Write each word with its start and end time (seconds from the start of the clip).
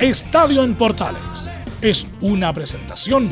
Estadio 0.00 0.62
en 0.62 0.76
Portales 0.76 1.50
es 1.82 2.06
una 2.20 2.52
presentación 2.52 3.28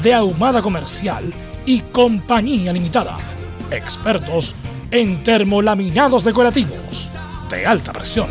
de 0.00 0.14
Ahumada 0.14 0.62
Comercial 0.62 1.24
y 1.66 1.80
Compañía 1.80 2.72
Limitada. 2.72 3.18
Expertos 3.72 4.54
en 4.92 5.24
termolaminados 5.24 6.22
decorativos 6.22 7.10
de 7.50 7.66
alta 7.66 7.92
presión. 7.92 8.28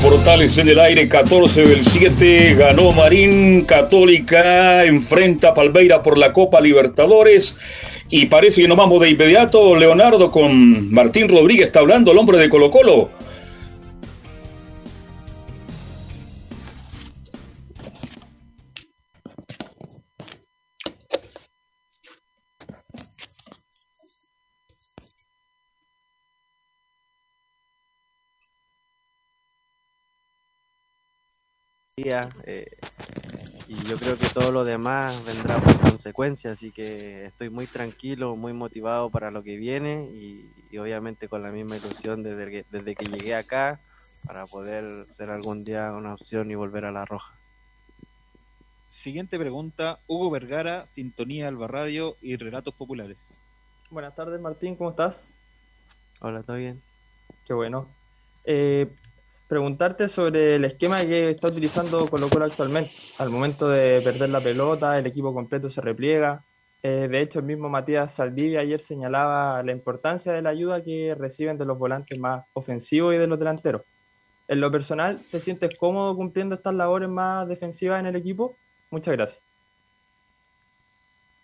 Portales 0.00 0.56
en 0.56 0.68
el 0.68 0.80
aire, 0.80 1.06
14 1.06 1.66
del 1.66 1.84
7, 1.84 2.54
ganó 2.54 2.92
Marín 2.92 3.66
Católica, 3.66 4.84
enfrenta 4.84 5.48
a 5.48 5.54
Palmeira 5.54 6.02
por 6.02 6.16
la 6.16 6.32
Copa 6.32 6.62
Libertadores. 6.62 7.56
Y 8.08 8.26
parece 8.26 8.62
que 8.62 8.68
nos 8.68 8.76
vamos 8.76 9.00
de 9.00 9.10
inmediato, 9.10 9.74
Leonardo, 9.74 10.30
con 10.30 10.92
Martín 10.92 11.28
Rodríguez, 11.28 11.66
está 11.66 11.80
hablando 11.80 12.12
el 12.12 12.18
hombre 12.18 12.38
de 12.38 12.48
Colo 12.48 12.70
Colo. 12.70 13.10
Eh, 32.46 32.64
yo 33.88 33.96
creo 33.98 34.18
que 34.18 34.28
todo 34.28 34.50
lo 34.50 34.64
demás 34.64 35.26
vendrá 35.26 35.58
por 35.58 35.78
consecuencia, 35.80 36.50
así 36.50 36.72
que 36.72 37.24
estoy 37.24 37.50
muy 37.50 37.66
tranquilo, 37.66 38.34
muy 38.34 38.52
motivado 38.52 39.10
para 39.10 39.30
lo 39.30 39.42
que 39.42 39.56
viene 39.56 40.10
y, 40.12 40.50
obviamente 40.76 41.26
con 41.26 41.42
la 41.42 41.50
misma 41.50 41.76
ilusión 41.76 42.22
desde 42.22 42.50
que, 42.50 42.64
desde 42.70 42.94
que 42.94 43.06
llegué 43.06 43.34
acá 43.34 43.80
para 44.26 44.44
poder 44.44 44.84
ser 45.10 45.30
algún 45.30 45.64
día 45.64 45.90
una 45.96 46.12
opción 46.12 46.50
y 46.50 46.54
volver 46.54 46.84
a 46.84 46.92
la 46.92 47.06
roja. 47.06 47.34
Siguiente 48.90 49.38
pregunta, 49.38 49.96
Hugo 50.06 50.30
Vergara, 50.30 50.84
Sintonía 50.86 51.48
Alba 51.48 51.66
Radio 51.66 52.16
y 52.20 52.36
Relatos 52.36 52.74
Populares. 52.74 53.24
Buenas 53.90 54.14
tardes 54.14 54.38
Martín, 54.38 54.76
¿cómo 54.76 54.90
estás? 54.90 55.38
Hola, 56.20 56.42
¿todo 56.42 56.56
bien? 56.56 56.82
Qué 57.46 57.54
bueno. 57.54 57.88
Eh, 58.44 58.84
preguntarte 59.48 60.08
sobre 60.08 60.56
el 60.56 60.64
esquema 60.64 60.96
que 60.96 61.30
está 61.30 61.48
utilizando 61.48 62.06
Colo 62.08 62.28
Colo 62.28 62.46
actualmente. 62.46 62.90
Al 63.18 63.30
momento 63.30 63.68
de 63.68 64.00
perder 64.02 64.30
la 64.30 64.40
pelota, 64.40 64.98
el 64.98 65.06
equipo 65.06 65.32
completo 65.32 65.70
se 65.70 65.80
repliega. 65.80 66.42
Eh, 66.82 67.08
de 67.08 67.20
hecho, 67.20 67.38
el 67.38 67.44
mismo 67.46 67.68
Matías 67.68 68.14
Saldivia 68.14 68.60
ayer 68.60 68.80
señalaba 68.80 69.62
la 69.62 69.72
importancia 69.72 70.32
de 70.32 70.42
la 70.42 70.50
ayuda 70.50 70.82
que 70.82 71.14
reciben 71.18 71.58
de 71.58 71.64
los 71.64 71.78
volantes 71.78 72.18
más 72.18 72.44
ofensivos 72.52 73.14
y 73.14 73.18
de 73.18 73.26
los 73.26 73.38
delanteros. 73.38 73.82
En 74.48 74.60
lo 74.60 74.70
personal, 74.70 75.18
¿te 75.18 75.40
sientes 75.40 75.76
cómodo 75.78 76.14
cumpliendo 76.14 76.54
estas 76.54 76.74
labores 76.74 77.08
más 77.08 77.48
defensivas 77.48 77.98
en 78.00 78.06
el 78.06 78.16
equipo? 78.16 78.56
Muchas 78.90 79.16
gracias. 79.16 79.42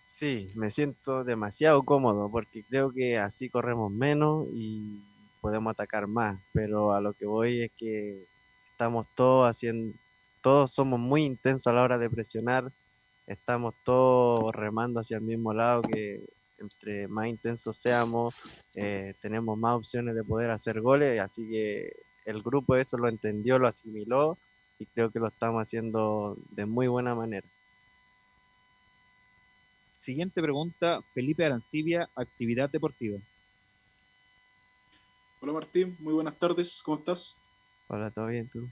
Sí, 0.05 0.47
me 0.55 0.69
siento 0.69 1.23
demasiado 1.23 1.83
cómodo 1.83 2.29
porque 2.29 2.63
creo 2.63 2.91
que 2.91 3.17
así 3.17 3.49
corremos 3.49 3.91
menos 3.91 4.47
y 4.53 5.01
podemos 5.43 5.71
atacar 5.71 6.07
más, 6.07 6.39
pero 6.53 6.93
a 6.93 7.01
lo 7.01 7.11
que 7.11 7.25
voy 7.25 7.63
es 7.63 7.71
que 7.77 8.25
estamos 8.71 9.05
todos 9.13 9.49
haciendo, 9.49 9.93
todos 10.41 10.71
somos 10.71 11.01
muy 11.01 11.25
intensos 11.25 11.67
a 11.67 11.73
la 11.73 11.83
hora 11.83 11.97
de 11.97 12.09
presionar, 12.09 12.71
estamos 13.27 13.73
todos 13.83 14.55
remando 14.55 15.01
hacia 15.01 15.17
el 15.17 15.23
mismo 15.23 15.53
lado, 15.53 15.81
que 15.81 16.23
entre 16.59 17.09
más 17.09 17.27
intensos 17.27 17.75
seamos, 17.75 18.63
eh, 18.77 19.15
tenemos 19.21 19.57
más 19.57 19.75
opciones 19.75 20.15
de 20.15 20.23
poder 20.23 20.49
hacer 20.49 20.79
goles, 20.79 21.19
así 21.19 21.45
que 21.49 21.91
el 22.23 22.41
grupo 22.41 22.77
eso 22.77 22.97
lo 22.97 23.09
entendió, 23.09 23.59
lo 23.59 23.67
asimiló 23.67 24.37
y 24.79 24.85
creo 24.85 25.11
que 25.11 25.19
lo 25.19 25.27
estamos 25.27 25.61
haciendo 25.61 26.37
de 26.51 26.65
muy 26.65 26.87
buena 26.87 27.15
manera. 27.15 27.45
Siguiente 29.97 30.41
pregunta, 30.41 31.01
Felipe 31.13 31.45
Arancibia, 31.45 32.07
actividad 32.15 32.69
deportiva. 32.69 33.19
Hola 35.43 35.51
Martín, 35.51 35.97
muy 35.99 36.13
buenas 36.13 36.39
tardes, 36.39 36.81
¿cómo 36.85 36.99
estás? 36.99 37.57
Hola, 37.89 38.09
¿todo 38.11 38.27
bien 38.27 38.47
tú? 38.47 38.69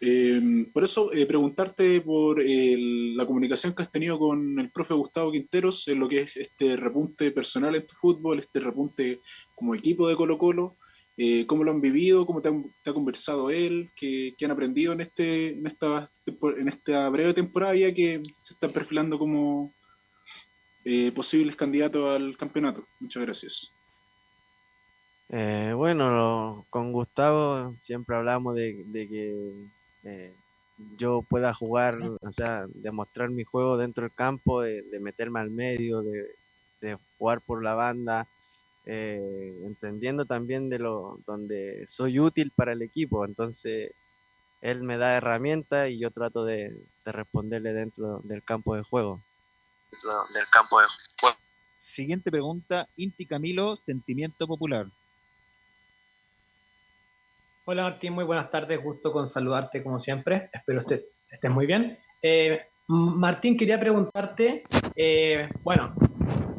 Eh, 0.00 0.66
por 0.72 0.82
eso, 0.82 1.12
eh, 1.12 1.24
preguntarte 1.24 2.00
por 2.00 2.42
la 2.44 3.24
comunicación 3.24 3.72
que 3.72 3.82
has 3.82 3.92
tenido 3.92 4.18
con 4.18 4.58
el 4.58 4.72
profe 4.72 4.92
Gustavo 4.92 5.30
Quinteros 5.30 5.86
en 5.86 6.00
lo 6.00 6.08
que 6.08 6.22
es 6.22 6.36
este 6.36 6.76
repunte 6.76 7.30
personal 7.30 7.76
en 7.76 7.86
tu 7.86 7.94
fútbol, 7.94 8.40
este 8.40 8.58
repunte 8.58 9.20
como 9.54 9.76
equipo 9.76 10.08
de 10.08 10.16
Colo 10.16 10.36
Colo, 10.36 10.76
eh, 11.16 11.46
cómo 11.46 11.62
lo 11.62 11.70
han 11.70 11.80
vivido, 11.80 12.26
cómo 12.26 12.42
te, 12.42 12.48
ha 12.48 12.92
conversado 12.92 13.50
él, 13.50 13.92
qué, 13.94 14.34
han 14.42 14.50
aprendido 14.50 14.94
en, 14.94 15.00
este, 15.00 15.50
en, 15.50 15.64
esta, 15.64 16.10
en 16.26 16.66
esta 16.66 17.08
breve 17.08 17.34
temporada 17.34 17.76
ya 17.76 17.94
que 17.94 18.20
se 18.40 18.54
están 18.54 18.72
perfilando 18.72 19.16
como 19.16 19.72
posibles 21.14 21.54
candidatos 21.54 22.16
al 22.16 22.36
campeonato. 22.36 22.84
Muchas 22.98 23.22
gracias. 23.22 23.72
Eh, 25.30 25.72
bueno, 25.74 26.66
con 26.70 26.92
Gustavo 26.92 27.74
siempre 27.80 28.16
hablamos 28.16 28.54
de, 28.54 28.84
que 28.92 29.68
eh, 30.04 30.34
yo 30.98 31.22
pueda 31.28 31.54
jugar, 31.54 31.94
o 32.20 32.30
sea, 32.30 32.66
demostrar 32.74 33.30
mi 33.30 33.44
juego 33.44 33.76
dentro 33.76 34.02
del 34.02 34.14
campo, 34.14 34.62
de, 34.62 34.84
meterme 35.00 35.40
al 35.40 35.50
medio, 35.50 36.02
de, 36.02 36.98
jugar 37.18 37.40
por 37.40 37.62
la 37.62 37.74
banda, 37.74 38.28
eh, 38.84 39.58
entendiendo 39.64 40.26
también 40.26 40.68
de 40.68 40.78
lo 40.78 41.18
donde 41.26 41.84
soy 41.86 42.20
útil 42.20 42.52
para 42.54 42.72
el 42.72 42.82
equipo. 42.82 43.24
Entonces, 43.24 43.92
él 44.60 44.82
me 44.82 44.98
da 44.98 45.16
herramientas 45.16 45.88
y 45.88 45.98
yo 45.98 46.10
trato 46.10 46.44
de, 46.44 46.76
responderle 47.06 47.72
dentro 47.72 48.20
del 48.24 48.42
campo 48.44 48.76
de 48.76 48.82
juego. 48.82 49.22
del 50.34 50.46
campo 50.52 50.80
de 50.80 50.86
juego. 51.20 51.38
Siguiente 51.78 52.30
pregunta, 52.30 52.88
Inti 52.96 53.24
Camilo, 53.24 53.76
Sentimiento 53.76 54.46
Popular. 54.46 54.86
Hola 57.66 57.84
Martín, 57.84 58.12
muy 58.12 58.24
buenas 58.24 58.50
tardes, 58.50 58.78
gusto 58.82 59.10
con 59.10 59.26
saludarte 59.26 59.82
como 59.82 59.98
siempre, 59.98 60.50
espero 60.52 60.84
que 60.84 61.06
estés 61.30 61.50
muy 61.50 61.64
bien. 61.64 61.98
Eh, 62.20 62.60
Martín, 62.88 63.56
quería 63.56 63.80
preguntarte, 63.80 64.64
eh, 64.94 65.48
bueno, 65.62 65.94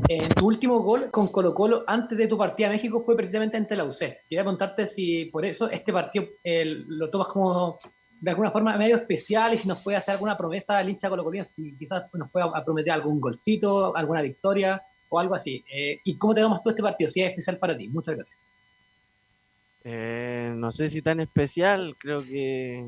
en 0.10 0.28
tu 0.30 0.48
último 0.48 0.80
gol 0.80 1.12
con 1.12 1.28
Colo 1.28 1.54
Colo 1.54 1.84
antes 1.86 2.18
de 2.18 2.28
tu 2.28 2.40
partida 2.40 2.70
a 2.70 2.72
México 2.72 3.04
fue 3.06 3.16
precisamente 3.16 3.56
ante 3.56 3.76
la 3.76 3.84
UC. 3.84 4.00
Quería 4.00 4.42
preguntarte 4.42 4.88
si 4.88 5.26
por 5.26 5.46
eso 5.46 5.70
este 5.70 5.94
partido 5.94 6.26
lo 6.44 7.12
tomas 7.12 7.28
como 7.28 7.78
de 8.20 8.32
alguna 8.32 8.50
forma 8.50 8.76
medio 8.76 8.96
especial 8.96 9.54
y 9.54 9.58
si 9.58 9.68
nos 9.68 9.84
puede 9.84 9.98
hacer 9.98 10.14
alguna 10.14 10.36
promesa 10.36 10.80
al 10.80 10.90
hincha 10.90 11.08
Colo 11.08 11.30
si 11.44 11.78
quizás 11.78 12.12
nos 12.16 12.32
pueda 12.32 12.52
prometer 12.66 12.94
algún 12.94 13.22
golcito, 13.22 13.96
alguna 13.96 14.24
victoria 14.24 14.82
o 15.10 15.20
algo 15.20 15.36
así. 15.36 15.64
Eh, 15.72 16.00
¿Y 16.04 16.18
cómo 16.18 16.34
te 16.34 16.42
tomas 16.42 16.64
tú 16.64 16.72
este 16.72 16.82
partido? 16.82 17.12
Si 17.12 17.22
es 17.22 17.30
especial 17.30 17.60
para 17.60 17.78
ti. 17.78 17.90
Muchas 17.90 18.16
gracias. 18.16 18.55
Eh, 19.88 20.52
no 20.56 20.72
sé 20.72 20.90
si 20.90 21.04
tan 21.04 21.20
especial, 21.20 21.96
creo 22.00 22.20
que, 22.20 22.84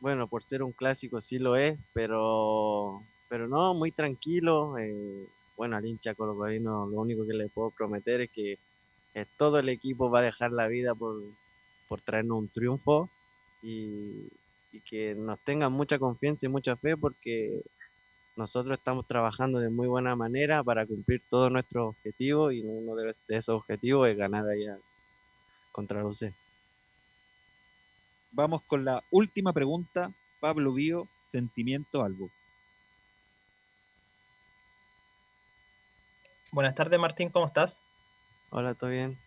bueno, 0.00 0.28
por 0.28 0.42
ser 0.42 0.62
un 0.62 0.72
clásico 0.72 1.18
sí 1.18 1.38
lo 1.38 1.56
es, 1.56 1.78
pero, 1.94 3.02
pero 3.30 3.48
no, 3.48 3.72
muy 3.72 3.90
tranquilo. 3.90 4.76
Eh, 4.78 5.26
bueno, 5.56 5.76
al 5.76 5.86
hincha 5.86 6.14
colocolino 6.14 6.86
lo 6.86 7.00
único 7.00 7.26
que 7.26 7.32
le 7.32 7.48
puedo 7.48 7.70
prometer 7.70 8.20
es 8.20 8.30
que 8.30 8.58
eh, 9.14 9.26
todo 9.38 9.60
el 9.60 9.70
equipo 9.70 10.10
va 10.10 10.20
a 10.20 10.22
dejar 10.24 10.52
la 10.52 10.66
vida 10.68 10.94
por, 10.94 11.22
por 11.88 12.02
traernos 12.02 12.38
un 12.38 12.48
triunfo 12.50 13.08
y, 13.62 14.28
que 14.86 15.14
nos 15.14 15.38
tengan 15.40 15.72
mucha 15.72 15.98
confianza 15.98 16.46
y 16.46 16.48
mucha 16.48 16.76
fe 16.76 16.96
porque 16.96 17.62
nosotros 18.36 18.78
estamos 18.78 19.06
trabajando 19.06 19.60
de 19.60 19.68
muy 19.70 19.86
buena 19.86 20.16
manera 20.16 20.64
para 20.64 20.86
cumplir 20.86 21.22
todos 21.28 21.52
nuestros 21.52 21.90
objetivos 21.90 22.54
y 22.54 22.62
uno 22.62 22.94
de, 22.96 23.10
esos 23.28 23.56
objetivos 23.56 24.08
es 24.08 24.16
ganar 24.16 24.48
allá 24.48 24.78
contra 25.72 26.04
UC. 26.06 26.32
Vamos 28.32 28.62
con 28.62 28.84
la 28.84 29.04
última 29.10 29.52
pregunta. 29.52 30.10
Pablo 30.40 30.72
Bío, 30.72 31.06
Sentimiento 31.22 32.02
Albo. 32.02 32.30
Buenas 36.50 36.74
tardes, 36.74 36.98
Martín, 36.98 37.28
¿cómo 37.28 37.46
estás? 37.46 37.82
Hola, 38.50 38.74
¿todo 38.74 38.90
bien? 38.90 39.18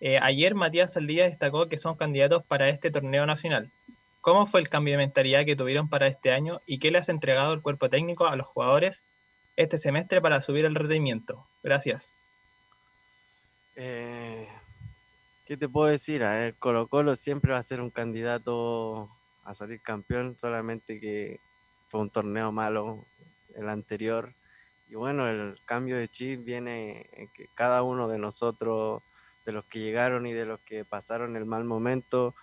Eh, 0.00 0.18
ayer 0.20 0.54
Matías 0.54 0.92
Saldía 0.92 1.24
destacó 1.24 1.68
que 1.68 1.78
son 1.78 1.96
candidatos 1.96 2.44
para 2.44 2.68
este 2.68 2.90
torneo 2.90 3.26
nacional. 3.26 3.70
¿Cómo 4.20 4.46
fue 4.46 4.60
el 4.60 4.68
cambio 4.68 4.94
de 4.94 4.98
mentalidad 4.98 5.44
que 5.44 5.56
tuvieron 5.56 5.88
para 5.88 6.08
este 6.08 6.32
año 6.32 6.60
y 6.66 6.80
qué 6.80 6.90
le 6.90 6.98
has 6.98 7.08
entregado 7.08 7.52
el 7.52 7.62
cuerpo 7.62 7.88
técnico 7.88 8.26
a 8.26 8.36
los 8.36 8.46
jugadores 8.46 9.04
este 9.56 9.78
semestre 9.78 10.20
para 10.20 10.40
subir 10.40 10.64
el 10.64 10.74
rendimiento? 10.74 11.46
Gracias. 11.62 12.12
Eh, 13.76 14.48
¿Qué 15.48 15.56
te 15.56 15.66
puedo 15.66 15.88
decir? 15.88 16.24
A 16.24 16.32
ver, 16.32 16.56
Colo 16.56 16.88
Colo 16.88 17.16
siempre 17.16 17.52
va 17.52 17.58
a 17.58 17.62
ser 17.62 17.80
un 17.80 17.88
candidato 17.88 19.08
a 19.44 19.54
salir 19.54 19.80
campeón, 19.80 20.38
solamente 20.38 21.00
que 21.00 21.40
fue 21.88 22.02
un 22.02 22.10
torneo 22.10 22.52
malo 22.52 23.06
el 23.54 23.70
anterior. 23.70 24.34
Y 24.90 24.94
bueno, 24.96 25.26
el 25.26 25.58
cambio 25.64 25.96
de 25.96 26.06
chip 26.06 26.44
viene 26.44 27.08
en 27.14 27.28
que 27.34 27.46
cada 27.54 27.82
uno 27.82 28.08
de 28.08 28.18
nosotros, 28.18 29.02
de 29.46 29.52
los 29.52 29.64
que 29.64 29.78
llegaron 29.78 30.26
y 30.26 30.34
de 30.34 30.44
los 30.44 30.60
que 30.60 30.84
pasaron 30.84 31.34
el 31.34 31.46
mal 31.46 31.64
momento, 31.64 32.34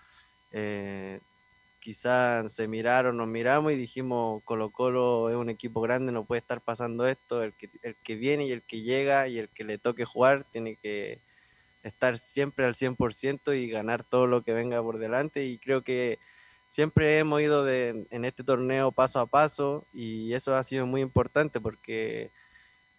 eh, 0.52 1.20
quizás 1.82 2.52
se 2.52 2.68
miraron, 2.68 3.18
nos 3.18 3.28
miramos 3.28 3.72
y 3.72 3.76
dijimos, 3.76 4.42
Colo 4.46 4.72
Colo 4.72 5.30
es 5.30 5.36
un 5.36 5.52
equipo 5.52 5.80
grande, 5.80 6.12
no 6.12 6.26
puede 6.26 6.40
estar 6.40 6.60
pasando 6.60 7.06
esto, 7.06 7.44
el 7.44 7.54
que, 7.54 7.70
el 7.84 7.96
que 7.98 8.16
viene 8.16 8.48
y 8.48 8.52
el 8.52 8.64
que 8.64 8.82
llega 8.82 9.28
y 9.28 9.38
el 9.38 9.50
que 9.50 9.64
le 9.64 9.78
toque 9.78 10.06
jugar 10.06 10.44
tiene 10.52 10.76
que 10.78 11.22
estar 11.86 12.18
siempre 12.18 12.66
al 12.66 12.74
100% 12.74 13.56
y 13.56 13.70
ganar 13.70 14.04
todo 14.04 14.26
lo 14.26 14.42
que 14.42 14.54
venga 14.54 14.82
por 14.82 14.98
delante 14.98 15.46
y 15.46 15.60
creo 15.60 15.84
que 15.84 16.18
siempre 16.68 17.20
hemos 17.20 17.42
ido 17.42 17.64
de, 17.64 18.08
en 18.10 18.26
este 18.26 18.44
torneo 18.44 18.92
paso 18.92 19.20
a 19.20 19.28
paso 19.28 19.86
y 19.94 20.34
eso 20.34 20.56
ha 20.56 20.64
sido 20.64 20.88
muy 20.88 21.02
importante 21.02 21.62
porque 21.62 22.32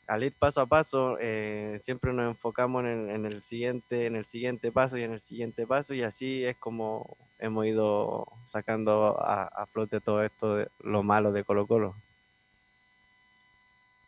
al 0.06 0.22
ir 0.22 0.32
paso 0.38 0.60
a 0.60 0.66
paso 0.66 1.18
eh, 1.20 1.78
siempre 1.80 2.12
nos 2.12 2.28
enfocamos 2.28 2.88
en 2.88 3.10
en 3.10 3.26
el, 3.26 3.42
siguiente 3.42 4.06
en 4.06 4.14
el 4.14 4.24
siguiente 4.24 4.70
paso 4.70 4.96
y 4.96 5.02
en 5.02 5.12
el 5.12 5.20
siguiente 5.20 5.66
paso 5.66 5.92
y 5.92 6.02
así 6.02 6.44
es 6.44 6.56
como 6.56 7.16
hemos 7.40 7.66
ido 7.66 8.28
sacando 8.44 9.20
a, 9.20 9.46
a 9.46 9.66
flote 9.66 10.00
todo 10.00 10.22
esto 10.22 10.54
de 10.54 10.68
lo 10.78 11.02
malo 11.02 11.32
de 11.32 11.42
Colo 11.42 11.66
Colo. 11.66 11.96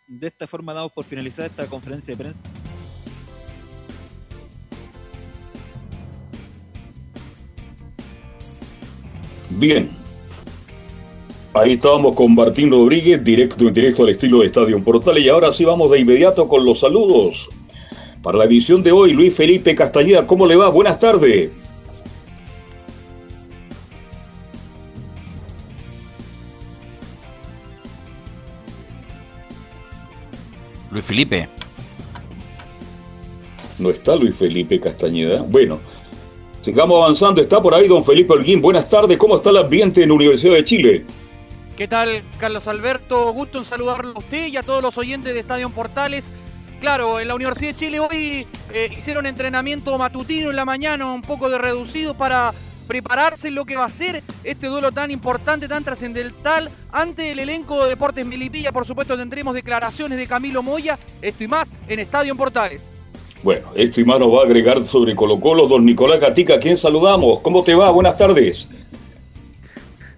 De 0.06 0.28
esta 0.28 0.46
forma 0.46 0.72
damos 0.72 0.92
por 0.92 1.04
finalizada 1.04 1.48
esta 1.48 1.66
conferencia 1.66 2.14
de 2.14 2.22
prensa. 2.22 2.67
Bien. 9.58 9.90
Ahí 11.52 11.72
estábamos 11.72 12.14
con 12.14 12.32
Martín 12.32 12.70
Rodríguez, 12.70 13.24
directo 13.24 13.66
en 13.66 13.74
directo 13.74 14.04
al 14.04 14.10
estilo 14.10 14.40
de 14.40 14.46
Estadio 14.46 14.82
Portal. 14.84 15.18
Y 15.18 15.28
ahora 15.28 15.52
sí 15.52 15.64
vamos 15.64 15.90
de 15.90 15.98
inmediato 15.98 16.46
con 16.46 16.64
los 16.64 16.78
saludos. 16.78 17.50
Para 18.22 18.38
la 18.38 18.44
edición 18.44 18.84
de 18.84 18.92
hoy, 18.92 19.12
Luis 19.12 19.34
Felipe 19.34 19.74
Castañeda, 19.74 20.26
¿cómo 20.26 20.46
le 20.46 20.54
va? 20.54 20.68
Buenas 20.68 21.00
tardes. 21.00 21.50
Luis 30.92 31.04
Felipe. 31.04 31.48
No 33.80 33.90
está 33.90 34.14
Luis 34.14 34.36
Felipe 34.36 34.78
Castañeda. 34.78 35.42
Bueno, 35.42 35.80
sigamos 36.60 37.02
avanzando. 37.02 37.40
Está 37.40 37.60
por 37.60 37.74
ahí 37.74 37.88
don 37.88 38.04
Felipe 38.04 38.32
Holguín. 38.32 38.60
Buenas 38.60 38.88
tardes. 38.88 39.16
¿Cómo 39.16 39.36
está 39.36 39.50
el 39.50 39.58
ambiente 39.58 40.02
en 40.02 40.08
la 40.08 40.14
Universidad 40.14 40.54
de 40.54 40.64
Chile? 40.64 41.04
¿Qué 41.76 41.86
tal, 41.86 42.22
Carlos 42.38 42.66
Alberto? 42.66 43.32
Gusto 43.32 43.58
en 43.58 43.64
saludarlo 43.64 44.12
a 44.14 44.18
usted 44.18 44.48
y 44.48 44.56
a 44.56 44.62
todos 44.62 44.82
los 44.82 44.98
oyentes 44.98 45.32
de 45.32 45.40
Estadio 45.40 45.70
Portales. 45.70 46.24
Claro, 46.80 47.20
en 47.20 47.28
la 47.28 47.34
Universidad 47.34 47.72
de 47.72 47.78
Chile 47.78 48.00
hoy 48.00 48.46
eh, 48.72 48.88
hicieron 48.96 49.26
entrenamiento 49.26 49.96
matutino 49.98 50.50
en 50.50 50.56
la 50.56 50.64
mañana, 50.64 51.12
un 51.12 51.22
poco 51.22 51.48
de 51.48 51.58
reducido 51.58 52.14
para 52.14 52.52
prepararse 52.86 53.50
lo 53.50 53.64
que 53.64 53.76
va 53.76 53.84
a 53.84 53.90
ser 53.90 54.22
este 54.42 54.66
duelo 54.66 54.90
tan 54.90 55.10
importante, 55.10 55.68
tan 55.68 55.84
trascendental. 55.84 56.70
Ante 56.90 57.30
el 57.32 57.38
elenco 57.38 57.82
de 57.84 57.90
Deportes 57.90 58.26
Milipilla, 58.26 58.72
por 58.72 58.86
supuesto, 58.86 59.16
tendremos 59.16 59.54
declaraciones 59.54 60.18
de 60.18 60.26
Camilo 60.26 60.62
Moya. 60.62 60.98
Esto 61.22 61.44
y 61.44 61.48
más 61.48 61.68
en 61.86 62.00
Estadio 62.00 62.34
Portales. 62.34 62.80
Bueno, 63.42 63.68
esto 63.74 64.00
y 64.00 64.04
más 64.04 64.18
nos 64.18 64.32
va 64.32 64.40
a 64.40 64.44
agregar 64.44 64.84
sobre 64.84 65.14
Colo 65.14 65.38
Colo 65.38 65.68
don 65.68 65.84
Nicolás 65.84 66.20
Gatica, 66.20 66.54
a 66.54 66.58
quien 66.58 66.76
saludamos. 66.76 67.40
¿Cómo 67.40 67.62
te 67.62 67.74
va? 67.74 67.90
Buenas 67.90 68.16
tardes. 68.16 68.68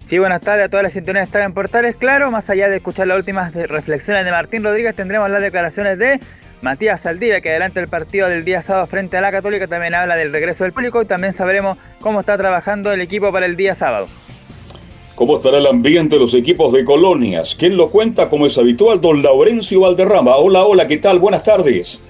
Sí, 0.05 0.19
buenas 0.19 0.41
tardes 0.41 0.65
a 0.65 0.69
todas 0.69 0.83
las 0.83 0.93
sintonías 0.93 1.23
de 1.23 1.25
Estadio 1.27 1.45
en 1.45 1.53
Portales. 1.53 1.95
Claro, 1.95 2.31
más 2.31 2.49
allá 2.49 2.67
de 2.67 2.77
escuchar 2.77 3.07
las 3.07 3.17
últimas 3.17 3.53
reflexiones 3.53 4.25
de 4.25 4.31
Martín 4.31 4.63
Rodríguez, 4.63 4.95
tendremos 4.95 5.29
las 5.29 5.41
declaraciones 5.41 5.97
de 5.99 6.19
Matías 6.61 7.01
Saldivia, 7.01 7.41
que 7.41 7.49
adelanta 7.49 7.79
el 7.79 7.87
partido 7.87 8.27
del 8.27 8.43
día 8.43 8.61
sábado 8.61 8.87
frente 8.87 9.17
a 9.17 9.21
la 9.21 9.31
Católica, 9.31 9.67
también 9.67 9.95
habla 9.95 10.15
del 10.15 10.31
regreso 10.31 10.63
del 10.63 10.73
público 10.73 11.01
y 11.01 11.05
también 11.05 11.33
sabremos 11.33 11.77
cómo 12.01 12.19
está 12.19 12.37
trabajando 12.37 12.91
el 12.91 13.01
equipo 13.01 13.31
para 13.31 13.45
el 13.45 13.55
día 13.55 13.73
sábado. 13.73 14.07
¿Cómo 15.15 15.37
estará 15.37 15.59
el 15.59 15.67
ambiente 15.67 16.15
de 16.15 16.21
los 16.21 16.33
equipos 16.33 16.73
de 16.73 16.83
colonias? 16.83 17.55
¿Quién 17.55 17.77
lo 17.77 17.89
cuenta 17.89 18.29
como 18.29 18.47
es 18.47 18.57
habitual? 18.57 18.99
Don 18.99 19.21
Laurencio 19.21 19.81
Valderrama. 19.81 20.35
Hola, 20.35 20.63
hola, 20.63 20.87
¿qué 20.87 20.97
tal? 20.97 21.19
Buenas 21.19 21.43
tardes. 21.43 22.01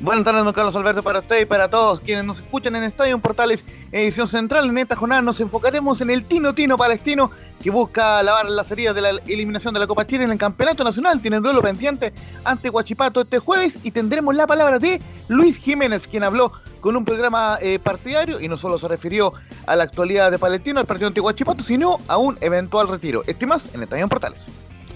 Buenas 0.00 0.24
tardes, 0.24 0.44
don 0.44 0.54
Carlos 0.54 0.74
Alberto, 0.76 1.02
para 1.02 1.18
usted 1.18 1.42
y 1.42 1.44
para 1.44 1.68
todos 1.68 2.00
quienes 2.00 2.24
nos 2.24 2.38
escuchan 2.38 2.74
en 2.74 2.84
Estadio 2.84 3.18
Portales, 3.18 3.62
edición 3.92 4.26
central. 4.26 4.70
En 4.70 4.78
esta 4.78 4.96
jornada 4.96 5.20
nos 5.20 5.38
enfocaremos 5.40 6.00
en 6.00 6.08
el 6.08 6.24
Tino 6.24 6.54
Tino 6.54 6.78
Palestino, 6.78 7.30
que 7.62 7.68
busca 7.68 8.22
lavar 8.22 8.48
las 8.48 8.70
heridas 8.70 8.94
de 8.94 9.02
la 9.02 9.10
eliminación 9.10 9.74
de 9.74 9.80
la 9.80 9.86
Copa 9.86 10.06
Chile 10.06 10.24
en 10.24 10.30
el 10.30 10.38
Campeonato 10.38 10.84
Nacional. 10.84 11.20
Tiene 11.20 11.40
duelo 11.40 11.60
pendiente 11.60 12.14
ante 12.44 12.70
Huachipato 12.70 13.20
este 13.20 13.40
jueves 13.40 13.74
y 13.82 13.90
tendremos 13.90 14.34
la 14.34 14.46
palabra 14.46 14.78
de 14.78 15.02
Luis 15.28 15.58
Jiménez, 15.58 16.06
quien 16.06 16.24
habló 16.24 16.50
con 16.80 16.96
un 16.96 17.04
programa 17.04 17.58
eh, 17.60 17.78
partidario 17.78 18.40
y 18.40 18.48
no 18.48 18.56
solo 18.56 18.78
se 18.78 18.88
refirió 18.88 19.34
a 19.66 19.76
la 19.76 19.84
actualidad 19.84 20.30
de 20.30 20.38
Palestino, 20.38 20.80
al 20.80 20.86
partido 20.86 21.08
ante 21.08 21.20
Huachipato, 21.20 21.62
sino 21.62 21.98
a 22.08 22.16
un 22.16 22.38
eventual 22.40 22.88
retiro. 22.88 23.20
Esto 23.26 23.44
y 23.44 23.48
más 23.48 23.74
en 23.74 23.82
Estadio 23.82 24.08
Portales. 24.08 24.40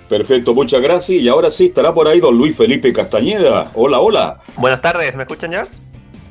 Perfecto, 0.08 0.54
muchas 0.54 0.80
gracias. 0.82 1.23
Y 1.23 1.28
ahora 1.28 1.50
sí 1.50 1.66
estará 1.66 1.94
por 1.94 2.08
ahí 2.08 2.20
don 2.20 2.37
Luis 2.37 2.56
Felipe 2.56 2.92
Castañeda. 2.92 3.70
Hola, 3.75 4.00
hola. 4.00 4.40
Buenas 4.56 4.80
tardes, 4.80 5.14
¿me 5.16 5.23
escuchan 5.23 5.52
ya? 5.52 5.66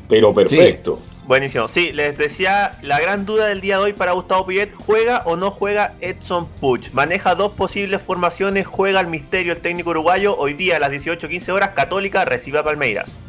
Pero 0.08 0.34
perfecto. 0.34 1.00
Sí. 1.02 1.14
Buenísimo. 1.26 1.70
Sí, 1.70 1.94
les 1.94 2.18
decía, 2.18 2.76
la 2.82 3.00
gran 3.00 3.26
duda 3.26 3.48
del 3.48 3.62
día 3.62 3.78
de 3.78 3.84
hoy 3.84 3.94
para 3.94 4.12
Gustavo 4.12 4.46
Pillet, 4.46 4.74
¿juega 4.76 5.24
o 5.26 5.38
no 5.38 5.52
juega 5.52 5.96
Edson 6.02 6.48
Puch? 6.60 6.92
Maneja 6.92 7.34
dos 7.36 7.54
posibles 7.54 8.02
formaciones, 8.02 8.68
juega 8.68 9.00
al 9.00 9.08
misterio 9.08 9.54
el 9.54 9.62
técnico 9.62 9.92
uruguayo. 9.92 10.36
Hoy 10.38 10.54
día 10.54 10.76
a 10.76 10.80
las 10.80 10.92
18.15 10.92 11.50
horas, 11.54 11.70
Católica 11.74 12.26
recibe 12.26 12.60
a 12.60 12.64
Palmeiras. 12.64 13.20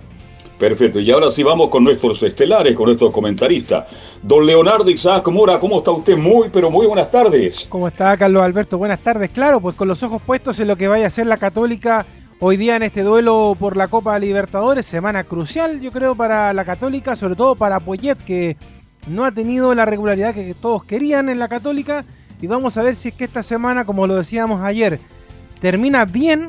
Perfecto, 0.65 0.99
y 0.99 1.11
ahora 1.11 1.31
sí 1.31 1.43
vamos 1.43 1.69
con 1.69 1.85
nuestros 1.85 2.23
estelares, 2.23 2.75
con 2.75 2.87
nuestros 2.87 3.13
comentaristas. 3.13 3.85
Don 4.23 4.47
Leonardo 4.47 4.89
Isaac 4.89 5.29
Mora, 5.29 5.61
¿cómo 5.61 5.77
está 5.77 5.91
usted? 5.91 6.17
Muy, 6.17 6.49
pero 6.49 6.71
muy 6.71 6.87
buenas 6.87 7.11
tardes. 7.11 7.67
¿Cómo 7.69 7.87
está, 7.87 8.17
Carlos 8.17 8.43
Alberto? 8.43 8.79
Buenas 8.79 9.01
tardes. 9.01 9.31
Claro, 9.31 9.61
pues 9.61 9.77
con 9.77 9.89
los 9.89 10.03
ojos 10.03 10.23
puestos 10.23 10.59
en 10.61 10.69
lo 10.69 10.77
que 10.77 10.89
vaya 10.89 11.07
a 11.07 11.11
ser 11.11 11.27
la 11.27 11.37
Católica 11.37 12.07
hoy 12.41 12.57
día 12.57 12.77
en 12.77 12.83
este 12.83 13.03
duelo 13.03 13.55
por 13.61 13.77
la 13.77 13.89
Copa 13.89 14.19
Libertadores, 14.19 14.87
semana 14.87 15.23
crucial, 15.25 15.83
yo 15.83 15.93
creo, 15.93 16.15
para 16.15 16.55
la 16.55 16.65
Católica, 16.65 17.15
sobre 17.15 17.37
todo 17.37 17.57
para 17.57 17.81
Poyet, 17.81 18.17
que 18.17 18.57
no 19.07 19.27
ha 19.27 19.33
tenido 19.33 19.75
la 19.75 19.85
regularidad 19.85 20.33
que 20.33 20.55
todos 20.55 20.83
querían 20.85 21.29
en 21.29 21.39
la 21.39 21.49
Católica. 21.49 22.07
Y 22.41 22.47
vamos 22.47 22.79
a 22.79 22.83
ver 22.83 22.95
si 22.95 23.11
es 23.11 23.15
que 23.15 23.25
esta 23.25 23.43
semana, 23.43 23.85
como 23.85 24.07
lo 24.07 24.17
decíamos 24.17 24.63
ayer, 24.63 24.99
termina 25.61 26.07
bien 26.07 26.49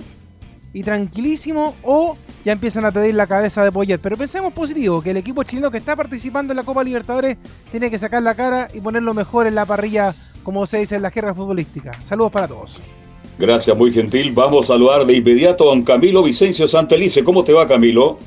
y 0.75 0.84
tranquilísimo 0.84 1.74
o 1.84 2.17
ya 2.44 2.51
empiezan 2.51 2.84
a 2.84 2.91
pedir 2.91 3.15
la 3.15 3.27
cabeza 3.27 3.63
de 3.63 3.72
Poyet. 3.72 3.98
Pero 3.98 4.17
pensemos 4.17 4.51
positivo, 4.51 5.01
que 5.01 5.12
el 5.12 5.17
equipo 5.17 5.41
chileno 5.44 5.72
que 5.72 5.77
está 5.77 5.96
participando 5.96 6.51
en 6.51 6.58
la 6.58 6.63
Copa 6.63 6.84
Libertadores 6.84 7.38
tiene 7.72 7.89
que 7.89 7.98
sacar 7.98 8.22
la 8.22 8.36
cara 8.36 8.67
y 8.74 8.82
ponerlo 8.82 9.13
mejor 9.13 9.48
en 9.48 9.55
la 9.55 9.65
parrilla, 9.65 10.13
como 10.44 10.65
se 10.65 10.79
dice 10.79 10.98
en 10.98 11.01
la 11.01 11.12
guerra 11.12 11.34
futbolística. 11.34 11.91
Saludos 12.05 12.34
para 12.34 12.50
todos. 12.50 12.77
Gracias, 13.39 13.75
muy 13.77 13.94
gentil. 13.94 14.34
Vamos 14.34 14.65
a 14.65 14.74
saludar 14.74 15.05
de 15.05 15.15
inmediato 15.15 15.63
a 15.63 15.67
don 15.67 15.84
Camilo 15.84 16.22
Vicencio 16.22 16.67
Santelice. 16.67 17.24
¿Cómo 17.24 17.46
te 17.46 17.53
va, 17.53 17.65
Camilo? 17.65 18.17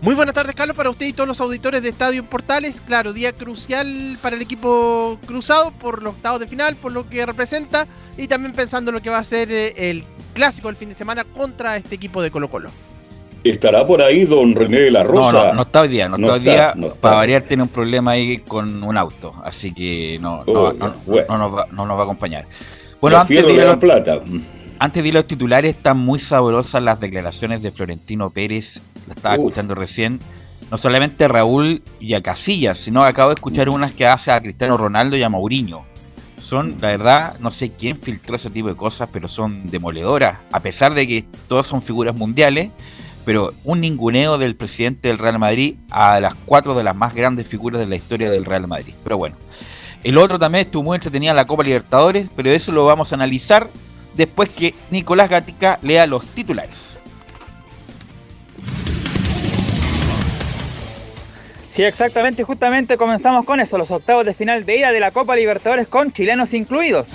Muy 0.00 0.14
buenas 0.14 0.34
tardes, 0.34 0.54
Carlos, 0.54 0.76
para 0.76 0.90
usted 0.90 1.06
y 1.06 1.12
todos 1.12 1.26
los 1.26 1.40
auditores 1.40 1.82
de 1.82 1.88
Estadio 1.88 2.24
Portales. 2.24 2.80
Claro, 2.80 3.12
día 3.12 3.32
crucial 3.32 4.16
para 4.22 4.36
el 4.36 4.42
equipo 4.42 5.18
cruzado 5.26 5.72
por 5.72 6.02
los 6.02 6.14
octavos 6.14 6.38
de 6.38 6.46
final, 6.46 6.76
por 6.76 6.92
lo 6.92 7.08
que 7.08 7.26
representa 7.26 7.86
y 8.16 8.28
también 8.28 8.52
pensando 8.54 8.90
en 8.90 8.94
lo 8.94 9.00
que 9.02 9.10
va 9.10 9.18
a 9.18 9.24
ser 9.24 9.50
el 9.50 10.04
clásico 10.34 10.68
el 10.68 10.76
fin 10.76 10.90
de 10.90 10.94
semana 10.94 11.24
contra 11.24 11.76
este 11.76 11.96
equipo 11.96 12.22
de 12.22 12.30
Colo 12.30 12.48
Colo. 12.48 12.70
¿Estará 13.42 13.84
por 13.86 14.00
ahí 14.02 14.24
don 14.24 14.54
René 14.54 14.80
de 14.80 14.90
la 14.92 15.02
Rosa? 15.02 15.32
No, 15.32 15.44
no, 15.48 15.54
no 15.54 15.62
está 15.62 15.80
hoy 15.80 15.88
día. 15.88 16.08
No, 16.08 16.16
No 16.18 16.26
está 16.26 16.34
hoy 16.36 16.40
día. 16.40 16.72
no 16.76 16.86
está. 16.88 17.00
Para 17.00 17.16
variar, 17.16 17.42
tiene 17.42 17.62
un 17.64 17.68
problema 17.68 18.12
ahí 18.12 18.38
con 18.38 18.82
un 18.84 18.96
auto. 18.96 19.32
Así 19.44 19.72
que 19.74 20.18
no, 20.20 20.44
no, 20.44 20.52
Oh, 20.52 20.72
no- 20.72 20.94
bueno. 21.06 21.26
no 21.28 21.38
nos, 21.38 21.58
va, 21.58 21.66
no 21.72 21.86
nos 21.86 21.96
va 21.96 22.00
a 22.00 22.04
acompañar. 22.04 22.46
Bueno, 23.00 23.18
antes 23.18 23.44
de, 23.46 23.52
ir 23.52 23.60
a 23.60 23.64
los, 23.66 23.76
plata. 23.78 24.20
Antes 24.78 25.02
de 25.02 25.08
ir 25.08 25.14
a 25.16 25.20
los 25.20 25.26
titulares, 25.26 25.76
están 25.76 25.98
muy 25.98 26.18
saborosas 26.18 26.82
las 26.82 27.00
declaraciones 27.00 27.62
de 27.62 27.72
Florentino 27.72 28.30
Pérez. 28.30 28.82
La 29.06 29.14
estaba 29.14 29.34
Uf. 29.36 29.40
escuchando 29.48 29.74
recién. 29.74 30.20
No 30.70 30.76
solamente 30.76 31.24
a 31.24 31.28
Raúl 31.28 31.82
y 31.98 32.14
a 32.14 32.22
Casillas, 32.22 32.78
sino 32.78 33.02
acabo 33.02 33.30
de 33.30 33.34
escuchar 33.34 33.68
unas 33.70 33.92
que 33.92 34.06
hace 34.06 34.30
a 34.30 34.40
Cristiano 34.40 34.76
Ronaldo 34.76 35.16
y 35.16 35.22
a 35.22 35.28
Mourinho. 35.28 35.84
Son, 36.38 36.76
la 36.80 36.88
verdad, 36.88 37.38
no 37.40 37.50
sé 37.50 37.72
quién 37.72 37.96
filtró 37.96 38.36
ese 38.36 38.50
tipo 38.50 38.68
de 38.68 38.76
cosas, 38.76 39.08
pero 39.12 39.26
son 39.26 39.70
demoledoras. 39.70 40.38
A 40.52 40.60
pesar 40.60 40.94
de 40.94 41.08
que 41.08 41.24
todas 41.48 41.66
son 41.66 41.82
figuras 41.82 42.14
mundiales, 42.14 42.70
pero 43.24 43.52
un 43.64 43.80
ninguneo 43.80 44.38
del 44.38 44.56
presidente 44.56 45.08
del 45.08 45.18
Real 45.18 45.38
Madrid 45.38 45.76
a 45.90 46.20
las 46.20 46.34
cuatro 46.34 46.74
de 46.74 46.84
las 46.84 46.94
más 46.94 47.14
grandes 47.14 47.48
figuras 47.48 47.80
de 47.80 47.86
la 47.86 47.96
historia 47.96 48.30
del 48.30 48.44
Real 48.44 48.68
Madrid. 48.68 48.94
Pero 49.02 49.18
bueno, 49.18 49.36
el 50.04 50.16
otro 50.16 50.38
también 50.38 50.66
estuvo 50.66 50.84
muy 50.84 50.94
entretenida 50.94 51.34
la 51.34 51.46
Copa 51.46 51.64
Libertadores, 51.64 52.28
pero 52.36 52.50
eso 52.50 52.72
lo 52.72 52.84
vamos 52.86 53.10
a 53.10 53.16
analizar 53.16 53.68
después 54.18 54.50
que 54.50 54.74
Nicolás 54.90 55.30
Gatica 55.30 55.78
lea 55.80 56.06
los 56.06 56.26
titulares. 56.26 56.98
Sí, 61.70 61.84
exactamente, 61.84 62.42
justamente 62.42 62.96
comenzamos 62.96 63.44
con 63.44 63.60
eso, 63.60 63.78
los 63.78 63.92
octavos 63.92 64.26
de 64.26 64.34
final 64.34 64.64
de 64.64 64.78
ida 64.78 64.90
de 64.90 64.98
la 64.98 65.12
Copa 65.12 65.36
Libertadores 65.36 65.86
con 65.86 66.12
chilenos 66.12 66.52
incluidos. 66.52 67.06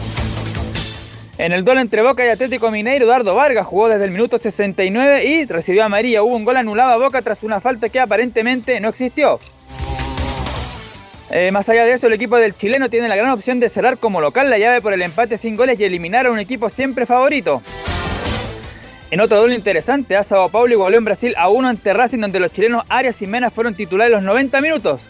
En 1.37 1.51
el 1.51 1.65
duelo 1.65 1.81
entre 1.81 2.01
Boca 2.01 2.25
y 2.25 2.29
Atlético 2.29 2.71
Mineiro, 2.71 3.03
Eduardo 3.03 3.35
Vargas 3.35 3.67
jugó 3.67 3.89
desde 3.89 4.05
el 4.05 4.11
minuto 4.11 4.37
69 4.39 5.25
y 5.25 5.45
recibió 5.45 5.83
amarilla. 5.83 6.23
Hubo 6.23 6.37
un 6.37 6.45
gol 6.45 6.55
anulado 6.55 6.91
a 6.91 6.97
Boca 6.97 7.21
tras 7.21 7.43
una 7.43 7.59
falta 7.59 7.89
que 7.89 7.99
aparentemente 7.99 8.79
no 8.79 8.87
existió. 8.87 9.39
Eh, 11.35 11.51
más 11.51 11.67
allá 11.67 11.83
de 11.83 11.93
eso, 11.93 12.05
el 12.05 12.13
equipo 12.13 12.37
del 12.37 12.55
chileno 12.55 12.89
tiene 12.89 13.07
la 13.07 13.15
gran 13.15 13.31
opción 13.31 13.59
de 13.59 13.67
cerrar 13.67 13.97
como 13.97 14.21
local 14.21 14.51
la 14.51 14.59
llave 14.59 14.81
por 14.81 14.93
el 14.93 15.01
empate 15.01 15.39
sin 15.39 15.55
goles 15.55 15.79
y 15.79 15.83
eliminar 15.83 16.27
a 16.27 16.31
un 16.31 16.37
equipo 16.37 16.69
siempre 16.69 17.07
favorito. 17.07 17.63
En 19.09 19.19
otro 19.19 19.39
duelo 19.39 19.55
interesante, 19.55 20.15
a 20.15 20.21
Sao 20.21 20.49
Paulo 20.49 20.73
igualó 20.73 20.95
en 20.95 21.05
Brasil 21.05 21.33
a 21.35 21.49
uno 21.49 21.69
ante 21.69 21.91
Racing, 21.91 22.19
donde 22.19 22.39
los 22.39 22.53
chilenos 22.53 22.83
Arias 22.87 23.19
y 23.23 23.25
Mena 23.25 23.49
fueron 23.49 23.73
titulares 23.73 24.11
los 24.11 24.21
90 24.21 24.61
minutos. 24.61 25.01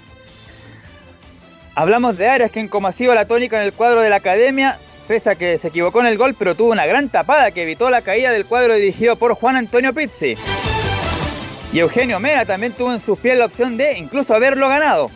Hablamos 1.76 2.18
de 2.18 2.30
Arias, 2.30 2.52
quien 2.52 2.70
como 2.70 2.90
sido 2.94 3.14
la 3.14 3.26
tónica 3.26 3.58
en 3.58 3.64
el 3.64 3.74
cuadro 3.74 4.00
de 4.00 4.10
la 4.10 4.16
academia, 4.16 4.78
pese 5.10 5.30
a 5.30 5.36
que 5.36 5.58
se 5.58 5.68
equivocó 5.68 6.00
en 6.00 6.06
el 6.06 6.18
gol, 6.18 6.36
pero 6.40 6.56
tuvo 6.56 6.72
una 6.72 6.86
gran 6.86 7.10
tapada 7.10 7.52
que 7.52 7.64
evitó 7.64 7.90
la 7.90 8.02
caída 8.02 8.32
del 8.32 8.46
cuadro 8.46 8.76
dirigido 8.76 9.18
por 9.18 9.34
Juan 9.34 9.58
Antonio 9.58 9.94
Pizzi. 9.94 10.38
Y 11.74 11.80
Eugenio 11.80 12.22
Mena 12.22 12.46
también 12.46 12.72
tuvo 12.72 12.94
en 12.94 13.02
sus 13.02 13.20
pies 13.20 13.38
la 13.38 13.44
opción 13.44 13.76
de 13.76 13.98
incluso 13.98 14.34
haberlo 14.34 14.70
ganado. 14.70 15.10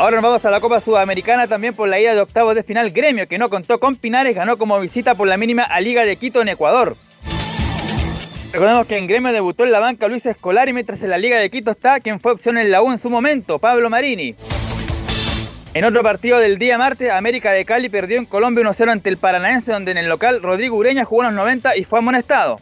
Ahora 0.00 0.16
nos 0.16 0.22
vamos 0.22 0.42
a 0.46 0.50
la 0.50 0.60
Copa 0.60 0.80
Sudamericana 0.80 1.46
también 1.46 1.74
por 1.74 1.86
la 1.86 2.00
ida 2.00 2.14
de 2.14 2.22
octavos 2.22 2.54
de 2.54 2.62
final 2.62 2.90
Gremio, 2.90 3.26
que 3.26 3.36
no 3.36 3.50
contó 3.50 3.78
con 3.78 3.96
Pinares, 3.96 4.34
ganó 4.34 4.56
como 4.56 4.80
visita 4.80 5.14
por 5.14 5.28
la 5.28 5.36
mínima 5.36 5.62
a 5.62 5.78
Liga 5.82 6.06
de 6.06 6.16
Quito 6.16 6.40
en 6.40 6.48
Ecuador. 6.48 6.96
Recordemos 8.50 8.86
que 8.86 8.96
en 8.96 9.06
Gremio 9.06 9.30
debutó 9.30 9.64
en 9.64 9.72
la 9.72 9.78
banca 9.78 10.08
Luis 10.08 10.24
Escolari, 10.24 10.72
mientras 10.72 11.02
en 11.02 11.10
la 11.10 11.18
Liga 11.18 11.36
de 11.36 11.50
Quito 11.50 11.70
está 11.70 12.00
quien 12.00 12.18
fue 12.18 12.32
opción 12.32 12.56
en 12.56 12.70
la 12.70 12.80
U 12.80 12.90
en 12.90 12.96
su 12.96 13.10
momento, 13.10 13.58
Pablo 13.58 13.90
Marini. 13.90 14.34
En 15.74 15.84
otro 15.84 16.02
partido 16.02 16.38
del 16.38 16.56
día 16.58 16.78
martes, 16.78 17.10
América 17.10 17.52
de 17.52 17.66
Cali 17.66 17.90
perdió 17.90 18.16
en 18.16 18.24
Colombia 18.24 18.64
1-0 18.64 18.92
ante 18.92 19.10
el 19.10 19.18
Paranaense, 19.18 19.70
donde 19.70 19.90
en 19.90 19.98
el 19.98 20.08
local 20.08 20.40
Rodrigo 20.40 20.76
Ureña 20.76 21.04
jugó 21.04 21.20
unos 21.20 21.34
90 21.34 21.76
y 21.76 21.82
fue 21.82 21.98
amonestado. 21.98 22.56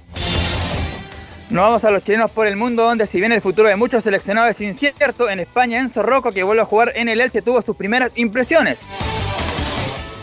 Nos 1.50 1.62
vamos 1.62 1.84
a 1.84 1.90
los 1.90 2.04
chilenos 2.04 2.30
por 2.30 2.46
el 2.46 2.56
mundo, 2.56 2.82
donde 2.82 3.06
si 3.06 3.20
bien 3.20 3.32
el 3.32 3.40
futuro 3.40 3.70
de 3.70 3.76
muchos 3.76 4.04
seleccionados 4.04 4.50
es 4.50 4.60
incierto, 4.60 5.30
en 5.30 5.40
España 5.40 5.80
Enzo 5.80 6.02
Rocco, 6.02 6.30
que 6.30 6.42
vuelve 6.42 6.60
a 6.60 6.66
jugar 6.66 6.92
en 6.94 7.08
el 7.08 7.22
Elche, 7.22 7.40
tuvo 7.40 7.62
sus 7.62 7.74
primeras 7.74 8.12
impresiones. 8.16 8.78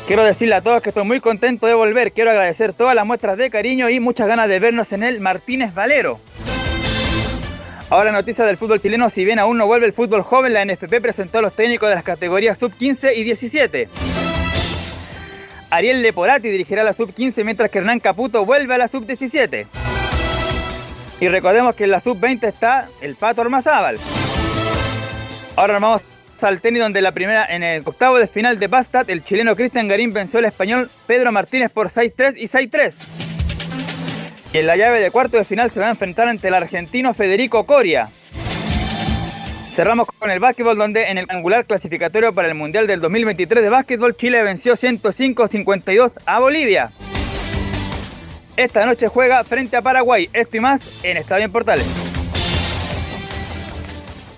Quiero 0.06 0.24
decirle 0.24 0.54
a 0.54 0.62
todos 0.62 0.84
que 0.84 0.90
estoy 0.90 1.04
muy 1.04 1.20
contento 1.20 1.66
de 1.66 1.74
volver, 1.74 2.12
quiero 2.12 2.30
agradecer 2.30 2.74
todas 2.74 2.94
las 2.94 3.08
muestras 3.08 3.40
de 3.40 3.50
cariño 3.50 3.90
y 3.90 4.00
muchas 4.00 4.28
ganas 4.28 4.48
de 4.48 4.60
vernos 4.60 4.92
en 4.92 5.02
el 5.02 5.20
Martínez 5.20 5.74
Valero. 5.74 6.20
Ahora 7.90 8.12
noticias 8.12 8.46
del 8.46 8.58
fútbol 8.58 8.80
chileno, 8.80 9.10
si 9.10 9.26
bien 9.26 9.40
aún 9.40 9.58
no 9.58 9.66
vuelve 9.66 9.88
el 9.88 9.94
fútbol 9.94 10.22
joven, 10.22 10.54
la 10.54 10.64
NFP 10.64 11.02
presentó 11.02 11.40
a 11.40 11.42
los 11.42 11.56
técnicos 11.56 11.90
de 11.90 11.96
las 11.96 12.04
categorías 12.04 12.60
sub-15 12.60 13.14
y 13.16 13.24
17. 13.24 13.90
Ariel 15.72 16.04
Leporati 16.04 16.50
dirigirá 16.50 16.84
la 16.84 16.94
sub-15 16.94 17.44
mientras 17.44 17.72
que 17.72 17.80
Hernán 17.80 18.00
Caputo 18.00 18.46
vuelve 18.46 18.76
a 18.76 18.78
la 18.78 18.88
sub-17. 18.88 19.66
Y 21.20 21.28
recordemos 21.28 21.76
que 21.76 21.86
en 21.86 21.92
la 21.92 22.00
sub-20 22.00 22.48
está 22.48 22.90
el 23.02 23.16
Pato 23.16 23.42
Ormazábal. 23.42 23.98
Ahora 25.56 25.80
vamos 25.80 26.04
al 26.42 26.60
tenis 26.62 26.82
donde 26.82 27.02
la 27.02 27.12
primera, 27.12 27.46
en 27.46 27.64
el 27.64 27.82
octavo 27.86 28.18
de 28.18 28.28
final 28.28 28.60
de 28.60 28.68
Bastad, 28.68 29.10
el 29.10 29.24
chileno 29.24 29.56
Cristian 29.56 29.88
Garín 29.88 30.12
venció 30.12 30.40
al 30.40 30.46
español 30.46 30.90
Pedro 31.08 31.32
Martínez 31.32 31.72
por 31.72 31.90
6-3 31.90 32.34
y 32.38 32.48
6-3. 32.48 32.94
Y 34.54 34.58
en 34.60 34.68
la 34.68 34.76
llave 34.76 35.00
de 35.00 35.12
cuarto 35.12 35.38
de 35.38 35.46
final 35.46 35.72
se 35.72 35.80
va 35.80 35.88
a 35.88 35.92
enfrentar 35.92 36.28
ante 36.28 36.48
el 36.48 36.54
argentino 36.54 37.14
Federico 37.14 37.66
Coria. 37.66 38.10
Cerramos 39.72 40.08
con 40.08 40.32
el 40.32 40.40
básquetbol 40.40 40.78
donde 40.78 41.06
en 41.10 41.18
el 41.18 41.26
angular 41.30 41.66
clasificatorio 41.66 42.34
para 42.34 42.48
el 42.48 42.56
Mundial 42.56 42.88
del 42.88 43.02
2023 43.02 43.64
de 43.64 43.70
básquetbol 43.70 44.16
Chile 44.16 44.42
venció 44.44 44.76
105-52 44.76 46.20
a 46.26 46.40
Bolivia. 46.40 46.92
Esta 48.58 48.86
noche 48.86 49.10
juega 49.10 49.44
frente 49.44 49.76
a 49.76 49.82
Paraguay. 49.82 50.30
Esto 50.32 50.56
y 50.56 50.60
más 50.62 50.82
en 51.04 51.18
Estadio 51.18 51.44
en 51.44 51.52
Portales. 51.52 51.86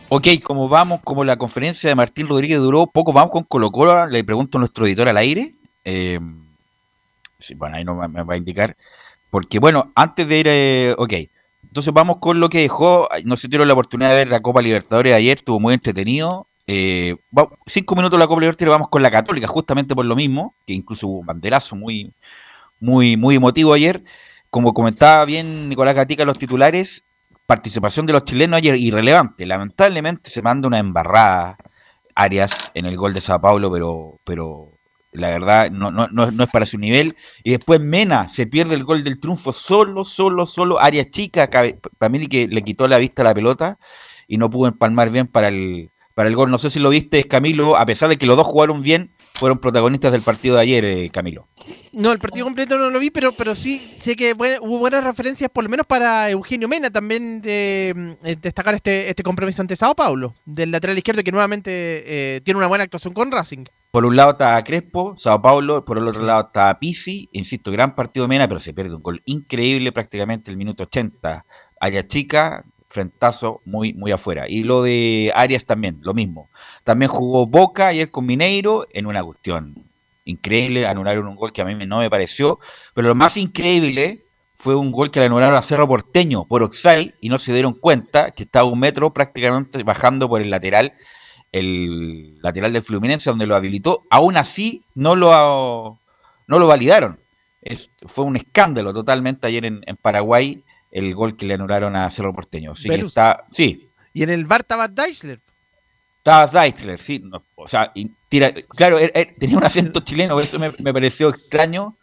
Ok, 0.09 0.27
como 0.43 0.67
vamos, 0.67 1.01
como 1.03 1.23
la 1.23 1.35
conferencia 1.35 1.87
de 1.87 1.95
Martín 1.95 2.27
Rodríguez 2.27 2.59
duró 2.59 2.87
poco, 2.87 3.13
vamos 3.13 3.31
con 3.31 3.43
Colo 3.43 3.69
Colo. 3.69 4.07
Le 4.07 4.23
pregunto 4.23 4.57
a 4.57 4.59
nuestro 4.59 4.87
editor 4.87 5.07
al 5.07 5.17
aire. 5.17 5.53
Eh, 5.85 6.19
bueno, 7.57 7.75
ahí 7.75 7.83
no 7.83 7.95
me, 8.07 8.23
va 8.23 8.33
a 8.33 8.37
indicar. 8.37 8.75
Porque, 9.29 9.59
bueno, 9.59 9.91
antes 9.93 10.27
de 10.27 10.39
ir. 10.39 10.47
eh, 10.49 10.95
ok, 10.97 11.13
entonces 11.63 11.93
vamos 11.93 12.17
con 12.17 12.39
lo 12.39 12.49
que 12.49 12.61
dejó. 12.61 13.07
No 13.23 13.37
sé 13.37 13.47
tuvieron 13.47 13.67
la 13.67 13.75
oportunidad 13.75 14.09
de 14.09 14.15
ver 14.15 14.29
la 14.29 14.39
Copa 14.39 14.63
Libertadores 14.63 15.13
ayer, 15.13 15.37
estuvo 15.37 15.59
muy 15.59 15.75
entretenido. 15.75 16.47
Eh, 16.65 17.17
cinco 17.67 17.95
minutos 17.95 18.17
la 18.17 18.25
Copa 18.25 18.41
Libertadores, 18.41 18.71
vamos 18.71 18.89
con 18.89 19.03
la 19.03 19.11
Católica, 19.11 19.45
justamente 19.45 19.93
por 19.93 20.05
lo 20.05 20.15
mismo, 20.15 20.55
que 20.65 20.73
incluso 20.73 21.07
hubo 21.07 21.19
un 21.19 21.25
banderazo 21.27 21.75
muy, 21.75 22.11
muy, 22.79 23.17
muy 23.17 23.35
emotivo 23.35 23.73
ayer. 23.73 24.03
Como 24.49 24.73
comentaba 24.73 25.25
bien 25.25 25.69
Nicolás 25.69 25.95
Gatica, 25.95 26.25
los 26.25 26.39
titulares, 26.39 27.03
participación 27.45 28.05
de 28.05 28.13
los 28.13 28.23
chilenos 28.25 28.57
ayer 28.57 28.75
irrelevante. 28.77 29.45
Lamentablemente 29.45 30.29
se 30.29 30.41
manda 30.41 30.67
una 30.67 30.79
embarrada 30.79 31.57
Arias 32.15 32.71
en 32.73 32.85
el 32.85 32.97
gol 32.97 33.13
de 33.13 33.21
Sao 33.21 33.39
Paulo, 33.41 33.71
pero, 33.71 34.19
pero 34.23 34.71
la 35.11 35.29
verdad 35.29 35.69
no, 35.71 35.91
no, 35.91 36.07
no, 36.07 36.23
es- 36.43 36.49
para 36.51 36.65
su 36.65 36.77
nivel. 36.77 37.15
Y 37.43 37.51
después 37.51 37.79
Mena 37.81 38.29
se 38.29 38.47
pierde 38.47 38.75
el 38.75 38.83
gol 38.83 39.03
del 39.03 39.19
triunfo 39.19 39.53
solo, 39.53 40.03
solo, 40.03 40.45
solo. 40.45 40.79
Arias 40.79 41.07
chica, 41.09 41.49
mí 42.09 42.27
que 42.27 42.47
le 42.47 42.63
quitó 42.63 42.87
la 42.87 42.97
vista 42.97 43.21
a 43.21 43.25
la 43.25 43.33
pelota 43.35 43.77
y 44.27 44.37
no 44.37 44.49
pudo 44.49 44.67
empalmar 44.67 45.09
bien 45.09 45.27
para 45.27 45.49
el, 45.49 45.89
para 46.17 46.29
el 46.29 46.35
gol. 46.35 46.49
No 46.49 46.57
sé 46.57 46.71
si 46.71 46.79
lo 46.79 46.89
viste, 46.89 47.23
Camilo, 47.25 47.77
a 47.77 47.85
pesar 47.85 48.09
de 48.09 48.17
que 48.17 48.25
los 48.25 48.35
dos 48.35 48.47
jugaron 48.47 48.81
bien, 48.81 49.11
fueron 49.35 49.59
protagonistas 49.59 50.11
del 50.11 50.23
partido 50.23 50.55
de 50.55 50.61
ayer, 50.63 50.83
eh, 50.83 51.11
Camilo. 51.13 51.47
No, 51.93 52.11
el 52.11 52.17
partido 52.17 52.43
completo 52.43 52.75
no 52.79 52.89
lo 52.89 52.99
vi, 52.99 53.11
pero, 53.11 53.33
pero 53.33 53.55
sí 53.55 53.77
sé 53.77 54.15
que 54.15 54.33
hubo 54.33 54.79
buenas 54.79 55.03
referencias, 55.03 55.51
por 55.51 55.63
lo 55.63 55.69
menos 55.69 55.85
para 55.85 56.27
Eugenio 56.31 56.67
Mena, 56.67 56.89
también 56.89 57.39
de 57.39 58.17
eh, 58.23 58.35
destacar 58.41 58.73
este, 58.73 59.11
este 59.11 59.21
compromiso 59.21 59.61
ante 59.61 59.75
Sao 59.75 59.93
Paulo, 59.93 60.33
del 60.43 60.71
lateral 60.71 60.97
izquierdo 60.97 61.21
que 61.21 61.31
nuevamente 61.31 61.69
eh, 61.71 62.41
tiene 62.41 62.57
una 62.57 62.67
buena 62.67 62.85
actuación 62.85 63.13
con 63.13 63.31
Racing. 63.31 63.65
Por 63.91 64.03
un 64.03 64.15
lado 64.15 64.31
está 64.31 64.63
Crespo, 64.63 65.13
Sao 65.17 65.39
Paulo, 65.39 65.85
por 65.85 65.99
el 65.99 66.07
otro 66.07 66.23
lado 66.23 66.47
está 66.47 66.79
Pisi, 66.79 67.29
insisto, 67.31 67.71
gran 67.71 67.93
partido 67.93 68.23
de 68.23 68.29
Mena, 68.29 68.47
pero 68.47 68.59
se 68.59 68.73
pierde 68.73 68.95
un 68.95 69.03
gol 69.03 69.21
increíble 69.25 69.91
prácticamente 69.91 70.49
el 70.49 70.57
minuto 70.57 70.81
80. 70.81 71.45
Arias 71.79 72.07
chica, 72.07 72.65
frentazo 72.87 73.61
muy, 73.65 73.93
muy 73.93 74.11
afuera. 74.11 74.45
Y 74.47 74.63
lo 74.63 74.81
de 74.81 75.31
Arias 75.35 75.65
también, 75.65 75.99
lo 76.01 76.13
mismo. 76.13 76.49
También 76.83 77.09
jugó 77.09 77.45
Boca 77.45 77.87
ayer 77.87 78.09
con 78.09 78.25
Mineiro 78.25 78.87
en 78.91 79.05
una 79.05 79.23
cuestión 79.23 79.75
increíble, 80.25 80.85
anularon 80.85 81.27
un 81.27 81.35
gol 81.35 81.53
que 81.53 81.61
a 81.61 81.65
mí 81.65 81.73
no 81.85 81.99
me 81.99 82.09
pareció, 82.09 82.59
pero 82.93 83.07
lo 83.07 83.15
más 83.15 83.37
increíble 83.37 84.21
fue 84.55 84.75
un 84.75 84.91
gol 84.91 85.11
que 85.11 85.19
le 85.19 85.27
anularon 85.27 85.55
a 85.55 85.61
Cerro 85.61 85.87
Porteño 85.87 86.45
por 86.45 86.63
Oxai 86.63 87.13
y 87.21 87.29
no 87.29 87.39
se 87.39 87.53
dieron 87.53 87.73
cuenta 87.73 88.31
que 88.31 88.43
estaba 88.43 88.69
un 88.69 88.79
metro 88.79 89.13
prácticamente 89.13 89.83
bajando 89.83 90.27
por 90.27 90.41
el 90.41 90.49
lateral 90.49 90.93
el 91.53 92.41
lateral 92.41 92.73
del 92.73 92.83
Fluminense 92.83 93.29
donde 93.29 93.47
lo 93.47 93.55
habilitó, 93.55 94.03
aún 94.09 94.35
así 94.35 94.83
no 94.95 95.15
lo, 95.15 95.97
no 96.45 96.59
lo 96.59 96.67
validaron. 96.67 97.19
Fue 98.05 98.25
un 98.25 98.35
escándalo 98.35 98.93
totalmente 98.93 99.47
ayer 99.47 99.65
en 99.65 99.97
Paraguay 100.01 100.61
el 100.91 101.13
gol 101.15 101.35
que 101.35 101.45
le 101.45 101.53
anularon 101.55 101.95
a 101.95 102.09
Cerro 102.11 102.33
Porteño. 102.33 102.71
Así 102.71 102.87
que 102.89 102.95
está, 102.95 103.45
sí, 103.51 103.87
Y 104.13 104.23
en 104.23 104.29
el 104.29 104.45
bar 104.45 104.61
estaba 104.61 104.87
Deichler. 104.87 105.39
estaba 106.17 106.47
Deichler, 106.47 106.99
sí, 106.99 107.19
no, 107.23 107.43
o 107.55 107.67
sea, 107.67 107.91
y 107.95 108.11
tira, 108.29 108.51
claro, 108.69 108.97
er- 108.99 109.11
er- 109.13 109.35
tenía 109.39 109.57
un 109.57 109.63
acento 109.65 109.99
chileno, 110.01 110.39
eso 110.39 110.57
me, 110.59 110.71
me 110.79 110.93
pareció 110.93 111.29
extraño, 111.29 111.95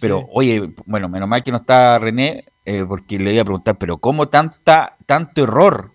Pero, 0.00 0.28
oye, 0.32 0.70
bueno, 0.86 1.08
menos 1.08 1.28
mal 1.28 1.42
que 1.42 1.50
no 1.50 1.56
está 1.58 1.98
René, 1.98 2.44
eh, 2.64 2.84
porque 2.86 3.18
le 3.18 3.32
iba 3.32 3.42
a 3.42 3.44
preguntar, 3.44 3.76
pero 3.78 3.96
¿cómo 3.98 4.28
tanta, 4.28 4.96
tanto 5.06 5.42
error? 5.42 5.90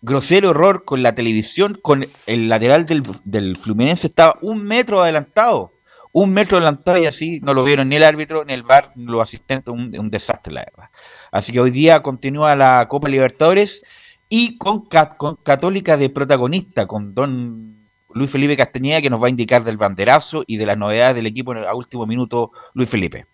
Grosero 0.00 0.50
error 0.50 0.84
con 0.84 1.02
la 1.02 1.14
televisión, 1.14 1.78
con 1.82 2.06
el 2.26 2.48
lateral 2.48 2.86
del, 2.86 3.02
del 3.24 3.56
Fluminense 3.56 4.06
estaba 4.06 4.38
un 4.42 4.62
metro 4.64 5.02
adelantado. 5.02 5.72
Un 6.16 6.32
metro 6.32 6.58
adelantado 6.58 6.96
y 6.98 7.06
así 7.06 7.40
no 7.42 7.54
lo 7.54 7.64
vieron 7.64 7.88
ni 7.88 7.96
el 7.96 8.04
árbitro, 8.04 8.44
ni 8.44 8.52
el 8.52 8.62
VAR, 8.62 8.92
ni 8.94 9.04
los 9.04 9.20
asistentes, 9.20 9.74
un, 9.74 9.92
un 9.98 10.10
desastre, 10.10 10.52
la 10.54 10.60
verdad. 10.60 10.88
Así 11.32 11.50
que 11.50 11.58
hoy 11.58 11.72
día 11.72 12.02
continúa 12.02 12.54
la 12.54 12.86
Copa 12.88 13.08
Libertadores 13.08 13.82
y 14.28 14.56
con, 14.56 14.86
Cat- 14.86 15.16
con 15.16 15.34
Católica 15.34 15.96
de 15.96 16.10
protagonista, 16.10 16.86
con 16.86 17.16
don 17.16 17.74
Luis 18.12 18.30
Felipe 18.30 18.56
Castañeda, 18.56 19.02
que 19.02 19.10
nos 19.10 19.20
va 19.20 19.26
a 19.26 19.30
indicar 19.30 19.64
del 19.64 19.76
banderazo 19.76 20.44
y 20.46 20.56
de 20.56 20.66
las 20.66 20.78
novedades 20.78 21.16
del 21.16 21.26
equipo 21.26 21.50
en 21.50 21.58
el 21.58 21.66
a 21.66 21.74
último 21.74 22.06
minuto, 22.06 22.52
Luis 22.74 22.88
Felipe. 22.88 23.26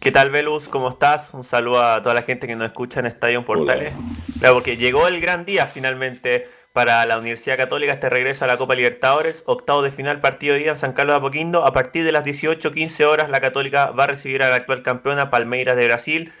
¿Qué 0.00 0.10
tal, 0.10 0.30
Velus? 0.30 0.68
¿Cómo 0.68 0.88
estás? 0.88 1.34
Un 1.34 1.44
saludo 1.44 1.82
a 1.82 2.00
toda 2.00 2.14
la 2.14 2.22
gente 2.22 2.46
que 2.46 2.56
nos 2.56 2.66
escucha 2.68 3.00
en 3.00 3.06
Estadio 3.06 3.44
Portales. 3.44 3.94
Claro, 4.38 4.54
porque 4.54 4.78
llegó 4.78 5.06
el 5.08 5.20
gran 5.20 5.44
día 5.44 5.66
finalmente 5.66 6.48
para 6.72 7.04
la 7.06 7.18
Universidad 7.18 7.56
Católica 7.56 7.92
este 7.92 8.08
regreso 8.08 8.44
a 8.44 8.48
la 8.48 8.56
Copa 8.56 8.74
Libertadores, 8.74 9.44
octavo 9.46 9.82
de 9.82 9.90
final, 9.90 10.20
partido 10.20 10.54
de 10.54 10.60
día 10.60 10.70
en 10.70 10.76
San 10.76 10.92
Carlos 10.92 11.14
de 11.14 11.18
Apoquindo. 11.18 11.64
A 11.64 11.72
partir 11.72 12.04
de 12.04 12.12
las 12.12 12.24
18-15 12.24 13.04
horas, 13.04 13.30
la 13.30 13.40
Católica 13.40 13.90
va 13.90 14.04
a 14.04 14.06
recibir 14.08 14.42
a 14.42 14.48
la 14.48 14.56
actual 14.56 14.82
campeona 14.82 15.30
Palmeiras 15.30 15.76
de 15.76 15.84
Brasil. 15.84 16.32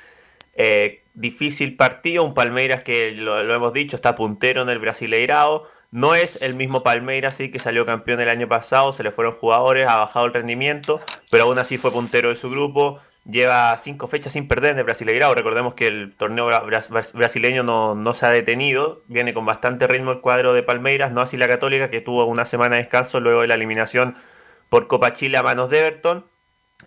Eh, 0.54 1.02
difícil 1.14 1.76
partido, 1.76 2.24
un 2.24 2.34
Palmeiras 2.34 2.82
que 2.82 3.12
lo, 3.12 3.42
lo 3.42 3.54
hemos 3.54 3.72
dicho, 3.72 3.96
está 3.96 4.14
puntero 4.14 4.62
en 4.62 4.70
el 4.70 4.78
Brasileirao. 4.78 5.66
No 5.92 6.14
es 6.14 6.40
el 6.40 6.54
mismo 6.56 6.82
Palmeiras, 6.82 7.36
sí, 7.36 7.50
que 7.50 7.58
salió 7.58 7.84
campeón 7.84 8.18
el 8.20 8.30
año 8.30 8.48
pasado, 8.48 8.92
se 8.92 9.02
le 9.02 9.12
fueron 9.12 9.34
jugadores, 9.34 9.86
ha 9.86 9.98
bajado 9.98 10.24
el 10.24 10.32
rendimiento, 10.32 11.00
pero 11.30 11.44
aún 11.44 11.58
así 11.58 11.76
fue 11.76 11.92
puntero 11.92 12.30
de 12.30 12.34
su 12.34 12.50
grupo. 12.50 12.98
Lleva 13.26 13.76
cinco 13.76 14.06
fechas 14.06 14.32
sin 14.32 14.48
perder 14.48 14.76
el 14.78 14.84
Brasileirao. 14.84 15.34
Recordemos 15.34 15.74
que 15.74 15.86
el 15.88 16.14
torneo 16.16 16.48
bra- 16.48 16.64
bras- 16.64 17.12
brasileño 17.12 17.62
no, 17.62 17.94
no 17.94 18.14
se 18.14 18.24
ha 18.24 18.30
detenido, 18.30 19.02
viene 19.06 19.34
con 19.34 19.44
bastante 19.44 19.86
ritmo 19.86 20.12
el 20.12 20.22
cuadro 20.22 20.54
de 20.54 20.62
Palmeiras, 20.62 21.12
no 21.12 21.20
así 21.20 21.36
la 21.36 21.46
Católica, 21.46 21.90
que 21.90 22.00
tuvo 22.00 22.24
una 22.24 22.46
semana 22.46 22.76
de 22.76 22.82
descanso 22.82 23.20
luego 23.20 23.42
de 23.42 23.48
la 23.48 23.54
eliminación 23.54 24.14
por 24.70 24.86
Copa 24.88 25.12
Chile 25.12 25.36
a 25.36 25.42
manos 25.42 25.68
de 25.68 25.80
Everton 25.80 26.24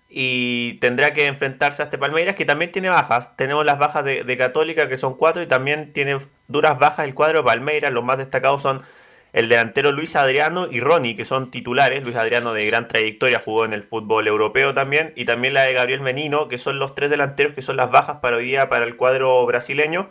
y 0.09 0.75
tendrá 0.75 1.13
que 1.13 1.27
enfrentarse 1.27 1.81
a 1.81 1.85
este 1.85 1.97
Palmeiras 1.97 2.35
que 2.35 2.45
también 2.45 2.71
tiene 2.71 2.89
bajas. 2.89 3.35
Tenemos 3.35 3.65
las 3.65 3.79
bajas 3.79 4.05
de, 4.05 4.37
Católica 4.37 4.87
que 4.87 4.97
son 4.97 5.15
cuatro 5.15 5.41
y 5.41 5.47
también 5.47 5.93
tiene 5.93 6.17
duras 6.47 6.77
bajas 6.79 7.05
el 7.05 7.15
cuadro 7.15 7.39
de 7.39 7.43
Palmeiras. 7.45 7.91
Los 7.91 8.03
más 8.03 8.17
destacados 8.17 8.61
son 8.61 8.81
el 9.33 9.49
delantero 9.49 9.91
Luis 9.91 10.15
Adriano 10.15 10.67
y 10.71 10.79
Ronnie, 10.79 11.15
que 11.15 11.25
son 11.25 11.51
titulares. 11.51 12.03
Luis 12.03 12.15
Adriano 12.15 12.53
de 12.53 12.65
gran 12.65 12.87
trayectoria 12.87 13.41
jugó 13.43 13.65
en 13.65 13.73
el 13.73 13.83
fútbol 13.83 14.27
europeo 14.27 14.73
también. 14.73 15.11
Y 15.15 15.25
también 15.25 15.53
la 15.53 15.63
de 15.63 15.73
Gabriel 15.73 16.01
Menino, 16.01 16.47
que 16.47 16.57
son 16.57 16.79
los 16.79 16.95
tres 16.95 17.09
delanteros 17.09 17.53
que 17.53 17.61
son 17.61 17.75
las 17.75 17.91
bajas 17.91 18.17
para 18.17 18.37
hoy 18.37 18.45
día 18.45 18.69
para 18.69 18.85
el 18.85 18.95
cuadro 18.95 19.45
brasileño. 19.45 20.09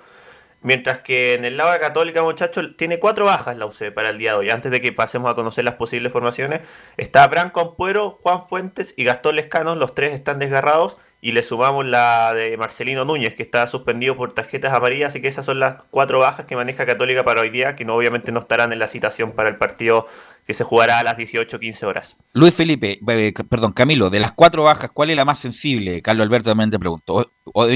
Mientras 0.65 1.01
que 1.01 1.35
en 1.35 1.45
el 1.45 1.57
lado 1.57 1.73
de 1.73 1.79
Católica, 1.79 2.23
muchachos, 2.23 2.71
tiene 2.77 2.99
cuatro 2.99 3.27
bajas 3.27 3.57
la 3.57 3.67
UC 3.67 3.93
para 3.95 4.09
el 4.09 4.19
día 4.19 4.33
de 4.33 4.39
hoy. 4.39 4.51
Antes 4.51 4.73
de 4.73 4.81
que 4.81 4.91
pasemos 4.93 5.31
a 5.31 5.35
conocer 5.35 5.65
las 5.65 5.75
posibles 5.75 6.13
formaciones, 6.13 6.63
está 6.97 7.27
Branco 7.29 7.61
Ampuero, 7.61 8.11
Juan 8.11 8.49
Fuentes 8.49 8.95
y 8.97 9.05
Gastón 9.05 9.37
Lescano. 9.37 9.77
Los 9.77 9.95
tres 9.95 10.15
están 10.15 10.39
desgarrados. 10.39 10.97
Y 11.21 11.33
le 11.33 11.43
sumamos 11.43 11.87
la 11.87 12.35
de 12.35 12.55
Marcelino 12.59 13.07
Núñez, 13.07 13.35
que 13.35 13.43
está 13.43 13.67
suspendido 13.67 14.15
por 14.15 14.35
tarjetas 14.35 14.75
amarillas. 14.75 15.09
Así 15.09 15.23
que 15.23 15.29
esas 15.29 15.47
son 15.47 15.59
las 15.59 15.77
cuatro 15.91 16.19
bajas 16.19 16.45
que 16.45 16.55
maneja 16.55 16.85
Católica 16.85 17.25
para 17.25 17.41
hoy 17.41 17.49
día, 17.49 17.75
que 17.77 17.87
no, 17.87 17.95
obviamente 17.95 18.31
no 18.31 18.41
estarán 18.41 18.75
en 18.75 18.79
la 18.79 18.87
citación 18.89 19.33
para 19.33 19.49
el 19.49 19.57
partido 19.57 20.07
que 20.47 20.53
se 20.53 20.65
jugará 20.65 20.99
a 20.99 21.03
las 21.03 21.17
18-15 21.17 21.83
horas. 21.87 22.19
Luis 22.35 22.55
Felipe, 22.55 22.99
eh, 23.09 23.33
c- 23.35 23.45
perdón, 23.45 23.73
Camilo, 23.73 24.11
de 24.11 24.21
las 24.21 24.33
cuatro 24.33 24.65
bajas, 24.65 24.91
¿cuál 24.93 25.09
es 25.09 25.17
la 25.17 25.25
más 25.25 25.39
sensible? 25.39 26.03
Carlos 26.03 26.27
Alberto 26.27 26.51
también 26.51 26.71
te 26.71 26.79
preguntó. 26.79 27.31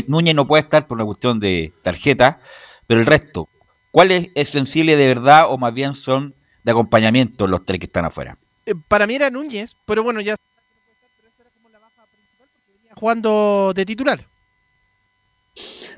Núñez 0.09 0.35
no 0.35 0.47
puede 0.47 0.63
estar 0.65 0.87
por 0.87 0.97
una 0.99 1.07
cuestión 1.07 1.41
de 1.41 1.73
tarjeta, 1.83 2.41
pero 2.89 3.01
el 3.01 3.07
resto, 3.07 3.49
¿cuál 3.93 4.11
es, 4.11 4.29
es 4.35 4.49
sensible 4.49 4.97
de 4.97 5.07
verdad 5.07 5.53
o 5.53 5.59
más 5.59 5.73
bien 5.73 5.95
son 5.95 6.35
de 6.65 6.73
acompañamiento 6.73 7.47
los 7.47 7.65
tres 7.65 7.79
que 7.79 7.87
están 7.87 8.07
afuera? 8.07 8.37
Eh, 8.67 8.75
Para 8.89 9.07
mí 9.07 9.15
era 9.15 9.31
Núñez, 9.31 9.77
pero 9.87 10.03
bueno, 10.03 10.21
ya 10.21 10.35
jugando 12.95 13.73
de 13.75 13.87
titular. 13.87 14.27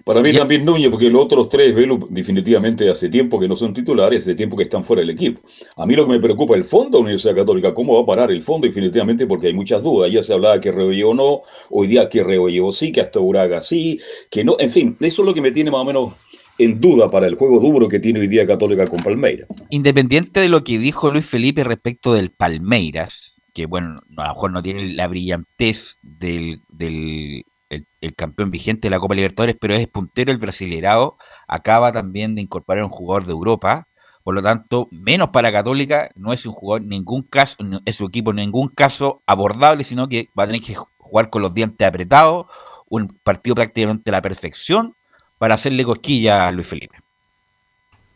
Para 0.04 0.22
mí 0.22 0.32
también 0.32 0.64
Núñez, 0.64 0.90
porque 0.90 1.10
los 1.10 1.22
otros 1.22 1.48
tres, 1.48 1.74
definitivamente 2.08 2.90
hace 2.90 3.08
tiempo 3.08 3.38
que 3.38 3.46
no 3.46 3.54
son 3.54 3.72
titulares, 3.72 4.20
hace 4.20 4.34
tiempo 4.34 4.56
que 4.56 4.64
están 4.64 4.82
fuera 4.82 5.00
del 5.00 5.10
equipo. 5.10 5.42
A 5.76 5.86
mí 5.86 5.94
lo 5.94 6.06
que 6.06 6.12
me 6.12 6.18
preocupa 6.18 6.54
es 6.54 6.62
el 6.62 6.64
fondo 6.64 6.98
de 6.98 7.02
la 7.02 7.04
Universidad 7.04 7.36
Católica, 7.36 7.72
cómo 7.72 7.94
va 7.94 8.02
a 8.02 8.06
parar 8.06 8.30
el 8.30 8.42
fondo, 8.42 8.66
definitivamente, 8.66 9.26
porque 9.26 9.48
hay 9.48 9.52
muchas 9.52 9.82
dudas. 9.82 10.10
Ya 10.10 10.22
se 10.22 10.32
hablaba 10.32 10.60
que 10.60 10.72
Rebolledo 10.72 11.14
no, 11.14 11.42
hoy 11.68 11.86
día 11.86 12.08
que 12.08 12.24
Rebolledo 12.24 12.72
sí, 12.72 12.90
que 12.90 13.00
hasta 13.00 13.20
Uraga 13.20 13.60
sí, 13.60 14.00
que 14.30 14.42
no, 14.42 14.56
en 14.58 14.70
fin, 14.70 14.96
eso 15.00 15.22
es 15.22 15.26
lo 15.26 15.34
que 15.34 15.42
me 15.42 15.50
tiene 15.50 15.70
más 15.70 15.82
o 15.82 15.84
menos 15.84 16.14
en 16.60 16.78
duda 16.78 17.08
para 17.08 17.26
el 17.26 17.36
juego 17.36 17.58
duro 17.58 17.88
que 17.88 18.00
tiene 18.00 18.20
hoy 18.20 18.28
día 18.28 18.46
Católica 18.46 18.86
con 18.86 18.98
Palmeiras. 18.98 19.48
Independiente 19.70 20.40
de 20.40 20.50
lo 20.50 20.62
que 20.62 20.78
dijo 20.78 21.10
Luis 21.10 21.24
Felipe 21.24 21.64
respecto 21.64 22.12
del 22.12 22.30
Palmeiras, 22.30 23.40
que 23.54 23.64
bueno, 23.64 23.96
a 24.16 24.28
lo 24.28 24.34
mejor 24.34 24.52
no 24.52 24.62
tiene 24.62 24.92
la 24.92 25.08
brillantez 25.08 25.96
del, 26.02 26.60
del 26.68 27.44
el, 27.70 28.14
campeón 28.14 28.50
vigente 28.50 28.88
de 28.88 28.90
la 28.90 29.00
Copa 29.00 29.14
Libertadores, 29.14 29.56
pero 29.58 29.74
es 29.74 29.86
puntero 29.88 30.30
el 30.32 30.36
Brasileirao, 30.36 31.16
acaba 31.48 31.92
también 31.92 32.34
de 32.34 32.42
incorporar 32.42 32.84
un 32.84 32.90
jugador 32.90 33.24
de 33.24 33.32
Europa, 33.32 33.86
por 34.22 34.34
lo 34.34 34.42
tanto, 34.42 34.86
menos 34.90 35.30
para 35.30 35.50
Católica, 35.50 36.10
no 36.14 36.34
es 36.34 36.44
un 36.44 36.52
jugador 36.52 36.86
ningún 36.86 37.22
caso, 37.22 37.56
es 37.86 37.96
su 37.96 38.04
equipo 38.04 38.32
en 38.32 38.36
ningún 38.36 38.68
caso 38.68 39.22
abordable, 39.24 39.82
sino 39.82 40.08
que 40.08 40.28
va 40.38 40.44
a 40.44 40.46
tener 40.46 40.60
que 40.60 40.74
jugar 40.74 41.30
con 41.30 41.40
los 41.40 41.54
dientes 41.54 41.88
apretados, 41.88 42.46
un 42.90 43.08
partido 43.22 43.54
prácticamente 43.54 44.10
a 44.10 44.12
la 44.12 44.20
perfección 44.20 44.94
para 45.40 45.56
hacerle 45.56 45.84
cosquilla 45.84 46.48
a 46.48 46.52
Luis 46.52 46.68
Felipe. 46.68 46.98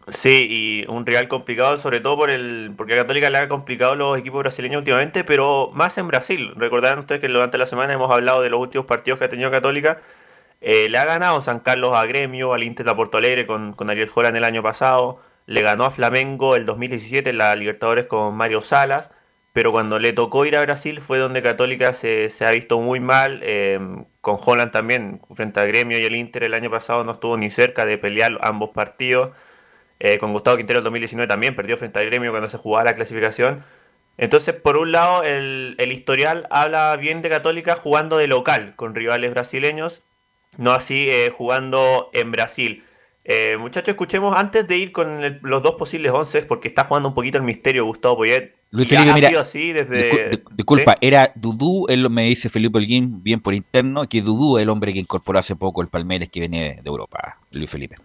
Sí, 0.09 0.47
y 0.51 0.87
un 0.91 1.07
rival 1.07 1.29
complicado, 1.29 1.79
sobre 1.79 2.01
todo 2.01 2.17
por 2.19 2.29
el, 2.31 2.75
porque 2.77 2.93
a 2.93 2.97
Católica 2.99 3.31
le 3.31 3.39
ha 3.39 3.49
complicado 3.49 3.95
los 3.95 4.19
equipos 4.19 4.41
brasileños 4.41 4.81
últimamente, 4.81 5.25
pero 5.25 5.71
más 5.73 5.97
en 5.97 6.09
Brasil. 6.09 6.53
Recordarán 6.57 6.99
ustedes 6.99 7.23
que 7.23 7.29
durante 7.29 7.57
la 7.57 7.65
semana 7.65 7.95
hemos 7.95 8.11
hablado 8.13 8.43
de 8.43 8.51
los 8.51 8.61
últimos 8.61 8.87
partidos 8.87 9.19
que 9.19 9.25
ha 9.25 9.29
tenido 9.31 9.51
Católica. 9.51 10.03
Eh, 10.61 10.89
le 10.91 10.99
ha 10.99 11.07
ganado 11.07 11.41
San 11.41 11.61
Carlos 11.61 11.95
a 11.95 12.07
Gremio, 12.07 12.55
al 12.55 12.65
Inter 12.65 12.87
de 12.87 12.95
Porto 12.95 13.19
Alegre 13.19 13.47
con, 13.47 13.75
con 13.75 13.91
Ariel 13.91 14.09
Joran 14.09 14.37
el 14.37 14.45
año 14.45 14.63
pasado. 14.63 15.21
Le 15.47 15.63
ganó 15.63 15.85
a 15.87 15.91
Flamengo 15.93 16.57
el 16.57 16.67
2017 16.67 17.31
en 17.31 17.39
la 17.39 17.57
Libertadores 17.57 18.07
con 18.07 18.35
Mario 18.37 18.61
Salas. 18.63 19.13
Pero 19.53 19.73
cuando 19.73 19.99
le 19.99 20.13
tocó 20.13 20.47
ir 20.47 20.57
a 20.57 20.63
Brasil 20.63 21.01
fue 21.01 21.19
donde 21.19 21.43
Católica 21.43 21.93
se, 21.95 22.31
se 22.31 22.47
ha 22.47 22.51
visto 22.53 22.81
muy 22.81 23.01
mal. 23.01 23.41
eh, 23.45 23.79
con 24.25 24.39
Holland 24.45 24.73
también, 24.73 25.21
frente 25.35 25.61
a 25.61 25.65
Gremio 25.65 25.99
y 26.01 26.05
el 26.05 26.17
Inter 26.17 26.43
el 26.43 26.55
año 26.55 26.71
pasado 26.71 27.05
no 27.05 27.13
estuvo 27.13 27.37
ni 27.37 27.51
cerca 27.51 27.87
de 27.87 27.99
pelear 27.99 28.39
ambos 28.41 28.71
partidos. 28.71 29.31
Eh, 30.01 30.19
con 30.19 30.33
Gustavo 30.33 30.57
Quintero 30.57 30.81
el 30.81 30.85
2019 30.85 31.29
también 31.29 31.55
perdió 31.55 31.77
frente 31.77 32.01
al 32.01 32.07
Gremio 32.07 32.33
cuando 32.33 32.49
se 32.49 32.59
jugaba 32.59 32.85
la 32.85 32.95
clasificación. 32.95 33.63
Entonces, 34.17 34.55
por 34.55 34.79
un 34.79 34.93
lado, 34.93 35.23
el, 35.23 35.77
el 35.79 35.93
historial 35.93 36.47
habla 36.51 36.97
bien 36.97 37.23
de 37.23 37.29
Católica 37.29 37.77
jugando 37.77 38.17
de 38.17 38.27
local 38.27 38.75
con 38.77 38.95
rivales 38.95 39.31
brasileños, 39.31 40.03
no 40.57 40.73
así 40.73 41.09
eh, 41.11 41.31
jugando 41.31 42.11
en 42.13 42.33
Brasil. 42.33 42.83
Eh, 43.27 43.57
muchachos, 43.59 43.89
escuchemos 43.89 44.37
antes 44.37 44.69
de 44.69 44.77
ir 44.77 44.93
con 44.93 45.25
el- 45.25 45.39
los 45.43 45.63
dos 45.63 45.77
posibles 45.77 46.13
once, 46.13 46.43
porque 46.43 46.69
está 46.69 46.85
jugando 46.85 47.09
un 47.09 47.15
poquito 47.15 47.39
el 47.39 47.45
misterio 47.45 47.87
Gustavo 47.87 48.19
Poyet. 48.19 48.53
Luis 48.71 48.89
Felipe, 48.89 49.11
ha 49.11 49.15
mira, 49.15 49.29
sido 49.29 49.41
así 49.41 49.73
desde... 49.73 50.11
discul- 50.11 50.31
di- 50.31 50.43
disculpa, 50.57 50.93
¿sí? 50.93 50.99
era 51.01 51.33
Dudú, 51.35 51.87
él 51.89 52.11
me 52.11 52.25
dice 52.25 52.49
Felipe 52.51 52.77
Holguín, 52.79 53.23
bien 53.23 53.41
por 53.41 53.55
interno, 53.55 54.07
que 54.09 54.21
Dudú 54.21 54.59
es 54.59 54.63
el 54.65 54.69
hombre 54.69 54.93
que 54.93 54.99
incorporó 54.99 55.39
hace 55.39 55.57
poco 55.57 55.81
el 55.81 55.89
Palmeiras 55.89 56.29
que 56.29 56.41
viene 56.41 56.81
de 56.83 56.89
Europa, 56.89 57.39
Luis 57.53 57.71
Felipe. 57.71 57.97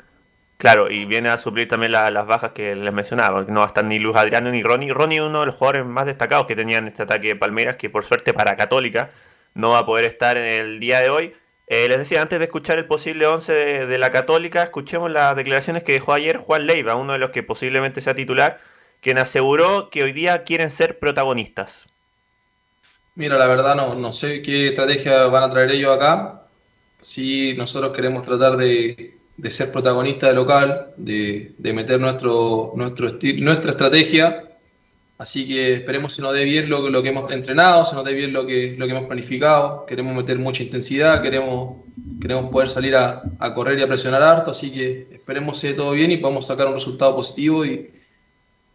Claro, 0.57 0.89
y 0.91 1.05
viene 1.05 1.29
a 1.29 1.37
suplir 1.37 1.67
también 1.67 1.91
la- 1.93 2.11
las 2.11 2.25
bajas 2.27 2.51
que 2.51 2.75
les 2.75 2.93
mencionaba, 2.93 3.45
que 3.45 3.51
no 3.51 3.59
va 3.61 3.65
a 3.65 3.67
estar 3.67 3.83
ni 3.83 3.97
Luis 3.99 4.15
Adriano 4.15 4.51
ni 4.51 4.61
Ronnie. 4.61 4.93
Ronnie 4.93 5.17
es 5.19 5.23
uno 5.23 5.39
de 5.41 5.45
los 5.47 5.55
jugadores 5.55 5.85
más 5.85 6.05
destacados 6.05 6.45
que 6.47 6.55
tenían 6.55 6.85
este 6.87 7.03
ataque 7.03 7.29
de 7.29 7.35
Palmeiras, 7.35 7.75
que 7.77 7.89
por 7.89 8.05
suerte 8.05 8.33
para 8.33 8.55
Católica 8.55 9.09
no 9.53 9.71
va 9.71 9.79
a 9.79 9.85
poder 9.85 10.05
estar 10.05 10.37
en 10.37 10.45
el 10.45 10.79
día 10.79 10.99
de 10.99 11.09
hoy. 11.09 11.33
Eh, 11.71 11.87
les 11.87 11.99
decía, 11.99 12.23
antes 12.23 12.39
de 12.39 12.45
escuchar 12.45 12.79
el 12.79 12.87
posible 12.87 13.27
11 13.27 13.53
de, 13.85 13.97
la 13.99 14.09
Católica, 14.09 14.63
escuchemos 14.63 15.11
las 15.11 15.35
declaraciones 15.35 15.83
que 15.83 15.91
dejó 15.91 16.13
ayer 16.13 16.37
Juan 16.37 16.65
Leiva, 16.65 16.95
uno 16.95 17.13
de 17.13 17.19
los 17.19 17.29
que 17.29 17.43
posiblemente 17.43 18.01
sea 18.01 18.15
titular, 18.15 18.59
quien 19.01 19.19
aseguró 19.19 19.91
que 19.91 20.01
hoy 20.01 20.11
día 20.11 20.43
quieren 20.43 20.71
ser 20.71 20.97
protagonistas. 20.97 21.87
Mira, 23.13 23.37
la 23.37 23.45
verdad 23.45 23.75
no, 23.75 23.93
no 23.93 24.11
sé 24.11 24.41
qué 24.41 24.69
estrategia 24.69 25.27
van 25.27 25.43
a 25.43 25.49
traer 25.51 25.69
ellos 25.69 25.95
acá. 25.95 26.47
Sí, 27.01 27.53
nosotros 27.55 27.93
queremos 27.93 28.23
tratar 28.23 28.57
de, 28.57 29.19
de 29.37 29.51
ser 29.51 29.71
protagonistas 29.71 30.31
de 30.31 30.35
local, 30.35 30.87
de, 30.97 31.53
de 31.55 31.73
meter 31.73 31.99
nuestro, 31.99 32.71
nuestro 32.75 33.09
nuestra 33.37 33.69
estrategia. 33.69 34.48
Así 35.19 35.45
que 35.47 35.73
esperemos 35.73 36.13
se 36.13 36.21
nos 36.21 36.33
dé 36.33 36.45
bien 36.45 36.69
lo, 36.69 36.89
lo 36.89 37.03
que 37.03 37.09
hemos 37.09 37.29
entrenado, 37.31 37.83
se 37.85 37.93
nos 37.93 38.05
dé 38.05 38.13
bien 38.13 38.31
lo 38.33 38.47
que, 38.47 38.75
lo 38.77 38.85
que 38.87 38.93
hemos 38.93 39.05
planificado. 39.07 39.85
Queremos 39.85 40.15
meter 40.15 40.39
mucha 40.39 40.63
intensidad, 40.63 41.21
queremos, 41.21 41.75
queremos 42.21 42.49
poder 42.49 42.69
salir 42.69 42.95
a, 42.95 43.21
a 43.37 43.53
correr 43.53 43.77
y 43.79 43.83
a 43.83 43.87
presionar 43.87 44.23
harto. 44.23 44.51
Así 44.51 44.71
que 44.71 45.07
esperemos 45.11 45.59
se 45.59 45.67
dé 45.67 45.73
todo 45.73 45.91
bien 45.91 46.09
y 46.11 46.17
podamos 46.17 46.47
sacar 46.47 46.67
un 46.67 46.73
resultado 46.75 47.15
positivo 47.15 47.65
y, 47.65 47.91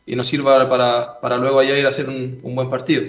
y 0.04 0.16
nos 0.16 0.26
sirva 0.26 0.68
para, 0.68 1.18
para 1.20 1.38
luego 1.38 1.60
allá 1.60 1.78
ir 1.78 1.86
a 1.86 1.88
hacer 1.88 2.08
un, 2.10 2.40
un 2.42 2.54
buen 2.54 2.68
partido. 2.68 3.02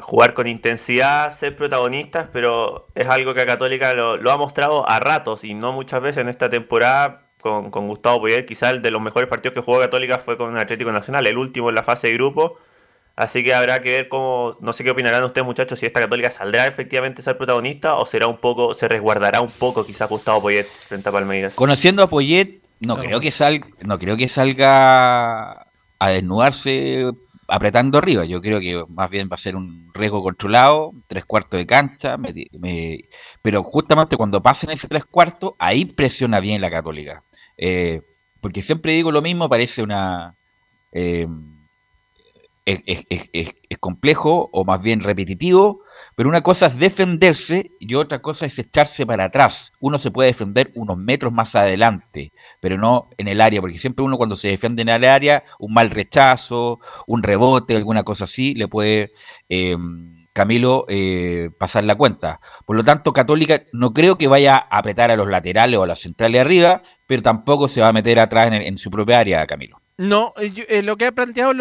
jugar 0.00 0.34
con 0.34 0.46
intensidad, 0.46 1.30
ser 1.30 1.54
protagonistas, 1.56 2.28
pero 2.32 2.86
es 2.94 3.06
algo 3.08 3.34
que 3.34 3.42
a 3.42 3.46
Católica 3.46 3.92
lo 3.94 4.30
ha 4.30 4.36
mostrado 4.38 4.88
a 4.88 4.98
ratos 5.00 5.44
y 5.44 5.54
no 5.54 5.72
muchas 5.72 6.00
veces 6.00 6.22
en 6.22 6.28
esta 6.28 6.48
temporada 6.48 7.21
con, 7.42 7.70
con 7.70 7.88
Gustavo 7.88 8.20
Poyet. 8.20 8.46
Quizá 8.46 8.70
el 8.70 8.80
de 8.80 8.90
los 8.90 9.02
mejores 9.02 9.28
partidos 9.28 9.54
que 9.54 9.60
jugó 9.60 9.80
Católica 9.80 10.18
fue 10.18 10.38
con 10.38 10.56
Atlético 10.56 10.90
Nacional, 10.92 11.26
el 11.26 11.36
último 11.36 11.68
en 11.68 11.74
la 11.74 11.82
fase 11.82 12.08
de 12.08 12.14
grupo. 12.14 12.56
Así 13.14 13.44
que 13.44 13.52
habrá 13.52 13.82
que 13.82 13.90
ver 13.90 14.08
cómo, 14.08 14.56
no 14.60 14.72
sé 14.72 14.84
qué 14.84 14.90
opinarán 14.90 15.22
ustedes 15.22 15.44
muchachos, 15.44 15.78
si 15.78 15.84
esta 15.84 16.00
Católica 16.00 16.30
saldrá 16.30 16.66
efectivamente 16.66 17.20
a 17.20 17.24
ser 17.24 17.36
protagonista 17.36 17.96
o 17.96 18.06
será 18.06 18.26
un 18.26 18.38
poco, 18.38 18.74
se 18.74 18.88
resguardará 18.88 19.42
un 19.42 19.50
poco 19.50 19.84
quizás 19.84 20.08
Gustavo 20.08 20.40
Poyet 20.40 20.64
frente 20.64 21.10
a 21.10 21.12
Palmeiras. 21.12 21.54
Conociendo 21.54 22.02
a 22.02 22.08
Poyet, 22.08 22.62
no 22.80 22.96
creo 22.96 23.20
que 23.20 23.30
salga, 23.30 23.66
no 23.84 23.98
creo 23.98 24.16
que 24.16 24.28
salga 24.28 25.66
a 25.98 26.08
desnudarse 26.08 27.04
apretando 27.48 27.98
arriba. 27.98 28.24
Yo 28.24 28.40
creo 28.40 28.60
que 28.60 28.84
más 28.88 29.10
bien 29.10 29.28
va 29.30 29.34
a 29.34 29.38
ser 29.38 29.56
un 29.56 29.90
riesgo 29.94 30.22
controlado, 30.22 30.92
tres 31.06 31.24
cuartos 31.24 31.58
de 31.58 31.66
cancha, 31.66 32.16
me- 32.16 32.32
pero 33.42 33.62
justamente 33.62 34.16
cuando 34.16 34.42
pasen 34.42 34.70
ese 34.70 34.88
tres 34.88 35.04
cuartos, 35.04 35.52
ahí 35.58 35.84
presiona 35.84 36.40
bien 36.40 36.60
la 36.60 36.70
Católica. 36.70 37.22
Eh, 37.56 38.02
porque 38.40 38.62
siempre 38.62 38.92
digo 38.92 39.12
lo 39.12 39.22
mismo, 39.22 39.48
parece 39.48 39.82
una... 39.82 40.34
eh, 40.92 41.26
es, 42.64 43.78
complejo 43.80 44.48
o 44.52 44.64
más 44.64 44.82
bien 44.82 45.00
repetitivo, 45.00 45.80
pero 46.14 46.28
una 46.28 46.42
cosa 46.42 46.66
es 46.66 46.78
defenderse 46.78 47.72
y 47.80 47.94
otra 47.94 48.20
cosa 48.20 48.46
es 48.46 48.58
echarse 48.58 49.04
para 49.04 49.24
atrás. 49.24 49.72
Uno 49.80 49.98
se 49.98 50.10
puede 50.10 50.28
defender 50.28 50.70
unos 50.74 50.96
metros 50.96 51.32
más 51.32 51.54
adelante, 51.56 52.32
pero 52.60 52.78
no 52.78 53.08
en 53.18 53.28
el 53.28 53.40
área, 53.40 53.60
porque 53.60 53.78
siempre 53.78 54.04
uno 54.04 54.16
cuando 54.16 54.36
se 54.36 54.48
defiende 54.48 54.82
en 54.82 54.88
el 54.90 55.04
área, 55.04 55.42
un 55.58 55.72
mal 55.74 55.90
rechazo, 55.90 56.80
un 57.06 57.22
rebote, 57.22 57.76
alguna 57.76 58.04
cosa 58.04 58.24
así, 58.24 58.54
le 58.54 58.68
puede 58.68 59.12
eh, 59.48 59.76
Camilo 60.32 60.86
eh, 60.88 61.50
pasar 61.58 61.84
la 61.84 61.96
cuenta. 61.96 62.40
Por 62.64 62.76
lo 62.76 62.84
tanto, 62.84 63.12
Católica 63.12 63.64
no 63.72 63.92
creo 63.92 64.16
que 64.16 64.28
vaya 64.28 64.56
a 64.56 64.78
apretar 64.78 65.10
a 65.10 65.16
los 65.16 65.28
laterales 65.28 65.78
o 65.78 65.82
a 65.82 65.86
las 65.86 66.00
centrales 66.00 66.40
arriba, 66.40 66.82
pero 67.06 67.22
tampoco 67.22 67.68
se 67.68 67.80
va 67.80 67.88
a 67.88 67.92
meter 67.92 68.18
atrás 68.18 68.46
en, 68.46 68.54
en 68.54 68.78
su 68.78 68.90
propia 68.90 69.18
área, 69.18 69.46
Camilo. 69.46 69.81
No, 69.98 70.32
eh, 70.38 70.50
yo- 70.50 70.64
eh, 70.68 70.82
lo 70.82 70.96
que 70.96 71.06
ha 71.06 71.12
planteado 71.12 71.52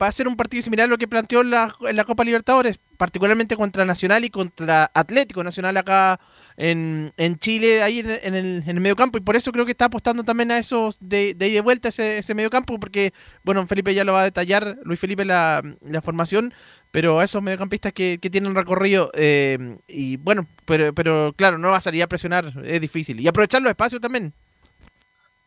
va 0.00 0.06
a 0.06 0.12
ser 0.12 0.28
un 0.28 0.36
partido 0.36 0.62
similar 0.62 0.84
a 0.84 0.88
lo 0.88 0.98
que 0.98 1.08
planteó 1.08 1.42
la, 1.42 1.74
en 1.88 1.96
la 1.96 2.04
Copa 2.04 2.24
Libertadores, 2.24 2.78
particularmente 2.96 3.56
contra 3.56 3.84
Nacional 3.84 4.24
y 4.24 4.30
contra 4.30 4.90
Atlético 4.94 5.42
Nacional 5.42 5.76
acá 5.76 6.20
en, 6.56 7.12
en 7.16 7.38
Chile, 7.38 7.82
ahí 7.82 7.98
en, 7.98 8.34
el, 8.34 8.62
en 8.66 8.86
el 8.86 8.86
y 8.86 9.20
por 9.20 9.36
eso 9.36 9.52
creo 9.52 9.64
que 9.66 9.72
está 9.72 9.86
apostando 9.86 10.22
también 10.22 10.50
a 10.52 10.58
esos 10.58 10.96
de, 11.00 11.34
de 11.34 11.50
de 11.50 11.60
vuelta 11.60 11.88
ese, 11.88 12.18
ese 12.18 12.34
mediocampo, 12.34 12.78
porque, 12.78 13.12
bueno, 13.42 13.66
Felipe 13.66 13.94
ya 13.94 14.04
lo 14.04 14.12
va 14.12 14.20
a 14.22 14.24
detallar, 14.24 14.78
Luis 14.84 15.00
Felipe, 15.00 15.24
la, 15.24 15.62
la 15.82 16.00
formación, 16.02 16.54
pero 16.92 17.18
a 17.20 17.24
esos 17.24 17.42
mediocampistas 17.42 17.92
que, 17.92 18.18
que 18.22 18.30
tienen 18.30 18.54
recorrido, 18.54 19.10
eh, 19.14 19.76
y 19.88 20.16
bueno, 20.18 20.46
pero, 20.66 20.94
pero 20.94 21.34
claro, 21.36 21.58
no 21.58 21.70
va 21.70 21.78
a 21.78 21.80
salir 21.80 22.02
a 22.02 22.06
presionar, 22.06 22.52
es 22.64 22.80
difícil, 22.80 23.20
y 23.20 23.28
aprovechar 23.28 23.60
los 23.60 23.70
espacios 23.70 24.00
también. 24.00 24.32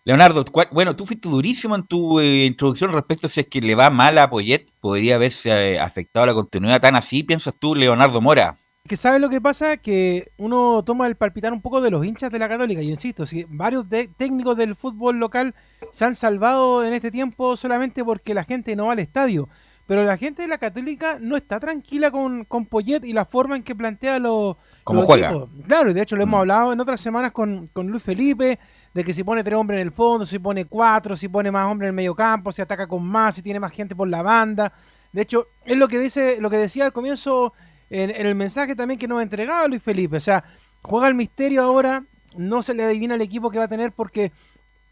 Leonardo, 0.05 0.43
¿cuál- 0.45 0.69
bueno, 0.71 0.95
tú 0.95 1.05
fuiste 1.05 1.29
durísimo 1.29 1.75
en 1.75 1.83
tu 1.85 2.19
eh, 2.19 2.45
introducción 2.45 2.91
respecto 2.93 3.27
a 3.27 3.29
si 3.29 3.41
es 3.41 3.47
que 3.47 3.61
le 3.61 3.75
va 3.75 3.89
mal 3.89 4.17
a 4.17 4.29
Poyet, 4.29 4.65
podría 4.79 5.15
haberse 5.15 5.73
eh, 5.73 5.79
afectado 5.79 6.25
la 6.25 6.33
continuidad 6.33 6.81
tan 6.81 6.95
así, 6.95 7.21
piensas 7.23 7.53
tú, 7.59 7.75
Leonardo 7.75 8.19
Mora. 8.21 8.55
Que 8.87 8.97
sabe 8.97 9.19
lo 9.19 9.29
que 9.29 9.41
pasa, 9.41 9.77
que 9.77 10.29
uno 10.37 10.81
toma 10.83 11.05
el 11.05 11.15
palpitar 11.15 11.53
un 11.53 11.61
poco 11.61 11.79
de 11.81 11.91
los 11.91 12.03
hinchas 12.05 12.31
de 12.31 12.39
la 12.39 12.49
Católica. 12.49 12.81
Yo 12.81 12.89
insisto, 12.89 13.25
si 13.25 13.45
varios 13.49 13.87
de- 13.89 14.07
técnicos 14.17 14.57
del 14.57 14.75
fútbol 14.75 15.19
local 15.19 15.53
se 15.91 16.05
han 16.05 16.15
salvado 16.15 16.83
en 16.83 16.93
este 16.93 17.11
tiempo 17.11 17.55
solamente 17.55 18.03
porque 18.03 18.33
la 18.33 18.45
gente 18.45 18.75
no 18.75 18.87
va 18.87 18.93
al 18.93 18.99
estadio. 18.99 19.47
Pero 19.85 20.03
la 20.03 20.17
gente 20.17 20.43
de 20.43 20.47
la 20.47 20.59
Católica 20.59 21.17
no 21.19 21.35
está 21.35 21.59
tranquila 21.59 22.09
con, 22.11 22.45
con 22.45 22.65
Poyet 22.67 23.03
y 23.03 23.11
la 23.13 23.25
forma 23.25 23.55
en 23.57 23.63
que 23.63 23.75
plantea 23.75 24.17
los, 24.19 24.55
Cómo 24.83 24.99
los 25.01 25.07
juega. 25.07 25.33
Claro, 25.67 25.89
y 25.91 25.93
de 25.93 26.01
hecho 26.01 26.15
lo 26.15 26.23
hemos 26.23 26.39
hablado 26.39 26.71
en 26.73 26.79
otras 26.79 27.01
semanas 27.01 27.31
con, 27.31 27.67
con 27.73 27.87
Luis 27.87 28.01
Felipe, 28.03 28.59
de 28.93 29.03
que 29.03 29.13
si 29.13 29.23
pone 29.23 29.43
tres 29.43 29.55
hombres 29.55 29.79
en 29.79 29.87
el 29.87 29.91
fondo, 29.91 30.25
si 30.25 30.39
pone 30.39 30.65
cuatro, 30.65 31.15
si 31.15 31.27
pone 31.27 31.51
más 31.51 31.69
hombres 31.69 31.87
en 31.87 31.89
el 31.89 31.95
medio 31.95 32.15
campo, 32.15 32.51
si 32.51 32.61
ataca 32.61 32.87
con 32.87 33.05
más, 33.05 33.35
si 33.35 33.41
tiene 33.41 33.59
más 33.59 33.71
gente 33.71 33.95
por 33.95 34.07
la 34.07 34.21
banda. 34.21 34.73
De 35.11 35.21
hecho, 35.21 35.47
es 35.65 35.77
lo 35.77 35.87
que 35.87 35.99
dice, 35.99 36.37
lo 36.39 36.49
que 36.49 36.57
decía 36.57 36.85
al 36.85 36.93
comienzo 36.93 37.53
en, 37.89 38.09
el 38.09 38.35
mensaje 38.35 38.75
también 38.75 38.99
que 38.99 39.07
nos 39.07 39.21
entregaba 39.21 39.67
Luis 39.67 39.81
Felipe. 39.81 40.17
O 40.17 40.21
sea, 40.21 40.43
juega 40.81 41.07
el 41.07 41.15
misterio 41.15 41.63
ahora, 41.63 42.03
no 42.35 42.61
se 42.61 42.73
le 42.73 42.83
adivina 42.83 43.15
el 43.15 43.21
equipo 43.21 43.49
que 43.49 43.59
va 43.59 43.65
a 43.65 43.69
tener 43.69 43.91
porque 43.91 44.31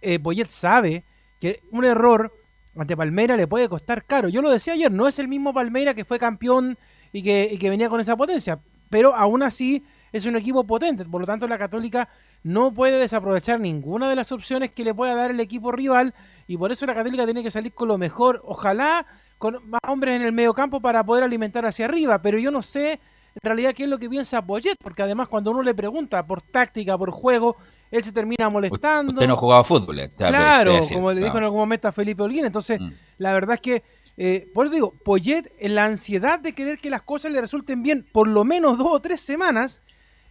eh, 0.02 0.20
Poyet 0.20 0.50
sabe 0.50 1.04
que 1.40 1.62
un 1.72 1.86
error 1.86 2.32
ante 2.76 2.98
Palmeira 2.98 3.36
le 3.36 3.48
puede 3.48 3.70
costar 3.70 4.04
caro. 4.06 4.30
Yo 4.30 4.42
lo 4.42 4.50
decía 4.50 4.74
ayer, 4.74 4.92
no 4.92 5.08
es 5.08 5.20
el 5.20 5.28
mismo 5.28 5.54
Palmeira 5.54 5.94
que 5.94 6.06
fue 6.06 6.20
campeón 6.20 6.78
y 7.12 7.24
que, 7.24 7.50
y 7.52 7.58
que 7.58 7.70
venía 7.70 7.90
con 7.90 8.00
esa 8.00 8.16
potencia, 8.16 8.60
pero 8.90 9.16
aún 9.16 9.44
así 9.44 9.84
es 10.12 10.26
un 10.26 10.36
equipo 10.36 10.64
potente. 10.66 11.06
Por 11.06 11.22
lo 11.22 11.28
tanto, 11.28 11.48
la 11.48 11.58
Católica 11.58 12.10
no 12.48 12.72
puede 12.74 12.98
desaprovechar 12.98 13.60
ninguna 13.60 14.10
de 14.10 14.16
las 14.16 14.32
opciones 14.32 14.72
que 14.72 14.86
le 14.86 14.94
pueda 14.94 15.14
dar 15.16 15.32
el 15.32 15.40
equipo 15.42 15.72
rival 15.72 16.14
y 16.48 16.56
por 16.56 16.72
eso 16.72 16.86
la 16.86 16.96
Católica 16.96 17.26
tiene 17.26 17.44
que 17.44 17.52
salir 17.52 17.74
con 17.74 17.90
lo 17.90 17.98
mejor. 17.98 18.42
Ojalá 18.46 19.06
con 19.38 19.70
más 19.70 19.82
hombres 19.86 20.16
en 20.16 20.22
el 20.22 20.32
medio 20.32 20.54
campo 20.54 20.80
para 20.80 21.04
poder 21.04 21.26
alimentar 21.26 21.66
hacia 21.66 21.86
arriba, 21.86 22.20
pero 22.20 22.38
yo 22.40 22.50
no 22.50 22.62
sé 22.62 22.94
en 22.94 23.42
realidad 23.44 23.74
qué 23.76 23.84
es 23.84 23.90
lo 23.90 24.00
que 24.00 24.10
piensa 24.10 24.42
Poyet, 24.42 24.78
porque 24.82 25.04
además 25.04 25.28
cuando 25.28 25.52
uno 25.52 25.62
le 25.62 25.76
pregunta 25.76 26.26
por 26.26 26.42
táctica, 26.42 26.98
por 26.98 27.12
juego, 27.12 27.58
él 27.92 28.02
se 28.04 28.14
termina 28.14 28.48
molestando. 28.50 29.12
Usted 29.12 29.28
no 29.28 29.34
ha 29.34 29.38
jugado 29.38 29.64
fútbol. 29.66 29.98
vez, 29.98 30.12
Claro, 30.16 30.80
como 30.94 31.12
le 31.12 31.24
dijo 31.24 31.38
en 31.38 31.44
algún 31.44 31.60
momento 31.60 31.90
a 31.90 31.92
Felipe 31.92 32.24
Holguín. 32.24 32.46
Entonces, 32.46 32.80
Mm. 32.80 32.92
la 33.18 33.34
verdad 33.34 33.56
es 33.56 33.62
que, 33.62 33.84
eh, 34.16 34.50
por 34.54 34.68
eso 34.68 34.74
digo, 34.74 34.94
Poyet, 35.04 35.52
en 35.60 35.76
la 35.76 35.84
ansiedad 35.84 36.40
de 36.40 36.54
querer 36.54 36.78
que 36.80 36.90
las 36.90 37.02
cosas 37.02 37.32
le 37.32 37.42
resulten 37.42 37.84
bien 37.84 38.06
por 38.12 38.28
lo 38.30 38.46
menos 38.46 38.78
dos 38.78 38.88
o 38.90 39.00
tres 39.02 39.20
semanas 39.20 39.82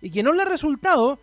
y 0.00 0.10
que 0.10 0.22
no 0.22 0.32
le 0.32 0.42
ha 0.42 0.46
resultado, 0.46 1.20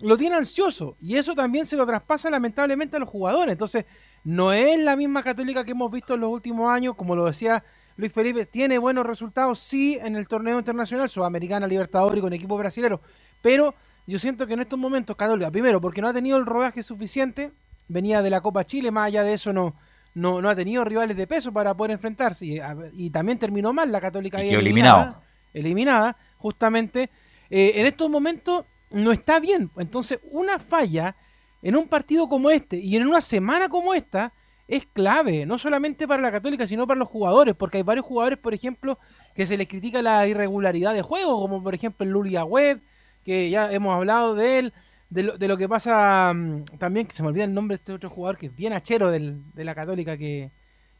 lo 0.00 0.16
tiene 0.16 0.36
ansioso. 0.36 0.96
Y 1.00 1.16
eso 1.16 1.34
también 1.34 1.66
se 1.66 1.76
lo 1.76 1.86
traspasa 1.86 2.30
lamentablemente 2.30 2.96
a 2.96 3.00
los 3.00 3.08
jugadores. 3.08 3.52
Entonces, 3.52 3.84
no 4.24 4.52
es 4.52 4.78
la 4.78 4.96
misma 4.96 5.22
católica 5.22 5.64
que 5.64 5.72
hemos 5.72 5.90
visto 5.90 6.14
en 6.14 6.20
los 6.20 6.30
últimos 6.30 6.70
años, 6.70 6.94
como 6.96 7.14
lo 7.14 7.26
decía 7.26 7.62
Luis 7.96 8.12
Felipe, 8.12 8.44
tiene 8.44 8.76
buenos 8.78 9.06
resultados, 9.06 9.58
sí, 9.58 9.98
en 10.02 10.16
el 10.16 10.28
torneo 10.28 10.58
internacional, 10.58 11.08
Sudamericana, 11.08 11.66
Libertadores 11.66 12.18
y 12.18 12.20
con 12.20 12.32
equipos 12.32 12.58
brasileños, 12.58 13.00
pero 13.40 13.74
yo 14.06 14.18
siento 14.18 14.46
que 14.46 14.52
en 14.52 14.60
estos 14.60 14.78
momentos 14.78 15.16
Católica, 15.16 15.50
primero, 15.50 15.80
porque 15.80 16.02
no 16.02 16.08
ha 16.08 16.12
tenido 16.12 16.36
el 16.36 16.44
rodaje 16.44 16.82
suficiente, 16.82 17.52
venía 17.88 18.20
de 18.20 18.28
la 18.28 18.42
Copa 18.42 18.66
Chile, 18.66 18.90
más 18.90 19.06
allá 19.06 19.22
de 19.22 19.32
eso 19.32 19.52
no, 19.52 19.74
no, 20.14 20.42
no 20.42 20.50
ha 20.50 20.54
tenido 20.54 20.84
rivales 20.84 21.16
de 21.16 21.26
peso 21.26 21.52
para 21.52 21.72
poder 21.74 21.92
enfrentarse, 21.92 22.44
y, 22.44 22.60
y 22.92 23.08
también 23.10 23.38
terminó 23.38 23.72
mal 23.72 23.90
la 23.90 24.00
Católica 24.00 24.44
Y 24.44 24.50
eliminada, 24.52 24.62
eliminado. 25.02 25.22
eliminada, 25.54 26.16
justamente, 26.36 27.08
eh, 27.48 27.72
en 27.76 27.86
estos 27.86 28.10
momentos 28.10 28.66
no 28.96 29.12
está 29.12 29.38
bien, 29.40 29.70
entonces 29.76 30.18
una 30.30 30.58
falla 30.58 31.14
en 31.62 31.76
un 31.76 31.88
partido 31.88 32.28
como 32.28 32.50
este 32.50 32.76
y 32.78 32.96
en 32.96 33.06
una 33.06 33.20
semana 33.20 33.68
como 33.68 33.94
esta 33.94 34.32
es 34.68 34.86
clave, 34.86 35.46
no 35.46 35.58
solamente 35.58 36.08
para 36.08 36.22
la 36.22 36.32
Católica, 36.32 36.66
sino 36.66 36.86
para 36.86 36.98
los 36.98 37.08
jugadores, 37.08 37.54
porque 37.54 37.76
hay 37.78 37.82
varios 37.84 38.04
jugadores, 38.06 38.38
por 38.38 38.52
ejemplo, 38.52 38.98
que 39.34 39.46
se 39.46 39.56
les 39.56 39.68
critica 39.68 40.02
la 40.02 40.26
irregularidad 40.26 40.92
de 40.94 41.02
juego, 41.02 41.38
como 41.40 41.62
por 41.62 41.74
ejemplo 41.74 42.04
el 42.04 42.10
Lulia 42.12 42.44
Web, 42.44 42.80
que 43.24 43.48
ya 43.50 43.70
hemos 43.72 43.94
hablado 43.94 44.34
de 44.34 44.58
él, 44.58 44.72
de 45.10 45.22
lo, 45.22 45.38
de 45.38 45.46
lo 45.48 45.56
que 45.56 45.68
pasa 45.68 46.32
mm, 46.34 46.64
también, 46.78 47.06
que 47.06 47.14
se 47.14 47.22
me 47.22 47.28
olvida 47.28 47.44
el 47.44 47.54
nombre 47.54 47.76
de 47.76 47.80
este 47.80 47.92
otro 47.92 48.10
jugador 48.10 48.36
que 48.38 48.46
es 48.46 48.56
bien 48.56 48.72
achero 48.72 49.10
del- 49.10 49.40
de 49.54 49.64
la 49.64 49.74
Católica, 49.74 50.16
que... 50.16 50.50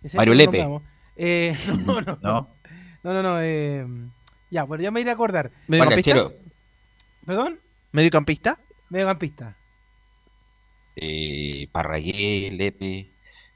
que 0.00 0.08
siempre 0.08 0.30
Mario 0.30 0.34
Lepe. 0.34 0.80
Eh, 1.16 1.52
no, 1.86 2.00
no, 2.00 2.18
No. 2.22 2.48
no, 3.02 3.12
no, 3.14 3.22
no, 3.22 3.40
eh, 3.40 3.84
ya, 4.50 4.62
bueno, 4.62 4.84
ya 4.84 4.90
me 4.92 5.00
iré 5.00 5.10
a 5.10 5.14
acordar. 5.14 5.50
Chero. 6.02 6.32
¿Perdón? 7.24 7.58
¿Mediocampista? 7.96 8.58
Mediocampista. 8.90 9.56
Eh, 10.94 11.66
Parragué, 11.72 12.50
Lepe, 12.52 13.08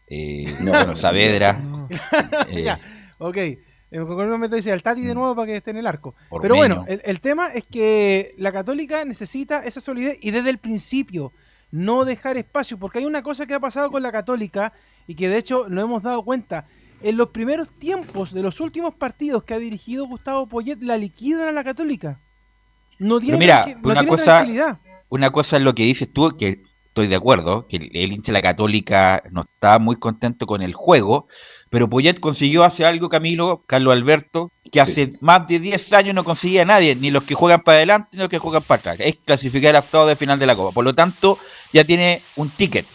eh, 0.06 0.56
No, 0.60 0.96
Saavedra. 0.96 1.52
no. 1.52 1.86
eh, 2.48 2.62
Ya, 2.62 2.80
ok. 3.18 3.36
En 3.36 4.06
cualquier 4.06 4.28
momento 4.28 4.56
dice 4.56 4.72
al 4.72 4.82
Tati 4.82 5.02
de 5.02 5.14
nuevo 5.14 5.34
para 5.36 5.46
que 5.46 5.56
esté 5.58 5.72
en 5.72 5.76
el 5.76 5.86
arco. 5.86 6.14
Pero 6.40 6.56
bueno, 6.56 6.86
el, 6.88 7.02
el 7.04 7.20
tema 7.20 7.48
es 7.48 7.64
que 7.64 8.34
la 8.38 8.50
Católica 8.50 9.04
necesita 9.04 9.62
esa 9.62 9.82
solidez 9.82 10.16
y 10.22 10.30
desde 10.30 10.48
el 10.48 10.56
principio 10.56 11.32
no 11.70 12.06
dejar 12.06 12.38
espacio, 12.38 12.78
porque 12.78 13.00
hay 13.00 13.04
una 13.04 13.22
cosa 13.22 13.44
que 13.44 13.52
ha 13.52 13.60
pasado 13.60 13.90
con 13.90 14.02
la 14.02 14.10
Católica 14.10 14.72
y 15.06 15.16
que 15.16 15.28
de 15.28 15.36
hecho 15.36 15.66
no 15.68 15.82
hemos 15.82 16.02
dado 16.04 16.22
cuenta. 16.24 16.66
En 17.02 17.18
los 17.18 17.28
primeros 17.28 17.74
tiempos 17.74 18.32
de 18.32 18.40
los 18.42 18.58
últimos 18.60 18.94
partidos 18.94 19.42
que 19.44 19.52
ha 19.52 19.58
dirigido 19.58 20.06
Gustavo 20.06 20.46
Poyet, 20.46 20.78
la 20.80 20.96
liquidan 20.96 21.48
a 21.48 21.52
la 21.52 21.62
Católica. 21.64 22.20
No 23.00 23.18
tiene, 23.18 23.36
Pero 23.36 23.38
mira, 23.38 23.64
tranqui- 23.64 23.74
no 23.82 23.90
una 23.90 23.94
tiene 23.94 24.08
cosa, 24.08 24.46
una 25.08 25.30
cosa 25.30 25.56
es 25.56 25.62
lo 25.62 25.74
que 25.74 25.82
dices 25.82 26.08
tú, 26.12 26.36
que 26.36 26.62
estoy 26.86 27.06
de 27.08 27.16
acuerdo, 27.16 27.66
que 27.68 27.76
el, 27.78 27.90
el 27.94 28.12
hincha 28.12 28.30
de 28.30 28.34
la 28.34 28.42
Católica 28.42 29.22
no 29.30 29.42
está 29.42 29.78
muy 29.78 29.96
contento 29.96 30.46
con 30.46 30.60
el 30.62 30.74
juego, 30.74 31.26
pero 31.70 31.88
Poyet 31.88 32.18
consiguió 32.20 32.64
hacer 32.64 32.86
algo, 32.86 33.08
Camilo, 33.08 33.62
Carlos 33.66 33.92
Alberto, 33.94 34.50
que 34.72 34.80
hace 34.80 35.12
más 35.20 35.46
de 35.48 35.60
10 35.60 35.92
años 35.92 36.14
no 36.14 36.24
conseguía 36.24 36.64
nadie, 36.64 36.96
ni 36.96 37.10
los 37.10 37.22
que 37.22 37.34
juegan 37.34 37.62
para 37.62 37.76
adelante 37.78 38.08
ni 38.12 38.18
los 38.18 38.28
que 38.28 38.38
juegan 38.38 38.62
para 38.64 38.80
atrás. 38.80 38.96
Es 39.00 39.16
clasificar 39.24 39.74
al 39.76 39.82
octavo 39.82 40.06
de 40.06 40.16
final 40.16 40.38
de 40.38 40.46
la 40.46 40.56
Copa. 40.56 40.72
Por 40.72 40.84
lo 40.84 40.94
tanto, 40.94 41.38
ya 41.72 41.84
tiene 41.84 42.20
un 42.36 42.50
ticket. 42.50 42.86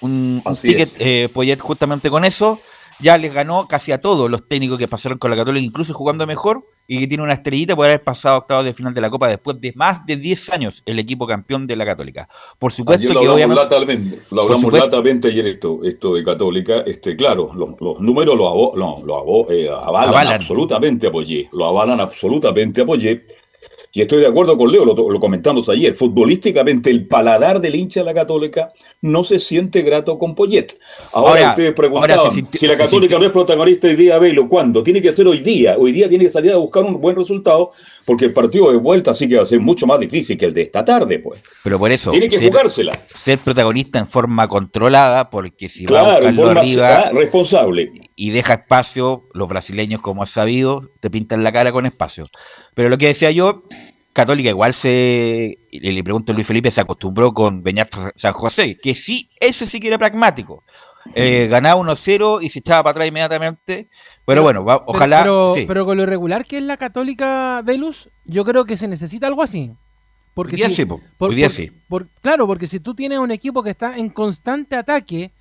Un, 0.00 0.42
ticket 0.62 0.96
eh, 0.98 1.28
Poyet 1.32 1.58
justamente 1.60 2.08
con 2.08 2.24
eso. 2.24 2.58
Ya 3.00 3.16
les 3.18 3.32
ganó 3.32 3.66
casi 3.68 3.92
a 3.92 4.00
todos 4.00 4.30
los 4.30 4.46
técnicos 4.48 4.78
que 4.78 4.88
pasaron 4.88 5.18
con 5.18 5.30
la 5.30 5.36
Católica, 5.36 5.64
incluso 5.64 5.92
jugando 5.94 6.26
mejor. 6.26 6.64
Y 6.92 6.98
que 6.98 7.06
tiene 7.06 7.22
una 7.22 7.34
estrellita 7.34 7.76
por 7.76 7.86
haber 7.86 8.02
pasado 8.02 8.38
octavos 8.38 8.64
de 8.64 8.74
final 8.74 8.92
de 8.92 9.00
la 9.00 9.08
Copa 9.08 9.28
después 9.28 9.60
de 9.60 9.72
más 9.76 10.04
de 10.06 10.16
10 10.16 10.50
años 10.52 10.82
el 10.84 10.98
equipo 10.98 11.24
campeón 11.24 11.64
de 11.64 11.76
la 11.76 11.84
Católica. 11.86 12.28
Por 12.58 12.72
supuesto 12.72 13.02
Ayer 13.04 13.14
lo 13.14 13.20
que 13.20 13.28
obviamente... 13.28 13.62
latamente, 13.62 14.18
lo 14.32 14.42
hablamos 14.42 14.60
supuesto- 14.62 14.86
latamente 14.86 15.28
ayer 15.28 15.46
esto, 15.46 15.80
esto 15.84 16.14
de 16.14 16.24
Católica, 16.24 16.80
este, 16.84 17.14
claro, 17.14 17.52
los, 17.54 17.80
los 17.80 18.00
números 18.00 18.36
lo, 18.36 18.44
avo- 18.48 18.72
no, 18.74 18.98
lo 19.06 19.14
avo- 19.24 19.46
eh, 19.52 19.68
avalan, 19.70 20.08
Avalan. 20.08 20.32
absolutamente 20.34 21.06
apoyé, 21.06 21.48
lo 21.52 21.66
avalan 21.66 22.00
absolutamente 22.00 22.80
apoyé. 22.82 23.22
Y 23.92 24.02
estoy 24.02 24.20
de 24.20 24.26
acuerdo 24.28 24.56
con 24.56 24.70
Leo, 24.70 24.84
lo, 24.84 24.94
lo 25.10 25.18
comentamos 25.18 25.68
ayer. 25.68 25.94
Futbolísticamente, 25.96 26.90
el 26.90 27.08
paladar 27.08 27.60
del 27.60 27.74
hincha 27.74 28.00
de 28.00 28.06
la 28.06 28.14
Católica 28.14 28.72
no 29.02 29.24
se 29.24 29.40
siente 29.40 29.82
grato 29.82 30.16
con 30.16 30.36
Poyet. 30.36 30.68
Ahora, 31.12 31.30
Ahora- 31.30 31.48
ustedes 31.50 31.74
preguntaban 31.74 32.10
ahora 32.18 32.30
se 32.30 32.36
sintió- 32.36 32.60
si 32.60 32.66
la 32.68 32.76
Católica 32.76 33.18
no 33.18 33.24
es 33.24 33.30
protagonista 33.32 33.88
hoy 33.88 33.96
día, 33.96 34.18
Velo, 34.18 34.48
¿cuándo? 34.48 34.84
Tiene 34.84 35.02
que 35.02 35.12
ser 35.12 35.26
hoy 35.26 35.40
día. 35.40 35.74
Hoy 35.76 35.90
día 35.90 36.08
tiene 36.08 36.24
que 36.24 36.30
salir 36.30 36.52
a 36.52 36.56
buscar 36.58 36.84
un 36.84 37.00
buen 37.00 37.16
resultado, 37.16 37.72
porque 38.04 38.26
el 38.26 38.32
partido 38.32 38.70
de 38.70 38.78
vuelta 38.78 39.12
sí 39.12 39.28
que 39.28 39.36
va 39.36 39.42
a 39.42 39.46
ser 39.46 39.58
mucho 39.58 39.88
más 39.88 39.98
difícil 39.98 40.38
que 40.38 40.46
el 40.46 40.54
de 40.54 40.62
esta 40.62 40.84
tarde, 40.84 41.18
pues. 41.18 41.42
Pero 41.64 41.76
por 41.78 41.90
eso, 41.90 42.12
Tiene 42.12 42.28
que 42.28 42.38
ser, 42.38 42.48
jugársela. 42.48 42.92
ser 43.12 43.38
protagonista 43.38 43.98
en 43.98 44.06
forma 44.06 44.46
controlada, 44.46 45.30
porque 45.30 45.68
si 45.68 45.86
va 45.86 46.00
a 46.00 46.04
Claro, 46.04 46.26
en 46.28 46.36
buscarlo 46.36 46.46
forma 46.46 46.60
arriba 46.60 47.00
ah, 47.06 47.10
responsable. 47.12 47.90
Y 48.22 48.30
deja 48.30 48.54
espacio, 48.54 49.24
los 49.32 49.48
brasileños, 49.48 50.02
como 50.02 50.22
has 50.22 50.30
sabido, 50.30 50.90
te 51.00 51.08
pintan 51.10 51.42
la 51.42 51.52
cara 51.52 51.72
con 51.72 51.86
espacio. 51.86 52.26
Pero 52.74 52.90
lo 52.90 52.98
que 52.98 53.06
decía 53.06 53.30
yo, 53.30 53.62
Católica 54.12 54.50
igual 54.50 54.74
se, 54.74 55.56
le 55.72 56.04
pregunto 56.04 56.32
a 56.32 56.34
Luis 56.34 56.46
Felipe, 56.46 56.70
se 56.70 56.82
acostumbró 56.82 57.32
con 57.32 57.62
Beñat 57.62 57.88
San 58.16 58.32
José, 58.34 58.76
que 58.76 58.94
sí, 58.94 59.30
ese 59.40 59.64
sí 59.64 59.80
que 59.80 59.88
era 59.88 59.96
pragmático. 59.98 60.62
Eh, 61.14 61.46
ganaba 61.50 61.80
1-0 61.80 62.42
y 62.42 62.50
se 62.50 62.58
echaba 62.58 62.82
para 62.82 62.90
atrás 62.90 63.08
inmediatamente. 63.08 63.88
Pero, 64.26 64.42
bueno, 64.42 64.64
va- 64.66 64.82
ojalá. 64.86 65.20
Pero, 65.20 65.54
sí. 65.54 65.64
pero 65.66 65.86
con 65.86 65.96
lo 65.96 66.02
irregular 66.02 66.44
que 66.44 66.58
es 66.58 66.62
la 66.62 66.76
Católica 66.76 67.62
Velus, 67.64 68.10
yo 68.26 68.44
creo 68.44 68.66
que 68.66 68.76
se 68.76 68.86
necesita 68.86 69.26
algo 69.26 69.42
así. 69.42 69.70
Porque 70.34 70.56
Hoy 70.56 70.58
día 70.58 70.68
si- 70.68 70.74
sí, 70.76 70.84
po. 70.84 71.00
Hoy 71.18 71.34
día 71.34 71.48
sí. 71.48 71.70
por- 71.88 72.06
claro, 72.20 72.46
porque 72.46 72.66
si 72.66 72.80
tú 72.80 72.94
tienes 72.94 73.18
un 73.18 73.30
equipo 73.30 73.62
que 73.62 73.70
está 73.70 73.96
en 73.96 74.10
constante 74.10 74.76
ataque, 74.76 75.32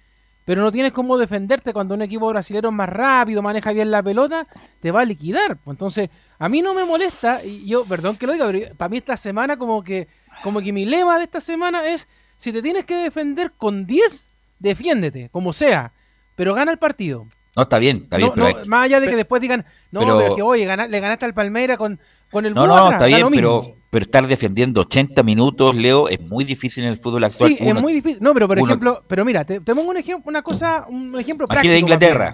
pero 0.49 0.63
no 0.63 0.71
tienes 0.71 0.91
cómo 0.93 1.15
defenderte 1.19 1.73
cuando 1.73 1.93
un 1.93 2.01
equipo 2.01 2.27
brasileño 2.27 2.69
es 2.69 2.73
más 2.73 2.89
rápido, 2.89 3.39
maneja 3.43 3.71
bien 3.71 3.91
la 3.91 4.01
pelota, 4.01 4.41
te 4.81 4.89
va 4.89 5.01
a 5.01 5.05
liquidar. 5.05 5.57
Pues 5.57 5.75
Entonces, 5.75 6.09
a 6.39 6.49
mí 6.49 6.63
no 6.63 6.73
me 6.73 6.85
molesta, 6.85 7.45
y 7.45 7.69
yo, 7.69 7.85
perdón 7.85 8.17
que 8.17 8.25
lo 8.25 8.33
diga, 8.33 8.47
pero 8.47 8.75
para 8.75 8.89
mí 8.89 8.97
esta 8.97 9.15
semana 9.15 9.57
como 9.57 9.83
que, 9.83 10.07
como 10.41 10.59
que 10.59 10.73
mi 10.73 10.87
lema 10.87 11.19
de 11.19 11.25
esta 11.25 11.39
semana 11.39 11.87
es, 11.87 12.07
si 12.35 12.51
te 12.51 12.63
tienes 12.63 12.85
que 12.85 12.95
defender 12.95 13.51
con 13.57 13.85
10, 13.85 14.27
defiéndete, 14.57 15.29
como 15.29 15.53
sea, 15.53 15.91
pero 16.35 16.55
gana 16.55 16.71
el 16.71 16.79
partido. 16.79 17.27
No, 17.55 17.61
está 17.61 17.77
bien, 17.77 17.97
está 17.97 18.17
bien. 18.17 18.29
No, 18.29 18.33
pero 18.33 18.49
no, 18.51 18.57
hay- 18.59 18.67
más 18.67 18.85
allá 18.85 18.99
de 19.01 19.07
que 19.07 19.15
después 19.17 19.43
digan, 19.43 19.65
no, 19.91 19.99
pero- 19.99 20.17
pero, 20.17 20.35
que 20.35 20.41
oye, 20.41 20.65
gana- 20.65 20.87
le 20.87 20.99
ganaste 20.99 21.25
al 21.25 21.35
Palmeira 21.35 21.77
con, 21.77 21.99
con 22.31 22.45
el 22.45 22.53
No, 22.53 22.67
no, 22.67 22.75
atrás, 22.75 22.93
está 22.93 23.05
bien, 23.05 23.27
pero, 23.31 23.75
pero 23.89 24.03
estar 24.05 24.27
defendiendo 24.27 24.81
80 24.81 25.23
minutos, 25.23 25.75
Leo, 25.75 26.07
es 26.09 26.19
muy 26.21 26.43
difícil 26.45 26.83
en 26.83 26.91
el 26.91 26.97
fútbol 26.97 27.23
actual. 27.23 27.49
Sí, 27.51 27.57
es 27.59 27.75
muy 27.75 27.93
difícil. 27.93 28.21
No, 28.21 28.33
pero 28.33 28.47
por 28.47 28.57
uno- 28.57 28.67
ejemplo, 28.67 29.03
pero 29.07 29.25
mira, 29.25 29.43
te, 29.45 29.59
te 29.59 29.75
pongo 29.75 29.89
un 29.89 29.97
ejemplo, 29.97 30.29
una 30.29 30.41
cosa, 30.41 30.85
un 30.89 31.17
ejemplo 31.19 31.45
Aquí 31.45 31.53
práctico. 31.53 31.73
de 31.73 31.79
Inglaterra. 31.79 32.31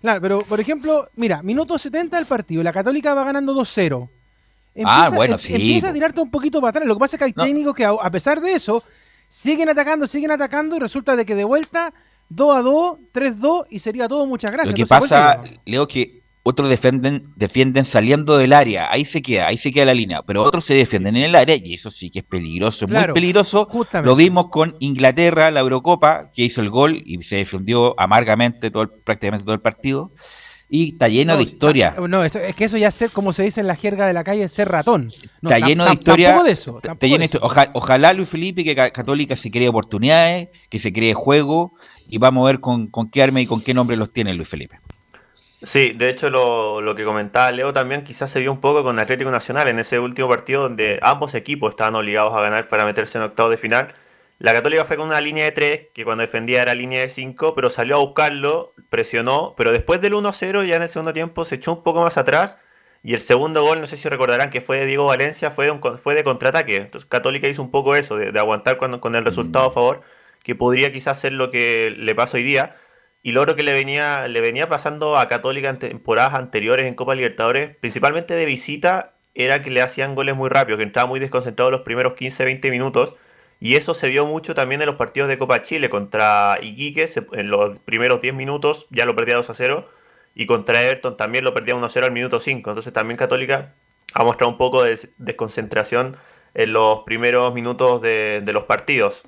Claro, 0.00 0.20
pero 0.20 0.38
por 0.40 0.58
ejemplo, 0.60 1.08
mira, 1.16 1.42
minuto 1.42 1.78
70 1.78 2.16
del 2.16 2.26
partido, 2.26 2.62
la 2.62 2.72
Católica 2.72 3.14
va 3.14 3.24
ganando 3.24 3.54
2-0. 3.54 4.08
Ah, 4.84 5.10
bueno, 5.14 5.36
sí, 5.38 5.54
Empieza 5.54 5.90
a 5.90 5.92
tirarte 5.92 6.20
un 6.20 6.30
poquito 6.30 6.60
para 6.60 6.70
atrás. 6.70 6.88
Lo 6.88 6.94
que 6.94 7.00
pasa 7.00 7.16
es 7.16 7.18
que 7.18 7.24
hay 7.26 7.32
técnicos 7.32 7.74
que, 7.74 7.84
a, 7.84 8.10
pesar 8.10 8.40
de 8.40 8.54
eso, 8.54 8.82
siguen 9.28 9.68
atacando, 9.68 10.06
siguen 10.06 10.30
atacando 10.30 10.76
y 10.76 10.78
resulta 10.80 11.14
de 11.14 11.26
que 11.26 11.34
de 11.34 11.44
vuelta 11.44 11.92
2 12.30 12.56
a 12.56 12.62
2, 12.62 12.98
3-2 13.12 13.66
y 13.70 13.78
sería 13.78 14.08
todo 14.08 14.26
muchas 14.26 14.50
gracias. 14.50 14.70
Lo 14.72 14.76
que 14.76 14.82
Entonces, 14.82 15.10
pasa, 15.10 15.44
Leo, 15.66 15.86
que 15.86 16.21
otros 16.44 16.68
defienden, 16.68 17.24
defienden 17.36 17.84
saliendo 17.84 18.36
del 18.36 18.52
área, 18.52 18.90
ahí 18.90 19.04
se 19.04 19.22
queda, 19.22 19.46
ahí 19.46 19.56
se 19.56 19.72
queda 19.72 19.84
la 19.86 19.94
línea, 19.94 20.22
pero 20.22 20.42
otros 20.42 20.64
se 20.64 20.74
defienden 20.74 21.16
en 21.16 21.22
el 21.24 21.34
área 21.36 21.54
y 21.56 21.74
eso 21.74 21.88
sí 21.90 22.10
que 22.10 22.18
es 22.20 22.24
peligroso, 22.24 22.84
es 22.86 22.90
Claro, 22.90 23.08
muy 23.12 23.14
peligroso. 23.20 23.66
justamente. 23.70 24.08
Lo 24.10 24.16
vimos 24.16 24.48
con 24.48 24.74
Inglaterra, 24.80 25.50
la 25.52 25.60
Eurocopa, 25.60 26.30
que 26.34 26.42
hizo 26.44 26.60
el 26.60 26.70
gol 26.70 27.00
y 27.06 27.22
se 27.22 27.36
defendió 27.36 27.94
amargamente 27.98 28.70
todo 28.70 28.82
el- 28.84 28.90
prácticamente 28.90 29.44
todo 29.44 29.54
el 29.54 29.60
partido. 29.60 30.10
Y 30.74 30.92
está 30.94 31.06
lleno 31.08 31.36
de 31.36 31.42
historia. 31.42 31.94
No, 32.08 32.24
es 32.24 32.32
que 32.56 32.64
eso 32.64 32.78
ya 32.78 32.88
es 32.88 32.94
ser, 32.94 33.10
como 33.10 33.34
se 33.34 33.42
dice 33.42 33.60
en 33.60 33.66
la 33.66 33.76
jerga 33.76 34.06
de 34.06 34.14
la 34.14 34.24
calle, 34.24 34.48
ser 34.48 34.68
ratón. 34.68 35.08
No, 35.42 35.50
está 35.50 35.64
lleno 35.66 35.84
de 35.84 35.92
historia. 35.92 36.42
De 36.42 36.50
eso. 36.50 36.76
está 36.78 36.88
tampoco 36.88 37.06
lleno 37.08 37.18
de 37.18 37.24
eso. 37.26 37.38
oja- 37.42 37.68
ojalá 37.74 38.14
Luis 38.14 38.30
Felipe 38.30 38.64
que 38.64 38.74
Ca- 38.74 38.90
Católica 38.90 39.36
se 39.36 39.50
cree 39.50 39.68
oportunidades, 39.68 40.48
que 40.70 40.78
se 40.78 40.90
cree 40.90 41.12
juego 41.12 41.74
y 42.08 42.16
vamos 42.16 42.44
a 42.44 42.52
ver 42.52 42.60
con, 42.60 42.86
con 42.86 43.10
qué 43.10 43.22
arma 43.22 43.42
y 43.42 43.46
con 43.46 43.60
qué 43.60 43.74
nombre 43.74 43.98
los 43.98 44.14
tiene 44.14 44.32
Luis 44.32 44.48
Felipe. 44.48 44.80
Sí, 45.64 45.92
de 45.94 46.08
hecho 46.08 46.28
lo, 46.28 46.80
lo 46.80 46.94
que 46.96 47.04
comentaba 47.04 47.52
Leo 47.52 47.72
también 47.72 48.02
quizás 48.02 48.30
se 48.30 48.40
vio 48.40 48.50
un 48.50 48.60
poco 48.60 48.82
con 48.82 48.98
Atlético 48.98 49.30
Nacional 49.30 49.68
en 49.68 49.78
ese 49.78 50.00
último 50.00 50.28
partido 50.28 50.62
donde 50.62 50.98
ambos 51.02 51.34
equipos 51.34 51.70
estaban 51.70 51.94
obligados 51.94 52.34
a 52.34 52.40
ganar 52.40 52.66
para 52.66 52.84
meterse 52.84 53.18
en 53.18 53.24
octavos 53.24 53.52
de 53.52 53.58
final. 53.58 53.94
La 54.40 54.52
Católica 54.52 54.84
fue 54.84 54.96
con 54.96 55.06
una 55.06 55.20
línea 55.20 55.44
de 55.44 55.52
3, 55.52 55.80
que 55.94 56.04
cuando 56.04 56.22
defendía 56.22 56.62
era 56.62 56.74
línea 56.74 57.00
de 57.02 57.08
5, 57.08 57.54
pero 57.54 57.70
salió 57.70 57.94
a 57.94 57.98
buscarlo, 58.00 58.72
presionó, 58.90 59.54
pero 59.56 59.70
después 59.70 60.00
del 60.00 60.14
1-0 60.14 60.66
ya 60.66 60.76
en 60.76 60.82
el 60.82 60.88
segundo 60.88 61.12
tiempo 61.12 61.44
se 61.44 61.54
echó 61.56 61.74
un 61.74 61.82
poco 61.84 62.02
más 62.02 62.16
atrás 62.18 62.58
y 63.04 63.14
el 63.14 63.20
segundo 63.20 63.62
gol, 63.62 63.80
no 63.80 63.86
sé 63.86 63.96
si 63.96 64.08
recordarán 64.08 64.50
que 64.50 64.60
fue 64.60 64.78
de 64.80 64.86
Diego 64.86 65.06
Valencia, 65.06 65.52
fue 65.52 65.66
de, 65.66 65.70
un 65.70 65.80
fue 65.98 66.16
de 66.16 66.24
contraataque. 66.24 66.76
Entonces 66.76 67.08
Católica 67.08 67.46
hizo 67.46 67.62
un 67.62 67.70
poco 67.70 67.94
eso, 67.94 68.16
de, 68.16 68.32
de 68.32 68.38
aguantar 68.40 68.78
cuando, 68.78 69.00
con 69.00 69.14
el 69.14 69.24
resultado 69.24 69.66
a 69.66 69.70
favor, 69.70 70.02
que 70.42 70.56
podría 70.56 70.92
quizás 70.92 71.20
ser 71.20 71.32
lo 71.34 71.50
que 71.52 71.94
le 71.96 72.14
pasó 72.16 72.36
hoy 72.36 72.42
día. 72.42 72.74
Y 73.22 73.32
lo 73.32 73.40
otro 73.42 73.54
que 73.54 73.62
le 73.62 73.72
venía, 73.72 74.26
le 74.28 74.40
venía 74.40 74.68
pasando 74.68 75.16
a 75.16 75.28
Católica 75.28 75.68
en 75.68 75.78
temporadas 75.78 76.34
anteriores 76.34 76.86
en 76.86 76.94
Copa 76.94 77.14
Libertadores, 77.14 77.76
principalmente 77.76 78.34
de 78.34 78.44
visita, 78.44 79.14
era 79.34 79.62
que 79.62 79.70
le 79.70 79.80
hacían 79.80 80.14
goles 80.14 80.34
muy 80.34 80.48
rápido, 80.50 80.76
que 80.76 80.84
entraba 80.84 81.08
muy 81.08 81.20
desconcentrado 81.20 81.70
los 81.70 81.82
primeros 81.82 82.14
15-20 82.14 82.70
minutos. 82.70 83.14
Y 83.60 83.76
eso 83.76 83.94
se 83.94 84.08
vio 84.08 84.26
mucho 84.26 84.54
también 84.54 84.82
en 84.82 84.86
los 84.88 84.96
partidos 84.96 85.28
de 85.28 85.38
Copa 85.38 85.62
Chile 85.62 85.88
contra 85.88 86.58
Iquique, 86.60 87.08
en 87.32 87.48
los 87.48 87.78
primeros 87.80 88.20
10 88.20 88.34
minutos 88.34 88.86
ya 88.90 89.06
lo 89.06 89.14
perdía 89.14 89.36
2 89.36 89.50
a 89.50 89.54
0. 89.54 89.88
Y 90.34 90.46
contra 90.46 90.82
Everton 90.82 91.16
también 91.16 91.44
lo 91.44 91.54
perdía 91.54 91.76
1 91.76 91.86
a 91.86 91.88
0 91.88 92.06
al 92.06 92.12
minuto 92.12 92.40
5. 92.40 92.70
Entonces 92.70 92.92
también 92.92 93.16
Católica 93.18 93.72
ha 94.14 94.24
mostrado 94.24 94.50
un 94.50 94.58
poco 94.58 94.82
de 94.82 94.90
des- 94.90 95.08
desconcentración 95.18 96.16
en 96.54 96.72
los 96.72 97.00
primeros 97.04 97.54
minutos 97.54 98.02
de 98.02 98.42
los 98.52 98.64
partidos. 98.64 99.22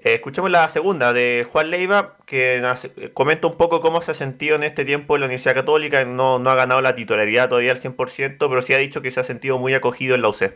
Eh, 0.00 0.14
escuchemos 0.14 0.50
la 0.50 0.68
segunda 0.68 1.12
de 1.12 1.44
Juan 1.50 1.70
Leiva, 1.70 2.16
que 2.24 2.62
eh, 2.62 3.10
comenta 3.12 3.48
un 3.48 3.56
poco 3.56 3.80
cómo 3.80 4.00
se 4.00 4.12
ha 4.12 4.14
sentido 4.14 4.54
en 4.54 4.62
este 4.62 4.84
tiempo 4.84 5.16
en 5.16 5.22
la 5.22 5.26
Universidad 5.26 5.54
Católica. 5.54 6.04
No, 6.04 6.38
no 6.38 6.50
ha 6.50 6.54
ganado 6.54 6.80
la 6.80 6.94
titularidad 6.94 7.48
todavía 7.48 7.72
al 7.72 7.80
100%, 7.80 8.36
pero 8.38 8.62
sí 8.62 8.74
ha 8.74 8.78
dicho 8.78 9.02
que 9.02 9.10
se 9.10 9.18
ha 9.18 9.24
sentido 9.24 9.58
muy 9.58 9.74
acogido 9.74 10.14
en 10.14 10.22
la 10.22 10.28
UC. 10.28 10.52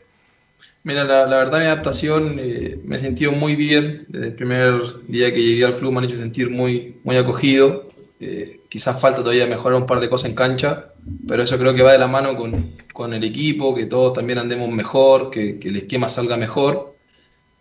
Mira, 0.84 1.04
la, 1.04 1.26
verdad 1.26 1.58
mi 1.58 1.66
adaptación 1.66 2.38
eh, 2.40 2.78
me 2.84 2.96
he 2.96 2.98
sentido 2.98 3.32
muy 3.32 3.56
bien. 3.56 4.04
Desde 4.08 4.28
el 4.28 4.34
primer 4.34 4.80
día 5.08 5.32
que 5.32 5.42
llegué 5.42 5.64
al 5.64 5.76
club 5.76 5.92
me 5.92 5.98
han 5.98 6.04
hecho 6.04 6.16
sentir 6.16 6.50
muy, 6.50 6.96
muy 7.02 7.16
acogido. 7.16 7.88
Eh, 8.20 8.60
quizás 8.68 9.00
falta 9.00 9.20
todavía 9.20 9.46
mejorar 9.46 9.80
un 9.80 9.86
par 9.86 9.98
de 9.98 10.08
cosas 10.08 10.30
en 10.30 10.36
cancha, 10.36 10.92
pero 11.26 11.42
eso 11.42 11.58
creo 11.58 11.74
que 11.74 11.82
va 11.82 11.92
de 11.92 11.98
la 11.98 12.06
mano 12.06 12.36
con, 12.36 12.70
con 12.92 13.12
el 13.12 13.24
equipo, 13.24 13.74
que 13.74 13.86
todos 13.86 14.12
también 14.12 14.38
andemos 14.38 14.68
mejor, 14.70 15.30
que 15.30 15.58
el 15.62 15.76
esquema 15.76 16.08
salga 16.08 16.36
mejor. 16.36 16.91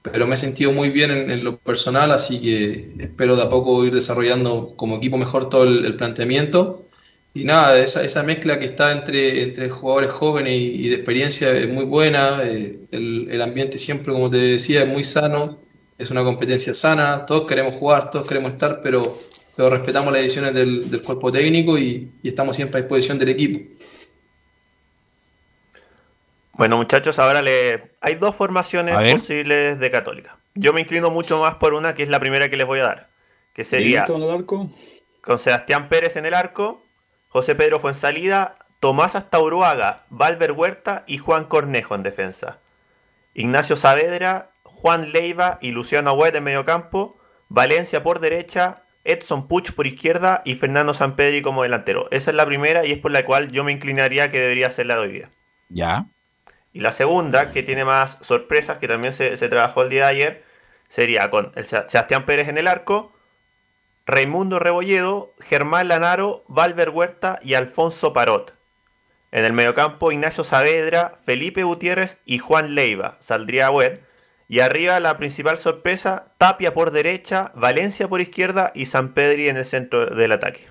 Pero 0.01 0.25
me 0.25 0.35
he 0.35 0.37
sentido 0.37 0.71
muy 0.71 0.89
bien 0.89 1.11
en, 1.11 1.43
lo 1.43 1.57
personal, 1.57 2.11
así 2.11 2.41
que 2.41 2.95
espero 2.99 3.35
de 3.35 3.43
a 3.43 3.49
poco 3.49 3.85
ir 3.85 3.93
desarrollando 3.93 4.73
como 4.75 4.97
equipo 4.97 5.17
mejor 5.17 5.49
todo 5.49 5.63
el, 5.63 5.95
planteamiento. 5.95 6.87
Y 7.33 7.43
nada, 7.45 7.79
esa, 7.79 8.03
esa 8.03 8.23
mezcla 8.23 8.59
que 8.59 8.65
está 8.65 8.91
entre, 8.91 9.43
entre 9.43 9.69
jugadores 9.69 10.11
jóvenes 10.11 10.53
y, 10.59 10.89
de 10.89 10.95
experiencia 10.95 11.51
es 11.51 11.69
muy 11.69 11.85
buena. 11.85 12.41
eh, 12.43 12.79
el, 12.91 13.41
ambiente 13.41 13.77
siempre, 13.77 14.11
como 14.11 14.29
te 14.29 14.37
decía, 14.37 14.83
es 14.83 14.87
muy 14.87 15.03
sano. 15.03 15.59
Es 15.97 16.09
una 16.11 16.23
competencia 16.23 16.73
sana. 16.73 17.25
Todos 17.25 17.47
queremos 17.47 17.75
jugar, 17.75 18.09
todos 18.09 18.27
queremos 18.27 18.53
estar, 18.53 18.81
pero, 18.83 19.15
pero 19.55 19.69
respetamos 19.69 20.11
las 20.11 20.23
decisiones 20.23 20.53
del, 20.55 20.89
del 20.89 21.01
cuerpo 21.03 21.31
técnico 21.31 21.77
y, 21.77 22.11
y 22.23 22.27
estamos 22.27 22.55
siempre 22.55 22.79
a 22.79 22.81
disposición 22.81 23.19
del 23.19 23.29
equipo. 23.29 23.59
Bueno, 26.62 26.78
muchachos, 26.78 27.17
ahora 27.17 27.41
le 27.41 27.89
hay 28.02 28.13
dos 28.13 28.36
formaciones 28.36 28.95
posibles 29.13 29.80
de 29.80 29.89
Católica. 29.89 30.38
Yo 30.54 30.74
me 30.74 30.82
inclino 30.82 31.10
mucho 31.10 31.41
más 31.41 31.56
por 31.56 31.74
una 31.74 31.95
que 31.95 32.04
es 32.04 32.10
la 32.10 32.19
primera 32.19 32.52
que 32.52 32.56
les 32.56 32.67
voy 32.67 32.82
a 32.82 32.84
dar, 32.84 33.08
que 33.52 33.63
sería 33.63 34.02
¿Listo 34.02 34.15
en 34.15 34.21
el 34.21 34.30
arco? 34.30 34.69
con 35.21 35.39
Sebastián 35.39 35.89
Pérez 35.89 36.17
en 36.17 36.28
el 36.28 36.36
arco, 36.36 36.84
José 37.30 37.56
Pedro 37.56 37.80
Fuensalida, 37.80 38.60
Tomás 38.80 39.15
Astauruaga, 39.15 40.04
Valver 40.12 40.52
Huerta 40.52 41.04
y 41.08 41.17
Juan 41.17 41.45
Cornejo 41.45 41.95
en 41.95 42.04
defensa. 42.04 42.60
Ignacio 43.34 43.76
Saavedra, 43.76 44.52
Juan 44.62 45.13
Leiva 45.13 45.58
y 45.62 45.71
Luciano 45.71 46.12
Agüet 46.12 46.36
en 46.36 46.43
medio 46.43 46.63
campo, 46.63 47.17
Valencia 47.50 48.04
por 48.04 48.19
derecha, 48.19 48.84
Edson 49.04 49.47
Puch 49.47 49.71
por 49.71 49.88
izquierda 49.88 50.43
y 50.45 50.54
Fernando 50.54 50.93
Sampedri 50.93 51.41
como 51.41 51.63
delantero. 51.63 52.08
Esa 52.12 52.30
es 52.30 52.38
la 52.38 52.45
primera 52.45 52.86
y 52.86 52.91
es 52.91 53.00
por 53.00 53.10
la 53.10 53.26
cual 53.26 53.50
yo 53.50 53.63
me 53.63 53.71
inclinaría 53.71 54.30
que 54.30 54.39
debería 54.39 54.69
ser 54.69 54.86
la 54.86 54.97
de 54.97 55.02
hoy 55.02 55.12
día. 55.12 55.30
Ya. 55.67 56.06
Y 56.73 56.79
la 56.79 56.91
segunda, 56.91 57.51
que 57.51 57.63
tiene 57.63 57.84
más 57.86 58.17
sorpresas, 58.21 58.77
que 58.77 58.88
también 58.88 59.13
se, 59.13 59.36
trabajó 59.49 59.84
el 59.84 59.89
día 59.89 60.05
de 60.05 60.12
ayer, 60.12 60.43
sería 60.88 61.29
con 61.29 61.51
el 61.55 61.65
Se- 61.65 61.89
Sebastián 61.89 62.25
Pérez 62.25 62.47
en 62.47 62.57
el 62.57 62.67
arco, 62.67 63.12
Raimundo 64.05 64.60
Rebolledo, 64.60 65.34
Germán 65.39 65.88
Lanaro, 65.88 66.43
Valver 66.47 66.89
Huerta 66.89 67.39
y 67.43 67.53
Alfonso 67.53 68.13
Parot. 68.13 68.55
En 69.31 69.45
el 69.45 69.53
mediocampo, 69.53 70.12
Ignacio 70.12 70.43
Saavedra, 70.43 71.13
Felipe 71.23 71.63
Gutiérrez 71.63 72.17
y 72.25 72.39
Juan 72.39 72.75
Leiva. 72.75 73.15
Saldría 73.19 73.67
Agüet. 73.67 74.01
Y 74.49 74.60
arriba 74.60 74.99
la 74.99 75.15
principal 75.15 75.57
sorpresa, 75.57 76.34
Tapia 76.38 76.73
por 76.73 76.91
derecha, 76.91 77.53
Valencia 77.55 78.10
por 78.10 78.19
izquierda 78.19 78.73
y 78.75 78.88
San 78.88 79.13
Pedri 79.13 79.47
en 79.47 79.55
el 79.55 79.63
centro 79.63 80.07
del 80.07 80.34
ataque. 80.34 80.67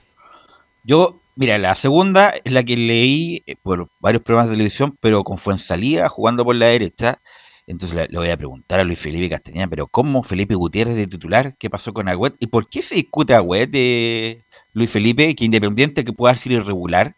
Yo, 0.84 1.19
mira, 1.36 1.58
la 1.58 1.74
segunda 1.74 2.34
es 2.44 2.52
la 2.52 2.62
que 2.62 2.76
leí 2.76 3.42
eh, 3.46 3.56
por 3.62 3.88
varios 4.00 4.22
programas 4.22 4.50
de 4.50 4.56
televisión, 4.56 4.96
pero 5.00 5.24
con 5.24 5.38
Fuensalía 5.38 6.08
jugando 6.08 6.44
por 6.44 6.56
la 6.56 6.66
derecha. 6.66 7.20
Entonces 7.66 7.96
le, 8.10 8.18
voy 8.18 8.30
a 8.30 8.36
preguntar 8.36 8.80
a 8.80 8.84
Luis 8.84 8.98
Felipe 8.98 9.30
Castañeda, 9.30 9.68
pero 9.68 9.86
¿cómo 9.86 10.22
Felipe 10.22 10.54
Gutiérrez 10.54 10.96
de 10.96 11.06
titular? 11.06 11.54
¿Qué 11.58 11.70
pasó 11.70 11.92
con 11.92 12.08
Agüet? 12.08 12.34
¿Y 12.40 12.48
por 12.48 12.68
qué 12.68 12.82
se 12.82 12.96
discute 12.96 13.34
Agüet 13.34 13.70
de 13.70 14.44
Luis 14.72 14.90
Felipe? 14.90 15.34
Que 15.34 15.44
independiente 15.44 16.04
que 16.04 16.12
pueda 16.12 16.34
ser 16.36 16.52
irregular, 16.52 17.14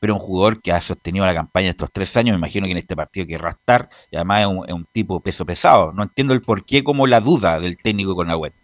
pero 0.00 0.14
un 0.14 0.20
jugador 0.20 0.60
que 0.60 0.72
ha 0.72 0.80
sostenido 0.80 1.24
la 1.24 1.34
campaña 1.34 1.70
estos 1.70 1.92
tres 1.92 2.16
años, 2.16 2.34
me 2.34 2.38
imagino 2.38 2.66
que 2.66 2.72
en 2.72 2.78
este 2.78 2.96
partido 2.96 3.26
querrá 3.26 3.50
estar, 3.50 3.88
y 4.10 4.16
además 4.16 4.40
es 4.40 4.46
un, 4.48 4.64
es 4.68 4.74
un 4.74 4.86
tipo 4.92 5.20
peso 5.20 5.46
pesado. 5.46 5.92
No 5.92 6.02
entiendo 6.02 6.34
el 6.34 6.42
por 6.42 6.64
qué, 6.64 6.82
como 6.82 7.06
la 7.06 7.20
duda 7.20 7.60
del 7.60 7.76
técnico 7.76 8.16
con 8.16 8.30
Agüet. 8.30 8.54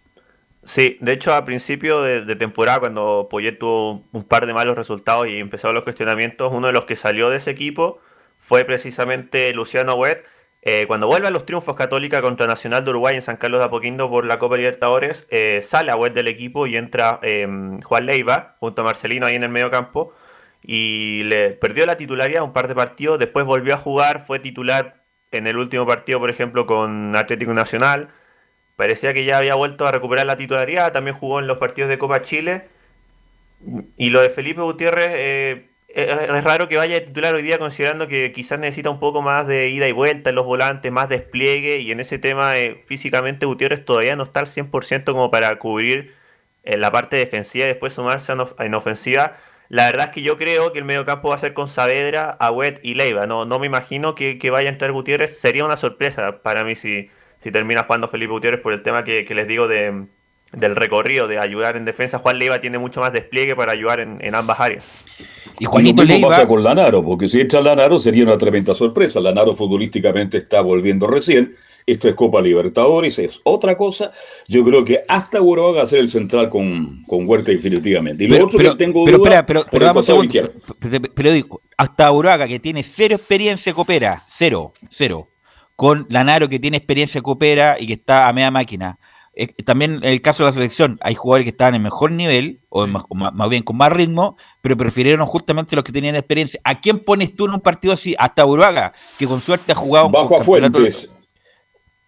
Sí, 0.62 0.99
de 1.01 1.12
hecho 1.12 1.33
a 1.35 1.44
principio 1.44 2.03
de, 2.03 2.37
temporada, 2.37 2.81
cuando 2.81 3.29
Poyet 3.31 3.59
tuvo 3.59 4.05
un 4.12 4.25
par 4.25 4.47
de 4.47 4.53
malos 4.53 4.77
resultados 4.77 5.29
y 5.29 5.38
empezaron 5.38 5.75
los 5.75 5.85
cuestionamientos, 5.85 6.53
uno 6.53 6.66
de 6.66 6.73
los 6.73 6.85
que 6.85 6.97
salió 6.97 7.31
de 7.31 7.38
ese 7.38 7.51
equipo 7.51 8.01
fue 8.38 8.64
precisamente 8.64 9.53
Luciano 9.55 9.92
Agüet. 9.92 10.25
Eh, 10.62 10.85
cuando 10.88 11.07
vuelve 11.07 11.29
a 11.29 11.31
los 11.31 11.47
triunfos 11.47 11.77
Católica 11.77 12.21
contra 12.21 12.47
Nacional 12.47 12.85
de 12.85 12.90
Uruguay 12.90 13.14
en 13.14 13.23
San 13.23 13.37
Carlos 13.37 13.61
de 13.61 13.66
Apoquindo 13.66 14.11
por 14.11 14.27
la 14.27 14.38
Copa 14.38 14.57
Libertadores, 14.57 15.27
eh, 15.31 15.61
sale 15.62 15.90
Agüet 15.92 16.12
del 16.12 16.29
equipo 16.29 16.66
y 16.66 16.77
entra 16.77 17.21
eh, 17.23 17.47
Juan 17.85 18.07
Leiva 18.07 18.57
junto 18.59 18.83
a 18.83 18.85
Marcelino 18.85 19.27
ahí 19.27 19.37
en 19.37 19.44
el 19.44 19.51
medio 19.51 19.71
campo 19.71 20.12
y 20.62 21.23
le 21.25 21.51
perdió 21.53 21.87
la 21.87 21.97
titularidad 21.97 22.42
un 22.42 22.53
par 22.53 22.68
de 22.68 22.75
partidos, 22.75 23.18
después 23.18 23.47
volvió 23.47 23.75
a 23.75 23.79
jugar, 23.79 24.25
fue 24.27 24.38
titular 24.38 25.03
en 25.31 25.47
el 25.47 25.57
último 25.57 25.87
partido, 25.87 26.18
por 26.18 26.31
ejemplo, 26.31 26.66
con 26.66 27.14
Atlético 27.16 27.55
Nacional. 27.55 28.09
Parecía 28.79 29.12
que 29.12 29.25
ya 29.25 29.38
había 29.38 29.57
vuelto 29.57 29.88
a 29.88 29.91
recuperar 29.91 30.25
la 30.25 30.37
titularidad, 30.37 30.93
también 30.93 31.17
jugó 31.17 31.41
en 31.41 31.49
los 31.49 31.59
partidos 31.59 31.91
de 31.91 31.99
Copa 31.99 32.23
Chile. 32.23 32.69
Y 33.97 34.11
lo 34.11 34.21
de 34.23 34.31
Felipe 34.31 34.61
Gutiérrez, 34.61 35.11
eh, 35.17 35.67
es 35.88 36.07
es 36.09 36.45
raro 36.45 36.69
que 36.69 36.77
vaya 36.77 36.95
de 36.95 37.01
titular 37.01 37.35
hoy 37.35 37.43
día 37.43 37.59
considerando 37.59 38.07
que 38.07 38.31
quizás 38.31 38.61
necesita 38.61 38.88
un 38.88 39.01
poco 39.01 39.21
más 39.21 39.49
de 39.49 39.69
ida 39.69 39.88
y 39.88 39.93
vuelta 39.93 40.31
en 40.31 40.37
los 40.37 40.47
volantes, 40.47 40.93
más 40.93 41.09
despliegue 41.09 41.79
y 41.79 41.91
en 41.91 41.99
ese 41.99 42.21
tema 42.21 42.57
eh, 42.57 42.81
físicamente 42.87 43.47
Gutiérrez 43.47 43.85
todavía 43.85 44.14
no 44.14 44.23
está 44.23 44.38
al 44.38 44.47
100% 44.47 45.11
como 45.11 45.29
para 45.33 45.59
cubrir 45.59 46.14
en 46.62 46.81
la 46.81 46.93
parte 46.93 47.17
defensiva 47.17 47.64
y 47.64 47.69
después 47.69 47.95
sumarse 47.95 48.33
en 48.61 48.75
ofensiva. 48.75 49.37
La 49.69 49.87
verdad 49.87 50.07
es 50.07 50.12
que 50.12 50.23
yo 50.23 50.38
creo 50.38 50.73
que 50.73 50.79
el 50.79 50.85
mediocampo 50.85 51.31
va 51.31 51.35
a 51.35 51.38
ser 51.38 51.53
con 51.53 51.67
Saavedra, 51.67 52.31
Agüet 52.31 52.79
y 52.85 52.95
Leiva. 52.95 53.27
No, 53.27 53.45
no 53.45 53.59
me 53.59 53.67
imagino 53.67 54.14
que, 54.14 54.38
que 54.38 54.51
vaya 54.51 54.71
a 54.71 54.73
entrar 54.73 54.93
Gutiérrez. 54.93 55.37
Sería 55.37 55.64
una 55.64 55.77
sorpresa 55.77 56.43
para 56.43 56.62
mí 56.62 56.77
si, 56.77 57.11
si 57.38 57.51
termina 57.51 57.85
jugando 57.85 58.09
Felipe 58.09 58.33
Gutiérrez 58.33 58.61
por 58.61 58.72
el 58.72 58.83
tema 58.83 59.05
que, 59.05 59.24
que 59.24 59.35
les 59.35 59.46
digo 59.46 59.68
de, 59.68 60.07
del 60.53 60.77
recorrido, 60.77 61.29
de 61.29 61.38
ayudar 61.38 61.77
en 61.77 61.85
defensa. 61.85 62.18
Juan 62.18 62.38
Leiva 62.38 62.61
tiene 62.61 62.79
mucho 62.79 63.01
más 63.01 63.12
despliegue 63.12 63.55
para 63.55 63.72
ayudar 63.72 64.01
en, 64.01 64.16
en 64.20 64.35
ambas 64.35 64.61
áreas. 64.61 65.05
Y 65.61 65.64
lo 65.64 65.79
mismo 65.79 66.29
pasa 66.29 66.46
con 66.46 66.62
Lanaro, 66.62 67.05
porque 67.05 67.29
si 67.29 67.40
entra 67.40 67.61
Lanaro 67.61 67.98
sería 67.98 68.24
una 68.24 68.38
tremenda 68.38 68.74
sorpresa. 68.74 69.20
Lanaro 69.20 69.55
futbolísticamente 69.55 70.38
está 70.38 70.61
volviendo 70.61 71.07
recién. 71.07 71.57
Esto 71.85 72.07
es 72.07 72.14
Copa 72.14 72.42
Libertadores, 72.42 73.18
es 73.18 73.40
otra 73.44 73.74
cosa. 73.74 74.12
Yo 74.46 74.62
creo 74.62 74.85
que 74.85 75.01
hasta 75.09 75.40
Uruguay 75.40 75.77
va 75.77 75.83
a 75.83 75.87
ser 75.87 76.01
el 76.01 76.09
central 76.09 76.51
con, 76.51 77.03
con 77.05 77.27
Huerta 77.27 77.51
definitivamente. 77.51 78.24
Y 78.24 78.29
lo 78.29 78.35
Pero, 78.35 78.44
otro 78.44 78.59
pero, 78.59 78.70
que 78.72 78.77
tengo 78.77 79.05
pero, 79.07 79.18
duda 79.18 79.46
pero, 79.46 79.64
pero 79.70 80.03
segundo. 80.03 80.53
Pero, 81.14 81.31
hasta 81.79 82.12
Uraga, 82.12 82.46
que 82.46 82.59
tiene 82.59 82.83
cero 82.83 83.16
experiencia 83.16 83.72
coopera, 83.72 84.20
cero, 84.29 84.74
cero. 84.90 85.29
Con 85.79 86.07
Lanaro, 86.09 86.49
que 86.49 86.59
tiene 86.59 86.77
experiencia 86.77 87.23
coopera 87.23 87.77
y 87.79 87.87
que 87.87 87.93
está 87.93 88.29
a 88.29 88.33
media 88.33 88.51
máquina. 88.51 88.99
Eh, 89.33 89.47
también 89.62 89.95
en 90.03 90.05
el 90.11 90.21
caso 90.21 90.43
de 90.43 90.49
la 90.51 90.53
selección, 90.53 90.99
hay 91.01 91.14
jugadores 91.14 91.45
que 91.45 91.51
estaban 91.51 91.77
en 91.77 91.83
mejor 91.85 92.11
nivel, 92.11 92.59
o, 92.69 92.83
en 92.83 92.91
más, 92.91 93.05
o 93.09 93.14
más- 93.14 93.33
más 93.33 93.49
bien 93.49 93.62
con 93.62 93.77
más 93.77 93.93
ritmo, 93.93 94.37
pero 94.61 94.77
prefirieron 94.77 95.25
justamente 95.29 95.77
los 95.77 95.85
que 95.85 95.93
tenían 95.93 96.17
experiencia. 96.17 96.59
¿A 96.64 96.81
quién 96.81 96.99
pones 97.05 97.37
tú 97.37 97.45
en 97.47 97.53
un 97.55 97.61
partido 97.61 97.95
así? 97.95 98.17
Hasta 98.19 98.45
Uraga, 98.45 98.93
que 99.21 99.29
con 99.29 99.41
suerte 99.41 99.71
ha 99.71 99.77
jugado 99.77 100.07
un 100.07 100.12
Bajo 100.12 100.41
a 100.41 100.43
Fuentes. 100.43 101.11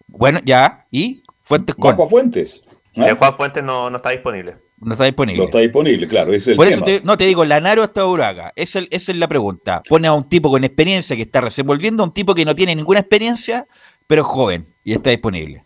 Bueno, 0.09 0.41
ya, 0.45 0.87
y 0.91 1.23
Fuentes 1.41 1.77
con. 1.77 1.93
Bajo 1.93 2.03
a 2.03 2.09
Fuentes. 2.09 2.65
Eh, 2.97 3.15
Juan 3.17 3.35
Fuentes 3.35 3.63
no, 3.63 3.89
no 3.89 3.99
está 3.99 4.11
disponible. 4.11 4.57
No 4.81 4.93
está 4.93 5.05
disponible. 5.05 5.39
No 5.39 5.45
está 5.45 5.59
disponible, 5.59 6.07
claro, 6.09 6.31
ese 6.33 6.37
es 6.37 6.49
el 6.49 6.57
Por 6.57 6.67
eso 6.67 6.83
tema. 6.83 6.87
te- 7.01 7.05
no 7.05 7.17
te 7.17 7.25
digo, 7.27 7.45
Lanaro 7.45 7.83
hasta 7.83 8.07
Uraga. 8.07 8.53
Esa, 8.57 8.79
es- 8.79 8.89
esa 8.91 9.13
es 9.13 9.19
la 9.19 9.29
pregunta. 9.29 9.83
Pone 9.89 10.09
a 10.09 10.13
un 10.15 10.29
tipo 10.29 10.51
con 10.51 10.65
experiencia 10.65 11.15
que 11.17 11.23
está 11.23 11.41
recién 11.43 11.67
volviendo, 11.67 12.03
a 12.03 12.07
un 12.07 12.13
tipo 12.13 12.35
que 12.35 12.45
no 12.47 12.55
tiene 12.55 12.75
ninguna 12.75 13.01
experiencia, 13.01 13.67
pero 14.07 14.23
es 14.23 14.29
joven 14.29 14.65
y 14.85 14.93
está 14.93 15.11
disponible. 15.11 15.65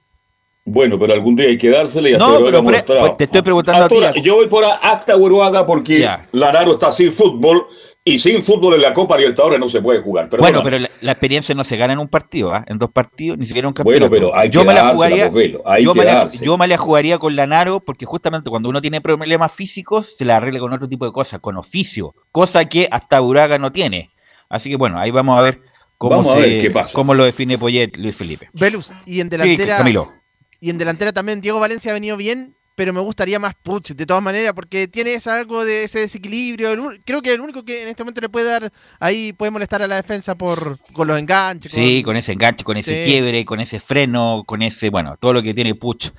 Bueno, 0.66 0.98
pero 0.98 1.12
algún 1.12 1.36
día 1.36 1.46
hay 1.46 1.58
que 1.58 1.68
dársele 1.70 2.10
y 2.10 2.14
hasta 2.14 2.26
No, 2.26 2.44
pero 2.44 2.62
mostrado. 2.62 3.06
por- 3.08 3.16
te 3.18 3.24
estoy 3.24 3.42
preguntando 3.42 3.84
a 3.84 3.88
ti. 3.88 4.20
Yo 4.22 4.34
voy 4.36 4.46
por 4.48 4.64
hasta 4.64 5.16
Uruguaga 5.16 5.64
porque 5.66 6.08
Lanaro 6.32 6.72
está 6.72 6.90
sin 6.90 7.12
fútbol 7.12 7.66
y 8.06 8.18
sin 8.18 8.42
fútbol 8.42 8.74
en 8.74 8.82
la 8.82 8.92
Copa 8.92 9.16
Libertadores 9.16 9.58
no 9.58 9.68
se 9.68 9.80
puede 9.80 10.02
jugar. 10.02 10.28
bueno, 10.38 10.62
pero 10.62 10.78
la, 10.78 10.90
la 11.00 11.12
experiencia 11.12 11.54
no 11.54 11.64
se 11.64 11.76
gana 11.78 11.94
en 11.94 11.98
un 11.98 12.08
partido, 12.08 12.52
¿ah? 12.52 12.62
en 12.68 12.78
dos 12.78 12.90
partidos, 12.90 13.38
ni 13.38 13.46
siquiera 13.46 13.64
en 13.66 13.68
un 13.68 13.72
campeonato. 13.74 14.10
Bueno, 14.10 14.28
pero 14.30 14.38
hay 14.38 14.50
yo 14.50 14.60
que 14.60 14.66
me 14.68 14.74
la 14.74 14.90
jugaría, 14.94 15.28
yo, 15.28 15.92
que 15.94 15.98
me 15.98 16.04
la, 16.04 16.14
dársela. 16.16 16.44
yo 16.44 16.58
me 16.58 16.66
la 16.68 16.76
jugaría 16.76 17.18
con 17.18 17.34
Lanaro 17.34 17.80
porque 17.80 18.04
justamente 18.04 18.50
cuando 18.50 18.68
uno 18.68 18.82
tiene 18.82 19.00
problemas 19.00 19.52
físicos 19.52 20.16
se 20.16 20.24
la 20.26 20.36
arregla 20.36 20.60
con 20.60 20.72
otro 20.72 20.86
tipo 20.88 21.06
de 21.06 21.12
cosas, 21.12 21.40
con 21.40 21.56
oficio, 21.56 22.14
cosa 22.30 22.64
que 22.66 22.88
hasta 22.90 23.22
Uraga 23.22 23.56
no 23.58 23.72
tiene. 23.72 24.10
Así 24.50 24.68
que 24.68 24.76
bueno, 24.76 24.98
ahí 24.98 25.10
vamos 25.10 25.38
a 25.38 25.42
ver 25.42 25.60
cómo, 25.96 26.16
Vamos 26.18 26.32
a 26.32 26.34
se- 26.34 26.40
ver 26.40 26.60
qué 26.62 26.70
pasa. 26.70 26.92
cómo 26.92 27.14
lo 27.14 27.24
define 27.24 27.56
Poyet 27.56 27.96
Luis 27.96 28.14
Felipe. 28.14 28.50
Velus, 28.52 28.90
y 29.06 29.20
en 29.20 29.28
Sí, 29.30 29.36
delantera. 29.38 29.78
Camilo. 29.78 30.12
Y 30.60 30.68
en 30.70 30.76
delantera 30.78 31.12
también 31.12 31.40
Diego 31.40 31.58
Valencia 31.58 31.90
ha 31.90 31.94
venido 31.94 32.16
bien, 32.18 32.54
pero 32.74 32.92
me 32.92 33.00
gustaría 33.00 33.38
más 33.38 33.54
Puch, 33.62 33.90
de 33.92 34.06
todas 34.06 34.22
maneras, 34.22 34.52
porque 34.54 34.88
tiene 34.88 35.14
esa- 35.14 35.38
algo 35.38 35.64
de 35.64 35.84
ese 35.84 36.00
desequilibrio. 36.00 36.72
el 36.72 36.80
un- 36.80 37.00
creo 37.04 37.22
que 37.22 37.32
el 37.32 37.40
único 37.40 37.64
que 37.64 37.82
en 37.82 37.88
este 37.88 38.02
momento 38.02 38.20
le 38.20 38.28
puede 38.28 38.46
dar, 38.50 38.72
ahí 39.00 39.32
puede 39.32 39.50
molestar 39.50 39.82
a 39.82 39.86
la 39.88 39.96
defensa 39.96 40.34
por 40.34 40.78
con 40.92 41.06
los 41.08 41.18
enganches. 41.18 41.72
Sí, 41.72 42.02
con 42.02 42.16
ese 42.16 42.32
enganche, 42.32 42.64
con 42.64 42.76
ese 42.76 43.04
Sí. 43.04 43.10
quiebre, 43.10 43.44
con 43.44 43.60
ese 43.60 43.80
freno, 43.80 44.42
con 44.46 44.62
ese, 44.62 44.90
bueno, 44.90 45.16
todo 45.18 45.32
lo 45.32 45.42
que 45.42 45.54
tiene 45.54 45.74
Puch, 45.74 46.10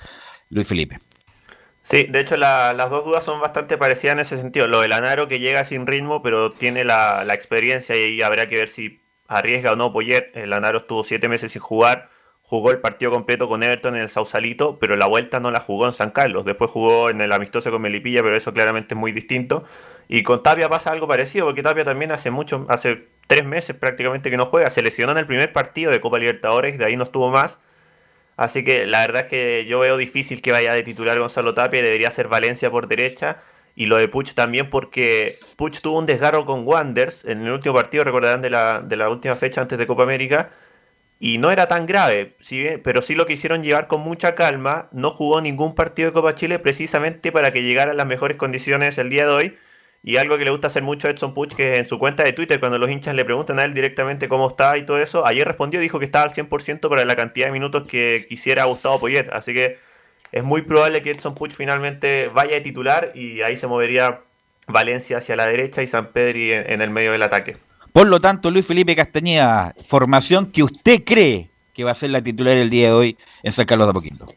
Luis 0.49 0.67
Felipe. 0.67 0.99
Sí, 1.81 2.03
de 2.09 2.19
hecho 2.21 2.35
la- 2.37 2.73
las 2.73 2.89
dos 2.89 3.05
dudas 3.05 3.23
son 3.23 3.39
bastante 3.39 3.77
parecidas 3.77 4.13
en 4.13 4.19
ese 4.21 4.37
sentido. 4.37 4.67
Lo 4.67 4.81
de 4.81 4.87
Lanaro 4.87 5.27
que 5.27 5.39
llega 5.39 5.65
sin 5.65 5.85
ritmo, 5.85 6.23
pero 6.23 6.49
tiene 6.49 6.83
la, 6.83 7.23
la 7.25 7.33
experiencia 7.35 7.95
y 7.95 8.21
habrá 8.23 8.47
que 8.47 8.55
ver 8.55 8.69
si 8.69 8.99
arriesga 9.27 9.73
o 9.73 9.75
no 9.75 9.91
Poyet. 9.93 10.31
El 10.35 10.49
Lanaro 10.51 10.79
estuvo 10.79 11.03
siete 11.03 11.27
meses 11.27 11.51
sin 11.51 11.61
jugar, 11.61 12.09
jugó 12.47 12.71
el 12.71 12.79
partido 12.79 13.12
completo 13.12 13.49
con 13.49 13.63
Everton 13.63 13.95
en 13.95 14.03
el 14.03 14.10
Sausalito, 14.10 14.77
pero 14.79 14.95
la 14.95 15.08
vuelta 15.08 15.39
no 15.39 15.49
la 15.51 15.60
jugó 15.60 15.88
en 15.88 15.93
San 15.93 16.12
Carlos. 16.12 16.45
Después 16.45 16.69
jugó 16.69 17.10
en 17.10 17.19
el 17.21 17.31
amistoso 17.31 17.71
con 17.71 17.81
Melipilla, 17.81 18.21
pero 18.21 18.38
eso 18.38 18.53
claramente 18.53 18.93
es 18.93 18.99
muy 18.99 19.12
distinto. 19.12 19.63
Y 20.08 20.21
con 20.21 20.43
Tapia 20.43 20.69
pasa 20.69 20.91
algo 20.91 21.08
parecido, 21.08 21.47
porque 21.47 21.63
Tapia 21.63 21.84
también 21.84 22.12
hace 22.12 22.29
mucho, 22.29 22.65
hace 22.69 23.08
tres 23.27 23.45
meses 23.45 23.75
prácticamente 23.75 24.29
que 24.29 24.38
no 24.38 24.45
juega. 24.45 24.69
Se 24.69 24.84
lesionó 24.84 25.12
en 25.13 25.17
el 25.17 25.25
primer 25.25 25.51
partido 25.51 25.91
de 25.91 25.99
Copa 25.99 26.19
Libertadores, 26.19 26.77
de 26.77 26.86
ahí 26.86 26.95
no 26.95 27.03
estuvo 27.03 27.31
más. 27.31 27.60
Así 28.38 28.63
que 28.63 28.86
la 28.86 29.01
verdad 29.01 29.23
es 29.23 29.27
que 29.27 29.65
yo 29.65 29.79
veo 29.79 29.97
difícil 29.97 30.41
que 30.41 30.51
vaya 30.51 30.73
de 30.73 30.84
titular 30.84 31.17
Gonzalo 31.17 31.53
Tapia, 31.55 31.81
debería 31.81 32.12
ser 32.12 32.27
Valencia 32.27 32.69
por 32.69 32.88
derecha. 32.88 33.38
Y 33.75 33.88
lo 33.88 33.97
de 33.97 34.08
Puch 34.08 34.34
también 34.34 34.69
porque 34.69 35.36
Puch 35.58 35.81
tuvo 35.81 35.99
un 35.99 36.05
desgarro 36.05 36.45
con 36.45 36.65
Wanders 36.65 37.25
en 37.25 37.41
el 37.41 37.51
último 37.51 37.73
partido, 37.75 38.03
recordarán 38.03 38.41
de 38.41 38.49
la, 38.49 38.81
de 38.81 38.95
la 38.95 39.10
última 39.10 39.36
fecha 39.36 39.62
antes 39.62 39.77
de 39.77 39.88
Copa 39.88 40.03
América. 40.03 40.51
Y 41.19 41.38
no 41.38 41.51
era 41.51 41.67
tan 41.67 41.86
grave, 41.86 42.36
¿sí? 42.39 42.65
pero 42.84 43.01
sí 43.01 43.15
lo 43.15 43.25
quisieron 43.25 43.63
llevar 43.63 43.88
con 43.88 44.01
mucha 44.01 44.36
calma. 44.36 44.89
No 44.91 45.12
jugó 45.12 45.41
ningún 45.41 45.73
partido 45.73 46.10
de 46.10 46.13
Copa 46.13 46.36
Chile 46.36 46.60
precisamente 46.60 47.32
para 47.32 47.51
que 47.51 47.63
llegara 47.63 47.91
a 47.91 47.93
las 47.93 48.06
mejores 48.06 48.38
condiciones 48.38 48.97
el 48.97 49.10
día 49.10 49.25
de 49.25 49.32
hoy. 49.32 49.58
Y 50.04 50.17
algo 50.17 50.38
que 50.38 50.45
le 50.45 50.51
gusta 50.51 50.67
hacer 50.67 50.84
mucho 50.84 51.08
a 51.08 51.12
Edson 51.12 51.34
Puch, 51.34 51.56
que 51.56 51.78
en 51.78 51.86
su 51.86 51.97
cuenta 51.97 52.23
de 52.23 52.32
Twitter, 52.32 52.60
cuando 52.60 52.78
los 52.78 52.91
hinchas 52.91 53.15
le 53.15 53.25
preguntan 53.25 53.58
a 53.58 53.65
él 53.65 53.73
directamente 53.73 54.30
cómo 54.30 54.49
está 54.49 54.78
y 54.78 54.86
todo 54.86 54.99
eso, 54.99 55.25
ayer 55.25 55.47
respondió, 55.47 55.80
dijo 55.80 55.97
que 55.97 56.06
estaba 56.06 56.25
al 56.25 56.32
100% 56.32 56.89
para 56.89 57.06
la 57.06 57.15
cantidad 57.15 57.47
de 57.47 57.51
minutos 57.54 57.88
que 57.88 58.23
quisiera 58.30 58.65
Gustavo 58.65 58.99
Poyet. 58.99 59.30
Así 59.32 59.54
que 59.56 59.80
es 60.32 60.43
muy 60.43 60.62
probable 60.62 61.02
que 61.02 61.12
Edson 61.12 61.33
Puch 61.33 61.54
finalmente 61.54 62.27
vaya 62.27 62.54
de 62.54 62.62
titular 62.62 63.13
y 63.15 63.42
ahí 63.42 63.58
se 63.58 63.65
movería 63.67 64.21
Valencia 64.67 65.17
hacia 65.17 65.35
la 65.35 65.48
derecha 65.48 65.81
y 65.81 65.87
San 65.87 66.12
Pedri 66.12 66.54
en, 66.54 66.71
en 66.71 66.81
el 66.81 66.92
medio 66.92 67.12
del 67.12 67.23
ataque. 67.23 67.58
Por 67.96 68.08
lo 68.08 68.19
tanto, 68.19 68.52
Luis 68.52 68.67
Felipe 68.67 68.93
Castañeda, 68.93 69.73
formación 69.87 70.48
que 70.48 70.63
usted 70.63 71.06
cree 71.06 71.48
que 71.73 71.85
va 71.85 71.91
a 71.91 71.96
ser 71.96 72.10
la 72.10 72.21
titular 72.21 72.58
el 72.58 72.69
día 72.69 72.87
de 72.87 72.93
hoy 72.93 73.17
en 73.41 73.54
San 73.54 73.65
Carlos 73.65 73.87
de 73.87 73.91
Apoquindo. 73.91 74.27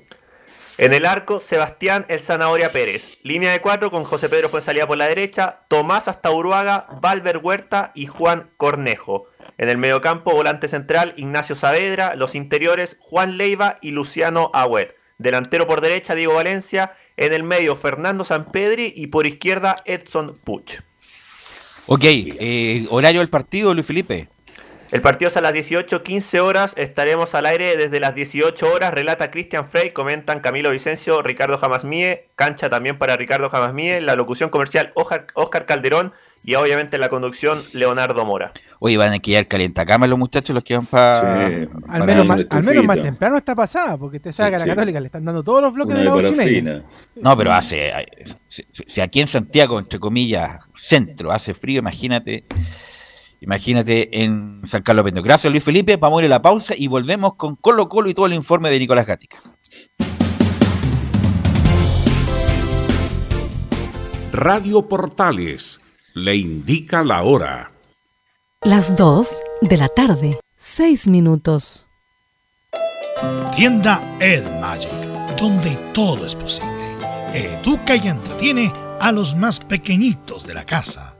En 0.79 0.95
el 0.95 1.05
arco, 1.05 1.41
Sebastián 1.41 2.07
El 2.09 2.21
Zanahoria 2.21 2.71
Pérez. 2.71 3.19
Línea 3.25 3.51
de 3.51 3.61
cuatro 3.61 3.91
con 3.91 4.05
José 4.05 4.29
Pedro 4.29 4.49
Fuenzalía 4.49 4.87
por 4.87 4.97
la 4.97 5.09
derecha, 5.09 5.63
Tomás 5.67 6.07
hasta 6.07 6.31
Uruaga, 6.31 6.87
Valver 7.01 7.39
Huerta 7.39 7.91
y 7.97 8.07
Juan 8.07 8.49
Cornejo. 8.57 9.27
En 9.59 9.69
el 9.69 9.77
mediocampo, 9.77 10.31
volante 10.31 10.69
central, 10.69 11.15
Ignacio 11.17 11.57
Saavedra. 11.57 12.15
Los 12.15 12.37
interiores, 12.37 12.97
Juan 13.01 13.39
Leiva 13.39 13.79
y 13.83 13.91
Luciano 13.91 14.53
Agüet. 14.55 14.95
Delantero 15.19 15.67
por 15.67 15.81
derecha, 15.81 16.15
Diego 16.15 16.35
Valencia. 16.35 16.93
En 17.17 17.33
el 17.33 17.43
medio, 17.43 17.75
Fernando 17.75 18.23
Sampedri. 18.23 18.93
Y 18.95 19.09
por 19.09 19.27
izquierda, 19.27 19.83
Edson 19.85 20.35
Puch. 20.45 20.79
Ok, 21.91 22.05
eh, 22.05 22.87
horario 22.91 23.21
del 23.21 23.31
partido, 23.31 23.73
Luis 23.73 23.87
Felipe. 23.87 24.29
El 24.91 25.03
partido 25.03 25.29
es 25.29 25.37
a 25.37 25.43
las 25.43 25.53
18, 25.53 26.03
15 26.03 26.41
horas. 26.41 26.75
Estaremos 26.79 27.35
al 27.35 27.45
aire 27.45 27.77
desde 27.77 28.01
las 28.01 28.15
18 28.15 28.73
horas. 28.73 28.95
Relata 28.95 29.31
Cristian 29.31 29.67
Frey, 29.67 29.91
comentan 29.91 30.41
Camilo 30.41 30.71
Vicencio, 30.71 31.21
Ricardo 31.21 31.59
Jamasmie, 31.59 32.29
cancha 32.37 32.71
también 32.71 32.97
para 32.97 33.17
Ricardo 33.17 33.51
Jamasmie, 33.51 34.01
la 34.01 34.17
locución 34.17 34.49
comercial 34.49 34.91
Oscar 34.95 35.67
Calderón 35.67 36.13
y 36.43 36.55
obviamente 36.55 36.97
la 36.99 37.09
conducción 37.11 37.63
Leonardo 37.75 38.25
Mora. 38.25 38.53
Oye, 38.79 38.97
van 38.97 39.13
a 39.13 39.19
quedar 39.19 39.47
cama 39.47 40.07
los 40.07 40.19
muchachos 40.19 40.55
los 40.55 40.65
que 40.65 40.75
van 40.75 40.87
para. 40.87 41.47
al, 41.89 42.05
menos 42.05 42.27
más, 42.27 42.41
al 42.49 42.63
menos 42.63 42.85
más 42.85 43.01
temprano 43.01 43.37
está 43.37 43.55
pasada, 43.55 43.99
porque 43.99 44.21
te 44.21 44.33
sabe 44.33 44.51
que 44.51 44.57
a 44.57 44.59
la 44.61 44.67
Católica 44.67 45.01
le 45.01 45.07
están 45.07 45.25
dando 45.25 45.43
todos 45.43 45.61
los 45.61 45.75
bloques 45.75 45.97
de 45.97 46.05
la 46.05 46.83
No, 47.17 47.37
pero 47.37 47.53
hace. 47.53 47.93
Si 48.49 49.01
aquí 49.01 49.21
en 49.21 49.27
Santiago, 49.27 49.79
entre 49.79 49.99
comillas, 49.99 50.65
centro, 50.75 51.31
hace 51.31 51.55
frío, 51.55 51.81
imagínate. 51.81 52.45
Imagínate 53.41 54.23
en 54.23 54.63
San 54.65 54.83
Carlos 54.83 55.05
Pendo. 55.05 55.23
Gracias 55.23 55.51
Luis 55.51 55.63
Felipe, 55.65 55.97
vamos 55.97 56.21
a 56.21 56.25
ir 56.25 56.27
a 56.27 56.37
la 56.37 56.43
pausa 56.43 56.75
y 56.77 56.89
volvemos 56.89 57.35
con 57.35 57.57
Colo 57.57 57.89
Colo 57.89 58.11
y 58.11 58.15
todo 58.15 58.27
el 58.27 58.35
informe 58.35 58.71
de 58.71 58.79
Nicolás 58.79 59.07
Gatica. 59.07 59.39
Radio 64.33 64.87
Portales 64.87 65.81
le 66.15 66.37
indica 66.37 67.03
la 67.03 67.23
hora. 67.23 67.73
Las 68.63 68.97
2 68.97 69.29
de 69.63 69.77
la 69.77 69.89
tarde, 69.89 70.39
6 70.59 71.07
minutos. 71.07 71.89
Tienda 73.55 74.01
Ed 74.21 74.49
Magic, 74.61 74.93
donde 75.41 75.77
todo 75.93 76.25
es 76.25 76.35
posible. 76.35 76.69
Educa 77.33 77.97
y 77.97 78.07
entretiene 78.07 78.73
a 79.01 79.13
los 79.13 79.35
más 79.35 79.61
pequeñitos 79.61 80.47
de 80.47 80.55
la 80.55 80.65
casa. 80.65 81.17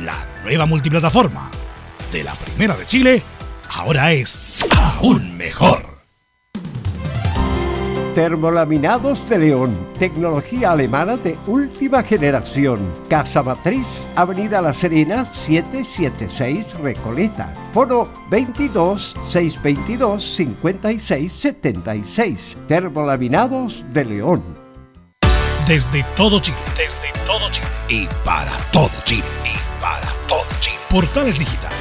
la 0.00 0.26
nueva 0.44 0.66
multiplataforma 0.66 1.50
de 2.12 2.24
la 2.24 2.34
Primera 2.34 2.76
de 2.76 2.84
Chile 2.86 3.22
ahora 3.70 4.12
es 4.12 4.62
aún 4.76 5.34
mejor. 5.36 5.86
Termolaminados 8.14 9.28
de 9.28 9.38
León, 9.38 9.76
tecnología 9.98 10.72
alemana 10.72 11.16
de 11.16 11.36
última 11.46 12.02
generación. 12.02 12.92
Casa 13.08 13.42
Matriz, 13.44 13.86
Avenida 14.16 14.60
La 14.60 14.74
Serena, 14.74 15.24
776 15.24 16.80
Recoleta. 16.80 17.54
Foro 17.72 18.12
22 18.28 19.14
622 19.28 20.34
5676. 20.34 22.56
Termolaminados 22.66 23.84
de 23.92 24.04
León. 24.04 24.42
Desde 25.68 26.04
todo 26.16 26.40
Chile. 26.40 26.58
Desde 26.76 27.12
todo 27.24 27.48
Chile. 27.50 27.68
Y 27.88 28.08
para 28.24 28.50
todo 28.72 28.90
Chile 29.04 29.47
Portales 30.90 31.38
Digital 31.38 31.72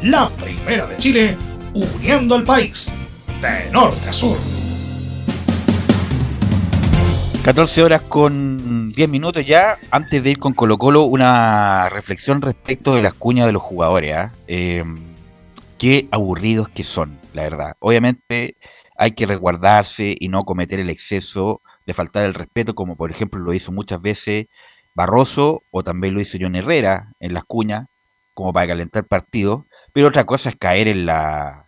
La 0.02 0.28
primera 0.28 0.86
de 0.86 0.96
Chile, 0.96 1.36
uniendo 1.74 2.36
al 2.36 2.44
país 2.44 2.94
de 3.42 3.68
norte 3.72 4.10
a 4.10 4.12
sur. 4.12 4.38
14 7.42 7.82
horas 7.82 8.02
con 8.02 8.57
10 8.98 9.08
minutos 9.10 9.46
ya. 9.46 9.78
Antes 9.92 10.24
de 10.24 10.30
ir 10.30 10.40
con 10.40 10.54
Colo 10.54 10.76
Colo, 10.76 11.04
una 11.04 11.88
reflexión 11.88 12.42
respecto 12.42 12.96
de 12.96 13.02
las 13.02 13.14
cuñas 13.14 13.46
de 13.46 13.52
los 13.52 13.62
jugadores. 13.62 14.12
¿ah? 14.16 14.32
Eh, 14.48 14.82
qué 15.78 16.08
aburridos 16.10 16.68
que 16.68 16.82
son, 16.82 17.16
la 17.32 17.44
verdad. 17.44 17.76
Obviamente 17.78 18.56
hay 18.96 19.12
que 19.12 19.26
resguardarse 19.26 20.16
y 20.18 20.28
no 20.28 20.42
cometer 20.42 20.80
el 20.80 20.90
exceso 20.90 21.60
de 21.86 21.94
faltar 21.94 22.24
el 22.24 22.34
respeto, 22.34 22.74
como 22.74 22.96
por 22.96 23.12
ejemplo 23.12 23.38
lo 23.38 23.54
hizo 23.54 23.70
muchas 23.70 24.02
veces 24.02 24.46
Barroso 24.96 25.62
o 25.70 25.84
también 25.84 26.14
lo 26.14 26.20
hizo 26.20 26.36
John 26.40 26.56
Herrera 26.56 27.12
en 27.20 27.34
las 27.34 27.44
cuñas, 27.44 27.86
como 28.34 28.52
para 28.52 28.66
calentar 28.66 29.04
partidos. 29.04 29.62
Pero 29.92 30.08
otra 30.08 30.24
cosa 30.24 30.48
es 30.48 30.56
caer 30.56 30.88
en 30.88 31.06
la 31.06 31.66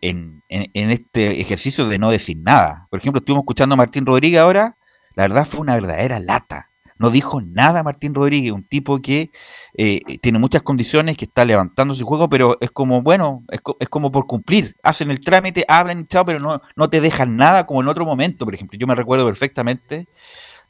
en, 0.00 0.42
en- 0.48 0.68
en 0.74 0.90
este 0.90 1.40
ejercicio 1.40 1.86
de 1.86 2.00
no 2.00 2.10
decir 2.10 2.38
nada. 2.38 2.88
Por 2.90 2.98
ejemplo, 2.98 3.20
estuvimos 3.20 3.42
escuchando 3.44 3.74
a 3.74 3.76
Martín 3.76 4.04
Rodríguez 4.04 4.40
ahora, 4.40 4.74
la 5.14 5.22
verdad 5.28 5.46
fue 5.46 5.60
una 5.60 5.74
verdadera 5.76 6.18
lata. 6.18 6.70
No 7.02 7.10
dijo 7.10 7.40
nada 7.42 7.82
Martín 7.82 8.14
Rodríguez, 8.14 8.52
un 8.52 8.64
tipo 8.64 9.00
que 9.02 9.30
eh, 9.76 10.00
tiene 10.22 10.38
muchas 10.38 10.62
condiciones, 10.62 11.16
que 11.16 11.26
está 11.26 11.44
levantando 11.44 11.92
su 11.94 12.06
juego, 12.06 12.28
pero 12.28 12.56
es 12.60 12.70
como, 12.70 13.02
bueno, 13.02 13.42
es, 13.50 13.60
co- 13.60 13.76
es 13.80 13.88
como 13.88 14.10
por 14.12 14.26
cumplir. 14.26 14.76
Hacen 14.82 15.10
el 15.10 15.20
trámite, 15.20 15.64
hablan 15.68 16.06
chao, 16.06 16.24
pero 16.24 16.38
no, 16.38 16.60
no 16.76 16.88
te 16.90 17.00
dejan 17.00 17.36
nada 17.36 17.66
como 17.66 17.82
en 17.82 17.88
otro 17.88 18.04
momento. 18.06 18.44
Por 18.44 18.54
ejemplo, 18.54 18.78
yo 18.78 18.86
me 18.86 18.94
recuerdo 18.94 19.26
perfectamente 19.26 20.06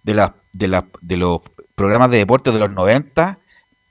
de, 0.02 0.14
las 0.14 0.32
de, 0.52 0.82
de 1.00 1.16
los 1.16 1.40
programas 1.74 2.10
de 2.10 2.18
deportes 2.18 2.52
de 2.54 2.60
los 2.60 2.72
90, 2.72 3.38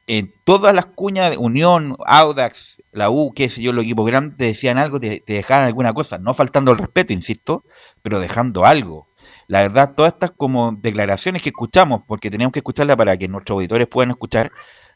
en 0.08 0.34
todas 0.44 0.74
las 0.76 0.88
cuñas 0.88 1.30
de 1.32 1.38
Unión, 1.38 1.96
Audax, 2.06 2.82
la 2.92 3.10
U, 3.10 3.32
qué 3.34 3.50
sé 3.50 3.62
yo, 3.62 3.72
los 3.72 3.84
equipos 3.86 4.06
grandes 4.08 4.38
te 4.38 4.46
decían 4.46 4.78
algo, 4.78 5.00
te, 5.00 5.22
te 5.26 5.34
dejaban 5.34 5.66
alguna 5.66 5.94
cosa, 5.94 6.18
no 6.18 6.34
faltando 6.34 6.72
el 6.72 6.78
respeto, 6.80 7.14
insisto, 7.14 7.64
pero 8.02 8.20
dejando 8.20 8.66
algo. 8.66 9.08
La 9.52 9.64
verdad, 9.64 9.95
todas 9.97 10.14
estas 10.14 10.32
como 10.32 10.72
declaraciones 10.72 11.41
que 11.41 11.49
escuchamos, 11.49 12.04
porque 12.08 12.32
tenemos 12.32 12.54
que 12.54 12.60
escucharlas 12.60 12.95
para 12.95 13.18
que 13.18 13.28
nuestros 13.28 13.58
auditores 13.58 13.86
puedan 13.86 14.12
escuchar, 14.12 14.49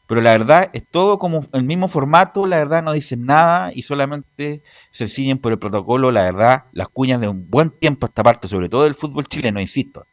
pero 0.06 0.22
la 0.22 0.30
verdad 0.30 0.70
es 0.72 0.82
todo 0.90 1.18
como 1.18 1.40
el 1.52 1.62
mismo 1.64 1.88
formato, 1.88 2.40
la 2.48 2.56
verdad 2.56 2.82
no 2.82 2.94
dicen 2.94 3.20
nada 3.20 3.70
y 3.74 3.82
solamente 3.82 4.62
se 4.90 5.08
siguen 5.08 5.36
por 5.36 5.52
el 5.52 5.58
protocolo, 5.58 6.10
la 6.10 6.22
verdad, 6.22 6.64
las 6.72 6.88
cuñas 6.88 7.20
de 7.20 7.28
un 7.28 7.50
buen 7.50 7.68
tiempo 7.68 8.06
a 8.06 8.08
esta 8.08 8.22
parte, 8.22 8.48
sobre 8.48 8.70
todo 8.70 8.84
del 8.84 8.94
fútbol 8.94 9.26
chileno, 9.26 9.60
insisto. 9.60 10.06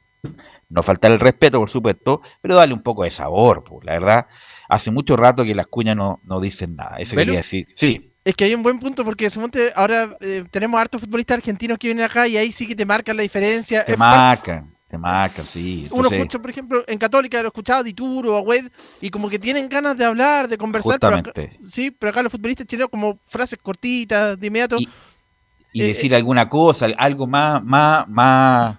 No 0.68 0.84
faltar 0.84 1.14
el 1.14 1.22
respeto, 1.22 1.58
por 1.58 1.70
supuesto, 1.70 2.20
pero 2.42 2.58
darle 2.58 2.74
un 2.74 2.84
poco 2.84 3.06
de 3.06 3.12
sabor, 3.12 3.64
pues, 3.64 3.86
la 3.86 3.94
verdad. 3.94 4.28
Hace 4.68 4.92
mucho 4.92 5.16
rato 5.16 5.46
que 5.46 5.56
las 5.56 5.68
cuñas 5.68 5.96
no, 5.96 6.20
no 6.26 6.42
dicen 6.42 6.76
nada. 6.76 6.98
Eso 6.98 7.16
quería 7.16 7.36
decir. 7.36 7.70
Sí, 7.76 8.13
Es 8.26 8.36
que 8.36 8.46
hay 8.46 8.56
un 8.56 8.64
buen 8.64 8.80
punto 8.80 9.04
porque 9.04 9.30
suponte 9.30 9.72
ahora 9.76 10.16
eh, 10.22 10.46
tenemos 10.50 10.80
hartos 10.80 11.02
futbolistas 11.02 11.38
argentinos 11.38 11.78
que 11.78 11.88
vienen 11.88 12.06
acá 12.06 12.28
y 12.28 12.38
ahí 12.38 12.52
sí 12.52 12.66
que 12.68 12.76
te 12.76 12.86
marcan 12.86 13.18
la 13.18 13.24
diferencia. 13.24 13.84
te 13.84 13.94
Es 13.94 13.98
marcan, 14.00 14.74
te 14.88 14.98
marcan, 14.98 15.46
sí. 15.46 15.88
Uno 15.92 16.08
escucha, 16.20 16.40
por 16.40 16.50
ejemplo, 16.50 16.84
en 16.88 16.98
Católica 16.98 17.42
lo 17.42 17.50
escuchaba 17.50 17.80
a 17.80 17.84
Dituro, 17.84 18.38
a 18.38 18.42
Wed, 18.42 18.70
y 19.02 19.10
como 19.10 19.30
que 19.30 19.40
tienen 19.40 19.68
ganas 19.68 19.98
de 19.98 20.06
hablar, 20.06 20.48
de 20.48 20.58
conversar. 20.58 21.00
Pero 21.00 21.16
acá, 21.16 21.32
sí, 21.66 21.92
pero 21.92 22.12
acá 22.12 22.24
los 22.24 22.32
futbolistas 22.32 22.66
chilenos 22.66 22.90
como 22.90 23.20
frases 23.26 23.60
cortitas, 23.62 24.40
de 24.40 24.48
inmediato. 24.48 24.78
y 24.80 25.82
eh, 25.82 25.88
decir 25.88 26.16
alguna 26.16 26.48
cosa, 26.48 26.88
algo 26.98 27.28
más, 27.28 27.62
más, 27.64 28.08
más, 28.08 28.78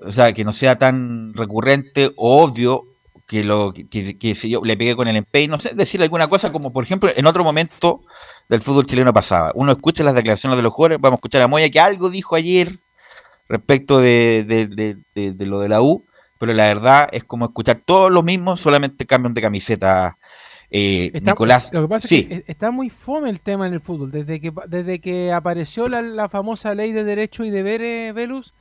o 0.00 0.12
sea, 0.12 0.32
que 0.34 0.44
no 0.44 0.52
sea 0.52 0.76
tan 0.76 1.32
recurrente 1.34 2.10
o 2.16 2.42
obvio 2.42 2.84
que 3.26 3.42
lo 3.42 3.72
que, 3.72 3.86
que- 3.88 4.18
que 4.18 4.34
si 4.34 4.50
yo 4.50 4.60
le 4.62 4.76
pegué 4.76 4.94
con 4.94 5.08
el 5.08 5.16
empeño, 5.16 5.52
no 5.52 5.60
sé, 5.60 5.74
decir 5.74 6.02
alguna 6.02 6.28
cosa 6.28 6.52
como 6.52 6.72
por 6.72 6.84
ejemplo 6.84 7.08
en 7.14 7.24
otro 7.24 7.42
momento 7.42 8.02
del 8.48 8.60
fútbol 8.62 8.86
chileno 8.86 9.12
pasaba. 9.12 9.52
Uno 9.54 9.72
escucha 9.72 10.04
las 10.04 10.14
declaraciones 10.14 10.56
de 10.56 10.62
los 10.62 10.72
jugadores, 10.72 11.00
vamos 11.00 11.16
a 11.16 11.20
escuchar 11.20 11.42
a 11.42 11.48
Moya 11.48 11.68
que 11.70 11.80
algo 11.80 12.10
dijo 12.10 12.36
ayer 12.36 12.78
respecto 13.48 13.98
de, 14.00 14.44
de- 14.46 14.66
de- 14.66 14.96
de- 15.14 15.32
de 15.32 15.46
lo 15.46 15.60
de 15.60 15.68
la 15.68 15.82
U, 15.82 16.02
pero 16.38 16.52
la 16.52 16.66
verdad 16.66 17.08
es 17.12 17.24
como 17.24 17.44
escuchar 17.46 17.80
todos 17.84 18.10
lo 18.10 18.22
mismo, 18.22 18.56
solamente 18.56 19.06
cambian 19.06 19.34
de 19.34 19.40
camiseta. 19.42 20.16
Eh, 20.70 21.10
Está- 21.14 21.30
Nicolás, 21.32 21.70
Lo 21.72 21.82
que 21.82 21.88
pasa 21.88 22.08
sí, 22.08 22.26
es 22.28 22.42
que 22.44 22.52
está 22.52 22.70
muy 22.70 22.90
fome 22.90 23.30
el 23.30 23.40
tema 23.40 23.66
en 23.66 23.74
el 23.74 23.80
fútbol. 23.80 24.10
Desde 24.10 24.40
que, 24.40 24.52
desde 24.66 24.98
que 24.98 25.32
apareció 25.32 25.88
la, 25.88 26.02
la 26.02 26.28
famosa 26.28 26.74
ley 26.74 26.90
de 26.92 27.04
derechos 27.04 27.46
y 27.46 27.50
deberes, 27.50 28.12
Velus, 28.14 28.52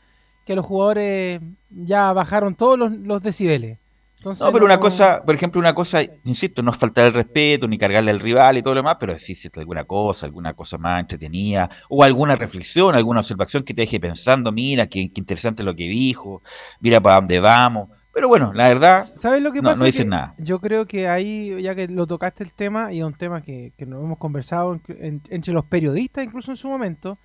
que 0.46 0.56
los 0.56 0.66
jugadores 0.66 1.42
ya 1.72 2.14
bajaron 2.14 2.54
todos 2.56 2.78
los, 2.78 2.92
los 2.92 3.24
decibeles. 3.24 3.80
Entonces, 4.24 4.46
No, 4.46 4.54
pero 4.54 4.64
una 4.64 4.76
no- 4.76 4.80
cosa, 4.80 5.22
por 5.26 5.36
ejemplo, 5.36 5.60
una 5.60 5.76
cosa, 5.76 6.00
insisto, 6.24 6.62
no 6.64 6.72
es 6.72 6.78
faltar 6.78 7.08
el 7.08 7.14
respeto, 7.14 7.68
ni 7.68 7.78
cargarle 7.78 8.10
al 8.10 8.22
rival 8.22 8.56
y 8.58 8.62
todo 8.62 8.74
lo 8.74 8.80
demás, 8.80 8.96
pero 8.98 9.12
decir 9.12 9.36
si 9.36 9.50
alguna 9.58 9.84
cosa, 9.84 10.26
alguna 10.26 10.54
cosa 10.54 10.78
más 10.78 11.02
entretenida, 11.02 11.70
o 11.90 12.06
alguna 12.06 12.38
reflexión, 12.38 12.96
alguna 12.96 13.20
observación 13.20 13.64
que 13.64 13.74
te 13.74 13.82
deje 13.82 14.00
pensando, 14.00 14.54
mira, 14.54 14.88
qué, 14.88 15.12
qué 15.14 15.20
interesante 15.20 15.62
lo 15.62 15.76
que 15.76 15.90
dijo, 15.90 16.42
mira 16.80 17.02
para 17.02 17.16
dónde 17.18 17.42
vamos. 17.42 17.90
Pero 18.14 18.30
bueno, 18.30 18.54
la 18.54 18.70
verdad, 18.70 19.04
¿Sabes 19.04 19.42
lo 19.42 19.52
que 19.52 19.62
no, 19.62 19.70
pasa? 19.72 19.80
no 19.80 19.86
dicen 19.88 20.06
Que 20.06 20.10
nada. 20.12 20.36
Yo 20.38 20.60
creo 20.62 20.86
que 20.88 21.10
ahí, 21.10 21.62
ya 21.62 21.76
que 21.76 21.90
lo 21.90 22.08
tocaste 22.08 22.46
el 22.46 22.54
tema, 22.54 22.94
y 22.94 23.00
es 23.00 23.04
un 23.04 23.16
tema 23.16 23.42
que, 23.42 23.74
que 23.78 23.86
nos 23.86 24.02
hemos 24.04 24.20
conversado 24.20 24.74
en- 24.74 24.82
en- 25.06 25.22
entre 25.32 25.52
los 25.52 25.66
periodistas, 25.66 26.24
incluso 26.24 26.52
en 26.52 26.58
su 26.58 26.70
momento, 26.70 27.18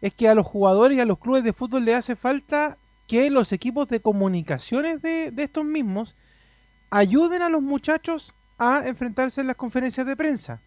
es 0.00 0.12
que 0.14 0.28
a 0.28 0.34
los 0.34 0.46
jugadores 0.46 0.98
y 0.98 1.00
a 1.00 1.04
los 1.04 1.18
clubes 1.20 1.44
de 1.44 1.52
fútbol 1.52 1.84
le 1.84 1.94
hace 1.94 2.16
falta 2.16 2.76
que 3.06 3.28
los 3.30 3.52
equipos 3.52 3.86
de 3.88 4.00
comunicaciones 4.00 5.02
de, 5.02 5.30
de 5.30 5.42
estos 5.42 5.62
mismos 5.66 6.16
ayuden 6.94 7.42
a 7.42 7.48
los 7.48 7.60
muchachos 7.60 8.34
a 8.56 8.86
enfrentarse 8.86 9.40
en 9.40 9.48
las 9.48 9.56
conferencias 9.56 10.06
de 10.06 10.16
prensa. 10.16 10.60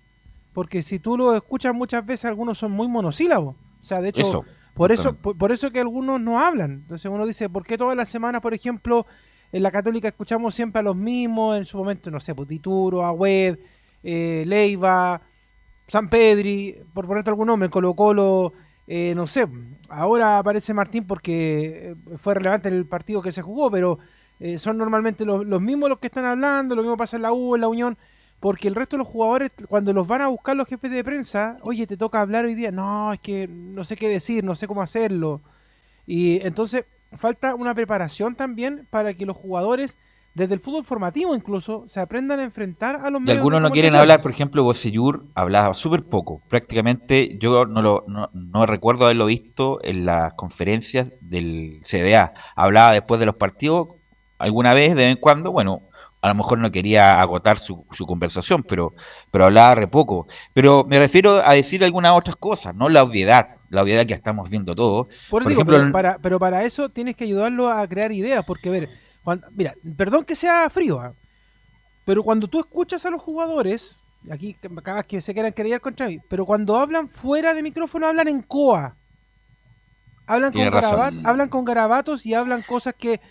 Porque 0.54 0.82
si 0.82 1.00
tú 1.00 1.18
lo 1.18 1.34
escuchas 1.36 1.74
muchas 1.74 2.06
veces, 2.06 2.26
algunos 2.26 2.58
son 2.58 2.72
muy 2.72 2.88
monosílabos. 2.90 3.56
O 3.80 3.84
sea, 3.84 4.02
de 4.02 4.10
hecho, 4.10 4.22
Eso, 4.22 4.46
por 4.74 4.92
eso, 4.92 5.14
por, 5.14 5.38
por 5.38 5.54
eso 5.54 5.72
que 5.72 5.80
algunos 5.80 6.20
no 6.20 6.40
hablan. 6.40 6.72
Entonces 6.72 7.10
uno 7.10 7.26
dice, 7.26 7.48
¿por 7.48 7.64
qué 7.64 7.78
todas 7.78 7.96
las 7.96 8.10
semanas, 8.10 8.42
por 8.42 8.54
ejemplo, 8.54 9.06
en 9.54 9.64
la 9.64 9.72
Católica 9.72 10.10
escuchamos 10.10 10.54
siempre 10.54 10.82
a 10.82 10.84
los 10.84 10.98
mismos? 10.98 11.58
En 11.58 11.66
su 11.66 11.78
momento, 11.78 12.12
no 12.12 12.20
sé, 12.20 12.36
pues, 12.36 12.50
Dituro, 12.50 13.06
Agüed, 13.06 13.58
eh, 14.04 14.44
Leiva, 14.46 15.22
San 15.88 16.10
Pedri, 16.10 16.76
por 16.94 17.08
ponerte 17.08 17.30
algún 17.30 17.48
nombre, 17.48 17.70
Colo 17.70 17.94
Colo, 17.94 18.52
eh, 18.86 19.14
no 19.16 19.28
sé. 19.28 19.48
Ahora 19.88 20.40
aparece 20.40 20.74
Martín 20.74 21.08
porque 21.08 21.92
eh, 21.92 22.18
fue 22.18 22.34
relevante 22.34 22.68
en 22.68 22.76
el 22.76 22.86
partido 22.86 23.22
que 23.22 23.32
se 23.32 23.42
jugó, 23.42 23.72
pero 23.72 24.00
eh, 24.40 24.60
son 24.60 24.78
normalmente 24.78 25.26
los, 25.26 25.46
los 25.46 25.62
mismos 25.62 25.90
los 25.90 26.00
que 26.00 26.08
están 26.08 26.26
hablando, 26.26 26.76
lo 26.76 26.84
mismo 26.84 26.98
pasa 26.98 27.16
en 27.16 27.24
la 27.24 27.32
U, 27.32 27.56
en 27.56 27.62
la 27.62 27.68
Unión, 27.68 27.98
porque 28.40 28.68
el 28.68 28.76
resto 28.76 28.98
de 28.98 29.00
los 29.00 29.08
jugadores, 29.08 29.52
cuando 29.68 29.94
los 29.94 30.08
van 30.08 30.22
a 30.22 30.28
buscar 30.28 30.56
los 30.56 30.68
jefes 30.68 30.92
de 30.92 31.04
prensa, 31.04 31.58
oye, 31.62 31.88
te 31.88 31.98
toca 31.98 32.22
hablar 32.22 32.46
hoy 32.46 32.54
día, 32.54 32.72
no, 32.72 33.14
es 33.14 33.20
que 33.20 33.48
no 33.48 33.84
sé 33.84 33.96
qué 33.96 34.08
decir, 34.10 34.44
no 34.44 34.56
sé 34.56 34.68
cómo 34.68 34.82
hacerlo. 34.82 35.42
Y 36.06 36.46
entonces 36.46 36.86
falta 37.14 37.56
una 37.56 37.74
preparación 37.74 38.36
también 38.36 38.88
para 38.92 39.14
que 39.16 39.26
los 39.26 39.36
jugadores, 39.36 39.98
desde 40.36 40.54
el 40.54 40.60
fútbol 40.60 40.86
formativo 40.86 41.36
incluso, 41.36 41.86
se 41.88 42.00
aprendan 42.00 42.40
a 42.40 42.44
enfrentar 42.44 42.98
a 42.98 43.10
los 43.10 43.22
Y 43.22 43.26
medios 43.26 43.38
algunos 43.38 43.62
no 43.62 43.72
quieren 43.72 43.96
hablar, 43.96 44.22
por 44.22 44.30
ejemplo, 44.30 44.64
Bocellur 44.64 45.26
hablaba 45.34 45.74
súper 45.74 46.04
poco. 46.04 46.40
Prácticamente 46.48 47.38
yo 47.40 47.66
no, 47.66 47.82
lo, 47.82 48.04
no, 48.08 48.30
no 48.34 48.66
recuerdo 48.68 49.06
haberlo 49.06 49.26
visto 49.26 49.80
en 49.84 50.06
las 50.06 50.36
conferencias 50.36 51.12
del 51.22 51.80
CDA. 51.82 52.34
Hablaba 52.56 52.94
después 52.94 53.20
de 53.20 53.26
los 53.26 53.36
partidos, 53.36 53.88
alguna 54.38 54.74
vez, 54.74 54.90
de 54.90 55.06
vez 55.06 55.12
en 55.16 55.18
cuando, 55.22 55.52
bueno, 55.52 55.82
a 56.22 56.30
lo 56.30 56.36
mejor 56.36 56.58
no 56.58 56.72
quería 56.72 57.22
agotar 57.22 57.58
su, 57.60 57.86
su 57.92 58.06
conversación, 58.06 58.64
pero, 58.64 58.94
pero 59.32 59.46
hablaba 59.46 59.76
re 59.76 59.88
poco. 59.88 60.28
Pero 60.54 60.84
me 60.84 61.00
refiero 61.00 61.42
a 61.46 61.54
decir 61.54 61.84
algunas 61.84 62.14
otras 62.14 62.36
cosas, 62.36 62.74
no 62.76 62.90
la 62.90 63.04
obviedad, 63.04 63.56
la 63.70 63.84
obviedad 63.84 64.06
que 64.06 64.14
estamos 64.14 64.50
viendo 64.50 64.74
todos. 64.76 65.08
Por, 65.30 65.44
Por 65.44 65.50
digo, 65.52 65.62
ejemplo, 65.62 65.78
pero, 65.78 65.92
para, 65.92 66.18
pero 66.18 66.40
para 66.40 66.64
eso 66.64 66.90
tienes 66.90 67.16
que 67.16 67.24
ayudarlo 67.26 67.70
a 67.70 67.88
crear 67.88 68.12
ideas, 68.12 68.44
porque 68.46 68.70
a 68.70 68.72
ver, 68.72 68.90
cuando- 69.24 69.48
mira, 69.56 69.76
perdón 69.96 70.26
que 70.26 70.36
sea 70.36 70.70
frío, 70.70 71.00
¿ah? 71.00 71.14
pero 72.06 72.24
cuando 72.24 72.48
tú 72.48 72.60
escuchas 72.60 73.06
a 73.06 73.10
los 73.12 73.22
jugadores, 73.22 74.02
aquí 74.32 74.56
vez 74.84 75.04
que 75.06 75.22
se 75.22 75.34
quieran 75.34 75.54
querer 75.54 75.80
contra 75.82 76.08
mí, 76.08 76.20
pero 76.30 76.46
cuando 76.46 76.78
hablan 76.78 77.10
fuera 77.10 77.54
de 77.54 77.62
micrófono 77.62 78.08
hablan 78.08 78.28
en 78.28 78.42
coa. 78.42 78.96
Hablan 80.26 80.52
con, 80.52 80.62
Tiene 80.62 80.72
razón. 80.72 81.00
garabat- 81.00 81.22
hablan 81.26 81.50
con 81.50 81.64
garabatos 81.64 82.26
y 82.26 82.34
hablan 82.34 82.62
cosas 82.64 82.94
que... 82.98 83.22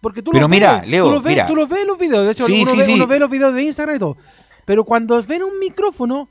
Porque 0.00 0.22
tú 0.22 0.30
Pero 0.30 0.42
los 0.42 0.50
mira, 0.50 0.80
ves, 0.80 0.88
Leo, 0.90 1.04
tú 1.06 1.10
los 1.12 1.22
ves, 1.22 1.32
mira. 1.34 1.46
tú 1.46 1.56
los 1.56 1.68
ves 1.68 1.80
en 1.80 1.86
los 1.88 1.98
videos, 1.98 2.24
de 2.26 2.32
hecho 2.32 2.46
Sí, 2.46 2.62
uno, 2.62 2.70
sí, 2.72 2.78
ve, 2.78 2.84
sí. 2.84 2.92
uno 2.94 3.06
ve 3.06 3.18
los 3.18 3.30
videos 3.30 3.54
de 3.54 3.62
Instagram 3.62 3.96
y 3.96 3.98
todo. 3.98 4.16
Pero 4.64 4.84
cuando 4.84 5.20
ven 5.22 5.42
un 5.42 5.58
micrófono, 5.58 6.28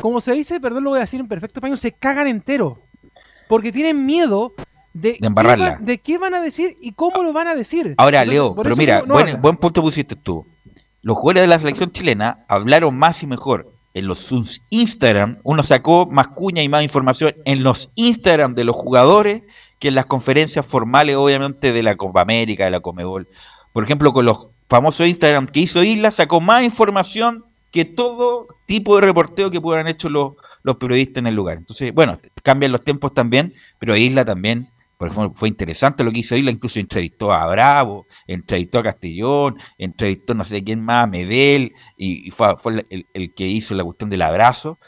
como 0.00 0.20
se 0.20 0.32
dice, 0.32 0.60
perdón 0.60 0.84
lo 0.84 0.90
voy 0.90 0.98
a 0.98 1.02
decir 1.02 1.20
en 1.20 1.28
perfecto 1.28 1.58
español, 1.60 1.78
se 1.78 1.92
cagan 1.92 2.26
entero. 2.26 2.78
Porque 3.48 3.72
tienen 3.72 4.04
miedo 4.06 4.52
de, 4.92 5.18
qué 5.18 5.26
embarrarla. 5.26 5.70
va- 5.72 5.78
de 5.80 5.98
qué 5.98 6.18
van 6.18 6.34
a 6.34 6.40
decir 6.40 6.76
y 6.80 6.92
cómo 6.92 7.22
lo 7.22 7.32
van 7.32 7.46
a 7.48 7.54
decir. 7.54 7.94
Ahora, 7.98 8.22
Entonces, 8.22 8.34
Leo, 8.42 8.54
pero 8.62 8.76
mira, 8.76 9.02
no 9.06 9.14
buen, 9.14 9.40
buen 9.40 9.56
punto 9.56 9.82
pusiste 9.82 10.16
tú. 10.16 10.46
Los 11.02 11.16
jugadores 11.18 11.42
de 11.42 11.48
la 11.48 11.58
selección 11.58 11.92
chilena 11.92 12.44
hablaron 12.48 12.96
más 12.96 13.22
y 13.22 13.26
mejor 13.26 13.70
en 13.92 14.06
los 14.06 14.18
sus 14.18 14.62
Instagram. 14.70 15.38
Uno 15.44 15.62
sacó 15.62 16.06
más 16.06 16.28
cuña 16.28 16.62
y 16.62 16.68
más 16.68 16.82
información 16.82 17.34
en 17.44 17.62
los 17.62 17.90
Instagram 17.94 18.54
de 18.54 18.64
los 18.64 18.74
jugadores 18.76 19.42
que 19.84 19.88
en 19.88 19.94
las 19.96 20.06
conferencias 20.06 20.64
formales, 20.66 21.14
obviamente, 21.14 21.70
de 21.70 21.82
la 21.82 21.94
Copa 21.94 22.22
América, 22.22 22.64
de 22.64 22.70
la 22.70 22.80
Comebol. 22.80 23.28
Por 23.74 23.84
ejemplo, 23.84 24.14
con 24.14 24.24
los 24.24 24.46
famosos 24.66 25.06
Instagram 25.06 25.44
que 25.44 25.60
hizo 25.60 25.84
Isla, 25.84 26.10
sacó 26.10 26.40
más 26.40 26.62
información 26.62 27.44
que 27.70 27.84
todo 27.84 28.46
tipo 28.64 28.94
de 28.94 29.02
reporteo 29.02 29.50
que 29.50 29.60
puedan 29.60 29.86
hecho 29.86 30.08
los, 30.08 30.36
los 30.62 30.76
periodistas 30.76 31.20
en 31.20 31.26
el 31.26 31.34
lugar. 31.34 31.58
Entonces, 31.58 31.92
bueno, 31.92 32.18
cambian 32.42 32.72
los 32.72 32.82
tiempos 32.82 33.12
también, 33.12 33.52
pero 33.78 33.94
Isla 33.94 34.24
también, 34.24 34.70
por 34.96 35.08
ejemplo, 35.08 35.32
fue 35.34 35.50
interesante 35.50 36.02
lo 36.02 36.10
que 36.10 36.20
hizo 36.20 36.34
Isla, 36.34 36.50
incluso 36.50 36.80
entrevistó 36.80 37.30
a 37.30 37.44
Bravo, 37.46 38.06
entrevistó 38.26 38.78
a 38.78 38.84
Castellón, 38.84 39.58
entrevistó 39.76 40.32
no 40.32 40.44
sé 40.44 40.64
quién 40.64 40.82
más, 40.82 41.10
Medel, 41.10 41.74
y, 41.98 42.26
y 42.26 42.30
fue, 42.30 42.56
fue 42.56 42.86
el, 42.88 43.04
el 43.12 43.34
que 43.34 43.46
hizo 43.46 43.74
la 43.74 43.84
cuestión 43.84 44.08
del 44.08 44.22
abrazo. 44.22 44.78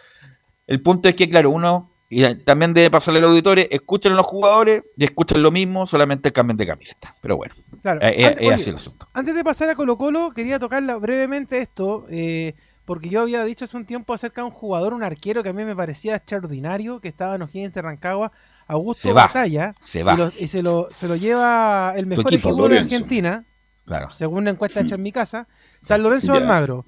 El 0.67 0.81
punto 0.81 1.07
es 1.11 1.15
que, 1.15 1.29
claro, 1.29 1.51
uno 1.51 1.91
y 2.09 2.35
también 2.37 2.73
debe 2.73 2.91
pasarle 2.91 3.19
a 3.19 3.23
los 3.23 3.31
auditores, 3.31 3.67
escuchen 3.71 4.13
a 4.13 4.17
los 4.17 4.27
jugadores 4.27 4.83
y 4.97 5.05
escuchen 5.05 5.43
lo 5.43 5.51
mismo, 5.51 5.87
solamente 5.87 6.31
cambian 6.33 6.57
de 6.57 6.67
camiseta. 6.67 7.15
Pero 7.21 7.37
bueno, 7.37 7.55
Claro. 7.83 8.01
eh, 8.03 8.15
eh, 8.17 8.25
Antes- 8.27 8.41
es 8.41 8.47
oye, 8.47 8.55
así 8.55 8.71
el 8.71 8.77
asunto. 8.77 9.07
Antes 9.13 9.35
de 9.35 9.43
pasar 9.45 9.69
a 9.71 9.75
Colo 9.75 9.97
Colo, 9.99 10.31
quería 10.31 10.59
tocar 10.59 10.83
brevemente 11.01 11.59
esto, 11.61 12.07
eh, 12.11 12.55
porque 12.85 13.09
yo 13.09 13.23
había 13.23 13.45
dicho 13.45 13.65
hace 13.65 13.77
un 13.77 13.85
tiempo 13.85 14.15
acerca 14.15 14.41
de 14.43 14.47
un 14.47 14.53
jugador, 14.53 14.95
un 14.95 15.03
arquero 15.03 15.43
que 15.43 15.49
a 15.49 15.53
mí 15.53 15.65
me 15.65 15.75
parecía 15.75 16.15
extraordinario, 16.15 17.01
que 17.01 17.09
estaba 17.09 17.35
en 17.35 17.43
O'Higgins 17.43 17.75
de 17.75 17.83
Rancagua, 17.83 18.31
Augusto 18.69 19.09
Se 19.09 19.13
va, 19.13 19.27
Batalla, 19.27 19.75
se 19.81 20.03
va. 20.05 20.15
Y, 20.15 20.17
lo- 20.17 20.29
y 20.41 20.49
se, 20.49 20.63
lo, 20.63 20.87
se 20.91 21.09
lo 21.09 21.17
lleva 21.17 21.95
el 21.97 22.07
mejor 22.07 22.33
equipo, 22.33 22.51
equipo, 22.51 22.69
de. 22.69 22.79
Argentina, 22.79 23.45
Claro. 23.85 24.11
según 24.11 24.45
la 24.45 24.51
encuesta 24.51 24.81
hecha 24.81 24.95
en 24.97 25.03
mi 25.03 25.11
casa, 25.13 25.47
San 25.83 26.03
Lorenzo 26.03 26.33
Ya. 26.35 26.39
Almagro. 26.41 26.85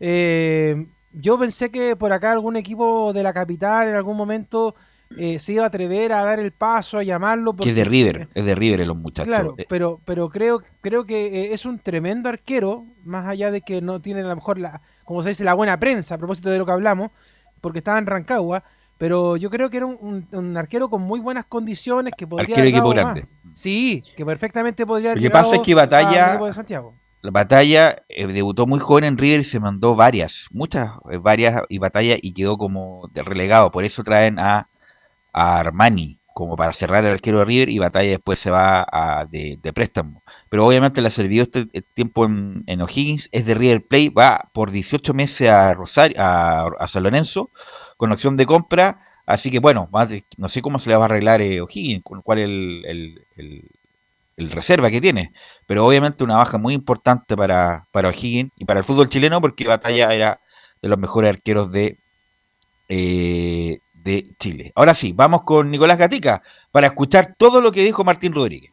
Eh, 0.00 0.86
yo 1.12 1.38
pensé 1.38 1.70
que 1.70 1.96
por 1.96 2.12
acá 2.12 2.32
algún 2.32 2.56
equipo 2.56 3.12
de 3.12 3.22
la 3.22 3.32
capital 3.32 3.88
en 3.88 3.94
algún 3.94 4.16
momento 4.16 4.74
eh, 5.18 5.38
se 5.40 5.54
iba 5.54 5.64
a 5.64 5.66
atrever 5.66 6.12
a 6.12 6.22
dar 6.24 6.38
el 6.38 6.52
paso, 6.52 6.98
a 6.98 7.02
llamarlo. 7.02 7.54
Que 7.56 7.70
es 7.70 7.74
de 7.74 7.84
River, 7.84 8.28
es 8.32 8.44
de 8.44 8.54
River 8.54 8.86
los 8.86 8.96
muchachos. 8.96 9.26
Claro, 9.28 9.54
Eh, 9.58 9.66
pero, 9.68 10.00
pero 10.04 10.28
creo, 10.28 10.62
creo 10.80 11.04
que 11.04 11.26
eh, 11.26 11.52
es 11.52 11.64
un 11.64 11.78
tremendo 11.80 12.28
arquero, 12.28 12.84
más 13.04 13.26
allá 13.26 13.50
de 13.50 13.60
que 13.62 13.82
no 13.82 14.00
tiene 14.00 14.20
a 14.20 14.24
lo 14.28 14.36
mejor 14.36 14.58
la, 14.58 14.82
como 15.04 15.22
se 15.24 15.30
dice, 15.30 15.42
la 15.44 15.54
buena 15.54 15.78
prensa, 15.80 16.14
a 16.14 16.18
propósito 16.18 16.48
de 16.50 16.58
lo 16.58 16.66
que 16.66 16.72
hablamos, 16.72 17.10
porque 17.60 17.78
estaba 17.78 17.98
en 17.98 18.06
Rancagua, 18.06 18.62
pero 18.98 19.36
yo 19.36 19.50
creo 19.50 19.68
que 19.68 19.78
era 19.78 19.86
un, 19.86 19.98
un- 20.00 20.28
un 20.38 20.56
arquero 20.56 20.88
con 20.88 21.02
muy 21.02 21.18
buenas 21.18 21.44
condiciones 21.46 22.14
que 22.16 22.26
podría 22.28 22.54
Arquero 22.54 22.60
haber 22.60 22.68
equipo 22.74 22.88
más. 22.88 22.94
grande. 22.94 23.26
Sí, 23.56 24.02
que 24.16 24.24
perfectamente 24.24 24.86
podría 24.86 25.10
haber 25.10 25.18
Lo 25.18 25.22
que 25.28 25.30
pasa 25.30 25.56
es 25.56 25.62
que 25.62 25.72
al 25.72 25.76
Batalla, 25.76 26.28
equipo 26.30 26.46
de 26.46 26.52
Santiago. 26.52 26.94
La 27.22 27.30
batalla 27.30 28.02
eh, 28.08 28.26
debutó 28.26 28.66
muy 28.66 28.80
joven 28.80 29.04
en 29.04 29.18
River 29.18 29.40
y 29.40 29.44
se 29.44 29.60
mandó 29.60 29.94
varias, 29.96 30.46
muchas, 30.52 30.92
eh, 31.10 31.18
varias 31.18 31.62
y 31.68 31.78
batalla 31.78 32.16
y 32.20 32.32
quedó 32.32 32.56
como 32.58 33.08
relegado. 33.14 33.70
Por 33.70 33.84
eso 33.84 34.02
traen 34.04 34.38
a, 34.38 34.68
a 35.32 35.58
Armani 35.60 36.18
como 36.34 36.56
para 36.56 36.72
cerrar 36.72 37.04
el 37.04 37.12
arquero 37.12 37.40
de 37.40 37.44
River 37.44 37.68
y 37.70 37.78
batalla 37.78 38.10
después 38.10 38.38
se 38.38 38.50
va 38.50 38.86
a- 38.90 39.26
de, 39.26 39.58
préstamo. 39.74 40.22
Pero 40.48 40.66
obviamente 40.66 41.00
le 41.02 41.08
ha 41.08 41.10
servido 41.10 41.42
este 41.44 41.66
eh, 41.72 41.82
tiempo 41.94 42.24
en, 42.24 42.62
en 42.66 42.80
O'Higgins, 42.82 43.28
es 43.32 43.46
de 43.46 43.54
River 43.54 43.82
Plate, 43.86 44.10
va 44.10 44.48
por 44.54 44.70
18 44.70 45.12
meses 45.14 45.48
a 45.50 45.74
Rosario, 45.74 46.16
a, 46.18 46.86
San 46.88 47.02
Lorenzo 47.02 47.50
con 47.96 48.12
opción 48.12 48.36
de 48.36 48.46
compra. 48.46 49.02
Así 49.26 49.50
que 49.50 49.58
bueno, 49.60 49.88
más 49.92 50.08
de- 50.10 50.24
no 50.38 50.48
sé 50.48 50.62
cómo 50.62 50.78
se 50.78 50.90
le 50.90 50.96
va 50.96 51.04
a 51.04 51.06
arreglar 51.06 51.40
eh, 51.42 51.60
O'Higgins, 51.60 52.02
con 52.04 52.22
cuál 52.22 52.38
el, 52.38 52.84
el- 52.86 53.26
el- 53.36 53.70
el 54.40 54.50
reserva 54.50 54.90
que 54.90 55.00
tiene. 55.00 55.32
Pero 55.66 55.86
obviamente 55.86 56.24
una 56.24 56.36
baja 56.36 56.58
muy 56.58 56.74
importante 56.74 57.36
para, 57.36 57.86
para 57.92 58.08
O'Higgins 58.08 58.52
y 58.56 58.64
para 58.64 58.80
el 58.80 58.84
fútbol 58.84 59.08
chileno 59.08 59.40
porque 59.40 59.68
Batalla 59.68 60.12
era 60.12 60.40
de 60.82 60.88
los 60.88 60.98
mejores 60.98 61.30
arqueros 61.30 61.70
de, 61.70 61.98
eh, 62.88 63.78
de 63.92 64.26
Chile. 64.38 64.72
Ahora 64.74 64.94
sí, 64.94 65.12
vamos 65.14 65.42
con 65.42 65.70
Nicolás 65.70 65.98
Gatica 65.98 66.42
para 66.72 66.88
escuchar 66.88 67.34
todo 67.38 67.60
lo 67.60 67.70
que 67.70 67.84
dijo 67.84 68.04
Martín 68.04 68.34
Rodríguez. 68.34 68.72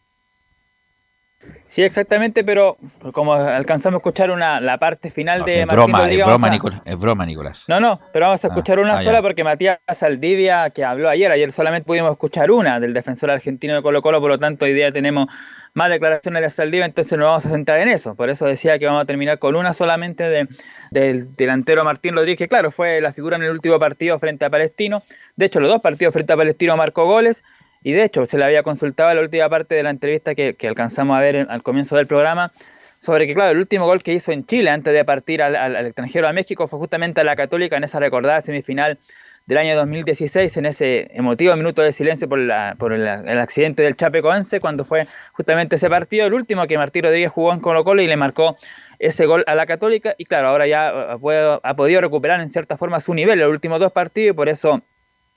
Sí, 1.70 1.84
exactamente, 1.84 2.43
pero 2.45 2.78
como 3.11 3.34
alcanzamos 3.34 3.95
a 3.95 3.99
escuchar 3.99 4.32
una, 4.32 4.59
la 4.61 4.78
parte 4.78 5.09
final 5.11 5.39
No, 5.39 5.45
de 5.45 5.51
es 5.53 5.59
Martín 5.68 5.76
broma, 5.78 5.97
Rodríguez, 5.99 6.22
es 6.22 6.28
broma, 6.28 6.47
a- 6.47 6.51
Nicolás, 6.51 6.82
es 6.86 6.95
broma, 6.97 7.26
Nicolás. 7.26 7.65
No, 7.68 7.80
no, 7.80 7.99
pero 8.13 8.26
vamos 8.28 8.43
a 8.43 8.47
Ah, 8.47 8.51
escuchar 8.51 8.80
una 8.80 8.93
ah, 8.95 9.03
sola 9.03 9.18
ya. 9.18 9.22
porque 9.22 9.43
Matías 9.43 9.80
Saldivia, 9.93 10.70
que 10.70 10.84
habló 10.86 11.09
ayer, 11.09 11.30
ayer 11.32 11.51
solamente 11.51 11.86
pudimos 11.86 12.11
escuchar 12.11 12.51
una 12.51 12.80
del 12.80 12.93
defensor 12.93 13.30
argentino 13.32 13.76
de 13.76 13.82
Colo 13.82 14.01
Colo, 14.01 14.22
por 14.22 14.30
lo 14.32 14.39
tanto 14.39 14.63
hoy 14.65 14.74
día 14.74 14.91
tenemos 14.93 15.28
más 15.74 15.89
declaraciones 15.91 16.41
de 16.41 16.49
Saldivia, 16.49 16.86
entonces 16.86 17.18
nos 17.20 17.28
vamos 17.28 17.45
a 17.45 17.49
centrar 17.49 17.80
en 17.82 17.89
eso. 17.89 18.15
Por 18.15 18.30
eso 18.30 18.45
decía 18.45 18.80
que 18.80 18.86
vamos 18.88 19.03
a 19.03 19.05
terminar 19.05 19.38
con 19.38 19.55
una 19.55 19.74
solamente 19.74 20.24
de- 20.24 20.47
del 20.89 21.36
delantero 21.36 21.84
Martín 21.84 22.15
Rodríguez, 22.15 22.38
que 22.39 22.47
claro, 22.47 22.72
fue 22.72 23.01
la 23.01 23.11
figura 23.13 23.36
en 23.36 23.43
el 23.43 23.51
último 23.51 23.78
partido 23.78 24.18
frente 24.18 24.45
a 24.45 24.49
Palestino. 24.49 25.03
De 25.36 25.45
hecho, 25.45 25.59
los 25.59 25.70
dos 25.70 25.82
partidos 25.82 26.13
frente 26.13 26.32
a 26.34 26.38
Palestino 26.38 26.76
marcó 26.78 27.05
goles. 27.05 27.43
Y 27.88 27.93
de 27.93 28.03
hecho, 28.03 28.25
se 28.25 28.38
le 28.38 28.43
había 28.43 28.63
consultado 28.63 29.11
en 29.11 29.15
la 29.15 29.23
última 29.23 29.47
parte 29.47 29.73
de 29.73 29.81
la 29.81 29.91
entrevista 29.91 30.35
que, 30.35 30.57
alcanzamos 30.67 31.17
a 31.17 31.21
ver 31.21 31.47
al 31.49 31.63
comienzo 31.63 31.95
del 31.95 32.05
programa, 32.05 32.51
sobre 32.99 33.25
que, 33.25 33.33
claro, 33.33 33.51
el 33.51 33.59
último 33.59 33.85
gol 33.85 34.03
que 34.03 34.13
hizo 34.13 34.33
en 34.33 34.45
Chile 34.45 34.71
antes 34.71 34.93
de 34.93 35.05
partir 35.05 35.41
al, 35.41 35.85
extranjero 35.85 36.27
a 36.27 36.33
México 36.33 36.67
fue 36.67 36.79
justamente 36.79 37.21
a 37.21 37.23
la 37.23 37.38
Católica 37.38 37.77
en 37.77 37.85
esa 37.85 38.01
recordada 38.01 38.41
semifinal 38.41 38.99
del 39.45 39.57
año 39.57 39.77
2016, 39.77 40.57
en 40.57 40.65
ese 40.65 41.07
emotivo 41.11 41.55
minuto 41.55 41.81
de 41.81 41.93
silencio 41.93 42.27
por, 42.27 42.41
el, 42.41 43.07
accidente 43.39 43.83
del 43.83 43.95
Chapecoense, 43.95 44.59
cuando 44.59 44.83
fue 44.83 45.07
justamente 45.31 45.77
ese 45.77 45.89
partido, 45.89 46.27
el 46.27 46.33
último 46.33 46.67
que 46.67 46.77
Martín 46.77 47.03
Rodríguez 47.03 47.31
jugó 47.31 47.53
en 47.53 47.61
Colo 47.61 47.85
Colo 47.85 48.01
y 48.01 48.07
le 48.07 48.17
marcó 48.17 48.57
ese 48.99 49.25
gol 49.25 49.45
a 49.47 49.55
la 49.55 49.65
Católica. 49.65 50.13
Y 50.17 50.25
claro, 50.25 50.49
ahora 50.49 50.67
ya 50.67 50.89
eh, 50.89 51.17
puedo- 51.21 51.61
ha 51.63 51.73
podido 51.77 52.01
recuperar 52.01 52.41
en 52.41 52.49
cierta 52.49 52.75
forma 52.75 52.99
su 52.99 53.13
nivel 53.13 53.35
en 53.35 53.45
los 53.45 53.49
últimos 53.49 53.79
dos 53.79 53.93
partidos 53.93 54.33
y 54.33 54.35
por 54.35 54.49
eso 54.49 54.83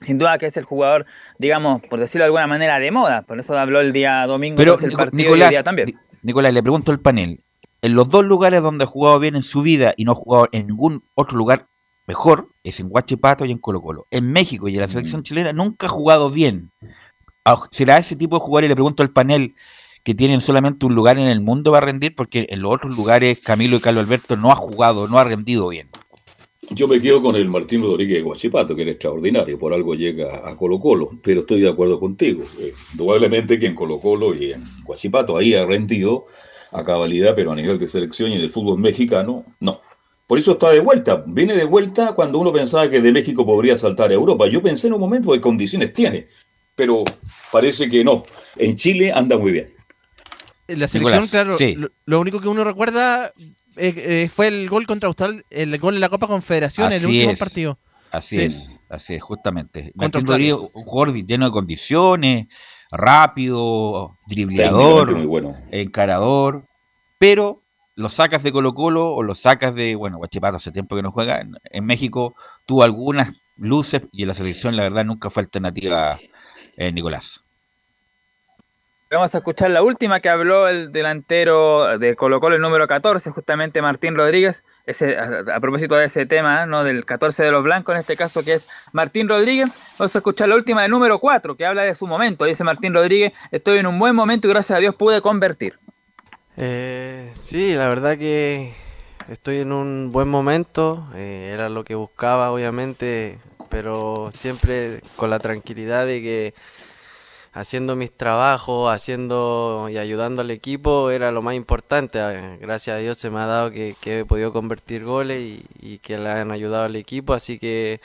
sin 0.05 0.17
duda 0.17 0.37
que 0.37 0.47
es 0.47 0.57
el 0.57 0.65
jugador, 0.65 1.05
digamos, 1.37 1.81
por 1.89 1.99
decirlo 1.99 2.23
de 2.23 2.27
alguna 2.27 2.47
manera, 2.47 2.79
de 2.79 2.91
moda. 2.91 3.21
Por 3.23 3.39
eso 3.39 3.57
habló 3.57 3.79
el 3.79 3.93
día 3.93 4.25
domingo 4.27 4.57
Pero 4.57 4.77
el 4.79 4.91
partido 4.91 5.21
y 5.21 5.23
Nicolás, 5.23 5.47
el 5.47 5.51
día 5.51 5.63
también. 5.63 5.87
Ni- 5.87 5.95
Nicolás, 6.23 6.53
le 6.53 6.61
pregunto 6.61 6.91
al 6.91 6.99
panel, 6.99 7.43
en 7.81 7.95
los 7.95 8.09
dos 8.09 8.23
lugares 8.25 8.61
donde 8.61 8.83
ha 8.83 8.87
jugado 8.87 9.19
bien 9.19 9.35
en 9.35 9.43
su 9.43 9.61
vida 9.61 9.93
y 9.97 10.05
no 10.05 10.11
ha 10.11 10.15
jugado 10.15 10.47
en 10.51 10.67
ningún 10.67 11.03
otro 11.15 11.37
lugar 11.37 11.65
mejor, 12.07 12.49
es 12.63 12.79
en 12.79 12.87
Huachipato 12.89 13.45
y 13.45 13.51
en 13.51 13.57
Colo 13.57 13.81
Colo. 13.81 14.05
En 14.11 14.31
México 14.31 14.67
y 14.67 14.73
en 14.75 14.81
la 14.81 14.87
selección 14.87 15.23
chilena 15.23 15.53
nunca 15.53 15.87
ha 15.87 15.89
jugado 15.89 16.29
bien. 16.29 16.69
Ah, 17.45 17.59
¿Será 17.71 17.97
ese 17.97 18.15
tipo 18.15 18.35
de 18.35 18.41
jugador? 18.41 18.65
Y 18.65 18.67
le 18.67 18.75
pregunto 18.75 19.01
al 19.01 19.09
panel 19.11 19.55
que 20.03 20.13
tienen 20.13 20.41
solamente 20.41 20.85
un 20.85 20.93
lugar 20.95 21.17
en 21.17 21.27
el 21.27 21.41
mundo 21.41 21.71
para 21.71 21.85
rendir, 21.87 22.15
porque 22.15 22.47
en 22.49 22.61
los 22.61 22.73
otros 22.73 22.95
lugares 22.95 23.39
Camilo 23.39 23.77
y 23.77 23.79
Carlos 23.79 24.03
Alberto 24.05 24.35
no 24.35 24.51
ha 24.51 24.55
jugado, 24.55 25.07
no 25.07 25.17
ha 25.19 25.23
rendido 25.23 25.67
bien. 25.69 25.89
Yo 26.73 26.87
me 26.87 27.01
quedo 27.01 27.21
con 27.21 27.35
el 27.35 27.49
Martín 27.49 27.81
Rodríguez 27.81 28.17
de 28.17 28.23
Guachipato, 28.23 28.73
que 28.73 28.83
era 28.83 28.91
extraordinario, 28.91 29.59
por 29.59 29.73
algo 29.73 29.93
llega 29.93 30.47
a 30.47 30.55
Colo 30.55 30.79
Colo, 30.79 31.11
pero 31.21 31.41
estoy 31.41 31.59
de 31.59 31.69
acuerdo 31.69 31.99
contigo. 31.99 32.43
Eh, 32.59 32.73
Indudablemente 32.93 33.59
que 33.59 33.67
en 33.67 33.75
Colo 33.75 33.99
Colo 33.99 34.33
y 34.33 34.53
en 34.53 34.63
Guachipato 34.85 35.37
ahí 35.37 35.53
ha 35.53 35.65
rendido 35.65 36.27
a 36.71 36.81
cabalidad, 36.85 37.35
pero 37.35 37.51
a 37.51 37.55
nivel 37.55 37.77
de 37.77 37.89
selección 37.89 38.31
y 38.31 38.35
en 38.35 38.41
el 38.41 38.49
fútbol 38.49 38.79
mexicano, 38.79 39.43
no. 39.59 39.81
Por 40.25 40.39
eso 40.39 40.53
está 40.53 40.69
de 40.69 40.79
vuelta, 40.79 41.21
viene 41.27 41.57
de 41.57 41.65
vuelta 41.65 42.13
cuando 42.13 42.39
uno 42.39 42.53
pensaba 42.53 42.89
que 42.89 43.01
de 43.01 43.11
México 43.11 43.45
podría 43.45 43.75
saltar 43.75 44.09
a 44.09 44.13
Europa. 44.13 44.47
Yo 44.47 44.61
pensé 44.61 44.87
en 44.87 44.93
un 44.93 45.01
momento 45.01 45.33
qué 45.33 45.41
condiciones 45.41 45.91
tiene, 45.91 46.27
pero 46.73 47.03
parece 47.51 47.89
que 47.89 48.01
no. 48.01 48.23
En 48.55 48.77
Chile 48.77 49.11
anda 49.11 49.37
muy 49.37 49.51
bien. 49.51 49.73
En 50.69 50.79
la 50.79 50.87
selección, 50.87 51.23
Nicolás, 51.23 51.31
claro, 51.31 51.57
sí. 51.57 51.75
lo, 51.75 51.89
lo 52.05 52.21
único 52.21 52.39
que 52.39 52.47
uno 52.47 52.63
recuerda 52.63 53.33
eh, 53.77 53.93
eh, 53.95 54.29
fue 54.29 54.47
el 54.47 54.69
gol 54.69 54.85
contra 54.87 55.07
Austral, 55.07 55.45
el 55.49 55.77
gol 55.79 55.95
en 55.95 56.01
la 56.01 56.09
Copa 56.09 56.27
Confederación, 56.27 56.87
en 56.87 56.93
el 56.93 56.97
Así 56.99 57.07
último 57.07 57.31
es. 57.31 57.39
partido. 57.39 57.79
Así 58.11 58.35
Sí. 58.35 58.41
es, 58.43 58.75
así 58.89 59.13
es, 59.15 59.23
justamente. 59.23 59.91
Contra 59.95 60.19
Martín 60.19 60.19
Australia. 60.21 60.51
Rodríguez, 60.53 60.75
un 60.75 60.83
jugador 60.83 61.25
lleno 61.25 61.45
de 61.45 61.51
condiciones, 61.51 62.47
rápido, 62.91 64.17
dribleador, 64.27 65.07
Técnicamente 65.07 65.13
muy 65.15 65.27
bueno. 65.27 65.55
encarador, 65.71 66.63
pero 67.19 67.61
lo 67.95 68.09
sacas 68.09 68.43
de 68.43 68.51
Colo 68.51 68.73
Colo 68.73 69.13
o 69.13 69.23
lo 69.23 69.35
sacas 69.35 69.75
de, 69.75 69.95
bueno, 69.95 70.17
Guachipato 70.17 70.57
hace 70.57 70.71
tiempo 70.71 70.95
que 70.95 71.01
no 71.01 71.11
juega, 71.11 71.39
en, 71.39 71.53
en 71.63 71.85
México 71.85 72.35
tuvo 72.65 72.83
algunas 72.83 73.33
luces 73.57 74.01
y 74.11 74.23
en 74.23 74.27
la 74.29 74.33
selección 74.33 74.75
la 74.75 74.83
verdad 74.83 75.05
nunca 75.05 75.29
fue 75.29 75.43
alternativa 75.43 76.17
eh, 76.77 76.91
Nicolás. 76.91 77.43
Vamos 79.13 79.35
a 79.35 79.39
escuchar 79.39 79.69
la 79.71 79.83
última 79.83 80.21
que 80.21 80.29
habló 80.29 80.69
el 80.69 80.93
delantero 80.93 81.97
de 81.97 82.15
Colo 82.15 82.39
Colo, 82.39 82.55
el 82.55 82.61
número 82.61 82.87
14, 82.87 83.31
justamente 83.31 83.81
Martín 83.81 84.15
Rodríguez, 84.15 84.63
ese, 84.85 85.17
a, 85.17 85.59
propósito 85.59 85.95
de 85.95 86.05
ese 86.05 86.25
tema, 86.25 86.65
¿no? 86.65 86.85
del 86.85 87.03
14 87.03 87.43
de 87.43 87.51
los 87.51 87.61
blancos, 87.61 87.93
en 87.93 87.99
este 87.99 88.15
caso 88.15 88.41
que 88.41 88.53
es 88.53 88.69
Martín 88.93 89.27
Rodríguez. 89.27 89.69
Vamos 89.99 90.15
a 90.15 90.19
escuchar 90.19 90.47
la 90.47 90.55
última 90.55 90.83
del 90.83 90.91
número 90.91 91.19
4, 91.19 91.57
que 91.57 91.65
habla 91.65 91.83
de 91.83 91.93
su 91.93 92.07
momento. 92.07 92.45
Dice 92.45 92.63
Martín 92.63 92.93
Rodríguez, 92.93 93.33
estoy 93.51 93.79
en 93.79 93.87
un 93.87 93.99
buen 93.99 94.15
momento 94.15 94.47
y 94.47 94.51
gracias 94.51 94.77
a 94.77 94.79
Dios 94.79 94.95
pude 94.95 95.19
convertir. 95.19 95.77
Eh, 96.55 97.31
sí, 97.33 97.75
la 97.75 97.89
verdad 97.89 98.17
que 98.17 98.71
estoy 99.27 99.57
en 99.57 99.73
un 99.73 100.13
buen 100.13 100.29
momento, 100.29 101.05
eh, 101.15 101.51
era 101.53 101.67
lo 101.67 101.83
que 101.83 101.95
buscaba 101.95 102.49
obviamente, 102.49 103.39
pero 103.69 104.29
siempre 104.33 105.01
con 105.17 105.29
la 105.29 105.39
tranquilidad 105.39 106.05
de 106.05 106.21
que 106.21 106.53
haciendo 107.53 107.95
mis 107.95 108.11
trabajos, 108.11 108.93
haciendo 108.93 109.87
y 109.91 109.97
ayudando 109.97 110.41
al 110.41 110.51
equipo 110.51 111.11
era 111.11 111.31
lo 111.31 111.41
más 111.41 111.55
importante. 111.55 112.19
Eh, 112.19 112.57
Gracias 112.61 112.95
a 112.95 112.99
Dios 112.99 113.17
se 113.17 113.29
me 113.29 113.39
ha 113.39 113.45
dado 113.45 113.71
que, 113.71 113.95
he 114.05 114.25
podido 114.25 114.53
convertir 114.53 115.03
goles 115.03 115.61
y, 115.81 115.97
que 115.99 116.17
le 116.17 116.29
han 116.29 116.51
ayudado 116.51 116.85
al 116.85 116.95
equipo, 116.95 117.33
así 117.33 117.59
que 117.59 117.99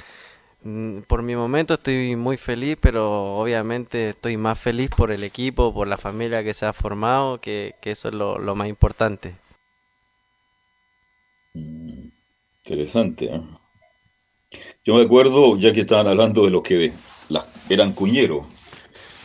mm, 0.62 1.00
por 1.02 1.22
mi 1.22 1.36
momento 1.36 1.74
estoy 1.74 2.16
muy 2.16 2.36
feliz, 2.36 2.76
pero 2.80 3.36
obviamente 3.36 4.10
estoy 4.10 4.36
más 4.36 4.58
feliz 4.58 4.90
por 4.90 5.12
el 5.12 5.22
equipo, 5.24 5.72
por 5.72 5.86
la 5.86 5.96
familia 5.96 6.42
que 6.42 6.54
se 6.54 6.66
ha 6.66 6.72
formado, 6.72 7.40
que, 7.40 7.74
eso 7.82 8.08
es 8.08 8.14
lo, 8.14 8.54
más 8.54 8.68
importante. 8.68 9.34
Interesante. 11.54 13.26
¿eh? 13.26 13.40
Yo 14.84 14.96
me 14.96 15.02
acuerdo, 15.02 15.56
ya 15.56 15.72
que 15.72 15.82
estaban 15.82 16.08
hablando 16.08 16.44
de 16.44 16.50
los 16.50 16.62
que 16.62 16.92
eran 17.68 17.92
cuñeros, 17.92 18.44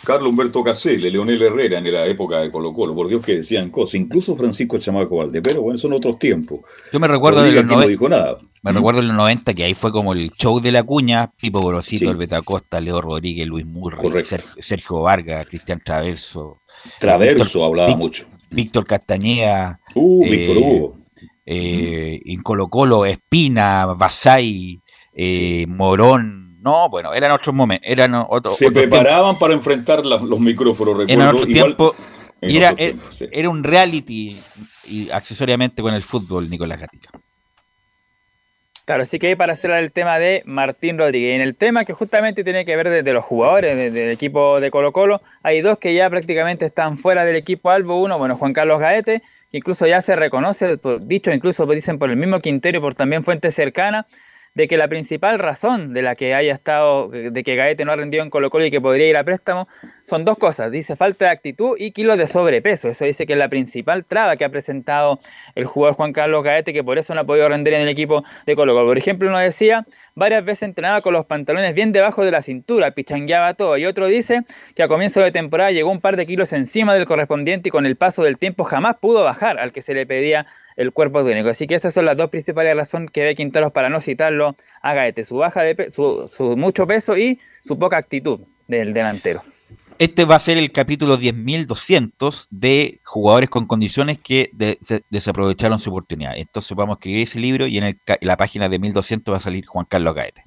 Carlos 0.04 0.30
Humberto 0.32 0.64
Caselli, 0.64 1.10
Leonel 1.12 1.42
Herrera 1.42 1.78
en 1.78 1.92
la 1.94 2.06
época 2.06 2.40
de 2.40 2.52
Colo 2.52 2.74
Colo, 2.74 2.96
por 2.96 3.08
Dios 3.08 3.24
que 3.24 3.36
decían 3.36 3.70
cosas, 3.70 3.96
incluso 3.96 4.36
Francisco 4.36 4.78
Chamaco 4.80 5.18
Valde, 5.18 5.42
pero 5.42 5.62
bueno, 5.62 5.78
son 5.78 5.94
otros 5.94 6.18
tiempos. 6.18 6.62
Yo 6.92 7.00
me 7.00 7.08
recuerdo 7.08 7.44
de 7.44 7.52
los 7.52 7.60
aquí 7.64 7.68
no 7.70 7.76
noven- 7.76 7.88
dijo 7.90 8.10
nada. 8.10 8.38
Me 8.64 8.72
recuerdo 8.74 9.02
en 9.02 9.08
los 9.10 9.18
90 9.18 9.54
que 9.54 9.64
ahí 9.64 9.74
fue 9.74 9.92
como 9.92 10.14
el 10.14 10.32
show 10.32 10.60
de 10.60 10.72
la 10.72 10.84
cuña, 10.84 11.32
Pipo 11.40 11.62
Gorosito, 11.62 12.06
Sí. 12.06 12.10
el 12.12 12.18
Betacosta, 12.18 12.80
Leo 12.80 13.00
Rodríguez, 13.02 13.48
Luis 13.48 13.66
Murray, 13.66 14.24
Sergio 14.60 15.02
Vargas, 15.02 15.46
Cristian 15.46 15.82
Traverso. 15.84 16.58
Traverso 17.00 17.44
Víctor- 17.60 17.66
hablaba 17.68 17.96
mucho. 17.96 18.26
Víctor 18.50 18.86
Castañeda. 18.86 19.80
Uh, 19.96 20.26
Víctor 20.26 20.58
Hugo. 20.58 20.98
Eh, 21.46 22.22
En 22.26 22.42
Colo 22.44 22.68
Colo, 22.70 23.06
Espina, 23.06 23.86
Basay, 23.88 24.80
eh, 25.16 25.66
Morón. 25.68 26.51
No, 26.62 26.90
bueno, 26.90 27.14
eran 27.14 27.32
otros 27.32 27.54
momentos. 27.56 27.90
Eran 27.90 28.14
otro- 28.30 28.52
Se 28.54 28.72
preparaban 28.72 29.38
para 29.40 29.54
enfrentar 29.54 30.06
la- 30.06 30.18
los 30.18 30.40
micrófonos, 30.40 30.98
recuerdo. 30.98 31.30
otro 31.30 31.50
igual- 31.50 31.54
tiempo. 31.76 31.96
en 32.44 32.50
Y 32.50 32.58
era, 32.58 32.72
otros 32.72 32.80
era, 32.88 32.92
tiempos, 32.94 33.16
sí. 33.16 33.28
era 33.32 33.50
un 33.50 33.64
reality 33.64 34.36
y 34.88 35.10
accesoriamente 35.12 35.82
con 35.84 35.94
el 35.94 36.02
fútbol, 36.04 36.50
Nicolás 36.50 36.80
Gatica. 36.80 37.10
Claro, 38.86 39.04
así 39.04 39.20
que 39.20 39.28
ahí 39.28 39.36
para 39.36 39.56
cerrar 39.56 39.80
el 39.80 39.92
tema 39.92 40.18
de 40.18 40.42
Martín 40.46 40.98
Rodríguez. 40.98 41.36
En 41.36 41.42
el 41.42 41.56
tema 41.56 41.86
que 41.86 41.94
justamente 41.94 42.44
tiene 42.44 42.66
que 42.66 42.76
ver 42.76 42.90
desde 42.90 43.14
los 43.14 43.24
jugadores 43.24 43.78
de- 43.78 43.92
del 43.92 44.10
equipo 44.10 44.60
de 44.60 44.72
Colo 44.72 44.92
Colo, 44.92 45.22
hay 45.44 45.62
dos 45.62 45.78
que 45.78 45.94
ya 45.94 46.10
prácticamente 46.10 46.66
están 46.66 46.98
fuera 46.98 47.24
del 47.24 47.36
equipo 47.36 47.70
Albo. 47.70 48.02
Uno, 48.02 48.18
bueno, 48.18 48.38
Juan 48.38 48.54
Carlos 48.54 48.80
Gaete, 48.80 49.22
que 49.52 49.58
incluso 49.58 49.86
ya 49.86 50.02
se 50.02 50.16
reconoce, 50.16 50.78
por- 50.78 51.06
dicho 51.06 51.32
incluso 51.32 51.66
pues, 51.68 51.76
dicen 51.78 52.00
por 52.00 52.10
el 52.10 52.18
mismo 52.18 52.40
Quintero 52.40 52.80
y 52.80 52.82
por 52.82 52.96
también 52.96 53.24
fuente 53.24 53.52
cercana, 53.52 54.08
de 54.54 54.68
que 54.68 54.78
la 54.78 54.88
principal 54.88 55.40
razón 55.40 55.94
de 55.94 56.02
la 56.02 56.16
que 56.16 56.34
haya 56.34 56.54
estado, 56.54 57.08
de 57.10 57.44
que 57.44 57.56
Gaete 57.56 57.86
no 57.86 57.94
ha 57.94 57.96
rendido 57.96 58.24
en 58.24 58.30
Colo 58.30 58.50
Colo 58.50 58.66
y 58.66 58.72
que 58.72 58.82
podría 58.82 59.08
ir 59.08 59.16
a 59.16 59.24
préstamo, 59.24 59.68
son 60.06 60.26
dos 60.26 60.38
cosas. 60.38 60.72
Dice 60.72 60.96
falta 60.96 61.26
de 61.26 61.32
actitud 61.32 61.78
y 61.80 61.92
kilos 61.92 62.18
de 62.18 62.28
sobrepeso. 62.28 62.90
Eso 62.90 63.06
dice 63.06 63.26
que 63.26 63.34
es 63.34 63.40
la 63.40 63.48
principal 63.48 64.04
traba 64.06 64.36
que 64.36 64.44
ha 64.44 64.50
presentado 64.50 65.20
el 65.56 65.66
jugador 65.66 65.96
Juan 65.96 66.12
Carlos 66.12 66.44
Gaete, 66.44 66.74
que 66.74 66.84
por 66.84 66.98
eso 66.98 67.16
no 67.16 67.22
ha 67.22 67.24
podido 67.24 67.48
rendir 67.48 67.74
en 67.74 67.82
el 67.82 67.90
equipo 67.90 68.24
de 68.46 68.56
Colo 68.56 68.74
Colo. 68.74 68.88
Por 68.88 68.98
ejemplo, 68.98 69.30
uno 69.30 69.40
decía, 69.40 69.86
varias 70.16 70.44
veces 70.44 70.64
entrenaba 70.64 71.02
con 71.02 71.14
los 71.14 71.26
pantalones 71.26 71.74
bien 71.74 71.94
debajo 71.94 72.26
de 72.26 72.32
la 72.32 72.42
cintura, 72.42 72.92
pichangueaba 72.92 73.54
todo. 73.54 73.78
Y 73.78 73.86
otro 73.86 74.08
dice 74.08 74.42
que 74.76 74.84
a 74.84 74.90
comienzo 74.90 75.22
de 75.22 75.32
temporada 75.32 75.72
llegó 75.72 75.90
un 75.90 76.02
par 76.02 76.18
de 76.18 76.26
kilos 76.26 76.52
encima 76.52 76.94
del 76.94 77.06
correspondiente 77.06 77.70
y 77.70 77.72
con 77.72 77.86
el 77.86 77.96
paso 77.96 78.24
del 78.24 78.38
tiempo 78.38 78.66
jamás 78.66 78.98
pudo 79.00 79.24
bajar 79.24 79.60
al 79.60 79.72
que 79.72 79.82
se 79.82 79.94
le 79.94 80.06
pedía 80.06 80.46
el 80.82 80.92
cuerpo 80.92 81.24
técnico. 81.24 81.50
Así 81.50 81.68
que 81.68 81.76
esas 81.76 81.94
son 81.94 82.06
las 82.06 82.18
dos 82.18 82.30
principales 82.30 82.76
razones 82.76 83.10
que 83.12 83.22
ve 83.22 83.36
Quinteros 83.36 83.72
para 83.72 83.90
no 83.90 84.02
citarlo 84.02 84.56
a 84.82 84.94
Gaete, 84.94 85.24
su 85.24 85.36
baja 85.38 85.62
de 85.64 85.76
pe- 85.76 85.92
su, 85.92 86.30
su 86.34 86.58
mucho 86.58 86.88
peso 86.88 87.18
y 87.18 87.40
su 87.64 87.78
poca 87.78 87.98
actitud 87.98 88.40
del 88.68 88.94
delantero. 88.94 89.42
Este 90.00 90.26
va 90.26 90.36
a 90.36 90.40
ser 90.40 90.58
el 90.58 90.72
capítulo 90.72 91.16
10.200 91.18 92.48
de 92.50 93.00
jugadores 93.04 93.50
con 93.50 93.68
condiciones 93.68 94.18
que 94.18 94.50
de- 94.54 94.78
desaprovecharon 95.10 95.78
su 95.80 95.92
oportunidad. 95.92 96.34
Entonces 96.36 96.76
vamos 96.76 96.96
a 96.96 96.98
escribir 97.00 97.22
ese 97.24 97.40
libro 97.40 97.68
y 97.68 97.78
en, 97.78 97.84
el 97.84 97.98
en 98.08 98.28
la 98.28 98.38
página 98.38 98.68
de 98.68 98.80
1200 98.80 99.32
va 99.32 99.38
a 99.38 99.40
salir 99.42 99.66
Juan 99.66 99.86
Carlos 99.88 100.16
Gaete. 100.16 100.44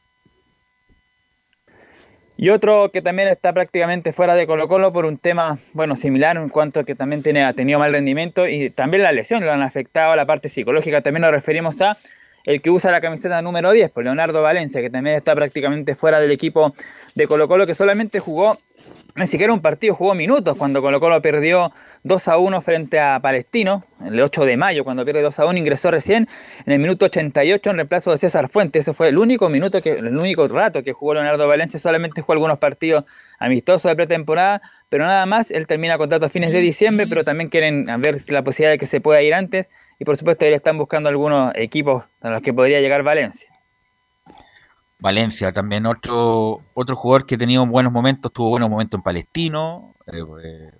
Y 2.37 2.49
otro 2.49 2.91
que 2.93 3.01
también 3.01 3.29
está 3.29 3.53
prácticamente 3.53 4.13
fuera 4.13 4.35
de 4.35 4.47
Colo 4.47 4.67
Colo 4.67 4.93
por 4.93 5.07
un 5.07 5.19
tema, 5.19 5.59
bueno, 5.73 5.95
similar 5.95 6.37
en 6.37 6.49
cuanto 6.49 6.81
a 6.81 6.85
que 6.85 6.97
también 6.97 7.23
tiene, 7.23 7.45
ha 7.45 7.53
tenido 7.53 7.79
mal 7.79 7.93
rendimiento 7.93 8.49
y 8.49 8.71
también 8.71 9.05
la 9.05 9.13
lesión 9.13 9.45
lo 9.45 9.53
han 9.53 9.63
afectado 9.63 10.13
a 10.13 10.17
la 10.17 10.27
parte 10.27 10.49
psicológica. 10.49 11.01
También 11.01 11.23
nos 11.23 11.31
referimos 11.31 11.81
a 11.81 11.97
el 12.45 12.61
que 12.61 12.71
usa 12.71 12.91
la 12.91 13.01
camiseta 13.01 13.41
número 13.41 13.71
10, 13.71 13.91
por 13.91 14.05
Leonardo 14.05 14.43
Valencia, 14.43 14.81
que 14.81 14.91
también 14.91 15.17
está 15.17 15.35
prácticamente 15.35 15.95
fuera 15.95 16.21
del 16.21 16.31
equipo 16.31 16.75
de 17.15 17.27
Colo 17.27 17.49
Colo, 17.49 17.67
que 17.67 17.75
solamente 17.75 18.19
jugó, 18.19 18.59
ni 19.15 19.27
siquiera 19.27 19.53
un 19.53 19.61
partido, 19.61 19.95
jugó 19.95 20.15
minutos 20.15 20.59
cuando 20.59 20.83
Colo 20.83 21.01
Colo 21.01 21.23
perdió 21.23 21.73
2 22.05 22.29
a 22.29 22.37
1 22.37 22.61
frente 22.61 23.01
a 23.01 23.19
Palestino, 23.19 23.83
el 24.05 24.21
8 24.21 24.45
de 24.45 24.59
mayo, 24.59 24.85
cuando 24.85 25.07
pierde 25.07 25.23
2 25.23 25.39
a 25.39 25.47
1, 25.47 25.59
ingresó 25.59 25.91
recién 25.91 26.29
en 26.67 26.73
el 26.75 26.79
minuto 26.79 27.07
88 27.07 27.71
en 27.71 27.77
reemplazo 27.77 28.11
de 28.11 28.19
César 28.19 28.51
Fuentes. 28.51 28.81
Ese 28.85 28.93
fue 28.93 29.09
el 29.09 29.17
único 29.17 29.49
minuto, 29.49 29.81
que, 29.81 29.93
el 29.93 30.15
único 30.15 30.47
rato 30.47 30.83
que 30.83 30.93
jugó 30.93 31.15
Leonardo 31.15 31.49
Valencia, 31.49 31.81
solamente 31.81 32.21
jugó 32.21 32.35
algunos 32.35 32.59
partidos 32.59 33.05
amistosos 33.39 33.91
de 33.91 33.97
pretemporada, 33.97 34.61
pero 34.91 35.07
nada 35.07 35.25
más, 35.25 35.51
él 35.51 35.67
termina 35.67 35.97
contrato 35.97 36.27
a 36.27 36.29
fines 36.29 36.53
de 36.53 36.61
diciembre, 36.61 37.07
pero 37.09 37.25
también 37.25 37.49
quieren 37.49 37.87
ver 38.03 38.17
la 38.29 38.43
posibilidad 38.43 38.73
de 38.73 38.79
que 38.79 38.87
se 38.87 39.01
pueda 39.01 39.23
ir 39.23 39.33
antes, 39.33 39.71
y 39.99 40.05
por 40.05 40.19
supuesto 40.19 40.45
ahí 40.45 40.53
están 40.53 40.77
buscando 40.77 41.09
algunos 41.09 41.53
equipos 41.55 42.05
a 42.21 42.29
los 42.29 42.43
que 42.43 42.53
podría 42.53 42.83
llegar 42.83 43.03
Valencia. 43.03 43.49
Valencia 45.01 45.53
también 45.53 45.87
otro 45.87 46.61
otro 46.75 46.97
jugador 46.97 47.27
que 47.27 47.35
ha 47.37 47.39
tenido 47.39 47.65
buenos 47.67 47.93
momentos, 47.93 48.31
tuvo 48.31 48.51
buenos 48.51 48.69
momentos 48.69 48.99
en 48.99 49.03
Palestino, 49.03 49.95
eh, 50.07 50.19
eh, 50.19 50.71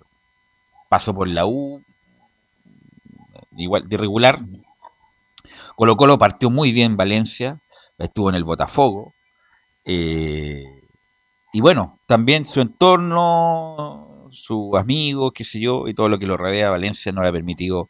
pasó 0.95 1.13
por 1.13 1.27
la 1.27 1.45
U, 1.45 1.83
igual 3.57 3.89
de 3.89 3.95
irregular. 3.95 4.39
Colo 5.75 5.97
Colo 5.97 6.17
partió 6.17 6.49
muy 6.49 6.71
bien 6.71 6.95
Valencia, 6.95 7.59
estuvo 7.97 8.29
en 8.29 8.35
el 8.35 8.45
Botafogo. 8.45 9.13
eh, 9.83 10.63
y 11.51 11.61
bueno, 11.61 11.99
también 12.05 12.45
su 12.45 12.61
entorno, 12.61 14.25
sus 14.29 14.75
amigos, 14.77 15.33
qué 15.33 15.43
sé 15.43 15.59
yo, 15.59 15.87
y 15.87 15.93
todo 15.93 16.07
lo 16.07 16.17
que 16.17 16.27
lo 16.27 16.37
rodea 16.37 16.69
Valencia 16.69 17.11
no 17.11 17.21
le 17.21 17.27
ha 17.29 17.31
permitido 17.33 17.89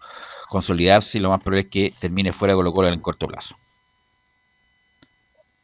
consolidarse 0.50 1.20
y 1.20 1.22
lo 1.22 1.30
más 1.30 1.42
probable 1.44 1.62
es 1.62 1.70
que 1.70 1.94
termine 2.00 2.32
fuera 2.32 2.54
de 2.54 2.58
Colo 2.58 2.74
Colo 2.74 2.88
en 2.88 2.96
el 2.96 3.02
corto 3.02 3.28
plazo. 3.28 3.56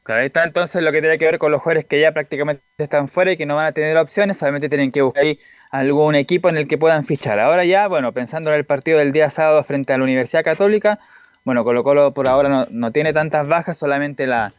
Claro, 0.04 0.22
ahí 0.22 0.28
está 0.28 0.44
entonces 0.44 0.82
lo 0.82 0.92
que 0.92 1.02
tiene 1.02 1.18
que 1.18 1.26
ver 1.26 1.38
con 1.38 1.52
los 1.52 1.62
jugadores 1.62 1.86
que 1.86 2.02
ya 2.02 2.12
prácticamente 2.12 2.64
están 2.78 3.08
fuera 3.08 3.32
y 3.32 3.38
que 3.38 3.46
no 3.46 3.56
van 3.56 3.68
a 3.68 3.72
tener 3.72 3.96
opciones, 3.98 4.38
solamente 4.38 4.68
tienen 4.70 4.92
que 4.92 5.02
buscar 5.04 5.24
ahí 5.24 5.40
algún 5.72 6.16
equipo 6.16 6.50
en 6.50 6.58
el 6.58 6.68
que 6.68 6.78
puedan 6.78 7.04
fichar. 7.04 7.40
Ahora 7.40 7.66
ya, 7.66 7.88
bueno, 7.88 8.12
pensando 8.12 8.52
en 8.52 8.58
el 8.58 8.66
partido 8.66 9.00
del 9.00 9.12
día 9.12 9.30
sábado 9.30 9.64
frente 9.64 9.94
a 9.94 9.98
la 9.98 10.04
Universidad 10.04 10.44
Católica, 10.44 11.00
bueno, 11.44 11.64
Colo 11.64 11.84
Colo 11.84 12.14
por 12.14 12.28
ahora 12.28 12.50
no, 12.50 12.68
no 12.70 12.92
tiene 12.92 13.14
tantas 13.14 13.48
bajas, 13.48 13.78
solamente 13.78 14.28
la, 14.28 14.54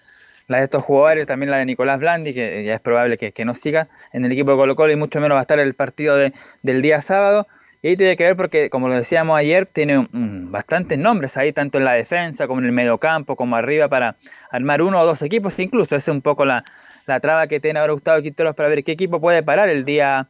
la 0.49 0.59
de 0.59 0.65
estos 0.65 0.83
jugadores, 0.83 1.27
también 1.27 1.51
la 1.51 1.59
de 1.59 1.67
Nicolás 1.67 2.01
Blandi, 2.01 2.35
que 2.35 2.65
ya 2.65 2.75
es 2.75 2.81
probable 2.81 3.19
que, 3.19 3.33
que 3.33 3.45
no 3.45 3.55
siga 3.55 3.89
en 4.13 4.25
el 4.25 4.33
equipo 4.33 4.51
de 4.53 4.57
Colo 4.57 4.75
Colo 4.75 4.93
y 4.93 4.97
mucho 4.97 5.21
menos 5.21 5.37
va 5.37 5.41
a 5.41 5.43
estar 5.43 5.59
el 5.61 5.75
partido 5.75 6.17
de- 6.17 6.33
del 6.63 6.83
día 6.83 7.01
sábado. 7.03 7.47
Y 7.85 7.89
ahí 7.89 7.97
tiene 7.97 8.17
que 8.17 8.23
ver 8.25 8.37
porque, 8.37 8.71
como 8.71 8.89
lo 8.89 8.95
decíamos 8.95 9.37
ayer, 9.37 9.67
tiene 9.67 10.07
bastantes 10.13 10.99
nombres 10.99 11.37
ahí, 11.37 11.53
tanto 11.53 11.79
en 11.79 11.85
la 11.85 11.95
defensa 11.95 12.47
como 12.47 12.61
en 12.61 12.67
el 12.67 12.73
mediocampo, 12.73 13.35
como 13.35 13.57
arriba, 13.57 13.89
para 13.89 14.15
armar 14.53 14.83
uno 14.83 15.01
o 15.01 15.05
dos 15.05 15.21
equipos. 15.23 15.59
Incluso 15.59 15.97
esa 15.97 16.11
es 16.13 16.15
un 16.15 16.23
poco 16.23 16.45
la, 16.45 16.63
la 17.07 17.19
traba 17.19 17.49
que 17.49 17.59
tiene 17.59 17.81
ahora 17.81 17.93
Gustavo 17.93 18.23
Quinteros 18.23 18.55
para 18.55 18.69
ver 18.69 18.85
qué 18.85 18.93
equipo 18.93 19.21
puede 19.21 19.43
parar 19.43 19.69
el 19.69 19.85
día 19.85 20.29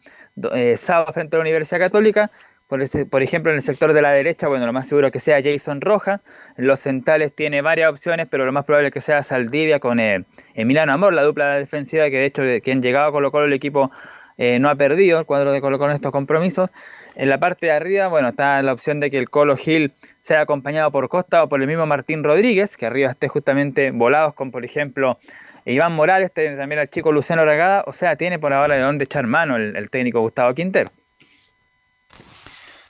eh, 0.55 0.76
sábado 0.76 1.12
frente 1.12 1.37
a 1.37 1.39
la 1.39 1.43
Universidad 1.43 1.80
Católica. 1.80 2.30
Por, 2.68 2.80
por 3.11 3.22
ejemplo, 3.22 3.53
en 3.53 3.57
el 3.57 3.62
sector 3.62 3.93
de 3.93 4.01
la 4.01 4.12
derecha, 4.12 4.49
bueno, 4.49 4.64
lo 4.64 4.72
más 4.72 4.89
seguro 4.89 5.11
que 5.11 5.20
sea 5.20 5.43
Jason 5.43 5.80
Roja. 5.80 6.22
Los 6.57 6.80
centrales 6.80 7.35
tiene 7.35 7.61
varias 7.61 7.91
opciones, 7.91 8.28
pero 8.30 8.47
lo 8.47 8.53
más 8.53 8.64
probable 8.64 8.91
que 8.91 9.03
sea 9.03 9.22
Saldivia 9.22 9.78
con 9.78 10.01
eh, 10.01 10.24
Emiliano 10.55 10.93
Amor, 10.93 11.12
la 11.12 11.22
dupla 11.22 11.55
defensiva 11.57 12.09
que 12.09 12.16
de 12.16 12.24
hecho 12.26 12.43
quien 12.62 12.80
llegaba 12.80 13.09
a 13.09 13.12
Colo 13.12 13.30
Colo 13.30 13.45
el 13.47 13.53
equipo 13.53 13.91
eh, 14.39 14.59
no 14.59 14.70
ha 14.70 14.74
perdido 14.74 15.20
el 15.20 15.26
cuadro 15.26 15.53
de 15.53 15.61
Colo 15.61 15.78
Colo 15.78 15.91
en 15.91 15.97
estos 15.97 16.12
compromisos. 16.12 16.70
En 17.14 17.28
la 17.28 17.39
parte 17.39 17.66
de 17.66 17.72
arriba, 17.72 18.09
bueno, 18.09 18.28
está 18.28 18.62
la 18.62 18.72
opción 18.72 19.01
de 19.01 19.11
que 19.11 19.18
el 19.18 19.28
Colo 19.28 19.57
Gil 19.57 19.93
sea 20.20 20.41
acompañado 20.41 20.91
por 20.91 21.09
Costa 21.09 21.43
o 21.43 21.49
por 21.49 21.61
el 21.61 21.66
mismo 21.66 21.87
Martín 21.87 22.24
Rodríguez, 22.24 22.76
que 22.76 22.87
arriba 22.87 23.11
esté 23.11 23.28
justamente 23.28 23.91
volados 23.91 24.35
con, 24.35 24.51
por 24.51 24.64
ejemplo, 24.64 25.18
Iván 25.64 25.92
Morales, 25.92 26.32
tiene 26.32 26.56
también 26.56 26.80
al 26.80 26.90
chico 26.90 27.12
Luciano 27.12 27.44
Regada, 27.44 27.84
o 27.86 27.92
sea, 27.92 28.16
tiene 28.16 28.38
por 28.38 28.52
ahora 28.52 28.74
de 28.74 28.82
dónde 28.82 29.04
echar 29.04 29.26
mano 29.26 29.56
el, 29.56 29.90
técnico 29.90 30.20
Gustavo 30.20 30.54
Quintero. 30.54 30.90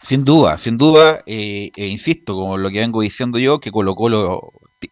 Sin 0.00 0.24
duda, 0.24 0.58
sin 0.58 0.76
duda, 0.76 1.20
eh, 1.26 1.70
insisto, 1.76 2.34
como 2.34 2.56
lo 2.56 2.70
que 2.70 2.80
vengo 2.80 3.02
diciendo 3.02 3.38
yo, 3.38 3.60
que 3.60 3.70
Colo 3.70 3.94
Colo 3.94 4.52
ti- 4.80 4.90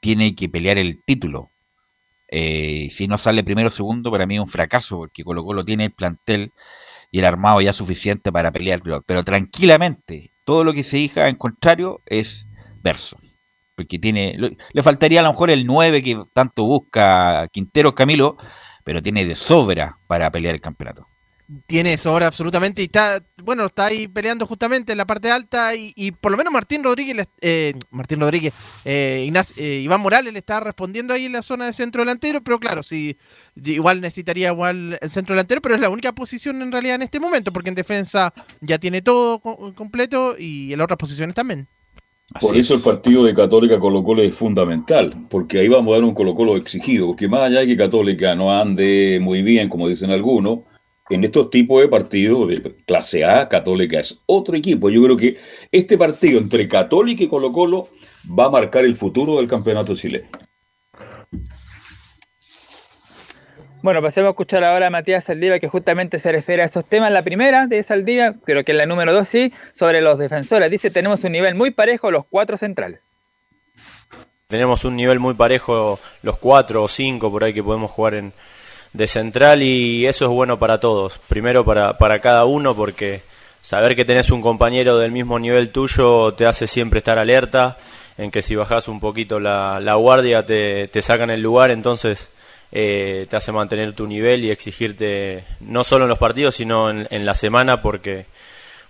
tiene 0.00 0.34
que 0.34 0.48
pelear 0.48 0.78
el 0.78 1.00
título. 1.04 1.50
Eh, 2.28 2.88
si 2.90 3.06
no 3.08 3.18
sale 3.18 3.44
primero 3.44 3.68
o 3.68 3.70
segundo, 3.70 4.10
para 4.10 4.26
mí 4.26 4.36
es 4.36 4.40
un 4.40 4.48
fracaso, 4.48 4.96
porque 4.96 5.22
Colo 5.22 5.44
Colo 5.44 5.64
tiene 5.64 5.84
el 5.84 5.92
plantel 5.92 6.50
y 7.10 7.18
el 7.18 7.26
armado 7.26 7.60
ya 7.60 7.72
suficiente 7.74 8.32
para 8.32 8.50
pelear. 8.50 8.80
Pero, 8.82 9.02
pero 9.02 9.22
tranquilamente, 9.22 10.30
todo 10.44 10.64
lo 10.64 10.72
que 10.72 10.82
se 10.82 10.96
diga 10.96 11.28
en 11.28 11.36
contrario 11.36 12.00
es 12.06 12.48
verso. 12.82 13.18
Porque 13.74 13.98
tiene, 13.98 14.34
le 14.72 14.82
faltaría 14.82 15.20
a 15.20 15.22
lo 15.22 15.30
mejor 15.30 15.50
el 15.50 15.64
9 15.66 16.02
que 16.02 16.20
tanto 16.34 16.64
busca 16.64 17.48
Quinteros 17.52 17.94
Camilo, 17.94 18.36
pero 18.84 19.00
tiene 19.02 19.24
de 19.24 19.34
sobra 19.34 19.92
para 20.06 20.30
pelear 20.30 20.54
el 20.54 20.60
campeonato. 20.60 21.06
Tiene 21.66 21.94
eso 21.94 22.10
ahora 22.10 22.28
absolutamente 22.28 22.80
y 22.80 22.86
está, 22.86 23.22
bueno, 23.42 23.66
está 23.66 23.86
ahí 23.86 24.08
peleando 24.08 24.46
justamente 24.46 24.92
en 24.92 24.98
la 24.98 25.06
parte 25.06 25.30
alta 25.30 25.74
y, 25.74 26.12
por 26.12 26.30
lo 26.30 26.38
menos 26.38 26.50
Martín 26.52 26.82
Rodríguez, 26.82 27.26
eh, 27.42 27.74
Martín 27.90 28.20
Rodríguez, 28.20 28.54
eh, 28.86 29.26
Ignac- 29.28 29.52
eh, 29.58 29.80
Iván 29.82 30.00
Morales 30.00 30.32
le 30.32 30.38
está 30.38 30.60
respondiendo 30.60 31.12
ahí 31.12 31.26
en 31.26 31.32
la 31.32 31.42
zona 31.42 31.66
de 31.66 31.74
centro 31.74 32.00
delantero, 32.02 32.40
pero 32.42 32.58
claro, 32.58 32.82
sí, 32.82 33.18
igual 33.56 34.00
necesitaría 34.00 34.50
igual 34.50 34.98
el 34.98 35.10
centro 35.10 35.34
delantero, 35.34 35.60
pero 35.60 35.74
es 35.74 35.80
la 35.80 35.90
única 35.90 36.12
posición 36.12 36.62
en 36.62 36.72
realidad 36.72 36.94
en 36.94 37.02
este 37.02 37.20
momento, 37.20 37.52
porque 37.52 37.68
en 37.68 37.74
defensa 37.74 38.32
ya 38.62 38.78
tiene 38.78 39.02
todo 39.02 39.38
co- 39.40 39.74
completo 39.74 40.36
y 40.38 40.72
en 40.72 40.78
las 40.78 40.84
otras 40.84 40.98
posiciones 40.98 41.34
también. 41.34 41.66
Por 42.40 42.56
eso 42.56 42.74
el 42.74 42.80
partido 42.80 43.24
de 43.24 43.34
Católica 43.34 43.78
Colo 43.78 44.02
Colo 44.02 44.22
es 44.22 44.34
fundamental, 44.34 45.14
porque 45.28 45.60
ahí 45.60 45.68
vamos 45.68 45.92
a 45.92 45.96
dar 45.96 46.04
un 46.04 46.14
Colo 46.14 46.34
Colo 46.34 46.56
exigido, 46.56 47.08
porque 47.08 47.28
más 47.28 47.42
allá 47.42 47.60
de 47.60 47.66
que 47.66 47.76
Católica 47.76 48.34
no 48.34 48.52
ande 48.52 49.18
muy 49.20 49.42
bien, 49.42 49.68
como 49.68 49.88
dicen 49.88 50.10
algunos, 50.10 50.60
en 51.10 51.24
estos 51.24 51.50
tipos 51.50 51.80
de 51.80 51.88
partidos 51.88 52.48
de 52.48 52.74
clase 52.86 53.24
A, 53.24 53.48
Católica 53.48 54.00
es 54.00 54.20
otro 54.26 54.56
equipo. 54.56 54.88
Yo 54.88 55.02
creo 55.02 55.16
que 55.16 55.36
este 55.70 55.98
partido 55.98 56.38
entre 56.38 56.68
Católica 56.68 57.24
y 57.24 57.28
Colo 57.28 57.52
Colo 57.52 57.88
va 58.38 58.46
a 58.46 58.50
marcar 58.50 58.84
el 58.84 58.94
futuro 58.94 59.36
del 59.36 59.46
campeonato 59.48 59.94
chileno. 59.94 60.28
Bueno, 63.82 64.00
pasemos 64.00 64.28
a 64.28 64.30
escuchar 64.30 64.62
ahora 64.62 64.86
a 64.86 64.90
Matías 64.90 65.24
Saldivia, 65.24 65.58
que 65.58 65.66
justamente 65.66 66.20
se 66.20 66.30
refiere 66.30 66.62
a 66.62 66.66
esos 66.66 66.84
temas. 66.84 67.10
La 67.10 67.22
primera 67.22 67.66
de 67.66 67.82
Saldivia, 67.82 68.36
creo 68.44 68.62
que 68.62 68.72
la 68.74 68.86
número 68.86 69.12
dos 69.12 69.26
sí, 69.26 69.52
sobre 69.72 70.00
los 70.00 70.18
defensores. 70.20 70.70
Dice, 70.70 70.92
tenemos 70.92 71.24
un 71.24 71.32
nivel 71.32 71.56
muy 71.56 71.72
parejo 71.72 72.12
los 72.12 72.24
cuatro 72.26 72.56
centrales. 72.56 73.00
Tenemos 74.46 74.84
un 74.84 74.94
nivel 74.94 75.18
muy 75.18 75.34
parejo, 75.34 75.98
los 76.22 76.38
cuatro 76.38 76.84
o 76.84 76.88
cinco 76.88 77.28
por 77.28 77.42
ahí 77.42 77.52
que 77.52 77.64
podemos 77.64 77.90
jugar 77.90 78.14
en, 78.14 78.32
de 78.92 79.06
central 79.08 79.64
y 79.64 80.06
eso 80.06 80.26
es 80.26 80.30
bueno 80.30 80.60
para 80.60 80.78
todos. 80.78 81.18
Primero 81.28 81.64
para, 81.64 81.98
para 81.98 82.20
cada 82.20 82.44
uno 82.44 82.76
porque 82.76 83.22
saber 83.62 83.96
que 83.96 84.04
tenés 84.04 84.30
un 84.30 84.42
compañero 84.42 84.98
del 84.98 85.10
mismo 85.10 85.40
nivel 85.40 85.70
tuyo 85.70 86.34
te 86.34 86.46
hace 86.46 86.68
siempre 86.68 86.98
estar 86.98 87.18
alerta, 87.18 87.76
en 88.16 88.30
que 88.30 88.42
si 88.42 88.54
bajas 88.54 88.86
un 88.86 89.00
poquito 89.00 89.40
la, 89.40 89.80
la 89.80 89.94
guardia 89.94 90.46
te, 90.46 90.86
te 90.86 91.02
sacan 91.02 91.30
el 91.30 91.40
lugar, 91.40 91.72
entonces 91.72 92.30
eh, 92.72 93.26
te 93.28 93.36
hace 93.36 93.52
mantener 93.52 93.92
tu 93.92 94.06
nivel 94.06 94.44
y 94.44 94.50
exigirte 94.50 95.44
no 95.60 95.84
solo 95.84 96.04
en 96.04 96.08
los 96.08 96.18
partidos, 96.18 96.56
sino 96.56 96.90
en, 96.90 97.06
en 97.10 97.26
la 97.26 97.34
semana 97.34 97.82
porque 97.82 98.26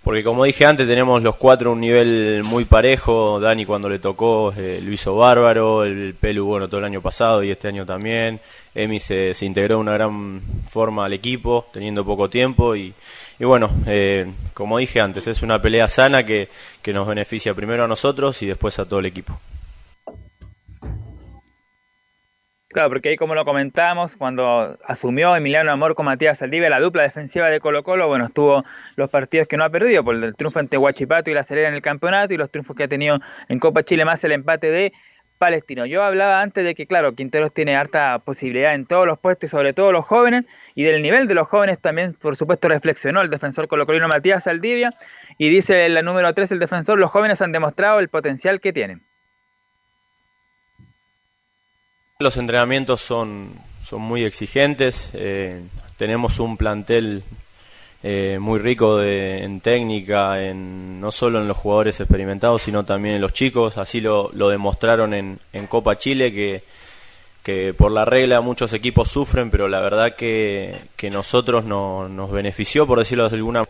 porque 0.03 0.21
como 0.21 0.43
dije 0.43 0.65
antes, 0.65 0.85
tenemos 0.85 1.23
los 1.23 1.37
cuatro 1.37 1.71
un 1.71 1.79
nivel 1.79 2.43
muy 2.43 2.65
parejo. 2.65 3.39
Dani 3.39 3.65
cuando 3.65 3.87
le 3.87 3.99
tocó 3.99 4.53
eh, 4.57 4.81
lo 4.83 4.91
hizo 4.91 5.15
bárbaro, 5.15 5.85
el 5.85 6.13
Pelu 6.13 6.45
bueno 6.45 6.67
todo 6.67 6.79
el 6.79 6.85
año 6.85 7.01
pasado 7.01 7.41
y 7.41 7.51
este 7.51 7.69
año 7.69 7.85
también. 7.85 8.41
Emi 8.75 8.99
se, 8.99 9.33
se 9.33 9.45
integró 9.45 9.75
de 9.75 9.81
una 9.81 9.93
gran 9.93 10.41
forma 10.69 11.05
al 11.05 11.13
equipo, 11.13 11.67
teniendo 11.71 12.03
poco 12.03 12.29
tiempo 12.29 12.75
y, 12.75 12.93
y 13.39 13.45
bueno, 13.45 13.71
eh, 13.87 14.29
como 14.53 14.77
dije 14.77 14.99
antes, 14.99 15.25
es 15.27 15.41
una 15.41 15.61
pelea 15.61 15.87
sana 15.87 16.25
que, 16.25 16.49
que 16.81 16.91
nos 16.91 17.07
beneficia 17.07 17.53
primero 17.53 17.85
a 17.85 17.87
nosotros 17.87 18.41
y 18.41 18.47
después 18.47 18.77
a 18.79 18.85
todo 18.85 18.99
el 18.99 19.05
equipo. 19.05 19.39
Claro, 22.73 22.89
porque 22.89 23.09
ahí 23.09 23.17
como 23.17 23.35
lo 23.35 23.45
comentábamos, 23.45 24.15
cuando 24.15 24.79
asumió 24.83 25.35
Emiliano 25.35 25.71
Amor 25.71 25.93
con 25.93 26.07
Matías 26.07 26.39
Saldivia 26.39 26.71
la 26.71 26.79
dupla 26.79 27.03
defensiva 27.03 27.47
de 27.47 27.59
Colo 27.59 27.83
Colo, 27.83 28.07
bueno, 28.07 28.25
estuvo 28.25 28.61
los 28.95 29.11
partidos 29.11 29.47
que 29.47 29.57
no 29.57 29.63
ha 29.63 29.69
perdido, 29.69 30.03
por 30.03 30.15
el 30.15 30.35
triunfo 30.35 30.57
ante 30.57 30.79
Huachipato 30.79 31.29
y 31.29 31.35
la 31.35 31.43
Serena 31.43 31.67
en 31.67 31.75
el 31.75 31.83
campeonato 31.83 32.33
y 32.33 32.37
los 32.37 32.49
triunfos 32.49 32.75
que 32.75 32.85
ha 32.85 32.87
tenido 32.87 33.19
en 33.47 33.59
Copa 33.59 33.83
Chile 33.83 34.05
más 34.05 34.23
el 34.23 34.31
empate 34.31 34.71
de 34.71 34.91
Palestino. 35.37 35.85
Yo 35.85 36.01
hablaba 36.01 36.41
antes 36.41 36.63
de 36.63 36.73
que, 36.73 36.87
claro, 36.87 37.13
Quinteros 37.13 37.53
tiene 37.53 37.75
harta 37.75 38.17
posibilidad 38.25 38.73
en 38.73 38.87
todos 38.87 39.05
los 39.05 39.19
puestos 39.19 39.49
y 39.49 39.51
sobre 39.51 39.73
todo 39.73 39.91
los 39.91 40.05
jóvenes, 40.05 40.45
y 40.73 40.81
del 40.81 41.03
nivel 41.03 41.27
de 41.27 41.35
los 41.35 41.47
jóvenes 41.47 41.79
también, 41.79 42.15
por 42.15 42.35
supuesto, 42.35 42.69
reflexionó 42.69 43.21
el 43.21 43.29
defensor 43.29 43.67
colocolino 43.67 44.07
Matías 44.07 44.45
Saldivia, 44.45 44.89
y 45.37 45.49
dice 45.49 45.87
la 45.89 46.01
número 46.01 46.33
3 46.33 46.51
el 46.53 46.57
defensor, 46.57 46.97
los 46.97 47.11
jóvenes 47.11 47.39
han 47.43 47.51
demostrado 47.51 47.99
el 47.99 48.09
potencial 48.09 48.59
que 48.59 48.73
tienen. 48.73 49.03
Los 52.23 52.37
entrenamientos 52.37 53.01
son, 53.01 53.49
son 53.83 54.01
muy 54.01 54.23
exigentes, 54.23 55.09
eh, 55.13 55.61
tenemos 55.97 56.39
un 56.39 56.55
plantel 56.55 57.21
eh, 58.01 58.37
muy 58.39 58.59
rico 58.59 58.95
de, 58.95 59.43
en 59.43 59.59
técnica, 59.59 60.41
en, 60.41 61.01
no 61.01 61.11
solo 61.11 61.41
en 61.41 61.49
los 61.49 61.57
jugadores 61.57 61.99
experimentados, 61.99 62.61
sino 62.61 62.85
también 62.85 63.15
en 63.15 63.21
los 63.21 63.33
chicos, 63.33 63.77
así 63.77 63.99
lo, 63.99 64.29
lo 64.31 64.47
demostraron 64.47 65.13
en, 65.13 65.37
en 65.51 65.67
Copa 65.67 65.97
Chile, 65.97 66.31
que, 66.31 66.63
que 67.43 67.73
por 67.73 67.91
la 67.91 68.05
regla 68.05 68.39
muchos 68.39 68.71
equipos 68.71 69.09
sufren, 69.09 69.51
pero 69.51 69.67
la 69.67 69.81
verdad 69.81 70.15
que, 70.15 70.77
que 70.95 71.09
nosotros 71.09 71.65
no, 71.65 72.07
nos 72.07 72.31
benefició, 72.31 72.87
por 72.87 72.99
decirlo 72.99 73.27
de 73.27 73.35
alguna 73.35 73.63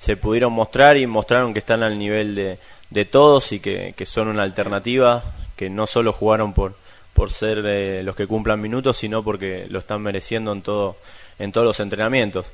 se 0.00 0.16
pudieron 0.16 0.52
mostrar 0.52 0.96
y 0.96 1.06
mostraron 1.06 1.52
que 1.52 1.60
están 1.60 1.84
al 1.84 1.96
nivel 1.96 2.34
de, 2.34 2.58
de 2.90 3.04
todos 3.04 3.52
y 3.52 3.60
que, 3.60 3.94
que 3.96 4.04
son 4.04 4.26
una 4.26 4.42
alternativa, 4.42 5.22
que 5.54 5.70
no 5.70 5.86
solo 5.86 6.12
jugaron 6.12 6.52
por 6.52 6.74
por 7.20 7.30
ser 7.30 7.62
eh, 7.66 8.02
los 8.02 8.16
que 8.16 8.26
cumplan 8.26 8.58
minutos, 8.58 8.96
sino 8.96 9.22
porque 9.22 9.66
lo 9.68 9.80
están 9.80 10.00
mereciendo 10.00 10.54
en 10.54 10.62
todo 10.62 10.96
en 11.38 11.52
todos 11.52 11.66
los 11.66 11.78
entrenamientos. 11.78 12.50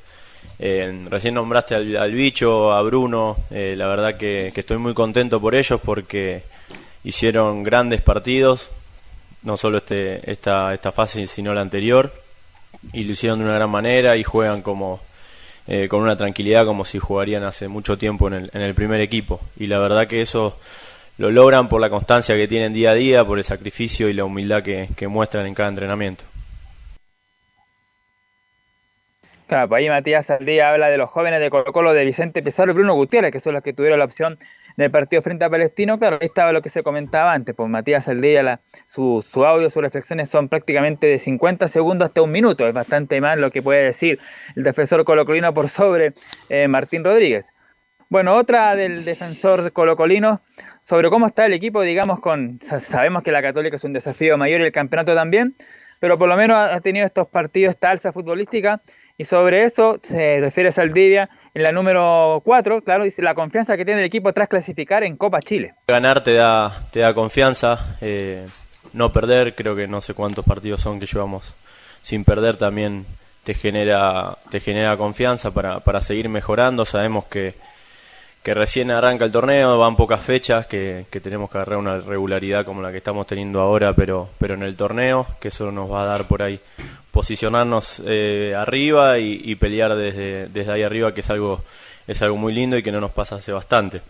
Eh, 0.59 1.05
recién 1.09 1.35
nombraste 1.35 1.77
al, 1.77 2.11
bicho, 2.11 2.73
a 2.73 2.83
Bruno, 2.83 3.37
eh, 3.53 3.75
la 3.77 3.87
verdad 3.87 4.17
que, 4.17 4.51
que, 4.53 4.63
estoy 4.63 4.79
muy 4.79 4.93
contento 4.93 5.41
por 5.41 5.55
ellos 5.55 5.81
porque 5.81 6.43
hicieron 7.05 7.63
grandes 7.63 8.03
partidos, 8.03 8.71
no 9.45 9.57
solo 9.57 9.79
este, 9.79 10.29
esta, 10.29 10.75
esta 10.75 10.91
fase, 10.91 11.29
sino 11.29 11.55
la 11.55 11.61
anterior, 11.61 12.13
y 12.93 13.05
lo 13.05 13.13
hicieron 13.13 13.39
de 13.39 13.45
una 13.45 13.55
gran 13.55 13.71
manera 13.71 14.17
y 14.17 14.25
juegan 14.25 14.63
como 14.63 14.99
eh, 15.69 15.87
con 15.87 16.03
una 16.03 16.17
tranquilidad 16.17 16.67
como 16.67 16.85
si 16.85 16.99
jugarían 16.99 17.45
hace 17.45 17.69
mucho 17.69 17.97
tiempo 17.97 18.27
en 18.27 18.35
el, 18.35 18.51
en 18.53 18.63
el 18.63 18.75
primer 18.75 19.01
equipo. 19.01 19.41
Y 19.57 19.69
la 19.69 19.79
verdad 19.79 20.09
que 20.09 20.23
eso 20.23 20.59
lo 21.19 21.31
logran 21.31 21.69
por 21.69 21.81
la 21.81 21.89
constancia 21.91 22.37
que 22.37 22.49
tienen 22.49 22.73
día 22.73 22.91
a 22.91 22.95
día, 22.95 23.25
por 23.25 23.39
el 23.39 23.45
sacrificio 23.45 24.09
y 24.09 24.13
la 24.13 24.25
humildad 24.25 24.63
que, 24.63 25.09
muestran 25.09 25.47
en 25.47 25.55
cada 25.55 25.69
entrenamiento. 25.69 26.25
Claro, 29.47 29.69
pues 29.69 29.81
ahí 29.81 29.89
Matías 29.89 30.29
Aldía 30.29 30.71
habla 30.71 30.89
de 30.89 30.99
los 30.99 31.09
jóvenes 31.09 31.41
de 31.41 31.51
Colo 31.51 31.73
Colo, 31.73 31.93
de 31.93 32.05
Vicente 32.05 32.43
Pizarro 32.43 32.73
y 32.73 32.75
Bruno 32.75 32.95
Gutiérrez, 32.95 33.31
que 33.31 33.39
son 33.39 33.55
los 33.55 33.63
que 33.63 33.73
tuvieron 33.73 34.01
la 34.01 34.05
opción 34.05 34.39
del 34.77 34.91
partido 34.91 35.23
frente 35.23 35.45
a 35.45 35.51
Palestino. 35.51 36.01
Claro, 36.01 36.19
ahí 36.21 36.27
estaba 36.27 36.53
lo 36.53 36.61
que 36.63 36.69
se 36.69 36.83
comentaba 36.83 37.33
antes, 37.33 37.55
pues 37.55 37.69
Matías 37.71 38.09
Aldía, 38.09 38.61
su 38.87 39.23
audio, 39.37 39.71
sus 39.71 39.83
reflexiones 39.83 40.29
son 40.29 40.49
prácticamente 40.49 41.07
de 41.07 41.21
50 41.21 41.69
segundos 41.69 42.09
hasta 42.09 42.23
un 42.23 42.33
minuto. 42.33 42.67
Es 42.67 42.75
bastante 42.75 43.21
más 43.21 43.39
lo 43.39 43.53
que 43.53 43.63
puede 43.63 43.85
decir 43.85 44.19
el 44.57 44.65
defensor 44.65 45.05
colocolino 45.05 45.55
por 45.55 45.69
sobre 45.69 46.13
eh, 46.49 46.67
Martín 46.67 47.05
Rodríguez. 47.05 47.53
Bueno, 48.09 48.37
otra 48.37 48.77
del 48.77 49.05
defensor 49.05 49.73
colocolino 49.73 50.41
sobre 50.87 51.11
cómo 51.11 51.27
está 51.27 51.47
el 51.47 51.53
equipo, 51.53 51.83
digamos, 51.83 52.21
con 52.21 52.61
sabemos 52.61 53.25
que 53.25 53.33
la 53.33 53.43
Católica 53.43 53.75
es 53.75 53.83
un 53.83 53.93
desafío 53.93 54.39
mayor 54.39 54.61
y 54.61 54.65
el 54.65 54.73
campeonato 54.73 55.17
también, 55.17 55.57
pero 55.99 56.17
por 56.17 56.29
lo 56.29 56.37
menos 56.37 56.57
ha 56.57 56.81
tenido 56.81 57.05
estos 57.05 57.27
partidos, 57.27 57.75
esta 57.75 57.91
alza 57.91 58.13
futbolística, 58.13 58.81
y 59.19 59.25
sobre 59.25 59.65
eso 59.65 59.97
se 59.99 60.39
refiere 60.39 60.71
Saldivia 60.71 61.29
en 61.55 61.63
la 61.65 61.73
número 61.73 62.41
4, 62.45 62.83
claro, 62.83 63.03
dice 63.03 63.21
la 63.21 63.35
confianza 63.35 63.77
que 63.77 63.85
tiene 63.85 64.01
el 64.01 64.07
equipo 64.07 64.33
tras 64.33 64.49
clasificar 64.49 65.03
en 65.03 65.17
Copa 65.17 65.41
Chile. 65.41 65.75
Ganar 65.89 66.23
te 66.23 66.35
da, 66.35 66.73
te 66.93 67.01
da 67.01 67.13
confianza, 67.15 67.97
eh, 68.01 68.47
no 68.93 69.13
perder, 69.13 69.57
creo 69.57 69.75
que 69.75 69.89
no 69.89 70.01
sé 70.01 70.15
cuántos 70.15 70.45
partidos 70.45 70.83
son 70.83 71.01
que 71.01 71.07
llevamos 71.07 71.53
sin 72.03 72.25
perder 72.25 72.59
también 72.59 73.07
te 73.43 73.55
genera, 73.55 74.39
te 74.51 74.61
genera 74.61 74.97
confianza 74.97 75.53
para, 75.53 75.81
para 75.81 76.01
seguir 76.01 76.29
mejorando, 76.29 76.85
sabemos 76.85 77.25
que 77.25 77.55
que 78.47 78.55
recién 78.55 78.93
arranca 78.93 79.25
el 79.25 79.33
torneo, 79.33 79.77
van 79.77 79.97
pocas 79.97 80.23
fechas, 80.23 80.69
que, 80.69 81.05
tenemos 81.11 81.51
que 81.51 81.59
agarrar 81.59 81.79
una 81.79 81.99
regularidad 81.99 82.65
como 82.65 82.81
la 82.81 82.93
que 82.93 82.99
estamos 82.99 83.27
teniendo 83.27 83.61
ahora, 83.61 83.93
pero, 83.93 84.29
pero 84.39 84.55
en 84.55 84.63
el 84.63 84.77
torneo, 84.77 85.27
que 85.41 85.49
eso 85.49 85.73
nos 85.73 85.91
va 85.91 86.05
a 86.05 86.07
dar 86.07 86.29
por 86.29 86.45
ahí 86.45 86.61
posicionarnos 87.11 88.01
eh, 88.07 88.55
arriba 88.57 89.19
y, 89.19 89.41
y, 89.47 89.57
pelear 89.57 89.97
desde, 89.97 90.47
desde 90.47 90.71
ahí 90.71 90.85
arriba, 90.85 91.13
que 91.13 91.23
es 91.23 91.31
algo, 91.31 91.65
es 92.07 92.23
algo 92.23 92.37
muy 92.37 92.55
lindo 92.55 92.79
y 92.79 92.85
que 92.85 92.93
no 92.93 93.01
nos 93.01 93.11
pasa 93.11 93.35
hace 93.35 93.51
bastante. 93.51 94.01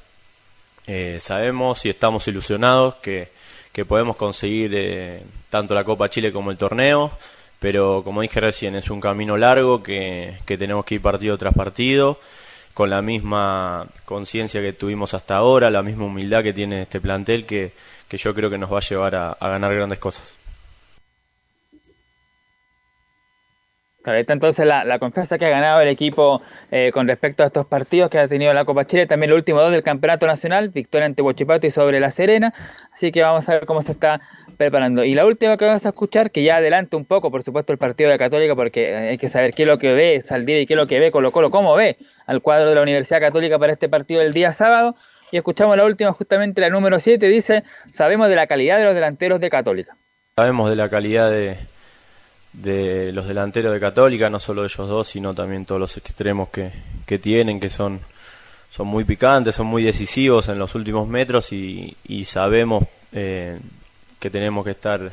Eh, 0.87 1.17
sabemos 1.19 1.87
y 1.87 1.89
estamos 1.89 2.29
ilusionados 2.29 2.97
que, 2.97 3.31
que 3.73 3.87
podemos 3.87 4.17
conseguir 4.17 4.71
eh, 4.75 5.23
tanto 5.49 5.75
la 5.75 5.83
Copa 5.83 6.11
Chile 6.11 6.31
como 6.31 6.51
el 6.51 6.59
torneo, 6.59 7.11
pero 7.59 8.03
como 8.05 8.21
dije 8.21 8.39
recién, 8.39 8.75
es 8.75 8.91
un 8.91 9.01
camino 9.01 9.39
largo 9.39 9.83
que, 9.83 10.41
que 10.45 10.59
tenemos 10.59 10.85
que 10.85 10.97
ir 10.97 11.01
partido 11.01 11.39
tras 11.39 11.55
partido 11.55 12.19
con 12.77 12.91
la 12.91 13.01
misma 13.01 13.87
conciencia 14.05 14.61
que 14.61 14.75
tuvimos 14.75 15.15
hasta 15.15 15.35
ahora, 15.37 15.71
la 15.71 15.83
misma 15.83 16.05
humildad 16.05 16.43
que 16.43 16.53
tiene 16.53 16.83
este 16.83 17.01
plantel 17.01 17.47
que, 17.47 17.73
que 18.07 18.19
yo 18.19 18.35
creo 18.35 18.51
que 18.51 18.59
nos 18.59 18.71
va 18.71 18.77
a 18.77 18.81
llevar 18.83 19.15
a, 19.15 19.35
ganar 19.41 19.75
grandes 19.75 19.99
cosas. 19.99 20.37
Está 24.05 24.35
entonces 24.35 24.67
la, 24.67 24.99
confianza 24.99 25.39
que 25.39 25.47
ha 25.47 25.49
ganado 25.49 25.81
el 25.81 25.89
equipo 25.89 26.43
eh, 26.71 26.91
con 26.93 27.09
respecto 27.09 27.43
a 27.43 27.47
estos 27.47 27.65
partidos 27.65 28.11
que 28.11 28.19
ha 28.19 28.29
tenido 28.29 28.53
la 28.53 28.67
Copa 28.67 28.85
Chile, 28.85 29.07
también 29.07 29.31
los 29.31 29.39
últimos 29.39 29.63
dos 29.63 29.73
del 29.73 29.83
Campeonato 29.83 30.27
Nacional, 30.27 30.69
victoria 30.69 31.07
ante 31.07 31.23
Huachipato 31.23 31.67
y 31.67 31.71
sobre 31.71 31.99
La 31.99 32.11
Serena, 32.11 32.53
así 32.93 33.11
que 33.11 33.23
vamos 33.23 33.49
a 33.49 33.55
ver 33.55 33.65
cómo 33.65 33.81
se 33.81 33.93
está 33.93 34.21
preparando. 34.59 35.03
Y 35.03 35.15
la 35.15 35.25
última 35.25 35.57
que 35.57 35.65
vamos 35.65 35.87
a 35.87 35.89
escuchar, 35.89 36.31
que 36.31 36.45
ya 36.45 36.57
adelanta 36.57 36.99
un 36.99 37.07
poco, 37.07 37.31
por 37.31 37.43
supuesto, 37.43 37.73
el 37.73 37.79
partido 37.79 38.11
de 38.11 38.19
Católica, 38.19 38.55
porque 38.55 38.95
hay 38.95 39.19
que 39.19 39.29
saber 39.29 39.55
qué 39.55 39.63
es 39.63 39.69
lo 39.69 39.79
que 39.79 39.95
ve 39.95 40.21
Saldivia 40.21 40.61
y 40.61 40.67
qué 40.67 40.75
es 40.75 40.79
lo 40.79 40.87
que 40.87 41.01
ve 41.01 41.11
Colo 41.11 41.33
Colo, 41.33 41.51
cómo 41.51 41.75
ve 41.75 41.97
al 42.27 42.43
cuadro 42.43 42.69
de 42.69 42.75
la 42.75 42.83
Universidad 42.83 43.21
Católica 43.21 43.59
para 43.59 43.73
este 43.73 43.89
partido 43.89 44.21
del 44.21 44.33
día 44.33 44.53
sábado. 44.53 44.97
Y 45.33 45.37
escuchamos 45.37 45.77
la 45.77 45.85
última, 45.85 46.13
justamente 46.13 46.61
la 46.61 46.71
número 46.71 47.01
7, 47.01 47.27
dice, 47.29 47.65
sabemos 47.93 48.29
de 48.29 48.37
la 48.37 48.47
calidad 48.47 48.79
de 48.79 48.85
los 48.85 48.95
delanteros 48.95 49.41
de 49.41 49.51
Católica. 49.51 49.97
Sabemos 50.37 50.71
de 50.71 50.77
la 50.77 50.89
calidad 50.89 51.31
de 51.31 51.59
de 52.57 53.13
los 53.13 53.27
delanteros 53.29 53.73
de 53.73 53.81
Católica, 53.81 54.31
no 54.31 54.39
solo 54.39 54.65
ellos 54.65 54.89
dos, 54.89 55.09
sino 55.09 55.35
también 55.35 55.67
todos 55.67 55.81
los 55.81 55.97
extremos 55.97 56.49
que, 56.49 56.73
que 57.05 57.19
tienen, 57.19 57.61
que 57.61 57.69
son, 57.69 58.01
son 58.71 58.87
muy 58.87 59.05
picantes, 59.05 59.55
son 59.55 59.67
muy 59.67 59.83
decisivos 59.83 60.49
en 60.49 60.59
los 60.59 60.75
últimos 60.75 61.07
metros 61.07 61.53
y, 61.53 61.97
y 62.05 62.25
sabemos 62.25 62.85
eh, 63.13 63.59
que 64.19 64.31
tenemos 64.31 64.65
que 64.65 64.71
estar 64.71 65.13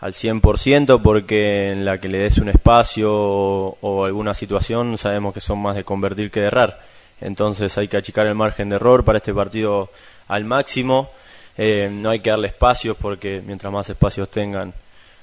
al 0.00 0.12
100% 0.12 1.00
porque 1.02 1.70
en 1.70 1.84
la 1.84 1.98
que 1.98 2.08
le 2.08 2.18
des 2.18 2.38
un 2.38 2.48
espacio 2.48 3.12
o, 3.12 4.04
alguna 4.04 4.34
situación 4.34 4.98
sabemos 4.98 5.32
que 5.32 5.40
son 5.40 5.60
más 5.60 5.76
de 5.76 5.84
convertir 5.84 6.30
que 6.30 6.40
de 6.40 6.46
errar. 6.46 6.80
Entonces 7.20 7.76
hay 7.78 7.88
que 7.88 7.96
achicar 7.96 8.26
el 8.26 8.34
margen 8.34 8.68
de 8.68 8.76
error 8.76 9.04
para 9.04 9.18
este 9.18 9.32
partido 9.32 9.90
al 10.28 10.44
máximo. 10.44 11.10
Eh, 11.56 11.88
no 11.90 12.10
hay 12.10 12.20
que 12.20 12.30
darle 12.30 12.48
espacios 12.48 12.96
porque 13.00 13.42
mientras 13.44 13.72
más 13.72 13.88
espacios 13.88 14.28
tengan, 14.28 14.74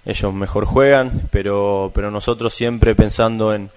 ellos 0.05 0.34
mejor 0.34 0.65
juegan, 0.65 1.30
pero, 1.32 1.91
pero 1.93 2.09
nosotros 2.09 2.53
siempre 2.53 2.95
pensando 2.95 3.53
en, 3.53 3.69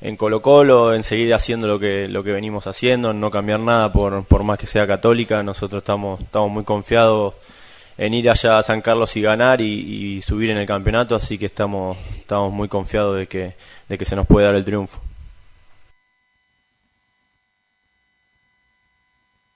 en 0.00 0.16
Colo 0.16 0.42
Colo, 0.42 0.92
en 0.94 1.04
seguir 1.04 1.32
haciendo 1.32 1.68
lo 1.68 1.78
que, 1.78 2.08
lo 2.08 2.24
que 2.24 2.32
venimos 2.32 2.66
haciendo, 2.66 3.12
en 3.12 3.20
no 3.20 3.30
cambiar 3.30 3.60
nada 3.60 3.92
por, 3.92 4.24
por 4.24 4.42
más 4.42 4.58
que 4.58 4.66
sea 4.66 4.86
católica, 4.86 5.42
nosotros 5.44 5.80
estamos, 5.82 6.20
estamos 6.20 6.50
muy 6.50 6.64
confiados 6.64 7.34
en 8.00 8.14
ir 8.14 8.30
allá 8.30 8.58
a 8.58 8.62
San 8.62 8.80
Carlos 8.80 9.14
y 9.18 9.20
ganar 9.20 9.60
y, 9.60 9.66
y 10.16 10.22
subir 10.22 10.50
en 10.50 10.56
el 10.56 10.66
campeonato, 10.66 11.14
así 11.14 11.36
que 11.36 11.44
estamos, 11.44 11.98
estamos 12.16 12.50
muy 12.50 12.66
confiados 12.66 13.14
de 13.18 13.26
que, 13.26 13.54
de 13.90 13.98
que 13.98 14.06
se 14.06 14.16
nos 14.16 14.26
puede 14.26 14.46
dar 14.46 14.54
el 14.54 14.64
triunfo. 14.64 15.02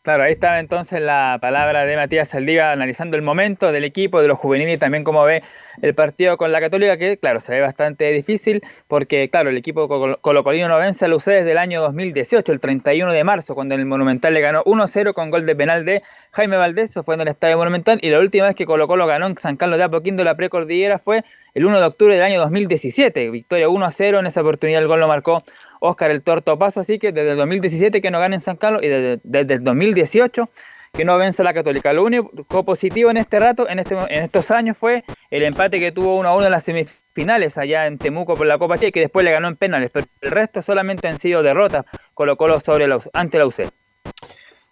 Claro, 0.05 0.24
ahí 0.24 0.32
estaba 0.32 0.61
entonces 0.61 1.00
la 1.00 1.38
palabra 1.40 1.86
de 1.86 1.96
Matías 1.96 2.28
Saldívar 2.28 2.72
analizando 2.72 3.16
el 3.16 3.22
momento 3.22 3.72
del 3.72 3.84
equipo, 3.84 4.20
de 4.20 4.28
los 4.28 4.36
juveniles 4.38 4.74
y 4.74 4.78
también 4.78 5.02
cómo 5.02 5.24
ve 5.24 5.42
el 5.80 5.94
partido 5.94 6.36
con 6.36 6.52
la 6.52 6.61
Católica, 6.61 6.98
que 6.98 7.16
claro, 7.16 7.40
se 7.40 7.52
ve 7.52 7.62
bastante 7.62 8.12
difícil 8.12 8.61
porque 8.86 9.30
claro, 9.30 9.48
el 9.48 9.57
equipo 9.57 9.88
colo- 9.88 10.18
colocolino 10.20 10.68
no 10.68 10.76
vence 10.76 11.07
a 11.07 11.09
la 11.09 11.14
desde 11.16 11.50
el 11.52 11.57
año 11.57 11.80
2018, 11.80 12.52
el 12.52 12.61
31 12.61 13.14
de 13.14 13.24
marzo, 13.24 13.55
cuando 13.55 13.74
en 13.76 13.80
el 13.80 13.86
Monumental 13.86 14.34
le 14.34 14.42
ganó 14.42 14.62
1-0 14.64 15.14
con 15.14 15.30
gol 15.30 15.46
de 15.46 15.57
penal 15.57 15.86
de 15.86 16.02
Jaime 16.32 16.59
Valdés, 16.59 16.90
eso 16.90 17.02
fue 17.02 17.14
en 17.14 17.22
el 17.22 17.28
Estadio 17.28 17.57
Monumental, 17.57 17.98
y 18.02 18.11
la 18.11 18.18
última 18.18 18.46
vez 18.46 18.57
que 18.57 18.66
Colo 18.66 18.86
Colo 18.86 19.07
ganó 19.07 19.26
en 19.26 19.38
San 19.38 19.57
Carlos 19.57 19.78
de 19.78 19.84
Apoquindo 19.84 20.22
la 20.22 20.36
precordillera 20.36 20.98
fue 20.98 21.24
el 21.55 21.64
1 21.64 21.80
de 21.80 21.86
octubre 21.86 22.14
del 22.14 22.24
año 22.24 22.40
2017, 22.40 23.30
victoria 23.30 23.68
1-0, 23.68 24.18
en 24.18 24.26
esa 24.26 24.42
oportunidad 24.42 24.82
el 24.82 24.88
gol 24.88 25.00
lo 25.00 25.09
marcó 25.09 25.42
Oscar 25.85 26.11
el 26.11 26.22
Torto 26.22 26.59
Paso, 26.59 26.80
así 26.80 26.99
que 26.99 27.12
desde 27.12 27.32
el 27.32 27.37
2017 27.37 28.01
que 28.01 28.11
no 28.11 28.18
gana 28.18 28.35
en 28.35 28.41
San 28.41 28.57
Carlos 28.57 28.82
y 28.82 28.89
desde, 28.89 29.55
el 29.55 29.64
2018 29.64 30.49
que 30.93 31.05
no 31.05 31.18
vence 31.18 31.43
a 31.43 31.45
la 31.45 31.53
Católica. 31.53 31.93
Lo 31.93 32.05
único 32.05 32.64
positivo 32.64 33.11
en 33.11 33.16
este 33.16 33.41
rato, 33.41 33.68
en, 33.68 33.80
este, 33.80 33.95
en 33.95 34.22
estos 34.22 34.51
años, 34.53 34.76
fue 34.76 35.05
el 35.30 35.43
empate 35.43 35.80
que 35.80 35.91
tuvo 35.91 36.16
1 36.16 36.28
a 36.28 36.37
1 36.37 36.47
en 36.47 36.53
las 36.53 36.62
semifinales 36.62 37.59
allá 37.59 37.87
en 37.87 37.99
Temuco 37.99 38.37
por 38.37 38.47
la 38.47 38.59
Copa 38.59 38.78
Chile, 38.78 38.93
que 38.93 39.01
después 39.01 39.24
le 39.24 39.32
ganó 39.32 39.49
en 39.49 39.57
penales, 39.57 39.91
pero 39.93 40.07
el 40.22 40.30
resto 40.30 40.62
solamente 40.62 41.09
han 41.09 41.18
sido 41.18 41.43
derrotas 41.43 41.85
Colo 42.14 42.37
Colo 42.37 42.61
sobre 42.61 42.87
la, 42.87 43.01
ante 43.12 43.39
la 43.39 43.47
UC. 43.47 43.68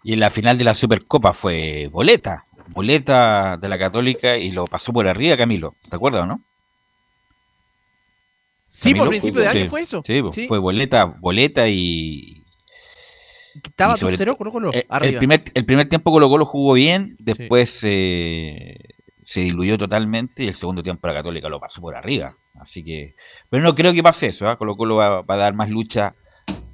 Y 0.03 0.13
en 0.13 0.19
la 0.21 0.29
final 0.29 0.57
de 0.57 0.63
la 0.63 0.73
Supercopa 0.73 1.33
fue 1.33 1.89
Boleta. 1.91 2.43
Boleta 2.69 3.57
de 3.57 3.69
la 3.69 3.77
Católica 3.77 4.37
y 4.37 4.51
lo 4.51 4.65
pasó 4.65 4.93
por 4.93 5.07
arriba, 5.07 5.35
Camilo. 5.35 5.75
¿Te 5.89 5.95
acuerdas 5.95 6.23
o 6.23 6.25
no? 6.25 6.41
Sí, 8.75 8.93
por 8.95 9.07
principio 9.09 9.41
de 9.41 9.49
sí, 9.51 9.57
año 9.59 9.69
fue 9.69 9.81
eso. 9.81 10.01
Sí, 10.05 10.21
Sí. 10.31 10.47
fue 10.47 10.57
Boleta, 10.57 11.05
Boleta 11.05 11.67
y. 11.69 12.43
Estaba 13.63 13.93
y 13.93 13.97
sobre 13.97 14.15
2-0 14.17 14.25
to- 14.31 14.37
Colo 14.37 14.51
Colo, 14.51 14.73
eh, 14.73 14.87
El 15.01 15.17
primer, 15.17 15.43
el 15.53 15.65
primer 15.65 15.87
tiempo 15.87 16.11
Colo 16.11 16.27
Colo 16.27 16.45
jugó 16.45 16.73
bien, 16.73 17.15
después 17.19 17.81
eh, 17.83 18.75
se 19.23 19.41
diluyó 19.41 19.77
totalmente 19.77 20.43
y 20.43 20.47
el 20.47 20.55
segundo 20.55 20.81
tiempo 20.81 21.05
la 21.07 21.13
Católica 21.13 21.49
lo 21.49 21.59
pasó 21.59 21.79
por 21.81 21.95
arriba. 21.95 22.35
Así 22.59 22.83
que. 22.83 23.15
Pero 23.49 23.61
no 23.63 23.75
creo 23.75 23.93
que 23.93 24.01
pase 24.01 24.27
eso. 24.27 24.49
¿ah? 24.49 24.57
Colo 24.57 24.75
Colo 24.75 24.95
va, 24.95 25.21
va 25.21 25.35
a 25.35 25.37
dar 25.37 25.53
más 25.53 25.69
lucha, 25.69 26.15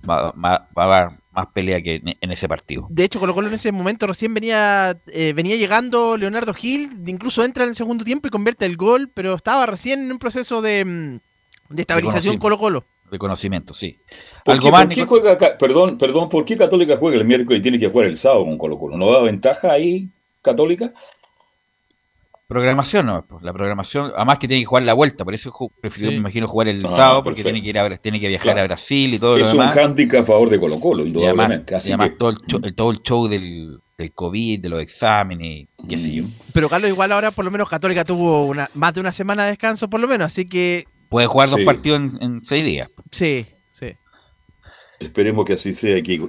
va, 0.10 0.32
va- 0.32 0.70
va 0.78 0.84
a 0.86 0.88
dar 0.88 1.12
más 1.34 1.48
pelea 1.54 1.82
que 1.82 1.96
en, 1.96 2.16
en 2.22 2.32
ese 2.32 2.48
partido. 2.48 2.88
De 2.90 3.04
hecho, 3.04 3.20
Colo 3.20 3.34
Colo 3.36 3.50
en 3.50 3.56
ese 3.56 3.74
momento 3.74 4.08
recién 4.08 4.34
venía 4.34 4.98
eh, 5.08 5.34
venía 5.34 5.58
llegando 5.58 6.16
Leonardo 6.16 6.54
Gil, 6.54 6.90
incluso 7.08 7.44
entra 7.44 7.64
en 7.66 7.72
el 7.72 7.76
segundo 7.76 8.06
tiempo 8.06 8.30
y 8.30 8.32
convierte 8.32 8.66
el 8.66 8.78
gol, 8.78 9.12
pero 9.14 9.34
estaba 9.36 9.66
recién 9.66 10.00
en 10.06 10.12
un 10.14 10.20
proceso 10.20 10.62
de, 10.62 11.20
mm, 11.70 11.76
de 11.76 11.82
estabilización 11.82 12.34
Reconocimiento. 12.36 12.42
Colo 12.42 12.58
Colo. 12.58 12.84
Reconocimiento, 13.12 13.74
sí. 13.74 13.98
¿Por 14.46 14.54
Algo 14.54 14.66
qué, 14.68 14.72
más, 14.72 14.86
por 14.86 14.94
qué 14.96 15.06
juega, 15.06 15.58
perdón, 15.58 15.98
perdón, 15.98 16.30
¿por 16.30 16.46
qué 16.46 16.56
Católica 16.58 16.96
juega 16.98 17.18
el 17.18 17.26
miércoles 17.26 17.60
y 17.60 17.64
tiene 17.64 17.80
que 17.80 17.90
jugar 17.90 18.06
el 18.08 18.18
sábado 18.18 18.46
con 18.46 18.58
Colo 18.58 18.78
Colo? 18.78 18.98
¿No 18.98 19.12
da 19.12 19.22
ventaja 19.24 19.72
ahí 19.72 20.10
Católica? 20.44 20.92
Programación, 22.48 23.06
no, 23.06 23.26
la 23.42 23.54
programación, 23.54 24.12
además 24.16 24.40
que 24.40 24.48
tiene 24.48 24.62
que 24.64 24.66
jugar 24.66 24.82
la 24.82 24.96
vuelta, 24.96 25.24
por 25.24 25.36
eso 25.36 25.54
prefirió, 25.82 26.10
Sí. 26.10 26.16
me 26.16 26.20
imagino, 26.20 26.48
jugar 26.48 26.68
el 26.68 26.84
Ah, 26.84 26.88
sábado, 26.88 27.24
porque 27.24 27.44
perfecto. 27.44 27.54
tiene 27.54 27.62
que 27.64 27.70
ir 27.70 27.78
a, 27.94 27.98
tiene 27.98 28.20
que 28.20 28.28
viajar 28.28 28.44
Claro. 28.46 28.62
a 28.62 28.64
Brasil 28.64 29.14
y 29.14 29.20
todo 29.20 29.38
lo 29.38 29.44
es 29.46 29.52
un 29.52 29.60
demás. 29.60 29.76
hándicap 29.76 30.22
a 30.22 30.26
favor 30.26 30.50
de 30.50 30.60
Colo 30.60 30.80
Colo, 30.80 31.06
Y 31.06 31.10
además, 31.10 31.16
indudablemente. 31.52 31.74
y 31.76 31.78
además 31.90 32.10
que, 32.10 32.16
todo, 32.16 32.30
el 32.32 32.38
show, 32.48 32.60
el- 32.64 32.74
todo 32.76 32.90
el 32.92 33.02
show 33.04 33.28
del, 33.28 33.80
del 34.00 34.12
COVID, 34.14 34.60
de 34.62 34.70
los 34.70 34.82
exámenes, 34.82 35.68
qué 35.88 35.96
sé 36.00 36.12
yo. 36.12 36.24
Pero 36.52 36.70
Carlos, 36.70 36.90
igual 36.90 37.12
ahora 37.12 37.30
por 37.30 37.46
lo 37.46 37.52
menos 37.52 37.70
Católica 37.70 38.04
tuvo 38.04 38.46
una, 38.46 38.68
más 38.74 38.96
de 38.96 39.02
una 39.02 39.12
semana 39.12 39.44
de 39.44 39.52
descanso, 39.52 39.88
por 39.88 40.00
lo 40.00 40.08
menos, 40.08 40.26
así 40.26 40.46
que 40.48 40.86
Puede 41.10 41.28
jugar 41.28 41.50
dos 41.50 41.60
Sí. 41.60 41.66
partidos 41.66 42.00
en, 42.00 42.24
en 42.24 42.44
seis 42.44 42.64
días. 42.64 42.90
sí, 43.12 43.46
sí. 43.72 43.94
esperemos 45.00 45.46
que 45.46 45.54
así 45.54 45.74
sea 45.74 45.98
aquí. 45.98 46.22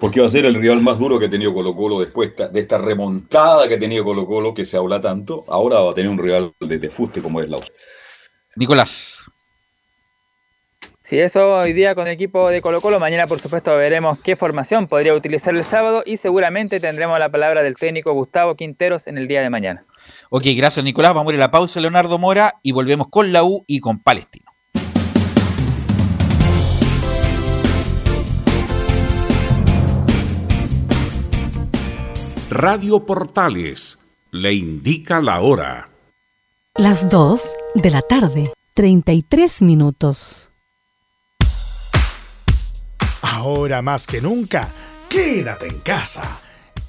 Porque 0.00 0.20
va 0.20 0.26
a 0.26 0.30
ser 0.30 0.44
el 0.44 0.54
rival 0.54 0.80
más 0.80 0.98
duro 0.98 1.18
que 1.18 1.26
ha 1.26 1.30
tenido 1.30 1.52
Colo 1.54 1.74
Colo 1.74 2.00
después 2.00 2.30
esta- 2.30 2.48
de 2.48 2.60
esta 2.60 2.78
remontada 2.78 3.66
que 3.68 3.74
ha 3.74 3.78
tenido 3.78 4.04
Colo 4.04 4.26
Colo, 4.26 4.54
que 4.54 4.64
se 4.64 4.76
habla 4.76 5.00
tanto. 5.00 5.44
Ahora 5.48 5.80
va 5.80 5.90
a 5.92 5.94
tener 5.94 6.10
un 6.10 6.18
rival 6.18 6.52
de, 6.60 6.78
de 6.78 6.88
fuste 6.90 7.20
como 7.22 7.40
es 7.40 7.48
la 7.48 7.58
U. 7.58 7.62
Nicolás. 8.56 9.18
Si 11.02 11.18
eso 11.18 11.56
hoy 11.58 11.72
día 11.74 11.94
con 11.94 12.06
el 12.06 12.14
equipo 12.14 12.48
de 12.48 12.62
Colo 12.62 12.80
Colo, 12.80 12.98
mañana 12.98 13.26
por 13.26 13.38
supuesto 13.38 13.76
veremos 13.76 14.22
qué 14.22 14.36
formación 14.36 14.86
podría 14.86 15.12
utilizar 15.14 15.54
el 15.54 15.64
sábado 15.64 16.02
y 16.06 16.16
seguramente 16.16 16.80
tendremos 16.80 17.18
la 17.18 17.28
palabra 17.30 17.62
del 17.62 17.74
técnico 17.74 18.12
Gustavo 18.14 18.54
Quinteros 18.54 19.06
en 19.06 19.18
el 19.18 19.28
día 19.28 19.42
de 19.42 19.50
mañana. 19.50 19.84
Ok, 20.30 20.44
gracias 20.56 20.84
Nicolás. 20.84 21.14
Vamos 21.14 21.30
a 21.30 21.34
ir 21.34 21.40
a 21.40 21.44
la 21.44 21.50
pausa, 21.50 21.80
Leonardo 21.80 22.18
Mora, 22.18 22.54
y 22.62 22.72
volvemos 22.72 23.08
con 23.08 23.32
la 23.32 23.44
U 23.44 23.64
y 23.66 23.80
con 23.80 24.00
Palestino. 24.00 24.50
Radio 32.50 33.04
Portales 33.04 33.98
le 34.30 34.54
indica 34.54 35.20
la 35.20 35.40
hora. 35.40 35.88
Las 36.76 37.08
2 37.10 37.42
de 37.74 37.90
la 37.90 38.02
tarde, 38.02 38.44
33 38.74 39.62
minutos. 39.62 40.50
Ahora 43.22 43.82
más 43.82 44.06
que 44.06 44.20
nunca, 44.20 44.68
quédate 45.08 45.66
en 45.66 45.80
casa 45.80 46.40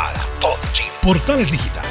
Y 0.00 0.02
para 0.02 0.24
todo 0.40 0.56
Chile. 0.72 0.88
Portales 1.02 1.50
Digital 1.50 1.84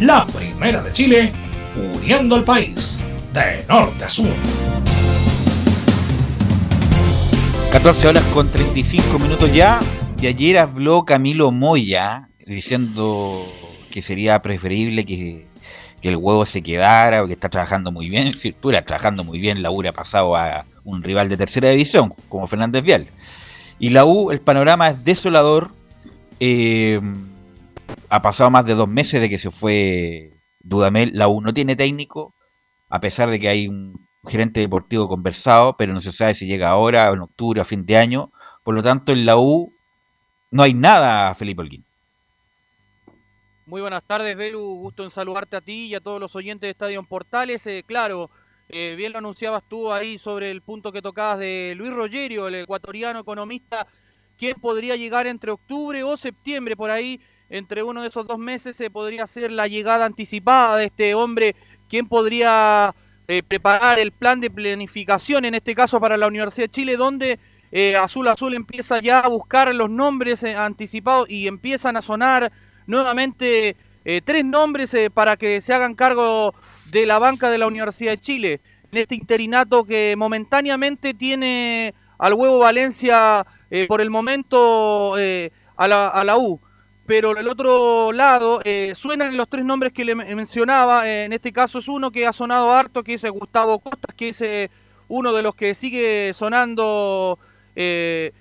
La 0.00 0.24
primera 0.26 0.82
de 0.82 0.92
Chile, 0.92 1.32
uniendo 1.94 2.36
al 2.36 2.44
país 2.44 3.00
de 3.32 3.64
norte 3.68 4.04
a 4.04 4.08
sur. 4.08 4.28
14 7.72 8.08
horas 8.08 8.24
con 8.32 8.50
35 8.50 9.18
minutos 9.18 9.52
ya. 9.52 9.80
Y 10.20 10.26
ayer 10.26 10.58
habló 10.58 11.06
Camilo 11.06 11.50
Moya 11.50 12.28
diciendo 12.46 13.42
que 13.90 14.02
sería 14.02 14.42
preferible 14.42 15.06
que, 15.06 15.46
que 16.02 16.08
el 16.10 16.16
huevo 16.16 16.44
se 16.44 16.62
quedara 16.62 17.22
o 17.22 17.26
que 17.26 17.32
está 17.32 17.48
trabajando 17.48 17.90
muy 17.90 18.10
bien. 18.10 18.30
Si 18.32 18.54
eras 18.64 18.84
trabajando 18.84 19.24
muy 19.24 19.40
bien, 19.40 19.62
la 19.62 19.70
U 19.70 19.82
ha 19.88 19.92
pasado 19.92 20.36
a 20.36 20.66
un 20.84 21.02
rival 21.02 21.30
de 21.30 21.38
tercera 21.38 21.70
división, 21.70 22.12
como 22.28 22.46
Fernández 22.46 22.84
Vial. 22.84 23.06
Y 23.78 23.88
la 23.88 24.04
U, 24.04 24.30
el 24.30 24.40
panorama 24.40 24.90
es 24.90 25.02
desolador. 25.02 25.70
Eh, 26.38 27.00
ha 28.10 28.20
pasado 28.20 28.50
más 28.50 28.66
de 28.66 28.74
dos 28.74 28.88
meses 28.88 29.22
de 29.22 29.30
que 29.30 29.38
se 29.38 29.50
fue 29.50 30.34
Dudamel. 30.58 31.12
La 31.14 31.28
U 31.28 31.40
no 31.40 31.54
tiene 31.54 31.76
técnico, 31.76 32.34
a 32.90 33.00
pesar 33.00 33.30
de 33.30 33.40
que 33.40 33.48
hay 33.48 33.68
un 33.68 34.06
gerente 34.28 34.60
deportivo 34.60 35.08
conversado, 35.08 35.78
pero 35.78 35.94
no 35.94 36.00
se 36.00 36.12
sabe 36.12 36.34
si 36.34 36.46
llega 36.46 36.68
ahora, 36.68 37.08
en 37.08 37.20
octubre, 37.20 37.62
a 37.62 37.64
fin 37.64 37.86
de 37.86 37.96
año. 37.96 38.30
Por 38.64 38.74
lo 38.74 38.82
tanto, 38.82 39.12
en 39.12 39.24
la 39.24 39.38
U 39.38 39.72
no 40.50 40.62
hay 40.62 40.74
nada, 40.74 41.34
Felipe 41.34 41.62
Holguín. 41.62 41.84
Muy 43.66 43.80
buenas 43.80 44.02
tardes, 44.04 44.36
Belu. 44.36 44.60
Gusto 44.60 45.04
en 45.04 45.10
saludarte 45.10 45.56
a 45.56 45.60
ti 45.60 45.86
y 45.86 45.94
a 45.94 46.00
todos 46.00 46.20
los 46.20 46.34
oyentes 46.34 46.66
de 46.66 46.72
Estadio 46.72 47.02
Portales. 47.04 47.64
Eh, 47.68 47.84
claro, 47.86 48.28
eh, 48.68 48.94
bien 48.96 49.12
lo 49.12 49.18
anunciabas 49.18 49.62
tú 49.68 49.92
ahí 49.92 50.18
sobre 50.18 50.50
el 50.50 50.60
punto 50.60 50.90
que 50.90 51.02
tocabas 51.02 51.38
de 51.38 51.74
Luis 51.76 51.92
Rogerio, 51.92 52.48
el 52.48 52.56
ecuatoriano 52.56 53.20
economista, 53.20 53.86
quien 54.38 54.60
podría 54.60 54.96
llegar 54.96 55.26
entre 55.26 55.52
octubre 55.52 56.02
o 56.02 56.16
septiembre, 56.16 56.76
por 56.76 56.90
ahí, 56.90 57.20
entre 57.48 57.82
uno 57.82 58.02
de 58.02 58.08
esos 58.08 58.26
dos 58.26 58.38
meses, 58.38 58.76
se 58.76 58.90
podría 58.90 59.24
hacer 59.24 59.52
la 59.52 59.68
llegada 59.68 60.04
anticipada 60.04 60.76
de 60.76 60.86
este 60.86 61.14
hombre, 61.14 61.54
quien 61.88 62.08
podría 62.08 62.94
eh, 63.28 63.42
preparar 63.42 63.98
el 63.98 64.12
plan 64.12 64.40
de 64.40 64.50
planificación, 64.50 65.44
en 65.44 65.54
este 65.54 65.74
caso 65.74 66.00
para 66.00 66.16
la 66.16 66.26
Universidad 66.26 66.66
de 66.66 66.72
Chile, 66.72 66.96
donde 66.96 67.38
eh, 67.72 67.96
Azul 67.96 68.28
Azul 68.28 68.54
empieza 68.54 69.00
ya 69.00 69.20
a 69.20 69.28
buscar 69.28 69.74
los 69.74 69.90
nombres 69.90 70.42
eh, 70.42 70.54
anticipados 70.54 71.28
y 71.28 71.46
empiezan 71.46 71.96
a 71.96 72.02
sonar 72.02 72.52
nuevamente 72.86 73.76
tres 74.24 74.44
nombres 74.44 74.96
para 75.12 75.36
que 75.36 75.60
se 75.60 75.72
hagan 75.72 75.94
cargo 75.94 76.52
de 76.90 77.06
la 77.06 77.18
banca 77.18 77.50
de 77.50 77.58
la 77.58 77.66
Universidad 77.66 78.12
de 78.12 78.18
Chile. 78.18 78.60
En 78.90 78.98
este 78.98 79.14
interinato 79.14 79.84
que 79.84 80.14
momentáneamente 80.16 81.14
tiene 81.14 81.94
al 82.18 82.34
huevo 82.34 82.58
Valencia 82.58 83.46
por 83.86 84.00
el 84.00 84.10
momento 84.10 85.14
a 85.14 85.88
la, 85.88 86.08
a 86.08 86.24
la 86.24 86.38
U 86.38 86.58
pero 87.10 87.34
del 87.34 87.48
otro 87.48 88.12
lado 88.12 88.60
eh, 88.62 88.92
suenan 88.94 89.36
los 89.36 89.48
tres 89.48 89.64
nombres 89.64 89.92
que 89.92 90.04
le 90.04 90.14
mencionaba, 90.14 91.08
eh, 91.08 91.24
en 91.24 91.32
este 91.32 91.52
caso 91.52 91.80
es 91.80 91.88
uno 91.88 92.12
que 92.12 92.24
ha 92.24 92.32
sonado 92.32 92.70
harto, 92.70 93.02
que 93.02 93.14
es 93.14 93.22
Gustavo 93.22 93.80
Costas, 93.80 94.14
que 94.14 94.28
es 94.28 94.40
eh, 94.42 94.70
uno 95.08 95.32
de 95.32 95.42
los 95.42 95.56
que 95.56 95.74
sigue 95.74 96.32
sonando, 96.38 97.36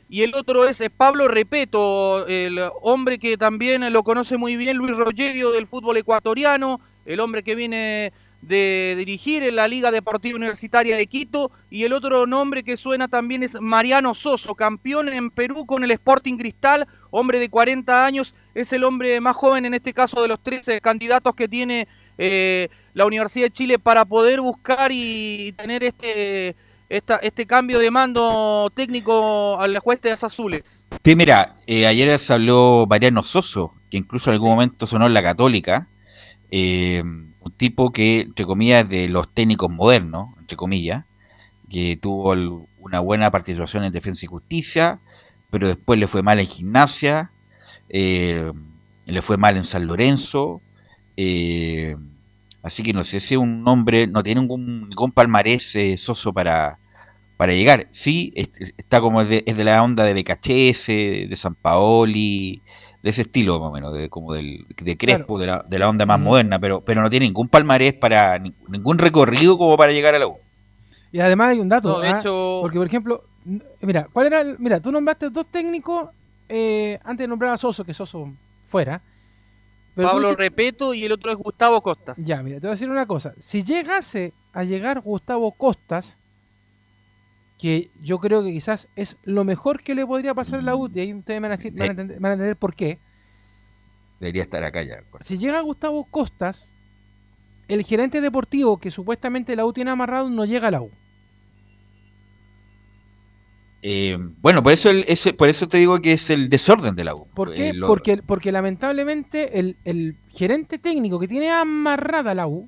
y 0.10 0.22
el 0.22 0.34
otro 0.36 0.68
es 0.68 0.82
Pablo 0.98 1.28
Repeto, 1.28 2.28
el 2.28 2.60
hombre 2.82 3.20
que 3.20 3.38
también 3.38 3.92
lo 3.94 4.04
conoce 4.04 4.38
muy 4.38 4.58
bien, 4.58 4.78
Luis 4.78 4.96
Rogerio 4.96 5.52
del 5.52 5.68
fútbol 5.68 5.98
ecuatoriano, 5.98 6.82
el 7.06 7.20
hombre 7.20 7.44
que 7.44 7.56
viene 7.56 8.12
de 8.42 8.96
dirigir 8.98 9.44
en 9.44 9.56
la 9.56 9.68
Liga 9.68 9.92
Deportiva 9.92 10.38
Universitaria 10.38 10.96
de 10.96 11.08
Quito 11.08 11.52
y 11.70 11.84
el 11.84 11.94
otro 11.94 12.26
nombre 12.26 12.64
que 12.64 12.78
suena 12.78 13.08
también 13.08 13.44
es 13.44 13.60
Mariano 13.60 14.14
Soso, 14.14 14.56
campeón 14.56 15.10
en 15.10 15.30
Perú 15.30 15.66
con 15.66 15.84
el 15.84 15.92
Sporting 15.92 16.38
Cristal, 16.38 16.88
hombre 17.12 17.40
de 17.40 17.50
40 17.50 18.06
años, 18.06 18.34
es 18.56 18.72
el 18.72 18.84
hombre 18.84 19.20
más 19.20 19.36
joven 19.36 19.66
en 19.66 19.74
este 19.74 19.94
caso 19.94 20.22
de 20.22 20.30
los 20.30 20.42
13 20.42 20.80
candidatos 20.80 21.36
que 21.36 21.48
tiene 21.48 21.88
eh, 22.18 22.70
la 22.94 23.06
Universidad 23.06 23.48
de 23.48 23.52
Chile 23.52 23.80
para 23.80 24.06
poder 24.06 24.42
buscar 24.42 24.92
y 24.92 25.54
tener 25.54 25.84
este, 25.84 26.56
este 26.90 27.46
cambio 27.46 27.80
de 27.80 27.92
mando 27.92 28.72
técnico 28.76 29.60
al 29.62 29.78
juez 29.80 30.02
de 30.02 30.12
azules. 30.12 30.84
Sí, 31.04 31.16
mira, 31.16 31.56
eh, 31.68 31.86
ayer 31.86 32.18
se 32.20 32.34
habló 32.34 32.86
Mariano 32.90 33.24
Soso, 33.24 33.74
que 33.90 33.98
incluso 33.98 34.30
en 34.30 34.36
algún 34.36 34.50
momento 34.50 34.88
sonó 34.88 35.08
la 35.08 35.24
Católica. 35.24 35.88
Eh, 36.52 37.04
un 37.04 37.52
tipo 37.58 37.92
que, 37.92 38.22
entre 38.22 38.46
comillas, 38.46 38.90
de 38.90 39.08
los 39.08 39.32
técnicos 39.32 39.70
modernos, 39.70 40.30
entre 40.40 40.58
comillas, 40.58 41.06
que 41.70 41.98
tuvo 41.98 42.34
una 42.80 43.00
buena 43.00 43.32
participación 43.32 43.84
en 43.84 43.94
Defensa 43.94 44.26
y 44.26 44.28
Justicia, 44.28 45.00
pero 45.52 45.68
después 45.68 46.00
le 46.00 46.08
fue 46.08 46.24
mal 46.24 46.40
en 46.40 46.48
Gimnasia, 46.48 47.32
eh, 47.90 48.52
le 49.06 49.22
fue 49.22 49.38
mal 49.38 49.58
en 49.58 49.66
San 49.66 49.86
Lorenzo, 49.88 50.62
eh, 51.18 51.96
así 52.64 52.84
que 52.84 52.93
no 52.93 53.03
sé 53.03 53.20
si 53.20 53.36
un 53.36 53.68
hombre, 53.68 54.07
no 54.07 54.24
tiene 54.24 54.41
ningún, 54.41 54.89
ningún 54.89 55.12
palmarés 55.12 55.76
eh, 55.76 55.97
soso 55.97 56.34
para, 56.34 56.78
para 57.38 57.53
llegar. 57.53 57.88
Sí, 57.91 58.34
está 58.36 59.01
como 59.01 59.22
es 59.22 59.30
de, 59.30 59.64
la 59.64 59.82
onda 59.84 60.03
de 60.03 60.14
BKHS, 60.14 60.88
de 61.30 61.36
San 61.36 61.55
Paoli, 61.55 62.62
de 63.01 63.10
ese 63.10 63.22
estilo 63.24 63.60
más 63.60 63.70
o 63.70 63.74
menos, 63.74 63.93
de, 63.93 64.10
como 64.10 64.34
del, 64.34 64.66
de 64.76 64.97
Crespo, 64.97 65.39
de, 65.39 65.47
la, 65.47 65.66
de, 65.68 65.80
la, 65.80 65.89
onda 65.89 66.05
más 66.05 66.20
moderna, 66.20 66.60
pero, 66.60 66.82
pero 66.82 67.01
no 67.01 67.10
tiene 67.10 67.26
ningún 67.26 67.47
palmarés 67.47 67.93
para 67.93 68.38
ningún 68.39 68.97
recorrido 68.97 69.57
como 69.57 69.78
para 69.78 69.91
llegar 69.91 70.16
a 70.16 70.20
la 70.20 70.28
U. 70.28 70.38
Y 71.12 71.20
además 71.20 71.49
hay 71.49 71.60
un 71.60 71.70
dato, 71.70 72.01
¿ah? 72.03 72.22
porque 72.62 72.78
por 72.78 72.86
ejemplo, 72.86 73.24
mira, 73.82 74.07
¿cuál 74.12 74.28
era 74.28 74.43
mira, 74.60 74.80
tú 74.80 74.91
nombraste 74.91 75.30
dos 75.30 75.47
técnicos 75.47 76.10
eh, 76.49 76.99
antes 77.03 77.30
nombraba 77.30 77.53
a 77.53 77.57
Soso, 77.57 77.86
que 77.86 77.93
Soso 77.93 78.28
fuera. 78.68 79.01
Pablo 80.04 80.36
Repeto 80.36 80.93
y 80.93 81.06
el 81.06 81.12
otro 81.12 81.32
es 81.32 81.38
Gustavo 81.38 81.82
Costas. 81.82 82.18
Ya, 82.18 82.41
mira, 82.41 82.58
te 82.60 82.68
voy 82.68 82.70
a 82.70 82.72
decir 82.72 82.89
una 82.89 83.06
cosa. 83.06 83.34
Si 83.39 83.64
llegase 83.64 84.34
a 84.54 84.64
llegar 84.64 85.02
Gustavo 85.02 85.52
Costas, 85.52 86.18
que 87.58 87.89
yo 88.02 88.20
creo 88.20 88.43
que 88.43 88.52
quizás 88.52 88.88
es 88.95 89.18
lo 89.24 89.43
mejor 89.43 89.84
que 89.84 89.93
le 89.93 90.06
podría 90.06 90.34
pasar 90.34 90.60
a 90.60 90.64
la 90.64 90.76
U, 90.76 90.89
y 90.93 91.00
ahí 91.00 91.14
ustedes 91.14 91.41
van 91.41 91.52
a, 91.52 91.56
entender, 91.56 92.56
por 92.56 92.74
qué. 92.74 93.00
Debería 94.20 94.43
estar 94.43 94.64
acá 94.64 94.82
ya. 94.84 95.04
Si 95.20 95.38
llega 95.38 95.60
Gustavo 95.62 96.06
Costas, 96.06 96.74
el 97.68 97.84
gerente 97.84 98.22
deportivo 98.22 98.80
que 98.80 98.91
supuestamente 98.91 99.56
la 99.56 99.66
U 99.66 99.74
tiene 99.74 99.91
amarrado 99.91 100.30
no 100.30 100.45
llega 100.45 100.70
a 100.70 100.72
la 100.72 100.82
U. 100.82 100.91
Eh, 103.82 104.17
bueno, 104.41 104.61
por 104.61 104.73
eso, 104.73 104.89
por 105.38 105.49
eso 105.49 105.67
te 105.67 105.77
digo 105.77 106.01
que 106.01 106.13
es 106.13 106.30
el 106.30 106.49
desorden 106.49 106.95
de 106.95 107.03
la 107.03 107.15
U. 107.15 107.27
¿Por 107.34 107.53
qué? 107.53 107.69
Eh, 107.69 107.73
porque, 107.85 108.18
porque 108.18 108.51
lamentablemente 108.51 109.60
el, 109.60 110.18
gerente 110.30 110.80
técnico 110.80 111.19
que 111.19 111.27
tiene 111.27 111.51
amarrada 111.51 112.35
la 112.35 112.47
U 112.47 112.68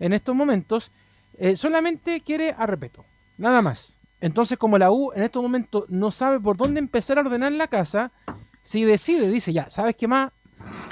en 0.00 0.12
estos 0.12 0.34
momentos 0.34 0.90
eh, 1.38 1.56
solamente 1.56 2.20
quiere 2.20 2.54
a 2.56 2.66
repeto, 2.66 3.04
nada 3.36 3.62
más. 3.62 4.00
Entonces, 4.20 4.58
como 4.58 4.78
la 4.78 4.90
U 4.90 5.12
en 5.12 5.22
estos 5.22 5.42
momentos 5.42 5.84
no 5.88 6.10
sabe 6.10 6.40
por 6.40 6.56
dónde 6.56 6.80
empezar 6.80 7.18
a 7.18 7.20
ordenar 7.20 7.52
la 7.52 7.68
casa, 7.68 8.10
si 8.62 8.84
decide, 8.84 9.30
dice, 9.30 9.52
ya, 9.52 9.70
¿sabes 9.70 9.94
qué 9.94 10.08
más? 10.08 10.32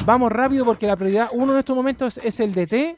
Vamos 0.04 0.30
rápido 0.30 0.64
porque 0.64 0.86
la 0.86 0.96
prioridad 0.96 1.30
uno 1.32 1.52
en 1.52 1.58
estos 1.58 1.74
momentos 1.74 2.18
es 2.18 2.38
el 2.38 2.54
DT. 2.54 2.96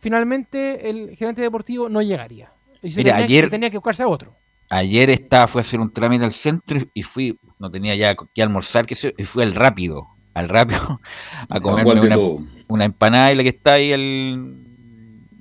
Finalmente, 0.00 0.90
el 0.90 1.16
gerente 1.16 1.42
deportivo 1.42 1.88
no 1.88 2.02
llegaría. 2.02 2.50
Y 2.82 2.90
se 2.90 3.02
tenía, 3.02 3.16
ayer, 3.16 3.48
tenía 3.48 3.70
que 3.70 3.78
buscarse 3.78 4.02
a 4.02 4.08
otro. 4.08 4.34
Ayer 4.68 5.10
estaba, 5.10 5.46
fue 5.46 5.60
a 5.60 5.62
hacer 5.62 5.80
un 5.80 5.92
trámite 5.92 6.24
al 6.24 6.32
centro 6.32 6.80
y 6.92 7.02
fui, 7.02 7.38
no 7.58 7.70
tenía 7.70 7.94
ya 7.94 8.16
que 8.34 8.42
almorzar, 8.42 8.86
que 8.86 8.96
y 9.16 9.24
fui 9.24 9.42
al 9.42 9.54
rápido, 9.54 10.06
al 10.34 10.48
rápido, 10.48 11.00
a 11.48 11.60
comer 11.60 11.86
una, 11.86 12.16
una, 12.68 12.84
empanada 12.84 13.32
y 13.32 13.36
la 13.36 13.42
que 13.42 13.50
está 13.50 13.74
ahí 13.74 13.92
el, 13.92 14.54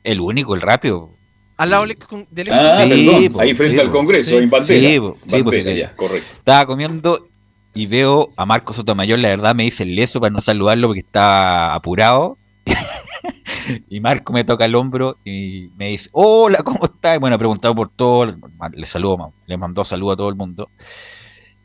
el 0.03 0.19
único, 0.21 0.53
el 0.53 0.61
rápido 0.61 1.15
al 1.57 1.69
lado 1.69 1.85
del 1.85 2.51
ah, 2.51 2.85
sí, 2.85 3.31
ahí 3.39 3.53
frente 3.53 3.79
al 3.79 3.89
Congreso, 3.89 4.37
en 4.39 4.49
Pantera. 4.49 5.13
Sí, 5.25 5.83
correcto. 5.95 6.35
Estaba 6.37 6.65
comiendo 6.65 7.29
y 7.73 7.85
veo 7.87 8.27
a 8.35 8.45
Marco 8.45 8.73
Sotomayor, 8.73 9.19
la 9.19 9.29
verdad 9.29 9.55
me 9.55 9.63
dice 9.63 9.83
el 9.83 9.95
leso 9.95 10.19
para 10.19 10.31
no 10.31 10.41
saludarlo 10.41 10.87
porque 10.87 10.99
está 10.99 11.73
apurado. 11.73 12.37
y 13.89 13.99
Marco 13.99 14.33
me 14.33 14.43
toca 14.43 14.65
el 14.65 14.75
hombro 14.75 15.17
y 15.25 15.69
me 15.77 15.89
dice, 15.89 16.09
hola, 16.13 16.63
¿cómo 16.63 16.83
estás? 16.85 17.19
Bueno, 17.19 17.37
preguntado 17.37 17.75
por 17.75 17.89
todo, 17.89 18.33
le 18.73 18.85
saludo, 18.85 19.33
le 19.47 19.57
mandó 19.57 19.83
saludo 19.83 20.11
a 20.13 20.17
todo 20.17 20.29
el 20.29 20.35
mundo. 20.35 20.69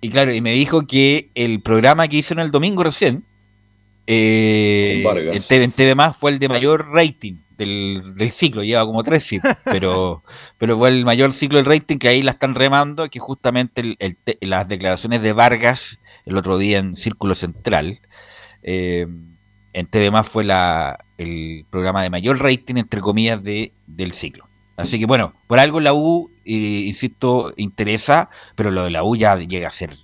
Y 0.01 0.09
claro, 0.11 0.32
y 0.32 0.40
me 0.40 0.52
dijo 0.52 0.86
que 0.86 1.31
el 1.35 1.61
programa 1.61 2.09
que 2.09 2.19
hicieron 2.19 2.44
el 2.44 2.51
domingo 2.51 2.82
recién, 2.82 3.24
eh, 4.07 5.02
en 5.32 5.73
TV, 5.73 5.94
Más 5.94 6.16
fue 6.16 6.31
el 6.32 6.39
de 6.39 6.48
mayor 6.48 6.89
rating 6.90 7.35
del, 7.57 8.15
del 8.16 8.31
ciclo, 8.31 8.62
lleva 8.65 8.85
como 8.86 9.02
tres 9.02 9.24
ciclos, 9.24 9.55
pero, 9.65 10.23
pero 10.59 10.78
fue 10.78 10.89
el 10.89 11.05
mayor 11.05 11.32
ciclo 11.32 11.59
del 11.59 11.66
rating 11.66 11.98
que 11.98 12.09
ahí 12.09 12.23
la 12.23 12.32
están 12.32 12.55
remando, 12.55 13.09
que 13.11 13.19
justamente 13.20 13.82
el- 13.82 13.97
el 13.98 14.16
te- 14.16 14.39
las 14.40 14.66
declaraciones 14.66 15.20
de 15.23 15.32
Vargas 15.32 16.01
el 16.24 16.36
otro 16.36 16.57
día 16.59 16.78
en 16.78 16.97
Círculo 16.97 17.35
Central, 17.35 18.01
eh, 18.62 19.07
en 19.73 19.87
TV 19.87 20.11
fue 20.25 20.45
la, 20.45 21.05
el 21.19 21.65
programa 21.71 22.03
de 22.03 22.11
mayor 22.11 22.43
rating, 22.43 22.77
entre 22.77 23.01
comillas, 23.01 23.43
de, 23.43 23.73
del 23.87 24.13
ciclo. 24.13 24.49
Así 24.77 24.99
que 24.99 25.07
bueno, 25.07 25.35
por 25.47 25.59
algo 25.59 25.79
la 25.81 25.93
U, 25.93 26.31
eh, 26.45 26.85
insisto, 26.87 27.53
interesa, 27.57 28.31
pero 28.57 28.71
lo 28.71 28.85
de 28.85 28.91
la 28.91 29.05
U 29.05 29.15
ya 29.15 29.37
llega 29.37 29.69
a 29.69 29.73
ser 29.73 29.97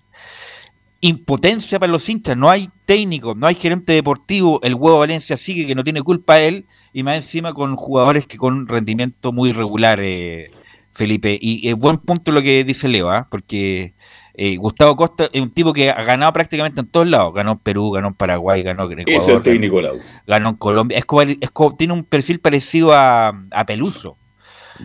impotencia 1.01 1.79
para 1.79 1.91
los 1.91 2.09
hinchas. 2.09 2.37
No 2.37 2.51
hay 2.51 2.69
técnico, 2.85 3.35
no 3.35 3.47
hay 3.47 3.55
gerente 3.55 3.93
deportivo. 3.93 4.61
El 4.63 4.75
huevo 4.75 4.99
Valencia 4.99 5.37
sigue 5.37 5.67
que 5.67 5.75
no 5.75 5.85
tiene 5.85 6.03
culpa 6.03 6.41
él 6.41 6.67
y 6.93 7.03
más 7.03 7.17
encima 7.17 7.55
con 7.55 7.75
jugadores 7.77 8.27
que 8.27 8.37
con 8.37 8.69
rendimiento 8.69 9.33
muy 9.33 9.53
regular, 9.53 10.01
eh, 10.03 10.51
Felipe. 10.93 11.39
Y 11.41 11.69
es 11.69 11.75
buen 11.75 11.99
punto 11.99 12.33
lo 12.33 12.43
que 12.43 12.65
dice 12.65 12.89
Leo, 12.89 13.11
¿ah? 13.11 13.29
porque 13.31 13.95
eh, 14.39 14.57
Gustavo 14.57 14.95
Costa 14.97 15.29
es 15.33 15.41
un 15.41 15.51
tipo 15.51 15.73
que 15.73 15.91
ha 15.91 16.03
ganado 16.05 16.33
prácticamente 16.33 16.81
en 16.81 16.89
todos 16.89 17.07
lados. 17.09 17.33
Ganó 17.35 17.53
en 17.53 17.59
Perú, 17.59 17.91
ganó 17.91 18.09
en 18.09 18.15
Paraguay, 18.15 18.63
ganó 18.63 18.91
en 18.91 19.01
Ecuador. 19.01 19.23
Es 19.23 19.29
el 19.29 19.43
técnico 19.43 19.77
ganó- 19.77 19.95
ganó 20.27 20.49
en 20.51 20.57
Colombia. 20.57 20.99
Es 20.99 21.05
como, 21.07 21.23
es 21.23 21.51
como- 21.53 21.75
tiene 21.77 21.93
un 21.95 22.05
perfil 22.05 22.39
parecido 22.39 22.93
a, 22.93 23.29
a 23.51 23.65
Peluso. 23.67 24.17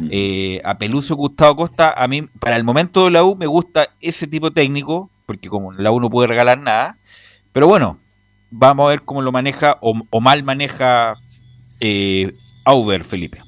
Eh, 0.10 0.62
a 0.64 0.78
Peluso 0.78 1.18
Gustavo 1.18 1.58
Costa, 1.58 1.92
a 1.92 2.08
mí, 2.08 2.22
para 2.40 2.56
el 2.56 2.64
momento 2.64 3.04
de 3.06 3.12
la 3.12 3.26
U, 3.26 3.36
me 3.36 3.46
gusta 3.46 3.90
ese 4.00 4.26
tipo 4.26 4.50
técnico, 4.52 5.10
porque 5.26 5.50
como 5.50 5.74
la 5.74 5.92
U 5.92 6.00
no 6.00 6.10
puede 6.10 6.28
regalar 6.30 6.58
nada. 6.60 6.98
Pero 7.52 7.68
bueno, 7.68 7.98
vamos 8.52 8.86
a 8.86 8.90
ver 8.92 9.02
cómo 9.02 9.22
lo 9.22 9.34
maneja 9.34 9.78
o, 9.82 9.94
o 10.10 10.22
mal 10.22 10.44
maneja 10.44 11.16
eh, 11.82 12.32
Auber, 12.64 13.04
Felipe. 13.04 13.42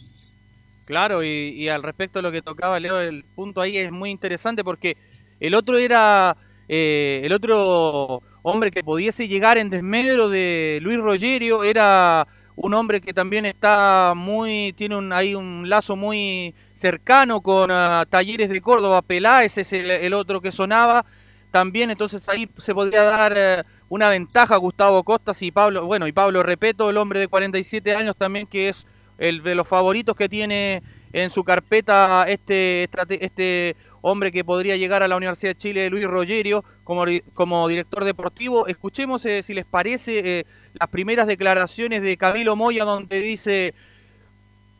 Claro, 0.85 1.23
y, 1.23 1.29
y 1.51 1.69
al 1.69 1.81
respecto 1.81 2.19
de 2.19 2.23
lo 2.23 2.31
que 2.33 2.41
tocaba 2.41 2.77
Leo, 2.77 2.99
el 2.99 3.23
punto 3.35 3.61
ahí 3.61 3.77
es 3.77 3.89
muy 3.89 4.09
interesante 4.11 4.65
porque 4.65 4.97
el 5.39 5.55
otro 5.55 5.77
era 5.77 6.35
eh, 6.67 7.21
el 7.23 7.33
otro 7.33 8.21
hombre 8.41 8.71
que 8.71 8.83
pudiese 8.83 9.27
llegar 9.27 9.57
en 9.57 9.69
desmedro 9.69 10.29
de 10.29 10.79
Luis 10.81 10.97
Rogerio 10.97 11.63
era 11.63 12.27
un 12.55 12.73
hombre 12.73 13.01
que 13.01 13.13
también 13.13 13.45
está 13.45 14.13
muy 14.15 14.73
tiene 14.77 14.95
un 14.95 15.11
ahí 15.11 15.35
un 15.35 15.67
lazo 15.69 15.95
muy 15.95 16.53
cercano 16.83 17.39
con 17.39 17.71
ah, 17.71 18.05
Talleres 18.09 18.49
de 18.49 18.59
Córdoba, 18.59 19.01
Peláez 19.01 19.57
es 19.57 19.71
el, 19.71 20.13
otro 20.13 20.41
que 20.41 20.51
sonaba. 20.51 21.05
También, 21.49 21.91
entonces 21.91 22.27
ahí 22.27 22.49
se 22.57 22.73
podría 22.73 23.03
dar 23.03 23.33
eh, 23.37 23.63
una 23.87 24.09
ventaja 24.09 24.55
a 24.55 24.57
Gustavo 24.57 25.01
Costas 25.03 25.41
y 25.43 25.51
Pablo, 25.51 25.85
bueno, 25.85 26.07
y 26.07 26.11
Pablo 26.11 26.43
Repeto, 26.43 26.89
el 26.89 26.97
hombre 26.97 27.21
de 27.21 27.29
47 27.29 27.95
años 27.95 28.17
también 28.17 28.47
que 28.47 28.67
es 28.69 28.85
el 29.17 29.43
de 29.43 29.55
los 29.55 29.65
favoritos 29.65 30.15
que 30.17 30.27
tiene 30.27 30.83
en 31.13 31.29
su 31.29 31.43
carpeta 31.45 32.25
este, 32.27 32.89
este 33.21 33.77
hombre 34.03 34.33
que 34.33 34.43
podría 34.43 34.75
llegar 34.75 35.01
a 35.01 35.07
la 35.07 35.15
Universidad 35.15 35.51
de 35.51 35.57
Chile, 35.57 35.89
Luis 35.89 36.03
Rogerio, 36.03 36.63
como, 36.83 37.05
como 37.33 37.67
director 37.69 38.03
deportivo. 38.03 38.67
Escuchemos, 38.67 39.25
eh, 39.25 39.41
si 39.43 39.53
les 39.53 39.65
parece, 39.65 40.39
eh, 40.39 40.45
las 40.73 40.89
primeras 40.89 41.25
declaraciones 41.25 42.01
de 42.03 42.17
Camilo 42.17 42.57
Moya, 42.57 42.83
donde 42.83 43.21
dice, 43.21 43.73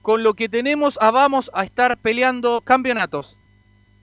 con 0.02 0.24
lo 0.24 0.34
que 0.34 0.50
tenemos, 0.50 1.00
ah, 1.02 1.10
vamos 1.10 1.50
a 1.54 1.64
estar 1.64 1.98
peleando 1.98 2.60
campeonatos. 2.62 3.38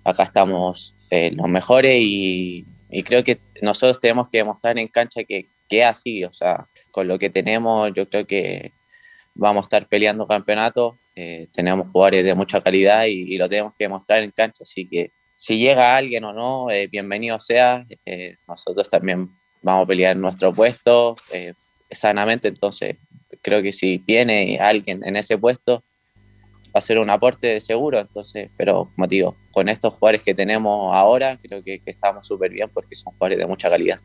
acá 0.05 0.23
estamos 0.23 0.95
eh, 1.11 1.31
los 1.35 1.49
mejores 1.49 1.99
y, 2.01 2.65
creo 3.05 3.23
que 3.23 3.39
nosotros 3.61 4.01
tenemos 4.01 4.29
que 4.31 4.39
demostrar 4.39 4.79
en 4.79 4.89
cancha 4.89 5.23
que, 5.25 5.47
que 5.69 5.85
así, 5.85 6.25
o 6.25 6.33
sea, 6.33 6.67
con 6.91 7.07
lo 7.07 7.19
que 7.19 7.31
tenemos 7.31 7.93
yo 7.95 8.09
creo 8.09 8.27
que 8.27 8.73
vamos 9.35 9.63
a 9.63 9.67
estar 9.67 9.87
peleando 9.87 10.27
campeonatos, 10.27 10.95
eh, 11.17 11.49
tenemos 11.53 11.89
jugadores 11.91 12.25
de 12.25 12.35
mucha 12.35 12.61
calidad 12.61 13.05
y, 13.07 13.37
lo 13.37 13.49
tenemos 13.49 13.75
que 13.77 13.85
demostrar 13.85 14.23
en 14.23 14.31
cancha, 14.31 14.63
así 14.63 14.89
que 14.89 15.13
si 15.37 15.57
llega 15.57 15.97
alguien 15.97 16.25
o 16.25 16.33
no, 16.33 16.71
eh, 16.71 16.87
bienvenido 16.87 17.39
sea, 17.39 17.87
eh, 18.05 18.37
nosotros 18.47 18.91
también 18.91 19.31
vamos 19.63 19.85
a 19.85 19.87
pelear 19.87 20.17
nuestro 20.17 20.53
puesto 20.53 21.15
eh, 21.33 21.55
sanamente, 21.91 22.49
entonces 22.49 22.97
creo 23.41 23.63
que 23.63 23.73
si 23.73 23.99
viene 23.99 24.59
alguien 24.61 25.01
en 25.03 25.17
ese 25.17 25.39
puesto, 25.39 25.83
va 26.67 26.79
a 26.79 26.83
ser 26.83 26.99
un 26.99 27.11
aporte 27.11 27.59
seguro, 27.61 27.99
entonces, 27.99 28.51
pero 28.57 28.91
como 28.95 29.07
digo, 29.07 29.37
con 29.51 29.69
estos 29.69 29.95
jugadores 29.95 30.23
que 30.23 30.35
tenemos 30.35 30.95
ahora, 30.95 31.39
creo 31.43 31.65
que, 31.65 31.81
que 31.81 31.91
estamos 31.91 32.27
súper 32.27 32.51
bien 32.51 32.69
porque 32.69 32.95
son 32.95 33.13
jugadores 33.15 33.39
de 33.39 33.47
mucha 33.47 33.71
calidad. 33.71 33.99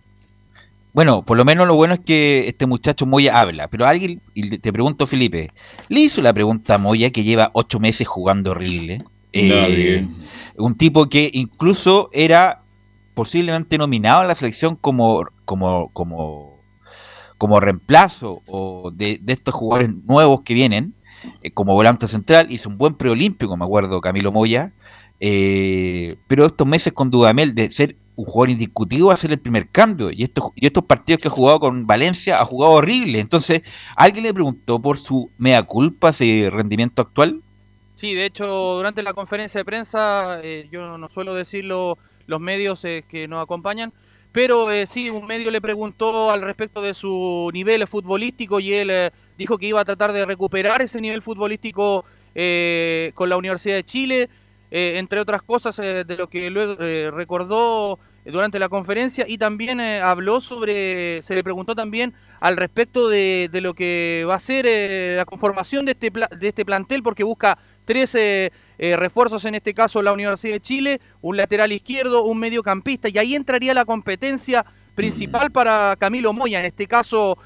Bueno, 0.95 1.25
por 1.25 1.35
lo 1.35 1.43
menos 1.43 1.67
lo 1.67 1.75
bueno 1.75 1.95
es 1.95 1.99
que 1.99 2.47
este 2.47 2.65
muchacho 2.65 3.05
Moya 3.05 3.37
habla, 3.37 3.67
pero 3.67 3.85
alguien, 3.85 4.21
y 4.33 4.59
te 4.59 4.71
pregunto 4.71 5.05
Felipe, 5.05 5.49
¿le 5.89 5.99
hizo 5.99 6.21
la 6.21 6.31
pregunta 6.31 6.75
a 6.75 6.77
Moya 6.77 7.09
que 7.09 7.25
lleva 7.25 7.51
ocho 7.51 7.81
meses 7.81 8.07
jugando 8.07 8.51
horrible? 8.51 8.99
Eh, 9.33 9.49
Nadie. 9.49 10.07
un 10.55 10.75
tipo 10.75 11.09
que 11.09 11.29
incluso 11.33 12.09
era 12.13 12.61
posiblemente 13.13 13.77
nominado 13.77 14.21
a 14.21 14.25
la 14.25 14.35
selección 14.35 14.77
como, 14.77 15.25
como, 15.43 15.89
como, 15.91 16.61
como 17.37 17.59
reemplazo 17.59 18.41
o 18.47 18.89
de, 18.95 19.19
de 19.21 19.33
estos 19.33 19.53
jugadores 19.53 19.89
nuevos 20.07 20.43
que 20.43 20.53
vienen, 20.53 20.93
eh, 21.41 21.51
como 21.51 21.73
volante 21.73 22.07
central, 22.07 22.47
hizo 22.51 22.69
un 22.69 22.77
buen 22.77 22.93
preolímpico, 22.93 23.57
me 23.57 23.65
acuerdo, 23.65 23.99
Camilo 23.99 24.31
Moya, 24.31 24.71
eh, 25.19 26.15
pero 26.27 26.45
estos 26.45 26.65
meses 26.65 26.93
con 26.93 27.11
Dudamel 27.11 27.53
de 27.53 27.69
ser 27.69 27.97
un 28.15 28.25
jugador 28.25 28.51
indiscutido 28.51 29.07
va 29.07 29.13
a 29.13 29.17
ser 29.17 29.31
el 29.31 29.39
primer 29.39 29.69
cambio. 29.69 30.11
Y 30.11 30.23
estos, 30.23 30.51
y 30.55 30.65
estos 30.65 30.83
partidos 30.85 31.21
que 31.21 31.27
ha 31.27 31.31
jugado 31.31 31.59
con 31.59 31.85
Valencia 31.85 32.39
ha 32.39 32.45
jugado 32.45 32.73
horrible. 32.73 33.19
Entonces, 33.19 33.61
¿alguien 33.95 34.23
le 34.23 34.33
preguntó 34.33 34.81
por 34.81 34.97
su 34.97 35.29
mea 35.37 35.63
culpa, 35.63 36.09
ese 36.09 36.49
rendimiento 36.51 37.01
actual? 37.01 37.41
Sí, 37.95 38.13
de 38.13 38.25
hecho, 38.25 38.45
durante 38.75 39.03
la 39.03 39.13
conferencia 39.13 39.59
de 39.59 39.65
prensa, 39.65 40.39
eh, 40.43 40.67
yo 40.71 40.97
no 40.97 41.09
suelo 41.09 41.33
decirlo 41.33 41.97
los 42.27 42.39
medios 42.39 42.83
eh, 42.83 43.03
que 43.09 43.27
nos 43.27 43.43
acompañan, 43.43 43.89
pero 44.31 44.71
eh, 44.71 44.87
sí, 44.87 45.09
un 45.09 45.25
medio 45.25 45.51
le 45.51 45.61
preguntó 45.61 46.31
al 46.31 46.41
respecto 46.41 46.81
de 46.81 46.93
su 46.93 47.49
nivel 47.53 47.87
futbolístico 47.87 48.59
y 48.59 48.73
él 48.73 48.89
eh, 48.89 49.11
dijo 49.37 49.57
que 49.57 49.67
iba 49.67 49.81
a 49.81 49.85
tratar 49.85 50.11
de 50.11 50.25
recuperar 50.25 50.81
ese 50.81 50.99
nivel 51.01 51.21
futbolístico 51.21 52.05
con 53.13 53.29
la 53.29 53.37
Universidad 53.37 53.75
de 53.75 53.85
Chile, 53.85 54.29
eh, 54.71 54.93
entre 54.97 55.19
otras 55.19 55.43
cosas 55.43 55.77
eh, 55.79 56.03
de 56.05 56.17
lo 56.17 56.27
que 56.27 56.49
luego 56.49 56.75
eh, 56.79 57.11
recordó 57.11 57.99
durante 58.25 58.57
la 58.57 58.67
conferencia 58.67 59.25
y 59.27 59.37
también 59.37 59.79
habló 59.79 60.41
sobre, 60.41 61.21
se 61.21 61.35
le 61.35 61.43
preguntó 61.43 61.75
también 61.75 62.15
al 62.39 62.57
respecto 62.57 63.07
de, 63.07 63.49
de 63.51 63.61
lo 63.61 63.75
que 63.75 64.25
va 64.27 64.35
a 64.35 64.39
ser 64.39 64.65
la 65.15 65.25
conformación 65.25 65.85
de 65.85 65.91
este, 65.91 66.11
de 66.11 66.47
este 66.47 66.65
plantel 66.65 67.03
porque 67.03 67.23
busca 67.23 67.59
tres 67.85 68.17
refuerzos, 68.79 69.45
en 69.45 69.53
este 69.53 69.75
caso 69.75 70.01
la 70.01 70.11
Universidad 70.11 70.53
de 70.53 70.59
Chile, 70.59 71.01
un 71.21 71.37
lateral 71.37 71.71
izquierdo, 71.71 72.23
un 72.23 72.39
mediocampista 72.39 73.09
y 73.09 73.19
ahí 73.19 73.35
entraría 73.35 73.75
la 73.75 73.85
competencia 73.85 74.65
principal 74.95 75.51
para 75.51 75.95
Camilo 75.99 76.33
Moya, 76.33 76.59
en 76.59 76.65
este 76.65 76.87
caso 76.87 77.37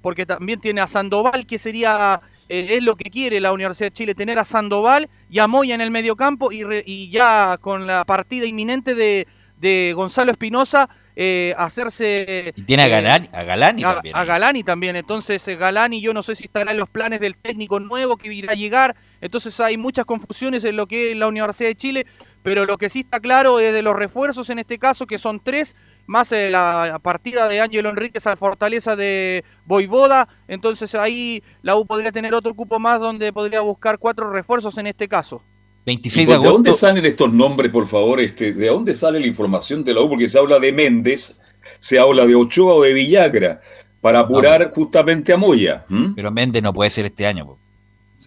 porque 0.00 0.26
también 0.26 0.60
tiene 0.60 0.80
a 0.80 0.86
Sandoval 0.86 1.44
que 1.44 1.58
sería 1.58 2.20
eh, 2.52 2.76
es 2.76 2.82
lo 2.82 2.96
que 2.96 3.10
quiere 3.10 3.40
la 3.40 3.52
Universidad 3.52 3.88
de 3.90 3.94
Chile, 3.94 4.14
tener 4.14 4.38
a 4.38 4.44
Sandoval 4.44 5.08
y 5.30 5.38
a 5.38 5.46
Moya 5.46 5.74
en 5.74 5.80
el 5.80 5.90
mediocampo 5.90 6.52
y, 6.52 6.62
re- 6.62 6.84
y 6.86 7.10
ya 7.10 7.56
con 7.60 7.86
la 7.86 8.04
partida 8.04 8.44
inminente 8.46 8.94
de, 8.94 9.26
de 9.58 9.92
Gonzalo 9.96 10.32
Espinosa, 10.32 10.88
eh, 11.16 11.54
hacerse... 11.58 12.52
Y 12.56 12.62
tiene 12.62 12.84
a 12.84 12.86
eh, 12.86 12.90
Galani, 12.90 13.28
a 13.32 13.42
Galani 13.42 13.84
a, 13.84 13.94
también. 13.94 14.16
a 14.16 14.24
Galani 14.24 14.62
también, 14.62 14.96
entonces 14.96 15.46
eh, 15.48 15.56
Galani 15.56 16.00
yo 16.00 16.12
no 16.14 16.22
sé 16.22 16.34
si 16.36 16.44
estará 16.44 16.70
en 16.72 16.78
los 16.78 16.88
planes 16.88 17.20
del 17.20 17.36
técnico 17.36 17.80
nuevo 17.80 18.16
que 18.16 18.32
irá 18.32 18.52
a 18.52 18.56
llegar, 18.56 18.96
entonces 19.20 19.58
hay 19.60 19.76
muchas 19.76 20.04
confusiones 20.04 20.64
en 20.64 20.76
lo 20.76 20.86
que 20.86 21.12
es 21.12 21.16
la 21.16 21.28
Universidad 21.28 21.68
de 21.70 21.76
Chile, 21.76 22.06
pero 22.42 22.66
lo 22.66 22.76
que 22.76 22.90
sí 22.90 23.00
está 23.00 23.20
claro 23.20 23.60
es 23.60 23.72
de 23.72 23.82
los 23.82 23.94
refuerzos 23.94 24.50
en 24.50 24.58
este 24.58 24.78
caso, 24.78 25.06
que 25.06 25.18
son 25.18 25.38
tres, 25.38 25.76
más 26.06 26.30
eh, 26.32 26.50
la 26.50 26.98
partida 27.02 27.48
de 27.48 27.60
Ángelo 27.60 27.88
Enríquez 27.90 28.26
a 28.26 28.36
Fortaleza 28.36 28.96
de 28.96 29.44
Boivoda, 29.66 30.28
entonces 30.48 30.94
ahí 30.94 31.42
la 31.62 31.76
U 31.76 31.86
podría 31.86 32.12
tener 32.12 32.34
otro 32.34 32.54
cupo 32.54 32.78
más 32.78 33.00
donde 33.00 33.32
podría 33.32 33.60
buscar 33.60 33.98
cuatro 33.98 34.30
refuerzos 34.30 34.76
en 34.78 34.88
este 34.88 35.08
caso. 35.08 35.42
26 35.86 36.24
¿Y 36.26 36.30
de 36.30 36.36
por- 36.36 36.44
¿De 36.44 36.52
dónde 36.52 36.74
salen 36.74 37.06
estos 37.06 37.32
nombres, 37.32 37.70
por 37.72 37.86
favor? 37.86 38.20
Este, 38.20 38.52
¿De 38.52 38.66
dónde 38.68 38.94
sale 38.94 39.18
la 39.18 39.26
información 39.26 39.82
de 39.84 39.94
la 39.94 40.00
U? 40.02 40.08
Porque 40.08 40.28
se 40.28 40.38
habla 40.38 40.58
de 40.58 40.72
Méndez, 40.72 41.40
se 41.80 41.98
habla 41.98 42.24
de 42.26 42.34
Ochoa 42.34 42.74
o 42.74 42.82
de 42.82 42.92
Villagra, 42.92 43.60
para 44.00 44.20
apurar 44.20 44.70
justamente 44.74 45.32
a 45.32 45.36
Moya. 45.36 45.84
Pero 46.14 46.30
Méndez 46.30 46.62
no 46.62 46.72
puede 46.72 46.90
ser 46.90 47.06
este 47.06 47.26
año. 47.26 47.46
po. 47.46 47.58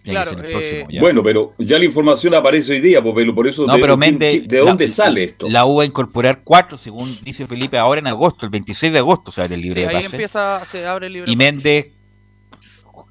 Tiene 0.06 0.20
que 0.20 0.24
Claro, 0.24 0.30
ser 0.30 0.38
el 0.38 0.46
eh, 0.46 0.52
próximo. 0.84 1.00
Bueno, 1.00 1.22
pero 1.22 1.54
ya 1.58 1.78
la 1.78 1.84
información 1.84 2.34
aparece 2.34 2.72
hoy 2.72 2.80
día, 2.80 3.02
pues, 3.02 3.32
por 3.32 3.46
eso 3.46 3.66
No, 3.66 3.74
te 3.74 3.80
pero 3.80 3.94
digo, 3.94 4.00
¿quién- 4.00 4.12
Méndez. 4.12 4.30
quién- 4.32 4.48
¿de 4.48 4.58
dónde 4.58 4.86
la- 4.86 4.92
sale 4.92 5.24
esto? 5.24 5.48
La 5.48 5.66
U 5.66 5.76
va 5.76 5.82
a 5.82 5.86
incorporar 5.86 6.40
cuatro, 6.44 6.78
según 6.78 7.18
dice 7.22 7.46
Felipe, 7.46 7.76
ahora 7.76 7.98
en 8.00 8.06
agosto, 8.06 8.46
el 8.46 8.50
26 8.50 8.92
de 8.92 8.98
agosto, 9.00 9.30
o 9.30 9.32
sea, 9.32 9.44
el 9.46 9.60
libre 9.60 9.82
de 9.82 9.88
ahí 9.88 9.94
pase. 10.04 10.16
empieza, 10.16 10.64
se 10.64 10.86
abre 10.86 11.08
el 11.08 11.12
libre. 11.14 11.30
Y 11.32 11.36
Méndez 11.36 11.88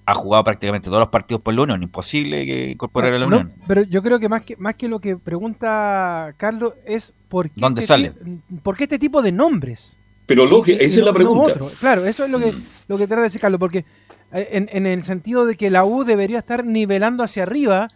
ha 0.07 0.13
jugado 0.13 0.43
prácticamente 0.43 0.85
todos 0.87 0.99
los 0.99 1.09
partidos 1.09 1.41
por 1.41 1.53
la 1.53 1.63
Unión. 1.63 1.81
Imposible 1.83 2.45
que 2.45 2.71
incorporar 2.71 3.13
a 3.13 3.19
la 3.19 3.25
No, 3.27 3.37
Unión. 3.37 3.53
pero 3.67 3.83
yo 3.83 4.01
creo 4.03 4.19
que 4.19 4.29
más 4.29 4.43
que 4.43 4.55
más 4.57 4.75
que 4.75 4.87
lo 4.87 4.99
que 4.99 5.17
pregunta 5.17 6.33
Carlos 6.37 6.73
es 6.85 7.11
por 7.27 7.47
qué, 7.49 7.53
¿Dónde 7.59 7.81
este 7.81 7.87
sale? 7.87 8.09
ti- 8.11 8.39
por 8.63 8.77
qué 8.77 8.83
este 8.85 8.99
tipo 8.99 9.21
de 9.21 9.31
nombres. 9.31 9.97
Pero 10.27 10.45
lógico, 10.45 10.77
y 10.81 10.85
esa 10.85 10.95
es 10.95 10.99
no- 11.01 11.05
la 11.07 11.13
pregunta. 11.13 11.51
otro. 11.51 11.69
Claro, 11.79 12.05
eso 12.05 12.25
es 12.25 12.31
lo 12.31 12.39
que, 12.39 12.51
lo 12.87 12.97
que 12.97 13.05
trata 13.05 13.17
de 13.21 13.27
decir 13.27 13.41
Carlos, 13.41 13.59
porque 13.59 13.85
en, 14.31 14.69
en 14.71 14.85
el 14.85 15.03
sentido 15.03 15.45
de 15.45 15.55
que 15.55 15.69
la 15.69 15.85
U 15.85 16.03
debería 16.03 16.39
estar 16.39 16.65
nivelando 16.65 17.23
hacia 17.23 17.43
arriba, 17.43 17.87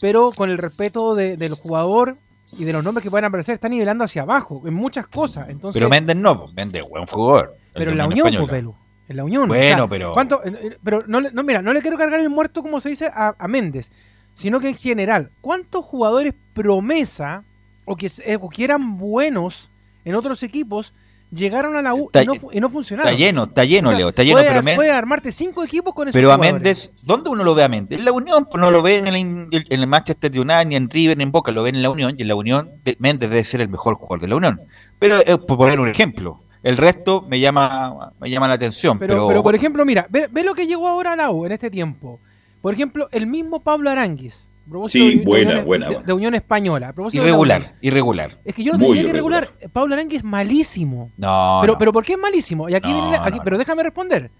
pero 0.00 0.30
con 0.36 0.50
el 0.50 0.58
respeto 0.58 1.14
de- 1.14 1.36
del 1.36 1.54
jugador 1.54 2.16
y 2.58 2.64
de 2.64 2.72
los 2.72 2.84
nombres 2.84 3.02
que 3.02 3.10
puedan 3.10 3.24
aparecer, 3.24 3.54
está 3.54 3.68
nivelando 3.68 4.04
hacia 4.04 4.22
abajo 4.22 4.62
en 4.66 4.74
muchas 4.74 5.06
cosas. 5.08 5.48
Entonces, 5.48 5.80
Pero 5.80 5.88
Méndez 5.88 6.16
no, 6.16 6.38
pues, 6.42 6.54
Méndez, 6.54 6.84
buen 6.88 7.06
jugador. 7.06 7.56
pero 7.72 7.86
de 7.86 7.92
en 7.92 7.98
la 7.98 8.06
Unión 8.06 8.24
pues, 8.24 8.34
Española. 8.34 8.52
Pelu. 8.52 8.74
En 9.08 9.16
la 9.16 9.24
Unión. 9.24 9.48
Bueno, 9.48 9.88
pero- 9.88 10.12
¿cuánto- 10.12 10.42
eh, 10.44 10.52
eh, 10.62 10.78
pero 10.82 11.00
no, 11.08 11.20
le- 11.20 11.30
no, 11.32 11.42
mira, 11.42 11.60
no 11.62 11.72
le 11.72 11.82
quiero 11.82 11.98
cargar 11.98 12.20
el 12.20 12.30
muerto, 12.30 12.62
como 12.62 12.80
se 12.80 12.90
dice, 12.90 13.06
a, 13.12 13.34
a 13.38 13.48
Méndez, 13.48 13.90
sino 14.36 14.60
que 14.60 14.68
en 14.68 14.76
general, 14.76 15.30
¿cuántos 15.40 15.84
jugadores 15.84 16.34
promesa 16.54 17.42
o 17.84 17.96
que, 17.96 18.10
eh, 18.24 18.38
o 18.40 18.48
que 18.48 18.64
eran 18.64 18.96
buenos 18.98 19.70
en 20.04 20.14
otros 20.16 20.42
equipos 20.42 20.94
llegaron 21.34 21.76
a 21.76 21.82
la 21.82 21.94
U 21.94 22.10
y, 22.12 22.26
no, 22.26 22.34
y 22.52 22.60
no 22.60 22.70
funcionaron? 22.70 23.12
Está 23.12 23.18
lleno, 23.24 23.44
está 23.44 23.64
lleno, 23.64 23.88
O 23.88 23.92
sea, 23.92 23.98
Leo, 23.98 24.08
está 24.10 24.22
lleno, 24.22 24.34
puede, 24.36 24.48
pero 24.48 24.62
Méndez- 24.62 24.76
puede 24.76 24.90
armarte 24.90 25.32
cinco 25.32 25.64
equipos 25.64 25.94
con 25.94 26.08
esos 26.08 26.14
Pero 26.14 26.32
a. 26.32 26.38
Méndez, 26.38 26.92
¿dónde 27.04 27.30
uno 27.30 27.44
lo 27.44 27.54
ve 27.54 27.64
a 27.64 27.68
Méndez? 27.68 27.98
En 27.98 28.04
la 28.04 28.12
Unión, 28.12 28.46
pues 28.50 28.60
no 28.60 28.70
lo 28.70 28.82
ve 28.82 28.98
en 28.98 29.06
el, 29.08 29.16
en 29.16 29.64
el 29.68 29.86
Manchester 29.86 30.30
United, 30.32 30.66
ni 30.66 30.76
en 30.76 30.88
River, 30.90 31.16
ni 31.16 31.24
en 31.24 31.32
Boca, 31.32 31.52
lo 31.52 31.62
ven 31.62 31.74
en 31.76 31.82
la 31.82 31.90
Unión, 31.90 32.14
y 32.18 32.22
en 32.22 32.28
la 32.28 32.34
Unión 32.34 32.70
de- 32.84 32.96
Méndez 32.98 33.30
debe 33.30 33.44
ser 33.44 33.60
el 33.60 33.68
mejor 33.68 33.94
jugador 33.94 34.20
de 34.20 34.28
la 34.28 34.36
Unión. 34.36 34.60
Pero, 34.98 35.18
eh, 35.18 35.38
por 35.38 35.56
poner 35.58 35.80
un 35.80 35.88
ejemplo, 35.88 36.40
el 36.62 36.76
resto 36.76 37.24
me 37.28 37.40
llama, 37.40 38.12
me 38.20 38.30
llama 38.30 38.48
la 38.48 38.54
atención. 38.54 38.98
Pero, 38.98 39.14
Pero, 39.14 39.28
pero, 39.28 39.42
por 39.42 39.54
ejemplo, 39.54 39.84
mira, 39.84 40.06
ve, 40.08 40.28
ve 40.30 40.44
lo 40.44 40.54
que 40.54 40.66
llegó 40.66 40.88
ahora 40.88 41.12
a 41.12 41.16
la 41.16 41.30
U 41.30 41.44
en 41.46 41.52
este 41.52 41.70
tiempo. 41.70 42.20
Por 42.62 42.72
ejemplo, 42.72 43.08
el 43.12 43.26
mismo 43.26 43.60
Pablo 43.60 43.90
Aranguis. 43.90 44.48
Sí, 44.88 45.10
de- 45.10 45.16
de 45.18 45.24
buena, 45.24 45.50
Unión- 45.50 45.64
buena, 45.66 45.86
de, 45.86 45.92
buena. 45.94 46.06
de 46.06 46.12
Unión 46.14 46.34
Española. 46.34 46.92
de 46.96 47.18
irregular, 47.18 47.74
irregular. 47.80 48.38
Es 48.44 48.54
que 48.54 48.64
yo 48.64 48.72
no 48.72 48.78
Muy 48.78 48.86
te 48.88 48.92
diría 48.94 49.02
que 49.04 49.08
irregular. 49.10 49.42
regular. 49.44 49.70
Pablo 49.72 49.94
Aranguis 49.94 50.18
es 50.18 50.24
malísimo. 50.24 51.10
No, 51.16 51.58
pero, 51.60 51.72
no. 51.74 51.78
pero 51.78 51.92
¿por 51.92 52.04
qué 52.04 52.12
es 52.14 52.18
malísimo? 52.18 52.68
Y 52.68 52.74
aquí 52.74 52.88
No, 52.88 52.94
viene 52.94 53.10
la- 53.18 53.24
aquí- 53.26 53.38
no, 53.38 53.44
pero 53.44 53.58
déjame 53.58 53.82
responder. 53.82 54.30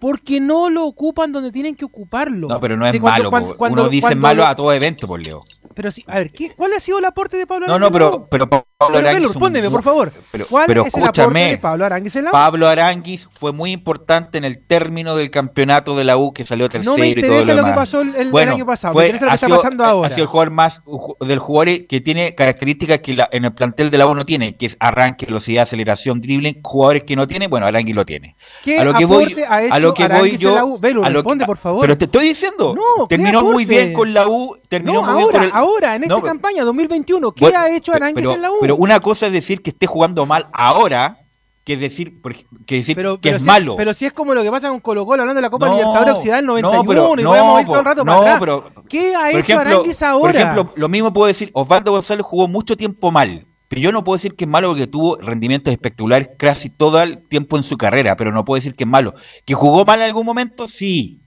Porque 0.00 0.40
no 0.40 0.70
lo 0.70 0.86
ocupan 0.86 1.30
donde 1.30 1.52
tienen 1.52 1.76
que 1.76 1.84
ocuparlo. 1.84 2.48
No, 2.48 2.58
pero 2.58 2.76
no 2.76 2.86
es 2.86 2.92
Sí, 2.92 2.98
cuando- 3.00 3.18
malo. 3.24 3.30
cuando- 3.30 3.56
cuando- 3.56 3.82
Uno 3.82 3.90
dice 3.90 4.06
cuando 4.08 4.22
malo 4.22 4.42
lo- 4.42 4.48
a 4.48 4.56
todo 4.56 4.72
evento, 4.72 5.06
por 5.06 5.24
Leo. 5.24 5.44
Pero 5.74 5.92
sí, 5.92 6.04
a 6.08 6.18
ver, 6.18 6.32
¿qué- 6.32 6.50
¿cuál 6.56 6.72
ha 6.72 6.80
sido 6.80 6.98
el 6.98 7.04
aporte 7.04 7.36
de 7.36 7.46
Pablo 7.46 7.66
No, 7.68 7.74
Aranguis? 7.74 7.90
no, 7.90 8.10
pero, 8.10 8.26
pero 8.28 8.50
Pablo 8.50 8.64
Pero, 8.78 8.98
Aranguis. 8.98 9.26
Un 9.28 9.32
respóndeme, 9.34 9.70
por 9.70 9.82
favor. 9.82 10.12
Pero, 10.32 10.46
¿Cuál 10.50 10.64
pero 10.66 10.84
es 10.84 10.94
el 10.94 11.02
aporte 11.02 11.20
escúchame, 11.20 11.50
de 11.50 11.58
Pablo 11.58 11.84
Aranguis 11.86 12.16
en 12.16 12.24
la 12.24 12.30
U? 12.30 12.32
Pablo 12.32 12.68
Aranguis 12.68 13.28
fue 13.30 13.52
muy 13.52 13.70
importante 13.72 14.38
en 14.38 14.44
el 14.44 14.66
término 14.66 15.14
del 15.16 15.30
campeonato 15.30 15.96
de 15.96 16.04
la 16.04 16.16
U 16.16 16.32
que 16.32 16.44
salió 16.44 16.68
tercero 16.68 16.92
No 16.92 16.98
me 16.98 17.08
y 17.08 17.14
todo 17.14 17.24
interesa 17.26 17.54
lo 17.54 17.62
lo 17.62 17.68
que 17.68 17.72
pasó 17.74 18.00
el- 18.00 18.16
el 18.16 18.30
Bueno, 18.30 18.54
año 18.54 18.66
pasado, 18.66 18.92
me 18.92 18.96
fue- 18.96 19.04
interesa 19.06 19.24
lo 19.26 19.28
que 19.28 19.32
ha 19.32 19.34
está 19.36 19.46
sido- 19.46 19.56
pasando 19.58 19.84
ahora. 19.84 20.06
Ha 20.08 20.10
sido 20.10 20.22
el 20.24 20.28
jugador 20.28 20.50
más 20.52 20.82
del 21.20 21.38
jugador 21.38 21.86
que 21.86 22.00
tiene 22.00 22.34
características 22.34 22.98
que 22.98 23.14
la- 23.14 23.28
en 23.30 23.44
el 23.44 23.52
plantel 23.52 23.90
de 23.90 23.98
la 23.98 24.06
U 24.08 24.14
no 24.14 24.24
tiene, 24.26 24.56
que 24.56 24.66
es 24.66 24.76
arranque, 24.80 25.26
velocidad, 25.26 25.62
aceleración, 25.62 26.20
dribbling, 26.20 26.60
jugadores 26.62 27.04
que 27.04 27.14
no 27.14 27.28
tiene, 27.28 27.46
bueno, 27.46 27.66
Aranguis 27.66 27.94
lo 27.94 28.04
tiene. 28.04 28.34
¿Qué 28.64 28.78
a 28.80 28.84
lo 28.84 28.92
que 28.94 29.04
voy, 29.04 29.36
ha 29.48 29.62
hecho 29.62 29.74
a 29.74 29.78
lo 29.78 29.94
que 29.94 30.08
voy 30.08 30.30
en 30.30 30.36
yo, 30.38 30.54
la 30.54 30.64
U? 30.64 30.78
Velo, 30.78 31.04
a 31.04 31.10
lo 31.10 31.22
que- 31.22 31.28
responde, 31.28 31.46
por 31.46 31.56
favor. 31.58 31.80
Pero 31.82 31.96
te 31.96 32.06
estoy 32.06 32.28
diciendo, 32.28 32.74
No, 32.74 33.06
¿qué 33.06 33.16
terminó 33.16 33.42
muy 33.42 33.64
bien 33.66 33.92
con 33.92 34.12
la 34.12 34.26
U, 34.26 34.56
terminó 34.68 35.02
No, 35.02 35.02
muy 35.12 35.16
bien 35.18 35.30
con 35.30 35.42
el 35.44 35.50
ahora, 35.60 35.96
en 35.96 36.02
esta 36.04 36.14
No, 36.16 36.22
campaña 36.22 36.64
2021, 36.64 37.32
¿qué 37.32 37.44
bueno, 37.44 37.58
ha 37.60 37.70
hecho 37.70 37.92
pero, 37.92 38.06
en 38.34 38.42
la 38.42 38.50
U? 38.50 38.56
pero 38.60 38.76
una 38.76 39.00
cosa 39.00 39.26
es 39.26 39.32
decir 39.32 39.62
que 39.62 39.70
esté 39.70 39.86
jugando 39.86 40.26
mal 40.26 40.46
ahora, 40.52 41.18
que 41.64 41.74
es 41.74 41.80
decir, 41.80 42.20
que 42.66 42.76
decir 42.76 42.96
que 42.96 43.02
pero 43.02 43.18
es 43.36 43.42
si, 43.42 43.46
malo. 43.46 43.76
Pero 43.76 43.94
si 43.94 44.06
es 44.06 44.12
como 44.12 44.34
lo 44.34 44.42
que 44.42 44.50
pasa 44.50 44.68
con 44.68 44.80
Colo 44.80 45.04
Colo 45.06 45.22
hablando 45.22 45.38
de 45.38 45.42
la 45.42 45.50
Copa 45.50 45.66
No, 45.66 45.74
Libertadores 45.74 46.14
Occidental 46.14 46.46
no, 46.46 46.52
91 46.54 46.84
pero- 46.86 47.20
y 47.20 47.22
no, 47.24 47.60
ir 47.60 47.66
todo 47.66 47.78
el 47.78 47.84
rato 47.84 48.04
no, 48.04 48.12
para 48.18 48.34
atrás. 48.34 48.38
pero- 48.40 48.84
¿Qué 48.88 49.14
ha 49.14 49.28
hecho 49.30 49.38
ejemplo, 49.38 49.70
Aranguis 49.70 50.02
ahora? 50.02 50.32
Por 50.32 50.36
ejemplo, 50.36 50.72
lo 50.74 50.88
mismo 50.88 51.12
puedo 51.12 51.26
decir, 51.28 51.50
Osvaldo 51.52 51.92
González 51.92 52.24
jugó 52.26 52.48
mucho 52.48 52.76
tiempo 52.76 53.10
mal, 53.12 53.46
pero 53.68 53.80
yo 53.82 53.92
no 53.92 54.02
puedo 54.02 54.16
decir 54.16 54.34
que 54.34 54.44
es 54.44 54.50
malo 54.50 54.68
porque 54.68 54.86
tuvo 54.88 55.16
rendimientos 55.18 55.70
espectaculares 55.70 56.30
casi 56.38 56.70
todo 56.70 57.00
el 57.02 57.28
tiempo 57.28 57.56
en 57.56 57.62
su 57.62 57.76
carrera, 57.76 58.16
pero 58.16 58.32
no 58.32 58.44
puedo 58.44 58.56
decir 58.56 58.74
que 58.74 58.84
es 58.84 58.90
malo. 58.90 59.14
¿Que 59.44 59.54
jugó 59.54 59.84
mal 59.84 60.00
en 60.00 60.06
algún 60.06 60.26
momento? 60.26 60.66
Sí, 60.66 61.20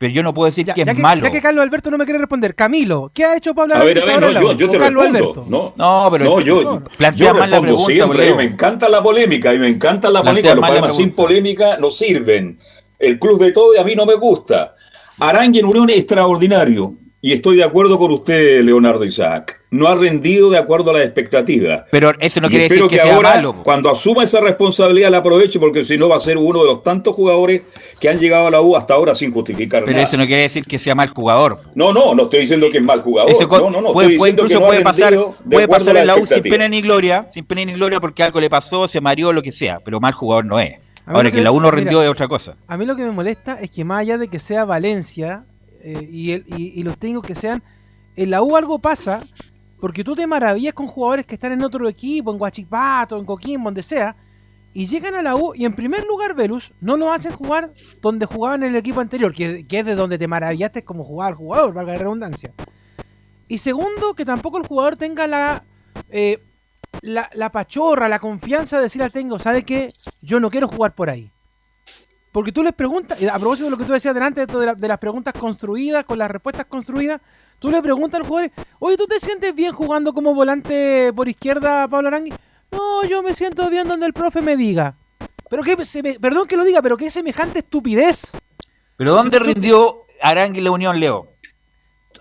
pero 0.00 0.14
yo 0.14 0.22
no 0.22 0.32
puedo 0.32 0.46
decir 0.46 0.64
que 0.64 0.80
es 0.80 0.86
ya, 0.86 0.94
que, 0.94 1.02
malo. 1.02 1.22
ya 1.22 1.30
que 1.30 1.42
Carlos 1.42 1.62
Alberto 1.62 1.90
no 1.90 1.98
me 1.98 2.06
quiere 2.06 2.20
responder, 2.20 2.54
Camilo, 2.54 3.10
¿qué 3.12 3.22
ha 3.26 3.36
hecho 3.36 3.54
Pablo 3.54 3.74
A 3.74 3.84
ver, 3.84 4.00
a 4.02 4.06
ver, 4.06 4.18
no, 4.18 4.32
yo, 4.32 4.52
yo 4.54 4.70
te 4.70 4.78
Carlos 4.78 5.02
respondo. 5.04 5.28
Alberto. 5.28 5.44
No, 5.46 5.74
No, 5.76 6.08
pero 6.10 6.24
no, 6.24 6.40
yo, 6.40 6.80
plantea 6.96 7.32
yo 7.32 7.34
mal 7.34 7.50
la 7.50 7.60
respondo 7.60 7.84
pregunta, 7.84 7.92
siempre. 7.92 8.34
Me 8.34 8.44
encanta 8.44 8.88
la 8.88 9.02
polémica 9.02 9.52
y 9.52 9.58
me 9.58 9.68
encanta 9.68 10.08
la 10.08 10.22
Plantea 10.22 10.54
polémica. 10.54 10.54
Los 10.54 10.64
programas 10.64 10.96
sin 10.96 11.10
polémica 11.12 11.76
no 11.76 11.90
sirven. 11.90 12.58
El 12.98 13.18
club 13.18 13.38
de 13.40 13.52
todo 13.52 13.74
y 13.74 13.78
a 13.78 13.84
mí 13.84 13.94
no 13.94 14.06
me 14.06 14.14
gusta. 14.14 14.74
Arangui 15.18 15.58
en 15.58 15.66
Unión 15.66 15.90
es 15.90 15.96
extraordinario. 15.96 16.94
Y 17.22 17.34
estoy 17.34 17.56
de 17.56 17.64
acuerdo 17.64 17.98
con 17.98 18.10
usted, 18.12 18.62
Leonardo 18.62 19.04
Isaac. 19.04 19.60
No 19.70 19.88
ha 19.88 19.94
rendido 19.94 20.48
de 20.48 20.56
acuerdo 20.56 20.88
a 20.90 20.94
las 20.94 21.02
expectativas. 21.04 21.84
Pero 21.90 22.12
eso 22.18 22.40
no 22.40 22.46
Y 22.46 22.50
quiere 22.50 22.68
decir 22.68 22.82
que, 22.88 22.96
que, 22.96 22.98
sea 23.02 23.14
ahora, 23.14 23.34
malo. 23.34 23.56
cuando 23.62 23.90
asuma 23.90 24.24
esa 24.24 24.40
responsabilidad, 24.40 25.10
la 25.10 25.18
aproveche, 25.18 25.60
porque 25.60 25.84
si 25.84 25.98
no 25.98 26.08
va 26.08 26.16
a 26.16 26.20
ser 26.20 26.38
uno 26.38 26.60
de 26.60 26.64
los 26.66 26.82
tantos 26.82 27.14
jugadores 27.14 27.60
que 28.00 28.08
han 28.08 28.18
llegado 28.18 28.46
a 28.46 28.50
la 28.50 28.62
U 28.62 28.74
hasta 28.74 28.94
ahora 28.94 29.14
sin 29.14 29.32
justificar 29.34 29.82
Pero 29.84 29.92
nada. 29.92 30.04
eso 30.04 30.16
no 30.16 30.26
quiere 30.26 30.42
decir 30.42 30.64
que 30.64 30.78
sea 30.78 30.94
mal 30.94 31.10
jugador. 31.10 31.58
No, 31.74 31.92
no, 31.92 32.14
no 32.14 32.22
estoy 32.22 32.40
diciendo 32.40 32.68
que 32.70 32.78
es 32.78 32.82
mal 32.84 33.02
jugador. 33.02 33.30
Ese 33.30 33.46
co- 33.46 33.58
no, 33.60 33.70
no, 33.70 33.82
no. 33.82 33.92
puede, 33.92 34.14
estoy 34.14 34.18
puede- 34.18 34.32
diciendo 34.32 34.42
que 34.48 34.54
incluso 34.54 34.60
no 34.60 34.64
ha 34.64 34.68
puede 34.68 34.82
pasar, 34.82 35.12
de 35.44 35.50
puede 35.50 35.68
pasar 35.68 35.96
en 35.98 36.06
la 36.06 36.16
U 36.16 36.26
sin 36.26 36.42
pena 36.42 36.68
ni 36.68 36.80
gloria, 36.80 37.26
sin 37.28 37.44
pena 37.44 37.64
ni 37.66 37.72
gloria 37.74 38.00
porque 38.00 38.22
algo 38.22 38.40
le 38.40 38.48
pasó, 38.48 38.88
se 38.88 39.00
mareó, 39.02 39.30
lo 39.34 39.42
que 39.42 39.52
sea, 39.52 39.78
pero 39.84 40.00
mal 40.00 40.14
jugador 40.14 40.46
no 40.46 40.58
es. 40.58 40.72
Ahora 41.04 41.30
que, 41.30 41.36
que- 41.36 41.42
la 41.42 41.52
U 41.52 41.56
no 41.60 41.68
mira, 41.68 41.76
rindió 41.76 42.02
es 42.02 42.08
otra 42.08 42.28
cosa. 42.28 42.56
A 42.66 42.78
mí 42.78 42.86
lo 42.86 42.96
que 42.96 43.02
me 43.02 43.10
molesta 43.10 43.58
es 43.60 43.70
que 43.70 43.84
más 43.84 43.98
allá 44.00 44.16
de 44.16 44.28
que 44.28 44.38
sea 44.38 44.64
Valencia 44.64 45.44
eh, 45.82 46.08
y, 46.10 46.82
los 46.82 46.98
técnicos 46.98 47.26
que 47.26 47.34
sean, 47.34 47.62
en 48.16 48.30
la 48.30 48.42
U 48.42 48.56
algo 48.56 48.78
pasa 48.78 49.20
porque 49.80 50.04
tú 50.04 50.14
te 50.14 50.26
maravillas 50.26 50.74
con 50.74 50.86
jugadores 50.86 51.24
que 51.24 51.36
están 51.36 51.52
en 51.52 51.64
otro 51.64 51.88
equipo, 51.88 52.30
en 52.30 52.38
Guachipato, 52.38 53.18
en 53.18 53.24
Coquimbo, 53.24 53.68
donde 53.68 53.82
sea, 53.82 54.14
y 54.74 54.86
llegan 54.86 55.14
a 55.14 55.22
la 55.22 55.36
U 55.36 55.52
y 55.54 55.64
en 55.64 55.72
primer 55.72 56.04
lugar, 56.04 56.34
Velus, 56.34 56.72
no 56.80 56.96
lo 56.96 57.10
hacen 57.10 57.32
jugar 57.32 57.72
donde 58.02 58.26
jugaban 58.26 58.62
en 58.62 58.70
el 58.70 58.76
equipo 58.76 59.00
anterior, 59.00 59.32
que, 59.34 59.66
es 59.68 59.84
de 59.84 59.94
donde 59.94 60.18
te 60.18 60.28
maravillaste 60.28 60.84
como 60.84 61.02
jugaba 61.02 61.30
el 61.30 61.36
jugador, 61.36 61.72
valga 61.72 61.92
la 61.92 61.98
redundancia. 61.98 62.52
Y 63.48 63.58
segundo, 63.58 64.14
que 64.14 64.24
tampoco 64.24 64.58
el 64.58 64.66
jugador 64.66 64.96
tenga 64.96 65.26
la, 65.26 65.64
eh, 66.10 66.38
la, 67.00 67.28
la 67.32 67.50
pachorra, 67.50 68.08
la 68.08 68.20
confianza 68.20 68.76
de 68.76 68.84
decir 68.84 69.02
al 69.02 69.10
técnico, 69.10 69.38
¿sabe 69.38 69.64
qué? 69.64 69.88
Yo 70.22 70.38
no 70.38 70.50
quiero 70.50 70.68
jugar 70.68 70.94
por 70.94 71.10
ahí. 71.10 71.32
Porque 72.32 72.52
tú 72.52 72.62
les 72.62 72.72
preguntas, 72.72 73.18
a 73.22 73.38
propósito 73.38 73.64
de 73.64 73.70
lo 73.72 73.76
que 73.76 73.84
tú 73.84 73.92
decías 73.92 74.14
delante, 74.14 74.46
de, 74.46 74.66
la- 74.66 74.74
de 74.74 74.88
las 74.88 74.98
preguntas 74.98 75.34
construidas, 75.38 76.04
con 76.04 76.18
las 76.18 76.30
respuestas 76.30 76.64
construidas, 76.66 77.20
tú 77.58 77.70
le 77.70 77.82
preguntas 77.82 78.20
al 78.20 78.26
jugador, 78.26 78.50
oye, 78.78 78.96
¿tú 78.96 79.06
te 79.06 79.18
sientes 79.18 79.52
bien 79.54 79.72
jugando 79.72 80.12
como 80.12 80.32
volante 80.34 81.12
por 81.14 81.28
izquierda, 81.28 81.88
Pablo 81.88 82.08
Arangui? 82.08 82.32
No, 82.70 83.04
yo 83.04 83.22
me 83.22 83.34
siento 83.34 83.68
bien 83.68 83.88
donde 83.88 84.06
el 84.06 84.12
profe 84.12 84.40
me 84.42 84.56
diga. 84.56 84.94
Pero 85.48 85.64
que, 85.64 85.76
seme- 85.78 86.20
perdón 86.20 86.46
que 86.46 86.56
lo 86.56 86.64
diga, 86.64 86.80
pero 86.82 86.96
qué 86.96 87.10
semejante 87.10 87.58
estupidez. 87.58 88.36
Pero 88.96 89.12
¿dónde 89.12 89.40
rindió 89.40 90.04
Arangui 90.22 90.60
la 90.60 90.70
Unión, 90.70 91.00
Leo? 91.00 91.32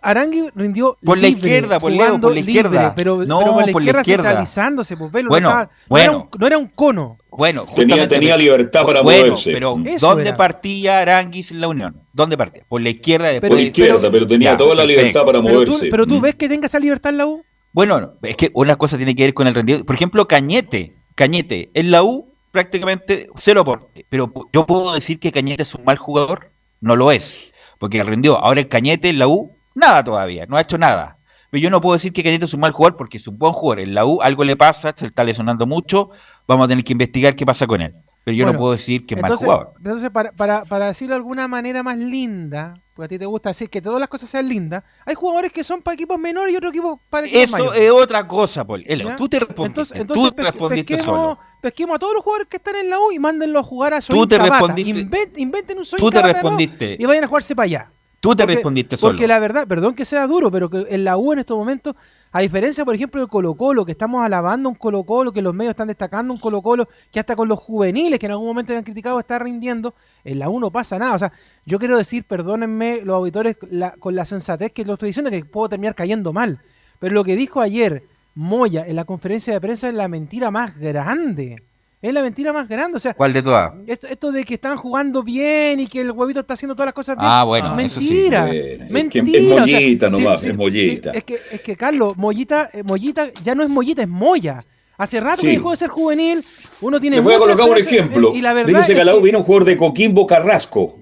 Arangui 0.01 0.49
rindió 0.55 0.97
Por 1.03 1.17
la 1.17 1.27
izquierda, 1.27 1.80
por 1.80 1.91
Leo, 1.91 2.19
por 2.19 2.31
la 2.31 2.35
libre, 2.35 2.51
izquierda. 2.51 2.93
pero, 2.95 3.26
No, 3.26 3.39
pero 3.39 3.51
por 3.53 3.65
la 3.65 3.71
por 3.71 3.81
la 3.84 3.89
izquierda, 3.89 4.01
izquierda. 4.01 4.23
centralizándose, 4.23 4.97
pues, 4.97 5.11
velo, 5.11 5.26
no 5.26 5.30
Bueno, 5.30 5.47
estaba- 5.49 5.63
no, 5.65 5.69
bueno. 5.88 6.03
era 6.11 6.17
un, 6.17 6.30
no 6.39 6.47
era 6.47 6.57
un 6.57 6.67
cono. 6.67 7.17
Bueno, 7.31 7.65
Tenía- 7.76 8.38
libertad 8.38 8.85
para 8.85 9.01
bueno, 9.01 9.26
moverse. 9.27 9.51
Pero 9.53 9.77
Eso 9.85 10.07
¿dónde 10.07 10.30
era. 10.30 10.38
partía 10.38 10.99
Aranguis 10.99 11.51
en 11.51 11.61
la 11.61 11.67
Unión? 11.67 11.95
¿Dónde 12.13 12.38
partía? 12.38 12.63
Por 12.67 12.81
la 12.81 12.89
izquierda 12.89 13.27
después. 13.30 13.49
Por 13.51 13.59
izquierda, 13.59 14.09
pero 14.11 14.26
tenía 14.27 14.51
Ya, 14.51 14.57
toda 14.57 14.76
la 14.76 14.81
perfecto. 14.84 14.99
libertad 15.01 15.26
para 15.26 15.41
Pero 15.41 15.59
tú, 15.65 15.71
moverse. 15.71 15.88
pero 15.89 16.05
tú 16.07 16.15
Mm. 16.17 16.21
ves 16.21 16.35
que 16.35 16.49
tenga 16.49 16.65
esa 16.65 16.80
libertad 16.80 17.11
en 17.11 17.17
la 17.17 17.26
U. 17.27 17.43
Bueno, 17.71 18.01
no, 18.01 18.13
es 18.23 18.35
que 18.35 18.49
una 18.53 18.76
cosa 18.76 18.97
tiene 18.97 19.15
que 19.15 19.23
ver 19.23 19.34
con 19.34 19.47
el 19.47 19.53
rendimiento. 19.55 19.85
Por 19.85 19.95
ejemplo, 19.95 20.27
Cañete. 20.27 20.93
Cañete, 21.15 21.69
en 21.73 21.91
la 21.91 22.01
U 22.03 22.34
prácticamente 22.51 23.30
cero 23.38 23.61
aporte. 23.61 24.05
Pero 24.09 24.31
yo 24.53 24.65
puedo 24.65 24.93
decir 24.93 25.19
que 25.19 25.31
Cañete 25.31 25.63
es 25.63 25.76
un 25.76 25.84
mal 25.85 25.97
jugador. 25.97 26.49
No 26.81 26.95
lo 26.95 27.11
es. 27.11 27.51
Porque 27.77 28.03
rindió. 28.03 28.38
Ahora 28.38 28.59
el 28.59 28.67
Cañete 28.67 29.09
en 29.09 29.19
la 29.19 29.27
U, 29.27 29.51
nada 29.80 30.03
todavía. 30.03 30.45
No 30.47 30.57
ha 30.57 30.61
hecho 30.61 30.77
nada. 30.77 31.18
Pero 31.51 31.64
yo 31.64 31.69
no 31.72 31.81
puedo 31.81 31.93
decir 31.95 32.14
que 32.14 32.22
Cañete 32.23 32.45
es 32.45 32.53
un 32.53 32.60
mal 32.60 32.72
jugador 32.72 32.95
porque 32.95 33.18
es 33.18 33.27
un 33.27 33.38
buen 33.39 33.53
jugador. 33.53 33.80
En 33.80 33.95
la 33.95 34.06
U 34.06 34.22
algo 34.22 34.43
le 34.43 34.56
pasa, 34.56 34.93
se 34.95 35.07
está 35.07 35.23
lesionando 35.23 35.65
mucho. 35.65 36.11
Vamos 36.47 36.65
a 36.65 36.68
tener 36.68 36.84
que 36.84 36.91
investigar 36.93 37.35
qué 37.35 37.43
pasa 37.45 37.65
con 37.65 37.81
él. 37.81 37.95
Pero 38.23 38.35
yo 38.38 38.43
Bueno, 38.43 38.53
no 38.53 38.60
puedo 38.60 38.72
decir 38.73 39.07
que 39.07 39.15
es 39.15 39.22
mal 39.22 39.30
entonces, 39.31 39.45
jugador. 39.47 39.73
Entonces, 39.77 40.10
para, 40.11 40.31
para, 40.34 40.64
para 40.65 40.85
decirlo 40.88 41.14
de 41.14 41.18
alguna 41.18 41.47
manera 41.47 41.81
más 41.81 41.97
linda, 41.97 42.76
porque 42.93 43.06
a 43.06 43.07
ti 43.07 43.18
te 43.18 43.26
gusta 43.26 43.49
decir 43.49 43.69
que 43.69 43.81
todas 43.81 43.99
las 43.99 44.10
cosas 44.10 44.30
sean 44.30 44.47
lindas, 44.47 44.84
hay 45.06 45.15
jugadores 45.15 45.51
que 45.51 45.64
son 45.64 45.81
para 45.81 45.93
equipos 45.95 46.19
menores 46.19 46.53
y 46.53 46.57
otros 46.57 46.72
equipos 46.72 46.99
para 47.10 47.26
equipos 47.26 47.43
Eso 47.45 47.51
mayores. 47.57 47.80
es 47.81 47.91
otra 47.91 48.27
cosa, 48.27 48.65
Paul. 48.68 48.84
¿Ya? 48.85 49.15
tú 49.15 49.27
te 49.27 49.39
respondiste. 49.39 49.65
Entonces, 49.65 49.97
entonces 49.97 50.23
tú 50.23 50.31
te 50.35 50.43
respondiste 50.43 50.93
pesquemos, 50.97 51.19
solo. 51.22 51.39
pesquemos 51.61 51.95
a 51.95 51.99
todos 51.99 52.14
los 52.14 52.23
jugadores 52.23 52.47
que 52.47 52.57
están 52.57 52.76
en 52.76 52.89
la 52.91 52.99
U 52.99 53.11
y 53.11 53.18
mándenlo 53.18 53.57
a 53.60 53.64
jugar 53.64 53.93
a 53.95 54.01
Tú 54.01 54.27
te 54.27 54.38
Tabata. 54.38 54.60
respondiste- 54.60 55.01
Inven- 55.10 55.31
inventen 55.38 55.77
un 55.80 55.85
Soin 55.85 55.99
Tú 55.99 56.10
te 56.11 56.15
Tabata 56.18 56.34
respondiste. 56.34 56.97
y 56.99 57.06
vayan 57.06 57.23
a 57.23 57.27
jugarse 57.27 57.56
para 57.56 57.65
allá. 57.65 57.91
Tú 58.20 58.36
te 58.36 58.44
Porque- 58.44 58.56
respondiste 58.56 58.98
solo. 58.98 59.14
Porque 59.14 59.28
la 59.28 59.40
verdad, 59.40 59.68
perdón 59.68 59.96
que 59.96 60.06
sea 60.06 60.28
duro, 60.28 60.52
pero 60.52 60.70
que 60.70 60.86
en 60.90 61.04
la 61.04 61.18
U 61.18 61.32
en 61.34 61.40
estos 61.40 61.58
momentos, 61.58 61.96
a 62.32 62.41
diferencia, 62.41 62.84
por 62.86 62.94
ejemplo, 62.94 63.22
de 63.22 63.28
Colo 63.28 63.56
Colo, 63.56 63.86
que 63.86 63.94
estamos 63.94 64.24
alabando 64.24 64.70
un 64.70 64.76
Colo 64.76 65.04
Colo, 65.04 65.32
que 65.32 65.41
los 65.41 65.54
medios 65.54 65.72
están 65.72 65.88
destacando 65.88 66.34
un 66.34 66.40
Colo 66.40 66.62
Colo, 66.62 66.88
que 67.12 67.20
hasta 67.20 67.36
con 67.36 67.48
los 67.48 67.58
juveniles, 67.60 68.20
que 68.20 68.26
en 68.26 68.34
algún 68.34 68.48
momento 68.48 68.74
le 68.74 68.78
han 68.80 68.84
criticado, 68.84 69.20
está 69.20 69.40
rindiendo, 69.40 69.94
en 70.24 70.38
la 70.38 70.50
U 70.50 70.60
no 70.60 70.70
pasa 70.70 71.00
nada. 71.00 71.14
O 71.14 71.20
sea, 71.20 71.32
yo 71.66 71.80
quiero 71.80 71.98
decir, 71.98 72.24
perdónenme 72.26 73.02
los 73.04 73.16
auditores 73.16 73.58
la- 73.72 73.91
con 73.91 74.16
la 74.16 74.26
sensatez 74.26 74.72
que 74.74 74.84
lo 74.86 74.94
estoy 74.94 75.10
diciendo, 75.10 75.32
que 75.32 75.44
puedo 75.46 75.70
terminar 75.70 75.96
cayendo 75.96 76.34
mal. 76.34 76.60
Pero 77.00 77.16
lo 77.16 77.24
que 77.24 77.36
dijo 77.36 77.62
ayer 77.62 78.04
Moya 78.36 78.86
en 78.86 78.96
la 78.96 79.06
conferencia 79.06 79.54
de 79.54 79.62
prensa 79.62 79.88
es 79.90 79.96
la 79.96 80.08
mentira 80.08 80.52
más 80.52 80.78
grande. 80.78 81.64
Es 82.01 82.13
la 82.13 82.21
mentira 82.21 82.53
más 82.53 82.67
grande. 82.69 82.95
O 82.95 82.99
sea, 82.99 83.13
¿Cuál 83.13 83.34
de 83.34 83.43
todas? 83.43 83.73
esto, 83.85 84.07
esto 84.07 84.31
de 84.31 84.45
que 84.45 84.53
están 84.53 84.77
jugando 84.77 85.21
bien 85.21 85.81
y 85.81 85.88
que 85.88 85.99
el 86.01 86.11
huevito 86.11 86.39
está 86.39 86.53
haciendo 86.53 86.73
todas 86.73 86.88
las 86.88 86.93
cosas 86.93 87.17
bien. 87.17 87.30
Ah, 87.30 87.43
bueno, 87.43 87.77
eso 87.80 87.99
sí. 87.99 88.09
mentira. 88.09 88.49
Es 88.49 88.88
que 89.09 89.21
mentira. 89.21 89.38
es 89.38 89.43
o 89.43 89.47
sea, 89.49 89.59
mollita 89.59 90.05
sí, 90.05 90.11
nomás, 90.11 90.41
sí, 90.41 90.49
es 90.49 90.55
mollita. 90.57 91.11
es, 91.11 91.23
que, 91.26 91.39
es 91.51 91.61
que, 91.61 91.76
Carlos, 91.76 92.15
Mollita, 92.15 92.69
eh, 92.71 92.84
Mollita 92.84 93.27
ya 93.43 93.53
no 93.53 93.63
es 93.63 93.69
Mollita, 93.69 94.01
es 94.03 94.07
Moya. 94.07 94.59
Hace 94.97 95.19
rato 95.19 95.41
Sí. 95.41 95.47
que 95.47 95.53
dejó 95.53 95.71
de 95.71 95.77
ser 95.77 95.89
juvenil. 95.89 96.41
Uno 96.81 96.99
tiene 97.01 97.17
Le 97.17 97.21
voy 97.21 97.34
a 97.34 97.39
colocar 97.39 97.69
un 97.69 97.77
ejemplo. 97.77 98.34
eh, 98.34 98.38
Y 98.38 98.41
la 98.41 98.53
verdad 98.53 98.81
es 98.81 98.88
que, 98.88 98.93
viene 99.21 99.38
un 99.38 99.43
jugador 99.43 99.65
de 99.65 99.76
Coquimbo 99.77 100.26
Carrasco. 100.26 100.99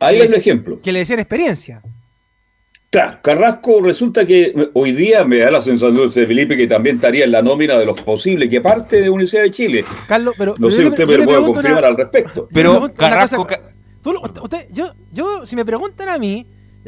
Ahí 0.00 0.20
hay 0.20 0.28
un 0.28 0.34
ejemplo. 0.34 0.80
que 0.82 0.92
le 0.92 1.00
decían 1.00 1.18
experiencia. 1.18 1.80
Claro, 2.90 3.18
Carrasco 3.22 3.82
resulta 3.82 4.24
que 4.24 4.70
hoy 4.72 4.92
día 4.92 5.22
me 5.24 5.36
da 5.38 5.50
la 5.50 5.60
sensación 5.60 6.08
de 6.08 6.26
Felipe 6.26 6.56
que 6.56 6.66
también 6.66 6.96
estaría 6.96 7.24
en 7.26 7.32
la 7.32 7.42
nómina 7.42 7.74
de 7.78 7.84
los 7.84 8.00
posibles, 8.00 8.48
que 8.48 8.62
parte 8.62 9.02
de 9.02 9.10
Universidad 9.10 9.42
de 9.42 9.50
Chile. 9.50 9.84
Carlos, 10.06 10.34
pero, 10.38 10.54
No 10.58 10.70
sé, 10.70 10.86
usted 10.86 11.06
me 11.06 11.18
lo 11.18 11.24
puede 11.24 11.42
confirmar 11.44 11.78
una- 11.80 11.88
al 11.88 11.96
respecto. 11.98 12.48
Pero 12.50 12.90
Carrasco, 12.94 13.46
cosa, 13.46 13.60
tú 14.02 14.12
lo- 14.14 14.22
usted- 14.22 14.68
yo, 14.72 14.94
yo, 15.12 15.44
si 15.44 15.54
me 15.54 15.66
preguntan 15.66 16.08
a 16.08 16.18
mí, 16.18 16.46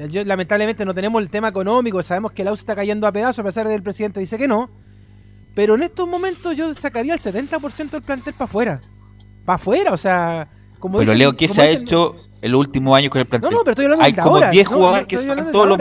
yo 0.09 0.25
lamentablemente 0.25 0.87
no 0.87 0.95
tenemos 0.95 1.21
el 1.21 1.29
tema 1.29 1.49
económico, 1.49 2.03
sabemos 2.03 2.33
que 2.33 2.45
la 2.45 2.53
U 2.53 2.55
está 2.55 2.75
cayendo 2.75 3.07
a 3.07 3.13
pedazos 3.13 3.41
a 3.41 3.45
pesar 3.45 3.67
de 3.67 3.73
que 3.73 3.77
el 3.77 3.83
presidente 3.83 4.21
dice 4.21 4.39
que 4.39 4.49
no, 4.49 4.71
pero 5.55 5.75
en 5.75 5.83
estos 5.83 6.09
momentos 6.09 6.57
yo 6.57 6.73
sacaría 6.73 7.13
el 7.13 7.21
70% 7.21 7.91
del 7.99 8.07
plantel 8.07 8.33
para 8.33 8.45
afuera. 8.47 8.81
Para 9.45 9.57
afuera, 9.57 9.93
o 9.93 9.99
sea, 9.99 10.49
como 10.81 10.99
Pero 10.99 11.13
dicen- 11.13 11.19
Leo, 11.19 11.33
¿qué 11.35 11.47
como 11.47 11.55
se 11.55 11.61
ha 11.63 11.67
dicen- 11.67 11.83
hecho 11.83 12.17
en 12.43 12.53
los 12.53 12.61
últimos 12.61 12.97
años 12.97 13.11
con 13.11 13.21
el 13.21 13.27
plantel? 13.27 13.51
No, 13.51 13.59
no, 13.59 13.63
pero 13.65 13.73
estoy 13.73 13.85
hablando 13.85 14.05
Hay 14.05 14.13
de 14.13 14.23
como 14.23 14.35
ahora, 14.37 14.51
10 14.51 14.65
no, 14.71 14.77
jugadores 14.77 15.03
no, 15.03 15.09
que 15.09 15.19
son 15.19 15.53
todos 15.53 15.69
los, 15.69 15.79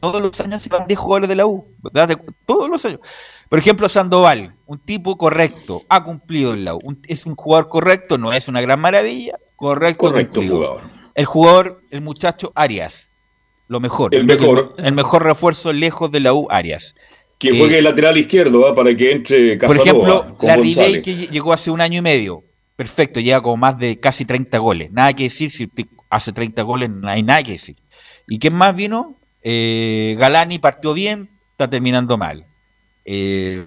todos 0.00 0.22
los 0.22 0.40
años 0.40 0.62
se 0.62 0.68
van 0.68 0.86
10 0.86 0.98
jugadores 1.00 1.28
de 1.28 1.34
la 1.34 1.46
U. 1.46 1.66
¿verdad? 1.82 2.08
De- 2.08 2.18
todos 2.46 2.68
los 2.68 2.84
años. 2.84 3.00
Por 3.48 3.58
ejemplo, 3.58 3.88
Sandoval, 3.88 4.54
un 4.66 4.78
tipo 4.78 5.16
correcto, 5.18 5.82
ha 5.88 6.04
cumplido 6.04 6.52
en 6.54 6.64
la 6.64 6.74
U. 6.74 6.78
Un- 6.84 7.00
es 7.08 7.26
un 7.26 7.34
jugador 7.36 7.68
correcto, 7.68 8.18
no 8.18 8.32
es 8.32 8.48
una 8.48 8.60
gran 8.60 8.80
maravilla, 8.80 9.38
correcto. 9.56 9.98
Correcto 10.08 10.40
cumplido. 10.40 10.56
jugador. 10.56 10.80
El 11.14 11.24
jugador, 11.26 11.80
el 11.90 12.00
muchacho 12.00 12.52
Arias, 12.54 13.10
lo 13.68 13.80
mejor. 13.80 14.14
El 14.14 14.24
mejor. 14.24 14.74
El, 14.78 14.94
mejor 14.94 15.22
refuerzo 15.22 15.72
lejos 15.72 16.10
de 16.10 16.20
la 16.20 16.34
U, 16.34 16.46
Arias. 16.50 16.94
Que 17.38 17.48
Eh, 17.50 17.58
juegue 17.58 17.78
el 17.78 17.84
lateral 17.84 18.16
izquierdo 18.16 18.60
¿va? 18.60 18.74
para 18.74 18.94
que 18.96 19.12
entre 19.12 19.56
Por 19.58 19.76
Casanova 19.76 19.82
ejemplo, 19.84 20.36
con 20.38 20.48
la. 20.48 20.56
Ribey 20.56 21.02
que 21.02 21.12
lle- 21.12 21.30
llegó 21.30 21.52
hace 21.52 21.70
un 21.70 21.80
año 21.80 21.98
y 21.98 22.02
medio. 22.02 22.42
Perfecto, 22.76 23.20
llega 23.20 23.40
con 23.40 23.60
más 23.60 23.78
de 23.78 24.00
casi 24.00 24.24
30 24.24 24.58
goles. 24.58 24.90
Nada 24.90 25.12
que 25.12 25.24
decir, 25.24 25.50
si 25.50 25.70
hace 26.10 26.32
30 26.32 26.62
goles 26.62 26.90
no 26.90 27.08
hay 27.08 27.22
nada 27.22 27.42
que 27.42 27.52
decir. 27.52 27.76
¿Y 28.28 28.38
quién 28.38 28.54
más 28.54 28.74
vino? 28.74 29.16
Eh, 29.42 30.16
Galani 30.18 30.58
partió 30.58 30.92
bien, 30.92 31.30
está 31.52 31.68
terminando 31.68 32.18
mal. 32.18 32.44
Eh, 33.04 33.66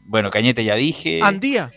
bueno, 0.00 0.30
Cañete 0.30 0.64
ya 0.64 0.74
dije. 0.74 1.20
Andía. 1.22 1.70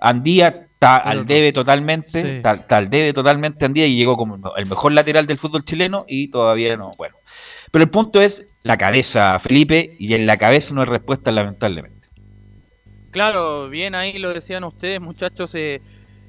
Andía 0.00 0.48
está 0.74 0.96
al 0.96 1.26
debe 1.26 1.52
totalmente, 1.52 2.20
Sí. 2.20 2.28
está, 2.28 2.54
está 2.54 2.76
al 2.76 2.90
debe 2.90 3.12
totalmente 3.12 3.64
Andía 3.64 3.86
y 3.86 3.96
llegó 3.96 4.16
como 4.16 4.38
el 4.56 4.66
mejor 4.66 4.92
lateral 4.92 5.26
del 5.26 5.38
fútbol 5.38 5.64
chileno 5.64 6.04
y 6.08 6.28
todavía 6.28 6.76
no, 6.76 6.90
bueno. 6.98 7.16
Pero 7.70 7.84
el 7.84 7.90
punto 7.90 8.20
es 8.20 8.44
la 8.62 8.76
cabeza, 8.76 9.38
Felipe, 9.38 9.96
y 9.98 10.14
en 10.14 10.26
la 10.26 10.36
cabeza 10.36 10.74
no 10.74 10.82
hay 10.82 10.86
respuesta 10.86 11.30
lamentablemente. 11.30 11.93
Claro, 13.14 13.68
bien 13.68 13.94
ahí 13.94 14.18
lo 14.18 14.34
decían 14.34 14.64
ustedes, 14.64 15.00
muchachos. 15.00 15.52
eh, 15.54 15.80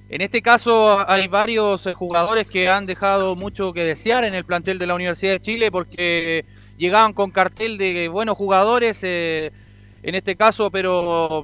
en 0.07 0.21
este 0.21 0.43
caso 0.43 1.03
hay 1.09 1.27
varios 1.27 1.83
eh, 1.87 1.95
jugadores 1.95 2.47
que 2.51 2.69
han 2.69 2.85
dejado 2.85 3.35
mucho 3.35 3.73
que 3.73 3.83
desear 3.83 4.23
en 4.23 4.35
el 4.35 4.43
plantel 4.45 4.77
de 4.77 4.85
la 4.85 4.93
Universidad 4.93 5.31
de 5.33 5.39
Chile 5.39 5.71
porque 5.71 6.45
llegaban 6.77 7.11
con 7.13 7.31
cartel 7.31 7.79
de 7.79 8.07
buenos 8.07 8.37
jugadores, 8.37 8.99
eh, 9.01 9.49
en 10.03 10.13
este 10.13 10.35
caso, 10.35 10.69
pero 10.69 11.43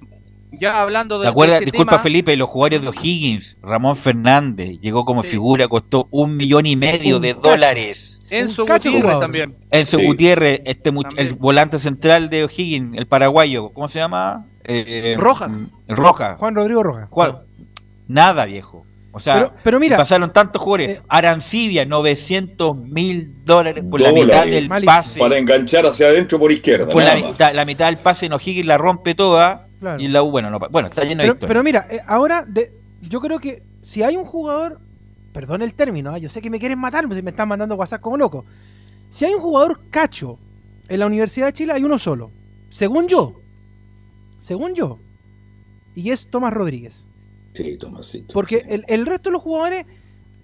ya 0.52 0.80
hablando 0.80 1.18
de... 1.18 1.24
¿Te 1.26 1.30
acuerdas? 1.30 1.58
de 1.58 1.64
este 1.66 1.72
Disculpa, 1.72 1.94
tema- 1.94 2.04
Felipe, 2.04 2.36
los 2.38 2.48
jugadores 2.48 2.82
de 2.84 2.90
O'Higgins, 2.90 3.58
Ramón 3.64 3.96
Fernández, 3.96 4.80
llegó 4.80 5.06
como 5.06 5.24
figura, 5.24 5.68
costó 5.68 6.08
un 6.12 6.38
millón 6.38 6.68
y 6.68 6.76
medio 6.76 7.16
Un 7.16 7.24
de 7.24 7.30
cacho. 7.34 7.42
dólares. 7.50 8.22
Enzo 8.30 8.64
cacho 8.68 8.92
Gutiérrez 8.92 9.20
también. 9.20 9.56
Enzo 9.72 9.98
Sí. 9.98 10.06
Gutiérrez, 10.06 10.62
este 10.66 10.92
much- 10.92 11.16
el 11.18 11.34
volante 11.34 11.80
central 11.80 12.30
de 12.30 12.44
O'Higgins, 12.44 12.96
el 12.96 13.08
paraguayo, 13.08 13.70
¿cómo 13.74 13.88
se 13.88 13.98
llama? 13.98 14.46
Eh, 14.64 15.16
Rojas. 15.18 15.54
mm, 15.54 15.66
Rojas. 15.90 16.38
Juan 16.38 16.56
Rodrigo 16.56 16.84
Rojas. 16.84 17.08
Juan- 17.10 17.38
Nada, 18.08 18.46
viejo. 18.46 18.86
O 19.14 19.20
sea, 19.20 19.36
Pero- 19.36 19.54
pero 19.64 19.80
mira, 19.80 19.98
pasaron 19.98 20.32
tantos 20.32 20.62
jugadores. 20.62 20.98
eh, 21.00 21.02
Arancibia, 21.10 21.86
900 21.86 22.78
mil 22.78 23.44
dólares 23.44 23.84
por 23.90 24.00
la 24.00 24.12
mitad 24.14 24.46
del 24.46 24.70
Malísimo. 24.70 24.96
pase. 24.96 25.20
Para 25.20 25.38
enganchar 25.38 25.86
hacia 25.86 26.08
adentro 26.08 26.40
por 26.40 26.52
izquierda. 26.52 26.88
Por 26.92 27.04
la 27.04 27.16
mitad, 27.16 27.54
la 27.54 27.66
mitad 27.66 27.88
del 27.88 27.98
pase 27.98 28.28
en 28.28 28.34
O'Higgins 28.34 28.68
la 28.68 28.78
rompe 28.78 29.14
toda. 29.16 29.68
Claro. 29.82 30.02
Y 30.02 30.08
la 30.08 30.24
U, 30.24 30.32
bueno, 30.32 30.50
no, 30.50 30.60
bueno, 30.70 30.88
está 30.88 31.02
lleno 31.04 31.24
de 31.24 31.30
Pero, 31.30 31.34
victorias. 31.34 31.48
pero 31.50 31.64
mira, 31.64 31.88
eh, 31.90 32.02
ahora 32.08 32.46
de, 32.48 32.72
yo 33.02 33.20
creo 33.20 33.40
que 33.40 33.64
si 33.82 34.04
hay 34.04 34.16
un 34.16 34.26
jugador, 34.26 34.80
perdón 35.34 35.62
el 35.62 35.74
término, 35.74 36.12
ah, 36.14 36.18
yo 36.20 36.30
sé 36.30 36.40
que 36.40 36.50
me 36.50 36.60
quieren 36.60 36.78
matar, 36.80 37.08
pues 37.08 37.22
me 37.24 37.32
están 37.32 37.48
mandando 37.48 37.76
WhatsApp 37.76 38.00
como 38.02 38.16
loco. 38.16 38.46
Si 39.10 39.26
hay 39.26 39.34
un 39.34 39.42
jugador 39.42 39.80
cacho 39.90 40.38
en 40.88 41.00
la 41.00 41.06
Universidad 41.08 41.48
de 41.48 41.54
Chile, 41.54 41.74
hay 41.74 41.84
uno 41.84 41.98
solo. 41.98 42.30
Según 42.70 43.08
yo. 43.08 43.34
Según 44.42 44.74
yo. 44.76 44.98
Y 45.96 46.10
es 46.12 46.28
Tomás 46.28 46.54
Rodríguez. 46.54 47.08
Sí, 47.54 47.78
Tomasito. 47.78 48.34
Porque 48.34 48.66
el, 48.68 48.84
el 48.88 49.06
resto 49.06 49.30
de 49.30 49.34
los 49.34 49.42
jugadores 49.42 49.86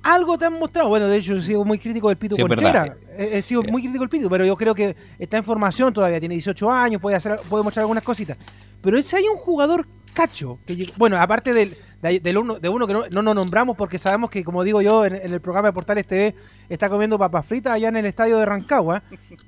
algo 0.04 0.38
te 0.38 0.46
han 0.46 0.54
mostrado. 0.60 0.90
Bueno, 0.90 1.08
de 1.08 1.18
hecho, 1.18 1.34
yo 1.34 1.40
he 1.40 1.44
sido 1.44 1.66
muy 1.66 1.80
crítico 1.80 2.08
del 2.10 2.18
Pito 2.18 2.36
Sí, 2.36 2.42
Contreras. 2.42 2.92
He, 3.18 3.38
he 3.38 3.42
sido 3.42 3.64
muy 3.64 3.82
crítico 3.82 4.02
del 4.04 4.10
Pito, 4.10 4.30
pero 4.30 4.46
yo 4.46 4.56
creo 4.56 4.76
que 4.76 4.96
está 5.20 5.38
en 5.38 5.44
formación 5.44 5.94
todavía. 5.94 6.20
Tiene 6.20 6.36
18 6.36 6.72
años, 6.72 7.02
puede, 7.02 7.16
hacer, 7.18 7.40
puede 7.50 7.64
mostrar 7.64 7.82
algunas 7.84 8.04
cositas. 8.04 8.38
Pero 8.82 9.02
si 9.02 9.16
hay 9.16 9.24
un 9.28 9.38
jugador 9.38 9.88
cacho, 10.14 10.60
que 10.66 10.76
llegó- 10.76 10.94
bueno, 10.98 11.18
aparte 11.20 11.52
del, 11.54 11.74
de, 12.02 12.20
del 12.20 12.38
uno, 12.38 12.60
de 12.60 12.70
uno 12.70 12.86
que 12.88 12.94
no, 12.94 13.06
no 13.14 13.22
nos 13.22 13.36
nombramos 13.36 13.76
porque 13.76 13.98
sabemos 13.98 14.30
que, 14.30 14.44
como 14.44 14.64
digo 14.64 14.82
yo, 14.82 15.06
en, 15.06 15.16
en 15.16 15.34
el 15.34 15.42
programa 15.42 15.70
de 15.70 15.74
Portales 15.74 16.06
TV 16.06 16.36
está 16.70 16.90
comiendo 16.90 17.18
papas 17.18 17.46
fritas 17.46 17.74
allá 17.74 17.90
en 17.90 17.98
el 17.98 18.06
estadio 18.06 18.38
de 18.38 18.46
Rancagua. 18.46 19.02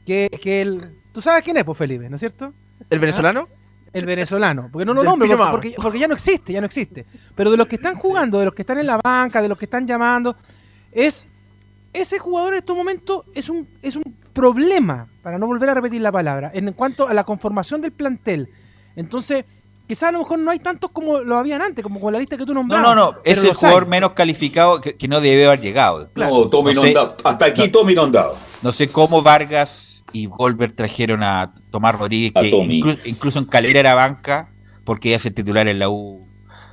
Que, 0.05 0.29
que 0.41 0.61
el, 0.61 0.97
¿Tú 1.13 1.21
sabes 1.21 1.43
quién 1.43 1.57
es, 1.57 1.63
pues, 1.63 1.77
Felipe, 1.77 2.09
¿no 2.09 2.15
es 2.15 2.19
cierto? 2.21 2.53
¿El 2.89 2.99
venezolano? 2.99 3.47
El 3.93 4.05
venezolano. 4.05 4.69
Porque 4.71 4.85
no 4.85 4.93
lo 4.93 5.03
nombro, 5.03 5.27
porque, 5.51 5.75
porque, 5.81 5.99
ya 5.99 6.07
no 6.07 6.13
existe, 6.13 6.53
ya 6.53 6.61
no 6.61 6.65
existe. 6.67 7.05
Pero 7.35 7.49
de 7.51 7.57
los 7.57 7.67
que 7.67 7.75
están 7.75 7.95
jugando, 7.95 8.39
de 8.39 8.45
los 8.45 8.53
que 8.53 8.61
están 8.61 8.77
en 8.79 8.87
la 8.87 8.97
banca, 9.03 9.41
de 9.41 9.47
los 9.49 9.57
que 9.57 9.65
están 9.65 9.87
llamando, 9.87 10.35
es. 10.91 11.27
Ese 11.91 12.19
jugador 12.19 12.53
en 12.53 12.59
estos 12.59 12.77
momentos 12.77 13.23
es 13.33 13.49
un, 13.49 13.67
es 13.81 13.95
un 13.95 14.03
problema, 14.31 15.03
para 15.23 15.39
no 15.39 15.47
volver 15.47 15.69
a 15.69 15.73
repetir 15.73 15.99
la 16.01 16.11
palabra, 16.11 16.51
en 16.53 16.71
cuanto 16.73 17.07
a 17.07 17.15
la 17.15 17.23
conformación 17.23 17.81
del 17.81 17.91
plantel. 17.91 18.47
Entonces, 18.95 19.43
quizás 19.87 20.09
a 20.09 20.11
lo 20.11 20.19
mejor 20.19 20.37
no 20.37 20.51
hay 20.51 20.59
tantos 20.59 20.91
como 20.91 21.19
lo 21.21 21.35
habían 21.35 21.63
antes, 21.63 21.81
como 21.81 21.99
con 21.99 22.13
la 22.13 22.19
lista 22.19 22.37
que 22.37 22.45
tú 22.45 22.53
No, 22.53 22.59
nombrabas. 22.59 22.95
no, 22.95 23.11
no, 23.13 23.17
es 23.23 23.39
pero 23.39 23.49
el 23.49 23.55
jugador 23.55 23.83
hay. 23.85 23.89
menos 23.89 24.11
calificado 24.11 24.79
que, 24.79 24.95
que 24.95 25.07
no 25.07 25.19
debe 25.19 25.47
haber 25.47 25.61
llegado. 25.61 26.07
No, 26.15 26.47
Tommy 26.47 26.75
No 26.75 26.83
sé-. 26.83 26.93
Hasta 27.23 27.45
aquí 27.45 27.69
Tommy 27.69 27.93
inondado. 27.93 28.35
No 28.61 28.71
sé 28.71 28.87
cómo 28.91 29.23
Vargas 29.23 29.88
y 30.13 30.25
Goldberg 30.25 30.73
trajeron 30.73 31.23
a 31.23 31.51
Tomás 31.71 31.97
Rodríguez, 31.97 32.31
A 32.35 32.41
que 32.41 32.51
inclu- 32.51 32.99
incluso 33.05 33.39
en 33.39 33.45
Calera 33.45 33.79
era 33.79 33.95
banca, 33.95 34.49
porque 34.83 35.13
es 35.13 35.25
el 35.25 35.33
titular 35.33 35.67
en 35.67 35.79
la 35.79 35.89
U, 35.89 36.25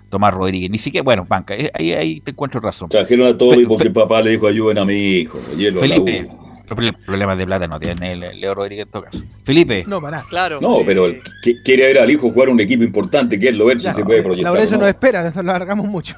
Tomás 0.08 0.32
Rodríguez. 0.34 0.70
Ni 0.70 0.78
siquiera, 0.78 1.02
bueno, 1.04 1.24
banca, 1.28 1.54
eh, 1.54 1.70
ahí, 1.74 1.92
ahí 1.92 2.20
te 2.20 2.30
encuentro 2.30 2.60
razón. 2.60 2.88
Trajeron 2.88 3.26
a 3.28 3.36
Tommy 3.38 3.62
Fe- 3.62 3.66
porque 3.66 3.84
el 3.84 3.92
papá 3.92 4.22
le 4.22 4.30
dijo 4.30 4.46
ayuden 4.46 4.78
a 4.78 4.84
mi 4.84 4.94
hijo. 5.18 5.38
hielo 5.56 5.80
la 5.80 5.88
Felipe, 5.96 6.28
U". 6.30 6.46
pro- 6.66 6.92
problemas 7.04 7.38
de 7.38 7.46
plata 7.46 7.66
no 7.68 7.78
tiene 7.78 8.14
Leo 8.16 8.54
Rodríguez 8.54 8.86
en 8.86 8.90
todo 8.92 9.02
caso. 9.02 9.22
Felipe, 9.44 9.84
No, 9.86 10.00
para. 10.00 10.22
Claro. 10.22 10.58
No, 10.60 10.80
eh, 10.80 10.84
pero 10.86 11.06
el 11.06 11.20
que 11.42 11.62
quiere 11.62 11.86
ver 11.86 11.98
al 12.00 12.10
hijo 12.10 12.30
jugar 12.30 12.48
un 12.48 12.60
equipo 12.60 12.82
importante, 12.84 13.38
que 13.38 13.48
es 13.50 13.56
lo 13.56 13.66
ver 13.66 13.78
si 13.78 13.84
Ya, 13.84 13.94
se 13.94 14.04
puede 14.04 14.22
proyectar. 14.22 14.52
Laurencio 14.52 14.76
o 14.76 14.80
no. 14.80 14.86
nos 14.86 14.94
espera, 14.94 15.22
nos 15.24 15.34
lo 15.34 15.40
alargamos 15.42 15.86
mucho. 15.86 16.16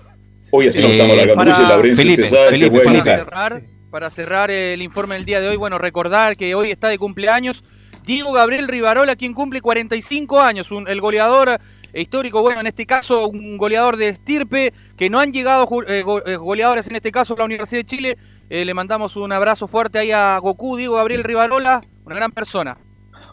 Oye, 0.50 0.68
así 0.70 0.80
no 0.80 0.88
Eh, 0.88 0.92
estamos 0.92 1.16
la 1.16 1.24
Laurencio, 1.26 1.96
Felipe, 1.96 2.22
usted 2.22 2.34
sabe, 2.36 2.48
se 2.50 2.58
Felipe, 2.58 2.70
puede 2.70 2.84
Felipe. 2.84 3.02
para 3.04 3.16
enojar. 3.22 3.52
cerrar, 3.52 3.62
para 3.90 4.10
cerrar 4.10 4.50
el 4.50 4.82
informe 4.82 5.14
del 5.14 5.24
día 5.24 5.40
de 5.40 5.48
hoy, 5.48 5.56
bueno, 5.56 5.78
recordar 5.78 6.36
que 6.36 6.54
hoy 6.54 6.70
está 6.70 6.88
de 6.88 6.98
cumpleaños 6.98 7.64
Diego 8.04 8.32
Gabriel 8.32 8.68
Rivarola, 8.68 9.16
quien 9.16 9.34
cumple 9.34 9.60
45 9.60 10.40
años, 10.40 10.70
un- 10.70 10.88
el 10.88 11.00
goleador 11.00 11.58
histórico, 11.94 12.42
bueno, 12.42 12.60
en 12.60 12.66
este 12.66 12.86
caso 12.86 13.28
un 13.28 13.56
goleador 13.58 13.96
de 13.96 14.08
estirpe, 14.10 14.72
que 14.96 15.10
no 15.10 15.18
han 15.20 15.32
llegado 15.32 15.68
eh, 15.86 16.04
eh, 16.26 16.36
goleadores, 16.36 16.86
en 16.88 16.96
este 16.96 17.12
caso 17.12 17.34
la 17.36 17.44
Universidad 17.44 17.80
de 17.80 17.86
Chile. 17.86 18.18
Eh, 18.50 18.64
le 18.64 18.72
mandamos 18.72 19.16
un 19.16 19.30
abrazo 19.32 19.68
fuerte 19.68 19.98
ahí 19.98 20.10
a 20.10 20.38
Goku, 20.38 20.76
Diego 20.76 20.94
Gabriel 20.96 21.22
Rivarola, 21.24 21.82
una 22.04 22.14
gran 22.14 22.32
persona. 22.32 22.78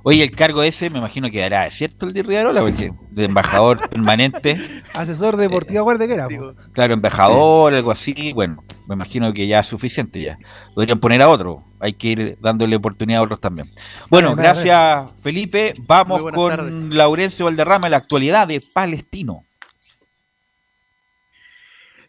Oye, 0.07 0.23
el 0.23 0.31
cargo 0.31 0.61
ese 0.61 0.91
me 0.91 0.99
imagino 0.99 1.31
que 1.31 1.39
dará, 1.39 1.65
¿es 1.65 1.73
cierto 1.73 2.05
el 2.05 2.13
de 2.13 2.21
Rivarola? 2.21 2.61
Porque 2.61 2.93
de 3.09 3.25
embajador 3.25 3.89
permanente, 3.89 4.83
Asesor 4.93 5.35
deportivo, 5.35 5.81
acuérdate 5.81 6.07
que 6.07 6.13
era. 6.13 6.25
po. 6.25 6.29
Digo, 6.29 6.53
claro, 6.73 6.93
embajador, 6.93 7.73
algo 7.73 7.91
así, 7.91 8.31
bueno, 8.33 8.63
me 8.87 8.93
imagino 8.93 9.33
que 9.33 9.47
ya 9.47 9.61
es 9.61 9.65
suficiente 9.65 10.21
ya. 10.21 10.37
Podrían 10.75 10.99
poner 10.99 11.23
a 11.23 11.27
otro, 11.29 11.63
hay 11.79 11.93
que 11.93 12.07
ir 12.09 12.37
dándole 12.39 12.75
oportunidad 12.75 13.21
a 13.21 13.23
otros 13.23 13.41
también. 13.41 13.67
Bueno, 14.11 14.35
Vale, 14.35 14.47
vale, 14.47 14.63
gracias 14.63 15.21
Felipe, 15.23 15.73
vamos 15.87 16.21
con 16.21 16.55
tardes. 16.55 16.71
Laurencio 16.89 17.45
Valderrama, 17.45 17.89
la 17.89 17.97
actualidad 17.97 18.47
de 18.47 18.61
Palestino. 18.73 19.43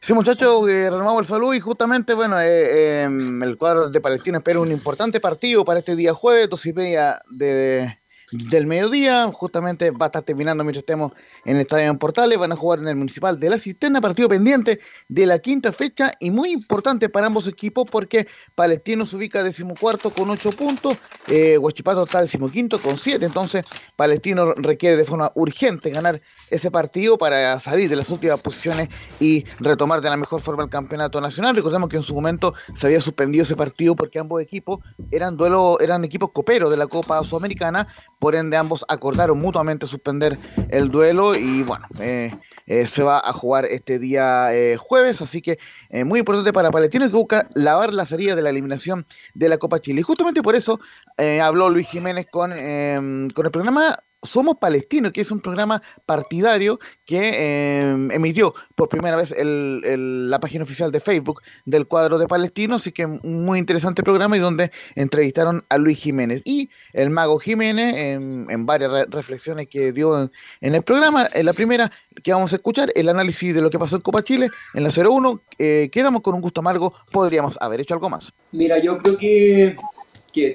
Sí, 0.07 0.13
muchachos, 0.13 0.69
eh, 0.69 0.89
renovamos 0.89 1.23
el 1.23 1.27
saludo 1.27 1.53
y 1.53 1.59
justamente, 1.59 2.15
bueno, 2.15 2.41
eh, 2.41 3.03
eh, 3.03 3.09
el 3.43 3.59
cuadro 3.59 3.91
de 3.91 4.01
Palestina 4.01 4.39
espera 4.39 4.61
un 4.61 4.71
importante 4.71 5.19
partido 5.19 5.65
para 5.65 5.81
este 5.81 5.97
día 5.97 6.15
jueves, 6.15 6.49
dos 6.49 6.65
y 6.65 6.73
media 6.73 7.17
de, 7.31 7.99
del 8.31 8.67
mediodía. 8.69 9.29
Justamente 9.33 9.91
va 9.91 10.07
a 10.07 10.11
estar 10.11 10.23
terminando 10.23 10.63
mientras 10.63 10.83
estemos 10.83 11.11
en 11.47 11.57
el 11.57 11.63
Estadio 11.63 11.85
en 11.85 11.99
Portales, 11.99 12.39
van 12.39 12.53
a 12.53 12.57
jugar 12.57 12.81
en 12.81 12.89
el 12.89 12.97
Municipal 12.97 13.39
de 13.39 13.49
la 13.49 13.59
Cisterna, 13.59 14.01
partido 14.01 14.29
pendiente 14.29 14.81
de 15.09 15.27
la 15.27 15.39
quinta 15.39 15.73
fecha 15.73 16.13
y 16.21 16.31
muy 16.31 16.51
importante 16.51 17.09
para 17.09 17.29
ambos 17.29 17.47
equipos 17.47 17.89
porque 17.91 18.27
Palestino 18.55 19.07
se 19.07 19.17
ubica 19.17 19.43
decimocuarto 19.43 20.11
con 20.11 20.29
ocho 20.29 20.51
puntos, 20.51 21.01
eh, 21.29 21.57
Huachipato 21.57 22.05
está 22.05 22.21
decimoquinto 22.21 22.79
con 22.79 22.99
siete, 22.99 23.25
entonces 23.25 23.65
Palestino 23.95 24.55
requiere 24.55 24.97
de 24.97 25.05
forma 25.05 25.31
urgente 25.37 25.91
ganar 25.91 26.21
ese 26.51 26.71
partido 26.71 27.17
para 27.17 27.61
salir 27.61 27.89
de 27.89 27.97
las 27.97 28.11
últimas 28.11 28.41
posiciones 28.43 28.89
y 29.21 29.45
retomar 29.61 30.01
de 30.01 30.11
la 30.11 30.17
mejor 30.17 30.43
forma 30.43 30.65
el 30.65 30.71
campeonato 30.71 31.21
nacional. 31.21 31.55
Recordemos 31.55 31.89
que 31.89 31.97
en 31.97 32.03
su 32.03 32.15
momento 32.15 32.55
se 32.77 32.87
había 32.87 33.01
suspendido 33.01 33.45
ese 33.45 33.55
partido 33.55 33.95
porque 33.95 34.19
ambos 34.19 34.43
equipos 34.43 34.81
eran 35.13 35.37
duelo, 35.37 35.79
eran 35.81 36.05
equipos 36.05 36.33
coperos 36.33 36.71
de 36.71 36.77
la 36.77 36.89
Copa 36.89 37.23
Sudamericana, 37.23 37.87
por 38.19 38.35
ende 38.35 38.57
ambos 38.57 38.85
acordaron 38.89 39.39
mutuamente 39.39 39.87
suspender 39.87 40.39
el 40.71 40.91
duelo 40.91 41.36
y 41.39 41.63
bueno, 41.63 41.87
eh, 42.01 42.31
eh, 42.67 42.89
se 42.89 43.03
va 43.03 43.21
a 43.21 43.33
jugar 43.33 43.65
este 43.67 44.01
día 44.01 44.53
eh, 44.53 44.77
jueves, 44.77 45.23
así 45.23 45.41
que 45.41 45.59
eh, 45.89 46.03
muy 46.03 46.19
importante 46.19 46.53
para 46.53 46.73
Palestino 46.73 47.07
que 47.07 47.17
busca 47.17 47.49
lavar 47.55 47.95
la 47.95 48.07
salida 48.07 48.35
de 48.35 48.43
la 48.43 48.51
eliminación 48.51 49.07
de 49.35 49.49
la 49.49 49.59
Copa 49.59 49.81
Chile. 49.81 50.01
Y 50.01 50.03
justamente 50.03 50.43
por 50.43 50.57
eso 50.57 50.81
habló 51.17 51.71
Luis 51.71 51.89
Jiménez 51.89 52.27
con, 52.31 52.53
em, 52.53 53.31
con 53.31 53.47
el 53.47 53.53
programa 53.53 53.99
Somos 54.27 54.57
Palestinos, 54.59 55.13
que 55.13 55.21
es 55.23 55.31
un 55.31 55.41
programa 55.41 55.83
partidario 56.05 56.79
que 57.07 57.79
em, 57.81 58.11
emitió 58.11 58.55
por 58.75 58.89
primera 58.89 59.17
vez 59.17 59.31
el- 59.37 60.29
la 60.31 60.39
página 60.41 60.65
oficial 60.65 60.91
de 60.93 61.01
Facebook 61.01 61.41
del 61.65 61.87
cuadro 61.87 62.19
de 62.19 62.27
Palestino, 62.27 62.75
así 62.77 62.93
que 62.93 63.07
muy 63.07 63.59
interesante 63.59 64.03
programa 64.03 64.37
y 64.37 64.41
donde 64.41 64.71
entrevistaron 64.95 65.65
a 65.69 65.79
Luis 65.79 65.99
Jiménez. 65.99 66.43
Y 66.45 66.69
el 66.93 67.11
mago 67.11 67.39
Jiménez, 67.39 67.95
en, 67.95 68.47
en 68.51 68.67
varias 68.67 68.91
re- 68.91 69.07
reflexiones 69.09 69.69
que 69.69 69.93
dio 69.93 70.31
en, 70.61 70.75
el 70.75 70.83
programa, 70.83 71.27
en 71.33 71.47
la 71.47 71.53
primera 71.53 71.91
que 72.23 72.33
vamos 72.33 72.53
a 72.53 72.57
escuchar, 72.57 72.91
el 72.95 73.09
análisis 73.09 73.55
de 73.55 73.61
lo 73.61 73.71
que 73.71 73.79
pasó 73.79 73.97
en 73.97 74.03
Copa 74.03 74.23
Chile, 74.23 74.49
en 74.75 74.83
la 74.83 74.91
0-1, 74.91 75.41
eh, 75.59 75.89
quedamos 75.93 76.23
con 76.23 76.35
un 76.35 76.41
gusto 76.41 76.61
amargo, 76.61 76.93
podríamos 77.13 77.57
haber 77.61 77.81
hecho 77.81 77.95
algo 77.95 78.09
más. 78.11 78.33
Mira, 78.53 78.79
yo 78.83 78.99
creo 78.99 79.17
que 79.19 79.77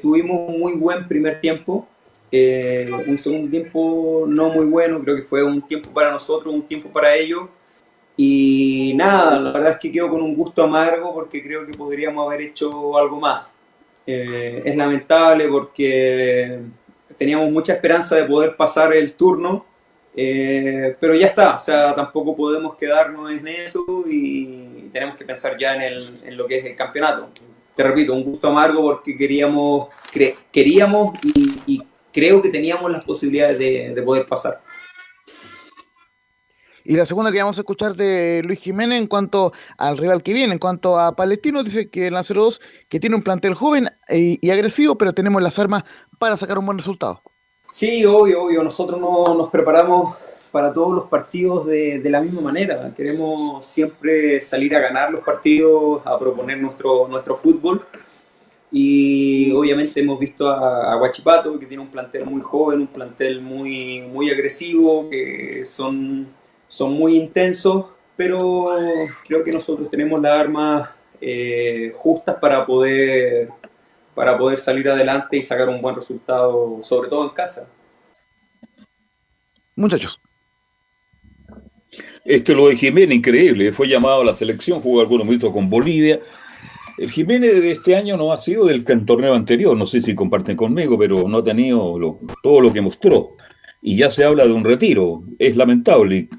tuvimos 0.01 0.49
un 0.49 0.59
muy 0.59 0.73
buen 0.73 1.07
primer 1.07 1.39
tiempo, 1.41 1.87
eh, 2.31 2.89
un 3.07 3.17
segundo 3.17 3.49
tiempo 3.49 4.25
no 4.27 4.49
muy 4.49 4.65
bueno, 4.65 5.01
creo 5.01 5.15
que 5.17 5.23
fue 5.23 5.43
un 5.43 5.61
tiempo 5.67 5.91
para 5.93 6.11
nosotros, 6.11 6.53
un 6.53 6.67
tiempo 6.67 6.91
para 6.91 7.15
ellos. 7.15 7.43
Y 8.17 8.93
nada, 8.95 9.39
la 9.39 9.51
verdad 9.51 9.71
es 9.73 9.79
que 9.79 9.91
quedo 9.91 10.09
con 10.09 10.21
un 10.21 10.35
gusto 10.35 10.63
amargo 10.63 11.13
porque 11.13 11.41
creo 11.43 11.65
que 11.65 11.73
podríamos 11.73 12.25
haber 12.27 12.41
hecho 12.41 12.97
algo 12.97 13.19
más. 13.19 13.47
Eh, 14.05 14.61
es 14.65 14.75
lamentable 14.75 15.47
porque 15.47 16.59
teníamos 17.17 17.51
mucha 17.51 17.73
esperanza 17.73 18.15
de 18.15 18.25
poder 18.25 18.55
pasar 18.55 18.93
el 18.93 19.13
turno, 19.13 19.65
eh, 20.15 20.95
pero 20.99 21.15
ya 21.15 21.27
está, 21.27 21.55
o 21.57 21.59
sea, 21.59 21.95
tampoco 21.95 22.35
podemos 22.35 22.75
quedarnos 22.75 23.31
en 23.31 23.47
eso 23.47 24.03
y 24.07 24.89
tenemos 24.91 25.15
que 25.15 25.25
pensar 25.25 25.57
ya 25.57 25.75
en, 25.75 25.81
el- 25.83 26.19
en 26.25 26.37
lo 26.37 26.47
que 26.47 26.57
es 26.59 26.65
el 26.65 26.75
campeonato. 26.75 27.29
Te 27.75 27.83
repito, 27.83 28.13
un 28.13 28.23
gusto 28.23 28.49
amargo 28.49 28.83
porque 28.83 29.17
queríamos, 29.17 29.87
queríamos 30.51 31.17
y, 31.23 31.61
y 31.67 31.81
creo 32.11 32.41
que 32.41 32.49
teníamos 32.49 32.91
las 32.91 33.03
posibilidades 33.05 33.59
de, 33.59 33.93
de 33.93 34.01
poder 34.01 34.25
pasar. 34.25 34.61
Y 36.83 36.95
la 36.95 37.05
segunda 37.05 37.31
que 37.31 37.39
vamos 37.39 37.57
a 37.57 37.61
escuchar 37.61 37.95
de 37.95 38.41
Luis 38.43 38.59
Jiménez 38.59 38.99
en 38.99 39.07
cuanto 39.07 39.53
al 39.77 39.97
rival 39.97 40.23
que 40.23 40.33
viene, 40.33 40.53
en 40.53 40.59
cuanto 40.59 40.99
a 40.99 41.15
Palestino, 41.15 41.63
dice 41.63 41.89
que 41.89 42.07
en 42.07 42.15
la 42.15 42.21
0-2 42.21 42.59
que 42.89 42.99
tiene 42.99 43.15
un 43.15 43.21
plantel 43.21 43.53
joven 43.53 43.89
y, 44.09 44.39
y 44.45 44.49
agresivo, 44.49 44.97
pero 44.97 45.13
tenemos 45.13 45.41
las 45.41 45.59
armas 45.59 45.83
para 46.17 46.37
sacar 46.37 46.57
un 46.57 46.65
buen 46.65 46.79
resultado. 46.79 47.21
Sí, 47.69 48.03
obvio, 48.03 48.43
obvio. 48.43 48.63
Nosotros 48.63 48.99
no, 48.99 49.35
nos 49.35 49.49
preparamos 49.49 50.15
para 50.51 50.73
todos 50.73 50.93
los 50.93 51.05
partidos 51.07 51.65
de, 51.65 51.99
de 51.99 52.09
la 52.09 52.19
misma 52.19 52.41
manera. 52.41 52.91
Queremos 52.95 53.65
siempre 53.65 54.41
salir 54.41 54.75
a 54.75 54.79
ganar 54.79 55.11
los 55.11 55.21
partidos, 55.21 56.01
a 56.05 56.19
proponer 56.19 56.59
nuestro, 56.59 57.07
nuestro 57.07 57.37
fútbol. 57.37 57.81
Y 58.71 59.51
obviamente 59.51 59.99
hemos 59.99 60.17
visto 60.17 60.49
a, 60.49 60.93
a 60.93 60.97
Huachipato, 60.97 61.59
que 61.59 61.65
tiene 61.65 61.83
un 61.83 61.89
plantel 61.89 62.25
muy 62.25 62.41
joven, 62.41 62.81
un 62.81 62.87
plantel 62.87 63.41
muy, 63.41 64.01
muy 64.01 64.29
agresivo, 64.29 65.09
que 65.09 65.65
son, 65.65 66.27
son 66.67 66.93
muy 66.93 67.17
intensos, 67.17 67.85
pero 68.15 68.69
creo 69.27 69.43
que 69.43 69.51
nosotros 69.51 69.89
tenemos 69.89 70.21
las 70.21 70.39
armas 70.39 70.89
eh, 71.19 71.93
justas 71.95 72.35
para 72.37 72.65
poder, 72.65 73.49
para 74.15 74.37
poder 74.37 74.57
salir 74.57 74.89
adelante 74.89 75.37
y 75.37 75.43
sacar 75.43 75.69
un 75.69 75.79
buen 75.79 75.95
resultado, 75.95 76.79
sobre 76.81 77.09
todo 77.09 77.23
en 77.25 77.29
casa. 77.29 77.67
Muchachos. 79.75 80.19
Este 82.25 82.53
lo 82.53 82.69
de 82.69 82.75
Jiménez, 82.75 83.17
increíble. 83.17 83.71
Fue 83.71 83.87
llamado 83.87 84.21
a 84.21 84.25
la 84.25 84.33
selección, 84.33 84.79
jugó 84.79 85.01
algunos 85.01 85.27
minutos 85.27 85.51
con 85.51 85.69
Bolivia. 85.69 86.19
El 87.01 87.09
Jiménez 87.11 87.53
de 87.61 87.71
este 87.71 87.95
año 87.95 88.15
no 88.17 88.31
ha 88.31 88.37
sido 88.37 88.65
del 88.65 88.85
torneo 89.05 89.33
anterior. 89.33 89.75
No 89.75 89.85
sé 89.85 90.01
si 90.01 90.13
comparten 90.13 90.55
conmigo, 90.55 90.97
pero 90.99 91.27
no 91.27 91.39
ha 91.39 91.43
tenido 91.43 91.97
lo- 91.97 92.19
todo 92.43 92.61
lo 92.61 92.71
que 92.71 92.81
mostró. 92.81 93.31
Y 93.81 93.95
ya 93.95 94.09
se 94.11 94.23
habla 94.23 94.45
de 94.45 94.51
un 94.53 94.63
retiro. 94.63 95.23
Es 95.39 95.55
lamentable. 95.57 96.29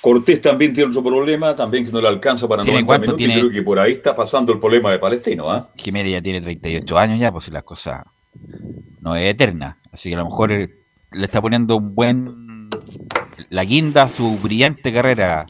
Cortés 0.00 0.40
también 0.40 0.72
tiene 0.74 0.90
otro 0.90 1.02
problema, 1.02 1.56
también 1.56 1.84
que 1.86 1.92
no 1.92 2.00
le 2.00 2.06
alcanza 2.08 2.46
para 2.46 2.62
¿Tiene 2.62 2.82
90 2.82 2.86
cuánto? 2.86 3.04
minutos. 3.06 3.18
Tiene- 3.18 3.34
Y 3.34 3.38
creo 3.40 3.50
que 3.50 3.62
por 3.62 3.78
ahí 3.80 3.92
está 3.92 4.14
pasando 4.14 4.52
el 4.52 4.58
problema 4.60 4.90
de 4.92 4.98
Palestino. 5.00 5.50
¿ah? 5.50 5.70
Jiménez 5.76 6.12
ya 6.12 6.22
tiene 6.22 6.40
38 6.40 6.98
años 6.98 7.18
ya, 7.18 7.32
pues 7.32 7.44
si 7.44 7.50
las 7.50 7.64
cosas 7.64 8.04
no 9.00 9.16
es 9.16 9.28
eterna. 9.28 9.78
Así 9.90 10.08
que 10.08 10.14
a 10.14 10.18
lo 10.18 10.24
mejor 10.26 10.52
eh, 10.52 10.70
le 11.12 11.24
está 11.26 11.40
poniendo 11.42 11.76
un 11.76 11.94
buen 11.96 12.68
la 13.50 13.64
guinda 13.64 14.04
a 14.04 14.08
su 14.08 14.38
brillante 14.38 14.92
carrera 14.92 15.46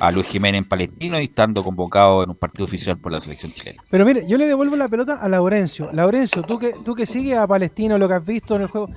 a 0.00 0.10
Luis 0.10 0.26
Jiménez 0.26 0.60
en 0.60 0.68
Palestino 0.68 1.20
y 1.20 1.24
estando 1.24 1.62
convocado 1.62 2.22
en 2.22 2.30
un 2.30 2.36
partido 2.36 2.64
oficial 2.64 2.98
por 2.98 3.12
la 3.12 3.20
selección 3.20 3.52
chilena. 3.52 3.82
Pero 3.90 4.04
mire, 4.04 4.26
yo 4.28 4.38
le 4.38 4.46
devuelvo 4.46 4.76
la 4.76 4.88
pelota 4.88 5.14
a 5.14 5.28
Laurencio. 5.28 5.90
Laurencio, 5.92 6.42
tú 6.42 6.58
que, 6.58 6.74
tú 6.84 6.94
que 6.94 7.06
sigues 7.06 7.36
a 7.36 7.46
Palestino, 7.46 7.98
lo 7.98 8.08
que 8.08 8.14
has 8.14 8.24
visto 8.24 8.56
en 8.56 8.62
el 8.62 8.68
juego, 8.68 8.88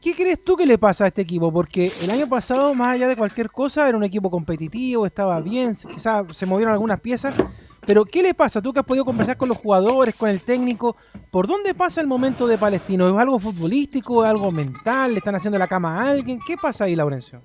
¿qué 0.00 0.14
crees 0.14 0.42
tú 0.42 0.56
que 0.56 0.66
le 0.66 0.78
pasa 0.78 1.04
a 1.04 1.08
este 1.08 1.22
equipo? 1.22 1.52
Porque 1.52 1.90
el 2.02 2.10
año 2.10 2.28
pasado, 2.28 2.74
más 2.74 2.88
allá 2.88 3.08
de 3.08 3.16
cualquier 3.16 3.50
cosa, 3.50 3.88
era 3.88 3.96
un 3.96 4.04
equipo 4.04 4.30
competitivo, 4.30 5.06
estaba 5.06 5.40
bien, 5.40 5.76
quizás 5.76 6.24
se 6.36 6.46
movieron 6.46 6.72
algunas 6.72 7.00
piezas. 7.00 7.34
Pero 7.86 8.04
¿qué 8.04 8.22
le 8.22 8.34
pasa? 8.34 8.60
Tú 8.60 8.72
que 8.72 8.80
has 8.80 8.86
podido 8.86 9.04
conversar 9.04 9.36
con 9.36 9.48
los 9.48 9.56
jugadores, 9.56 10.14
con 10.14 10.28
el 10.28 10.42
técnico, 10.42 10.96
¿por 11.30 11.46
dónde 11.46 11.74
pasa 11.74 12.00
el 12.00 12.06
momento 12.06 12.46
de 12.46 12.58
Palestino? 12.58 13.08
¿Es 13.08 13.18
algo 13.18 13.38
futbolístico? 13.38 14.24
¿Es 14.24 14.30
algo 14.30 14.50
mental? 14.50 15.12
¿Le 15.12 15.18
están 15.18 15.36
haciendo 15.36 15.58
la 15.58 15.68
cama 15.68 15.96
a 15.96 16.10
alguien? 16.10 16.38
¿Qué 16.46 16.56
pasa 16.60 16.84
ahí, 16.84 16.94
Laurencio? 16.94 17.40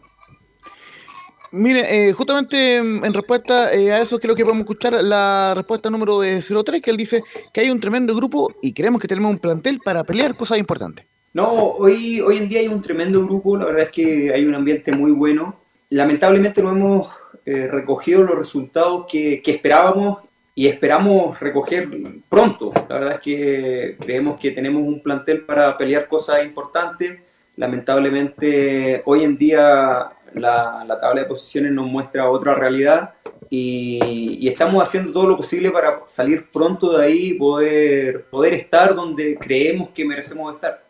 Mire, 1.56 2.10
eh, 2.10 2.14
justamente 2.14 2.78
en 2.78 3.14
respuesta 3.14 3.72
eh, 3.72 3.92
a 3.92 4.02
eso 4.02 4.18
creo 4.18 4.34
que 4.34 4.42
podemos 4.42 4.64
escuchar 4.64 4.94
la 5.04 5.54
respuesta 5.56 5.88
número 5.88 6.24
eh, 6.24 6.42
03, 6.42 6.82
que 6.82 6.90
él 6.90 6.98
dice 6.98 7.22
que 7.54 7.62
hay 7.62 7.70
un 7.70 7.80
tremendo 7.80 8.16
grupo 8.16 8.52
y 8.60 8.74
creemos 8.74 9.00
que 9.00 9.08
tenemos 9.08 9.30
un 9.30 9.38
plantel 9.38 9.80
para 9.80 10.04
pelear 10.04 10.36
cosas 10.36 10.58
importantes. 10.58 11.06
No, 11.32 11.54
hoy, 11.54 12.22
hoy 12.22 12.38
en 12.38 12.50
día 12.50 12.62
hay 12.62 12.70
un 12.70 12.82
tremendo 12.82 13.24
grupo, 13.24 13.56
la 13.56 13.66
verdad 13.66 13.84
es 13.84 13.90
que 13.90 14.34
hay 14.34 14.46
un 14.46 14.56
ambiente 14.56 14.92
muy 14.94 15.12
bueno. 15.12 15.60
Lamentablemente 15.92 16.64
no 16.64 16.72
hemos 16.72 17.14
eh, 17.46 17.68
recogido 17.68 18.24
los 18.24 18.36
resultados 18.36 19.06
que, 19.08 19.40
que 19.44 19.52
esperábamos 19.52 20.24
y 20.56 20.66
esperamos 20.66 21.40
recoger 21.40 21.88
pronto. 22.30 22.72
La 22.90 22.96
verdad 22.96 23.14
es 23.14 23.20
que 23.20 23.98
creemos 24.00 24.40
que 24.40 24.50
tenemos 24.50 24.82
un 24.82 25.04
plantel 25.04 25.42
para 25.42 25.78
pelear 25.78 26.08
cosas 26.08 26.44
importantes. 26.44 27.20
Lamentablemente 27.58 29.04
hoy 29.06 29.24
en 29.24 29.38
día 29.38 30.10
la, 30.36 30.84
la 30.88 31.00
tabla 31.00 31.22
de 31.22 31.28
posiciones 31.28 31.72
nos 31.72 31.88
muestra 31.88 32.30
otra 32.30 32.56
realidad 32.56 33.14
y, 33.56 34.48
estamos 34.48 34.84
haciendo 34.84 35.12
todo 35.12 35.28
lo 35.28 35.38
posible 35.38 35.70
para 35.72 36.04
salir 36.08 36.48
pronto 36.52 36.98
de 36.98 37.06
ahí 37.06 37.30
y 37.30 37.34
poder, 37.36 38.26
poder 38.26 38.54
estar 38.54 38.96
donde 38.96 39.38
creemos 39.38 39.90
que 39.90 40.06
merecemos 40.06 40.54
estar. 40.56 40.83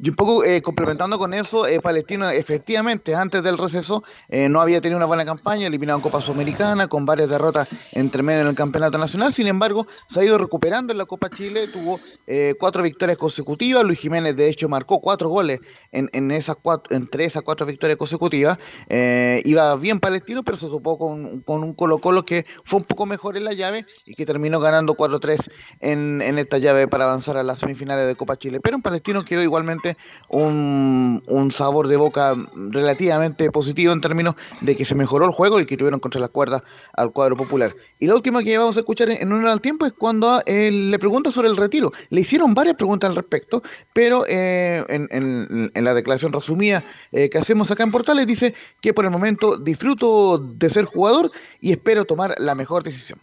Y 0.00 0.10
un 0.10 0.16
poco 0.16 0.44
eh, 0.44 0.62
complementando 0.62 1.18
con 1.18 1.34
eso, 1.34 1.66
eh, 1.66 1.80
Palestino 1.80 2.30
efectivamente 2.30 3.14
antes 3.16 3.42
del 3.42 3.58
receso 3.58 4.04
eh, 4.28 4.48
no 4.48 4.60
había 4.60 4.80
tenido 4.80 4.96
una 4.96 5.06
buena 5.06 5.24
campaña, 5.24 5.66
eliminado 5.66 5.98
en 5.98 6.02
Copa 6.02 6.20
Sudamericana, 6.20 6.86
con 6.86 7.04
varias 7.04 7.28
derrotas 7.28 7.96
entre 7.96 8.22
medio 8.22 8.42
en 8.42 8.46
el 8.48 8.54
Campeonato 8.54 8.96
Nacional, 8.96 9.32
sin 9.32 9.48
embargo 9.48 9.88
se 10.08 10.20
ha 10.20 10.24
ido 10.24 10.38
recuperando 10.38 10.92
en 10.92 10.98
la 10.98 11.06
Copa 11.06 11.30
Chile, 11.30 11.66
tuvo 11.72 11.98
eh, 12.26 12.54
cuatro 12.60 12.82
victorias 12.82 13.18
consecutivas, 13.18 13.82
Luis 13.84 13.98
Jiménez 13.98 14.36
de 14.36 14.48
hecho 14.48 14.68
marcó 14.68 15.00
cuatro 15.00 15.28
goles 15.28 15.60
en, 15.90 16.08
en 16.12 16.30
esas 16.30 16.56
cuatro, 16.62 16.94
entre 16.94 17.24
esas 17.24 17.42
cuatro 17.42 17.66
victorias 17.66 17.98
consecutivas, 17.98 18.58
eh, 18.88 19.42
iba 19.44 19.74
bien 19.76 19.98
Palestino, 19.98 20.44
pero 20.44 20.56
se 20.56 20.66
topó 20.66 20.96
con, 20.96 21.40
con 21.40 21.64
un 21.64 21.74
Colo 21.74 21.98
Colo 21.98 22.24
que 22.24 22.46
fue 22.64 22.78
un 22.78 22.84
poco 22.84 23.06
mejor 23.06 23.36
en 23.36 23.44
la 23.44 23.52
llave 23.52 23.84
y 24.06 24.14
que 24.14 24.26
terminó 24.26 24.60
ganando 24.60 24.94
4-3 24.94 25.50
en, 25.80 26.22
en 26.22 26.38
esta 26.38 26.58
llave 26.58 26.86
para 26.86 27.04
avanzar 27.04 27.36
a 27.36 27.42
las 27.42 27.58
semifinales 27.58 28.06
de 28.06 28.14
Copa 28.14 28.38
Chile, 28.38 28.60
pero 28.60 28.76
en 28.76 28.82
Palestino 28.82 29.24
quedó 29.24 29.42
igualmente 29.42 29.87
un, 30.28 31.50
sabor 31.52 31.88
de 31.88 31.96
boca 31.96 32.34
relativamente 32.54 33.50
positivo 33.50 33.92
en 33.92 34.00
términos 34.00 34.34
de 34.60 34.76
que 34.76 34.84
se 34.84 34.94
mejoró 34.94 35.24
el 35.24 35.32
juego 35.32 35.60
y 35.60 35.66
que 35.66 35.76
tuvieron 35.76 36.00
contra 36.00 36.20
las 36.20 36.30
cuerdas 36.30 36.62
al 36.92 37.12
cuadro 37.12 37.36
popular. 37.36 37.70
Y 37.98 38.06
la 38.06 38.14
última 38.14 38.42
que 38.42 38.58
vamos 38.58 38.76
a 38.76 38.80
escuchar 38.80 39.10
en, 39.10 39.32
un 39.32 39.46
al 39.46 39.60
tiempo 39.60 39.86
es 39.86 39.92
cuando 39.92 40.42
eh, 40.46 40.70
le 40.70 40.98
pregunta 40.98 41.32
sobre 41.32 41.48
el 41.48 41.56
retiro. 41.56 41.92
Le 42.10 42.20
hicieron 42.20 42.54
varias 42.54 42.76
preguntas 42.76 43.08
al 43.08 43.16
respecto, 43.16 43.62
pero 43.92 44.24
eh, 44.28 44.84
en, 44.88 45.70
en, 45.74 45.84
la 45.84 45.94
declaración 45.94 46.32
resumida 46.32 46.82
eh, 47.12 47.30
que 47.30 47.38
hacemos 47.38 47.70
acá 47.70 47.82
en 47.82 47.90
Portales 47.90 48.26
dice 48.26 48.54
que 48.80 48.92
por 48.92 49.04
el 49.04 49.10
momento 49.10 49.56
disfruto 49.56 50.38
de 50.38 50.70
ser 50.70 50.84
jugador 50.84 51.30
y 51.60 51.72
espero 51.72 52.04
tomar 52.04 52.34
la 52.38 52.54
mejor 52.54 52.82
decisión. 52.82 53.18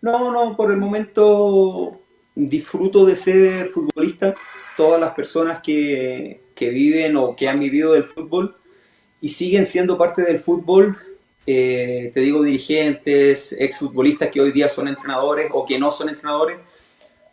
No, 0.00 0.32
no, 0.32 0.56
por 0.56 0.70
el 0.70 0.76
momento 0.76 2.00
disfruto 2.34 3.04
de 3.04 3.16
ser 3.16 3.66
futbolista. 3.68 4.34
Todas 4.76 5.00
las 5.00 5.12
personas 5.12 5.60
que, 5.62 6.40
que 6.54 6.70
viven 6.70 7.16
o 7.16 7.36
que 7.36 7.48
han 7.48 7.60
vivido 7.60 7.92
del 7.92 8.04
fútbol 8.04 8.56
y 9.20 9.28
siguen 9.28 9.66
siendo 9.66 9.96
parte 9.96 10.22
del 10.22 10.38
fútbol, 10.38 10.96
eh, 11.46 12.10
te 12.12 12.20
digo 12.20 12.42
dirigentes, 12.42 13.54
exfutbolistas 13.58 14.30
que 14.30 14.40
hoy 14.40 14.52
día 14.52 14.68
son 14.68 14.88
entrenadores 14.88 15.48
o 15.52 15.64
que 15.64 15.78
no 15.78 15.92
son 15.92 16.08
entrenadores, 16.08 16.58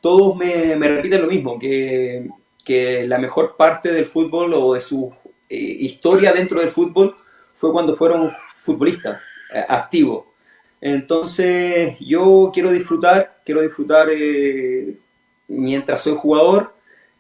todos 0.02 0.36
me, 0.36 0.76
me 0.76 0.88
repiten 0.90 1.22
lo 1.22 1.28
mismo, 1.28 1.58
que, 1.58 2.30
que, 2.64 3.08
la 3.08 3.18
mejor 3.18 3.56
parte 3.58 3.92
del 3.92 4.06
fútbol 4.06 4.54
o 4.54 4.74
de 4.74 4.82
su 4.82 5.12
eh, 5.50 5.56
historia 5.56 6.34
dentro 6.34 6.60
del 6.60 6.70
fútbol 6.70 7.16
fue 7.56 7.72
cuando 7.72 7.96
fueron 7.96 8.32
futbolistas 8.60 9.22
eh, 9.54 9.66
activos. 9.68 10.26
Entonces 10.82 11.96
yo 12.00 12.52
quiero 12.54 12.72
disfrutar, 12.72 13.40
quiero 13.46 13.62
disfrutar 13.62 14.10
mientras 15.48 16.02
soy 16.02 16.16
jugador, 16.18 16.74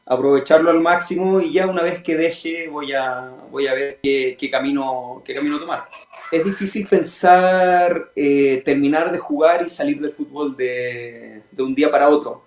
aprovecharlo 0.05 0.69
al 0.69 0.79
máximo 0.79 1.39
y 1.39 1.53
ya 1.53 1.67
una 1.67 1.81
vez 1.81 2.03
que 2.03 2.15
deje 2.15 2.67
voy 2.67 2.93
a, 2.93 3.31
voy 3.49 3.67
a 3.67 3.73
ver 3.73 3.99
qué, 4.03 4.35
qué 4.37 4.49
camino, 4.49 5.21
qué 5.25 5.33
camino 5.33 5.59
tomar 5.59 5.83
es 6.33 6.43
difícil 6.43 6.87
pensar 6.87 8.11
eh, 8.15 8.63
terminar 8.65 9.11
de 9.11 9.19
jugar 9.19 9.63
y 9.65 9.69
salir 9.69 10.01
del 10.01 10.11
fútbol 10.11 10.57
de, 10.57 11.43
un 11.59 11.75
día 11.75 11.91
para 11.91 12.09
otro. 12.09 12.43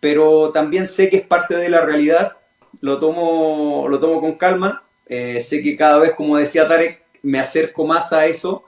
Pero 0.00 0.50
también 0.50 0.86
sé 0.86 1.10
que 1.10 1.18
es 1.18 1.26
parte 1.26 1.54
de 1.56 1.68
la 1.68 1.82
realidad, 1.82 2.38
lo 2.80 2.98
tomo, 2.98 3.86
lo 3.88 4.00
tomo 4.00 4.20
con 4.20 4.36
calma, 4.36 4.82
eh, 5.08 5.42
sé 5.42 5.62
que 5.62 5.76
cada 5.76 5.98
vez, 5.98 6.14
como 6.14 6.38
decía 6.38 6.66
Tarek, 6.66 7.02
me 7.22 7.38
acerco 7.38 7.86
más 7.86 8.12
a 8.14 8.26
eso 8.26 8.64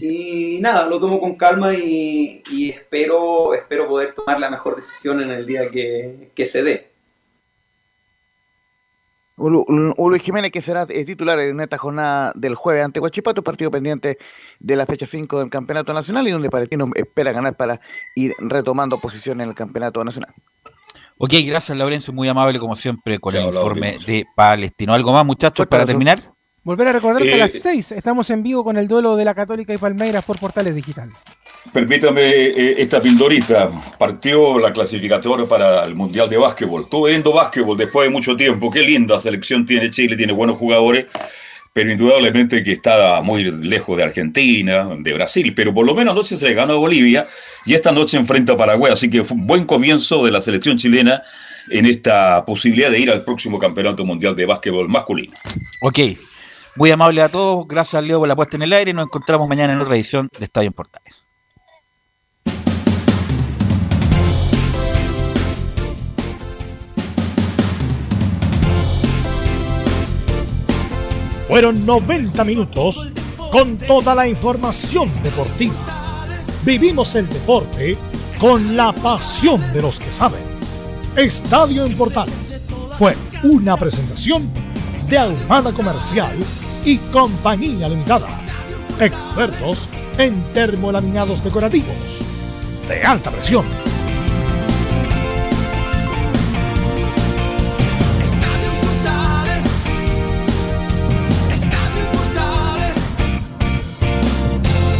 y 0.00 0.58
nada, 0.60 0.86
lo 0.86 0.98
tomo 0.98 1.20
con 1.20 1.36
calma 1.36 1.74
y, 1.74 2.42
espero, 2.70 3.54
espero 3.54 3.88
poder 3.88 4.14
tomar 4.14 4.40
la 4.40 4.50
mejor 4.50 4.74
decisión 4.74 5.20
en 5.20 5.30
el 5.30 5.46
día 5.46 5.68
que, 5.68 6.30
que 6.34 6.46
se 6.46 6.64
dé. 6.64 6.93
Luis 9.36 10.22
Jiménez, 10.22 10.52
que 10.52 10.62
será 10.62 10.86
eh, 10.88 11.04
titular 11.04 11.38
en 11.40 11.60
esta 11.60 11.78
jornada 11.78 12.32
del 12.34 12.54
jueves 12.54 12.84
ante 12.84 13.00
Huachipato, 13.00 13.42
partido 13.42 13.70
pendiente 13.70 14.18
de 14.60 14.76
la 14.76 14.86
fecha 14.86 15.06
5 15.06 15.40
del 15.40 15.50
Campeonato 15.50 15.92
Nacional 15.92 16.28
y 16.28 16.30
donde 16.30 16.50
Palestino 16.50 16.88
espera 16.94 17.32
ganar 17.32 17.56
para 17.56 17.80
ir 18.14 18.34
retomando 18.38 18.98
posición 18.98 19.40
en 19.40 19.48
el 19.48 19.54
Campeonato 19.54 20.04
Nacional. 20.04 20.32
Ok, 21.18 21.32
gracias 21.46 21.76
Laurencio, 21.78 22.12
muy 22.12 22.28
amable 22.28 22.58
como 22.58 22.74
siempre 22.74 23.18
con 23.18 23.34
el 23.36 23.46
informe 23.46 23.96
de 24.06 24.26
Palestino. 24.34 24.94
¿Algo 24.94 25.12
más 25.12 25.24
muchachos 25.24 25.66
para 25.66 25.86
terminar? 25.86 26.33
Volver 26.64 26.88
a 26.88 26.92
recordar 26.92 27.22
que 27.22 27.34
a 27.34 27.36
las 27.36 27.52
6 27.52 27.92
eh, 27.92 27.94
estamos 27.98 28.30
en 28.30 28.42
vivo 28.42 28.64
con 28.64 28.78
el 28.78 28.88
duelo 28.88 29.16
de 29.16 29.24
la 29.26 29.34
Católica 29.34 29.74
y 29.74 29.76
Palmeiras 29.76 30.24
por 30.24 30.40
Portales 30.40 30.74
Digital. 30.74 31.10
Permítame 31.74 32.22
eh, 32.22 32.76
esta 32.78 33.02
pildorita. 33.02 33.70
Partió 33.98 34.58
la 34.58 34.72
clasificatoria 34.72 35.44
para 35.44 35.84
el 35.84 35.94
Mundial 35.94 36.30
de 36.30 36.38
Básquetbol. 36.38 36.84
Estuve 36.84 37.10
viendo 37.10 37.34
básquetbol 37.34 37.76
después 37.76 38.08
de 38.08 38.10
mucho 38.10 38.34
tiempo. 38.34 38.70
Qué 38.70 38.80
linda 38.80 39.18
selección 39.18 39.66
tiene 39.66 39.90
Chile, 39.90 40.16
tiene 40.16 40.32
buenos 40.32 40.56
jugadores, 40.56 41.04
pero 41.74 41.92
indudablemente 41.92 42.64
que 42.64 42.72
está 42.72 43.20
muy 43.20 43.44
lejos 43.44 43.98
de 43.98 44.04
Argentina, 44.04 44.88
de 44.98 45.12
Brasil. 45.12 45.52
Pero 45.54 45.74
por 45.74 45.84
lo 45.84 45.94
menos 45.94 46.12
anoche 46.12 46.38
se 46.38 46.46
le 46.46 46.54
ganó 46.54 46.72
a 46.72 46.76
Bolivia 46.76 47.26
y 47.66 47.74
esta 47.74 47.92
noche 47.92 48.16
enfrenta 48.16 48.54
a 48.54 48.56
Paraguay. 48.56 48.90
Así 48.90 49.10
que 49.10 49.22
fue 49.22 49.36
un 49.36 49.46
buen 49.46 49.66
comienzo 49.66 50.24
de 50.24 50.30
la 50.30 50.40
selección 50.40 50.78
chilena 50.78 51.22
en 51.68 51.84
esta 51.84 52.42
posibilidad 52.46 52.90
de 52.90 53.00
ir 53.00 53.10
al 53.10 53.22
próximo 53.22 53.58
Campeonato 53.58 54.06
Mundial 54.06 54.34
de 54.34 54.46
Básquetbol 54.46 54.88
masculino. 54.88 55.34
Ok. 55.82 55.98
Muy 56.76 56.90
amable 56.90 57.22
a 57.22 57.28
todos. 57.28 57.68
Gracias, 57.68 58.02
Leo, 58.02 58.18
por 58.18 58.28
la 58.28 58.34
puesta 58.34 58.56
en 58.56 58.62
el 58.62 58.72
aire. 58.72 58.92
Nos 58.92 59.06
encontramos 59.06 59.48
mañana 59.48 59.74
en 59.74 59.80
otra 59.80 59.94
edición 59.94 60.28
de 60.38 60.44
Estadio 60.44 60.68
en 60.68 60.72
Portales. 60.72 61.24
Fueron 71.46 71.86
90 71.86 72.42
minutos 72.42 73.10
con 73.52 73.78
toda 73.78 74.16
la 74.16 74.26
información 74.26 75.08
deportiva. 75.22 75.74
Vivimos 76.64 77.14
el 77.14 77.28
deporte 77.28 77.96
con 78.40 78.76
la 78.76 78.90
pasión 78.92 79.60
de 79.72 79.82
los 79.82 80.00
que 80.00 80.10
saben. 80.10 80.42
Estadio 81.14 81.84
en 81.84 81.96
Portales 81.96 82.60
fue 82.98 83.14
una 83.44 83.76
presentación 83.76 84.50
de 85.08 85.18
Almada 85.18 85.70
Comercial 85.72 86.34
y 86.84 86.98
Compañía 86.98 87.88
Limitada. 87.88 88.28
Expertos 89.00 89.88
en 90.18 90.40
termolaminados 90.52 91.42
decorativos 91.42 92.20
de 92.88 93.02
alta 93.02 93.30
presión. 93.30 93.64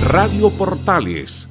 Radio 0.08 0.48
Portales 0.50 1.48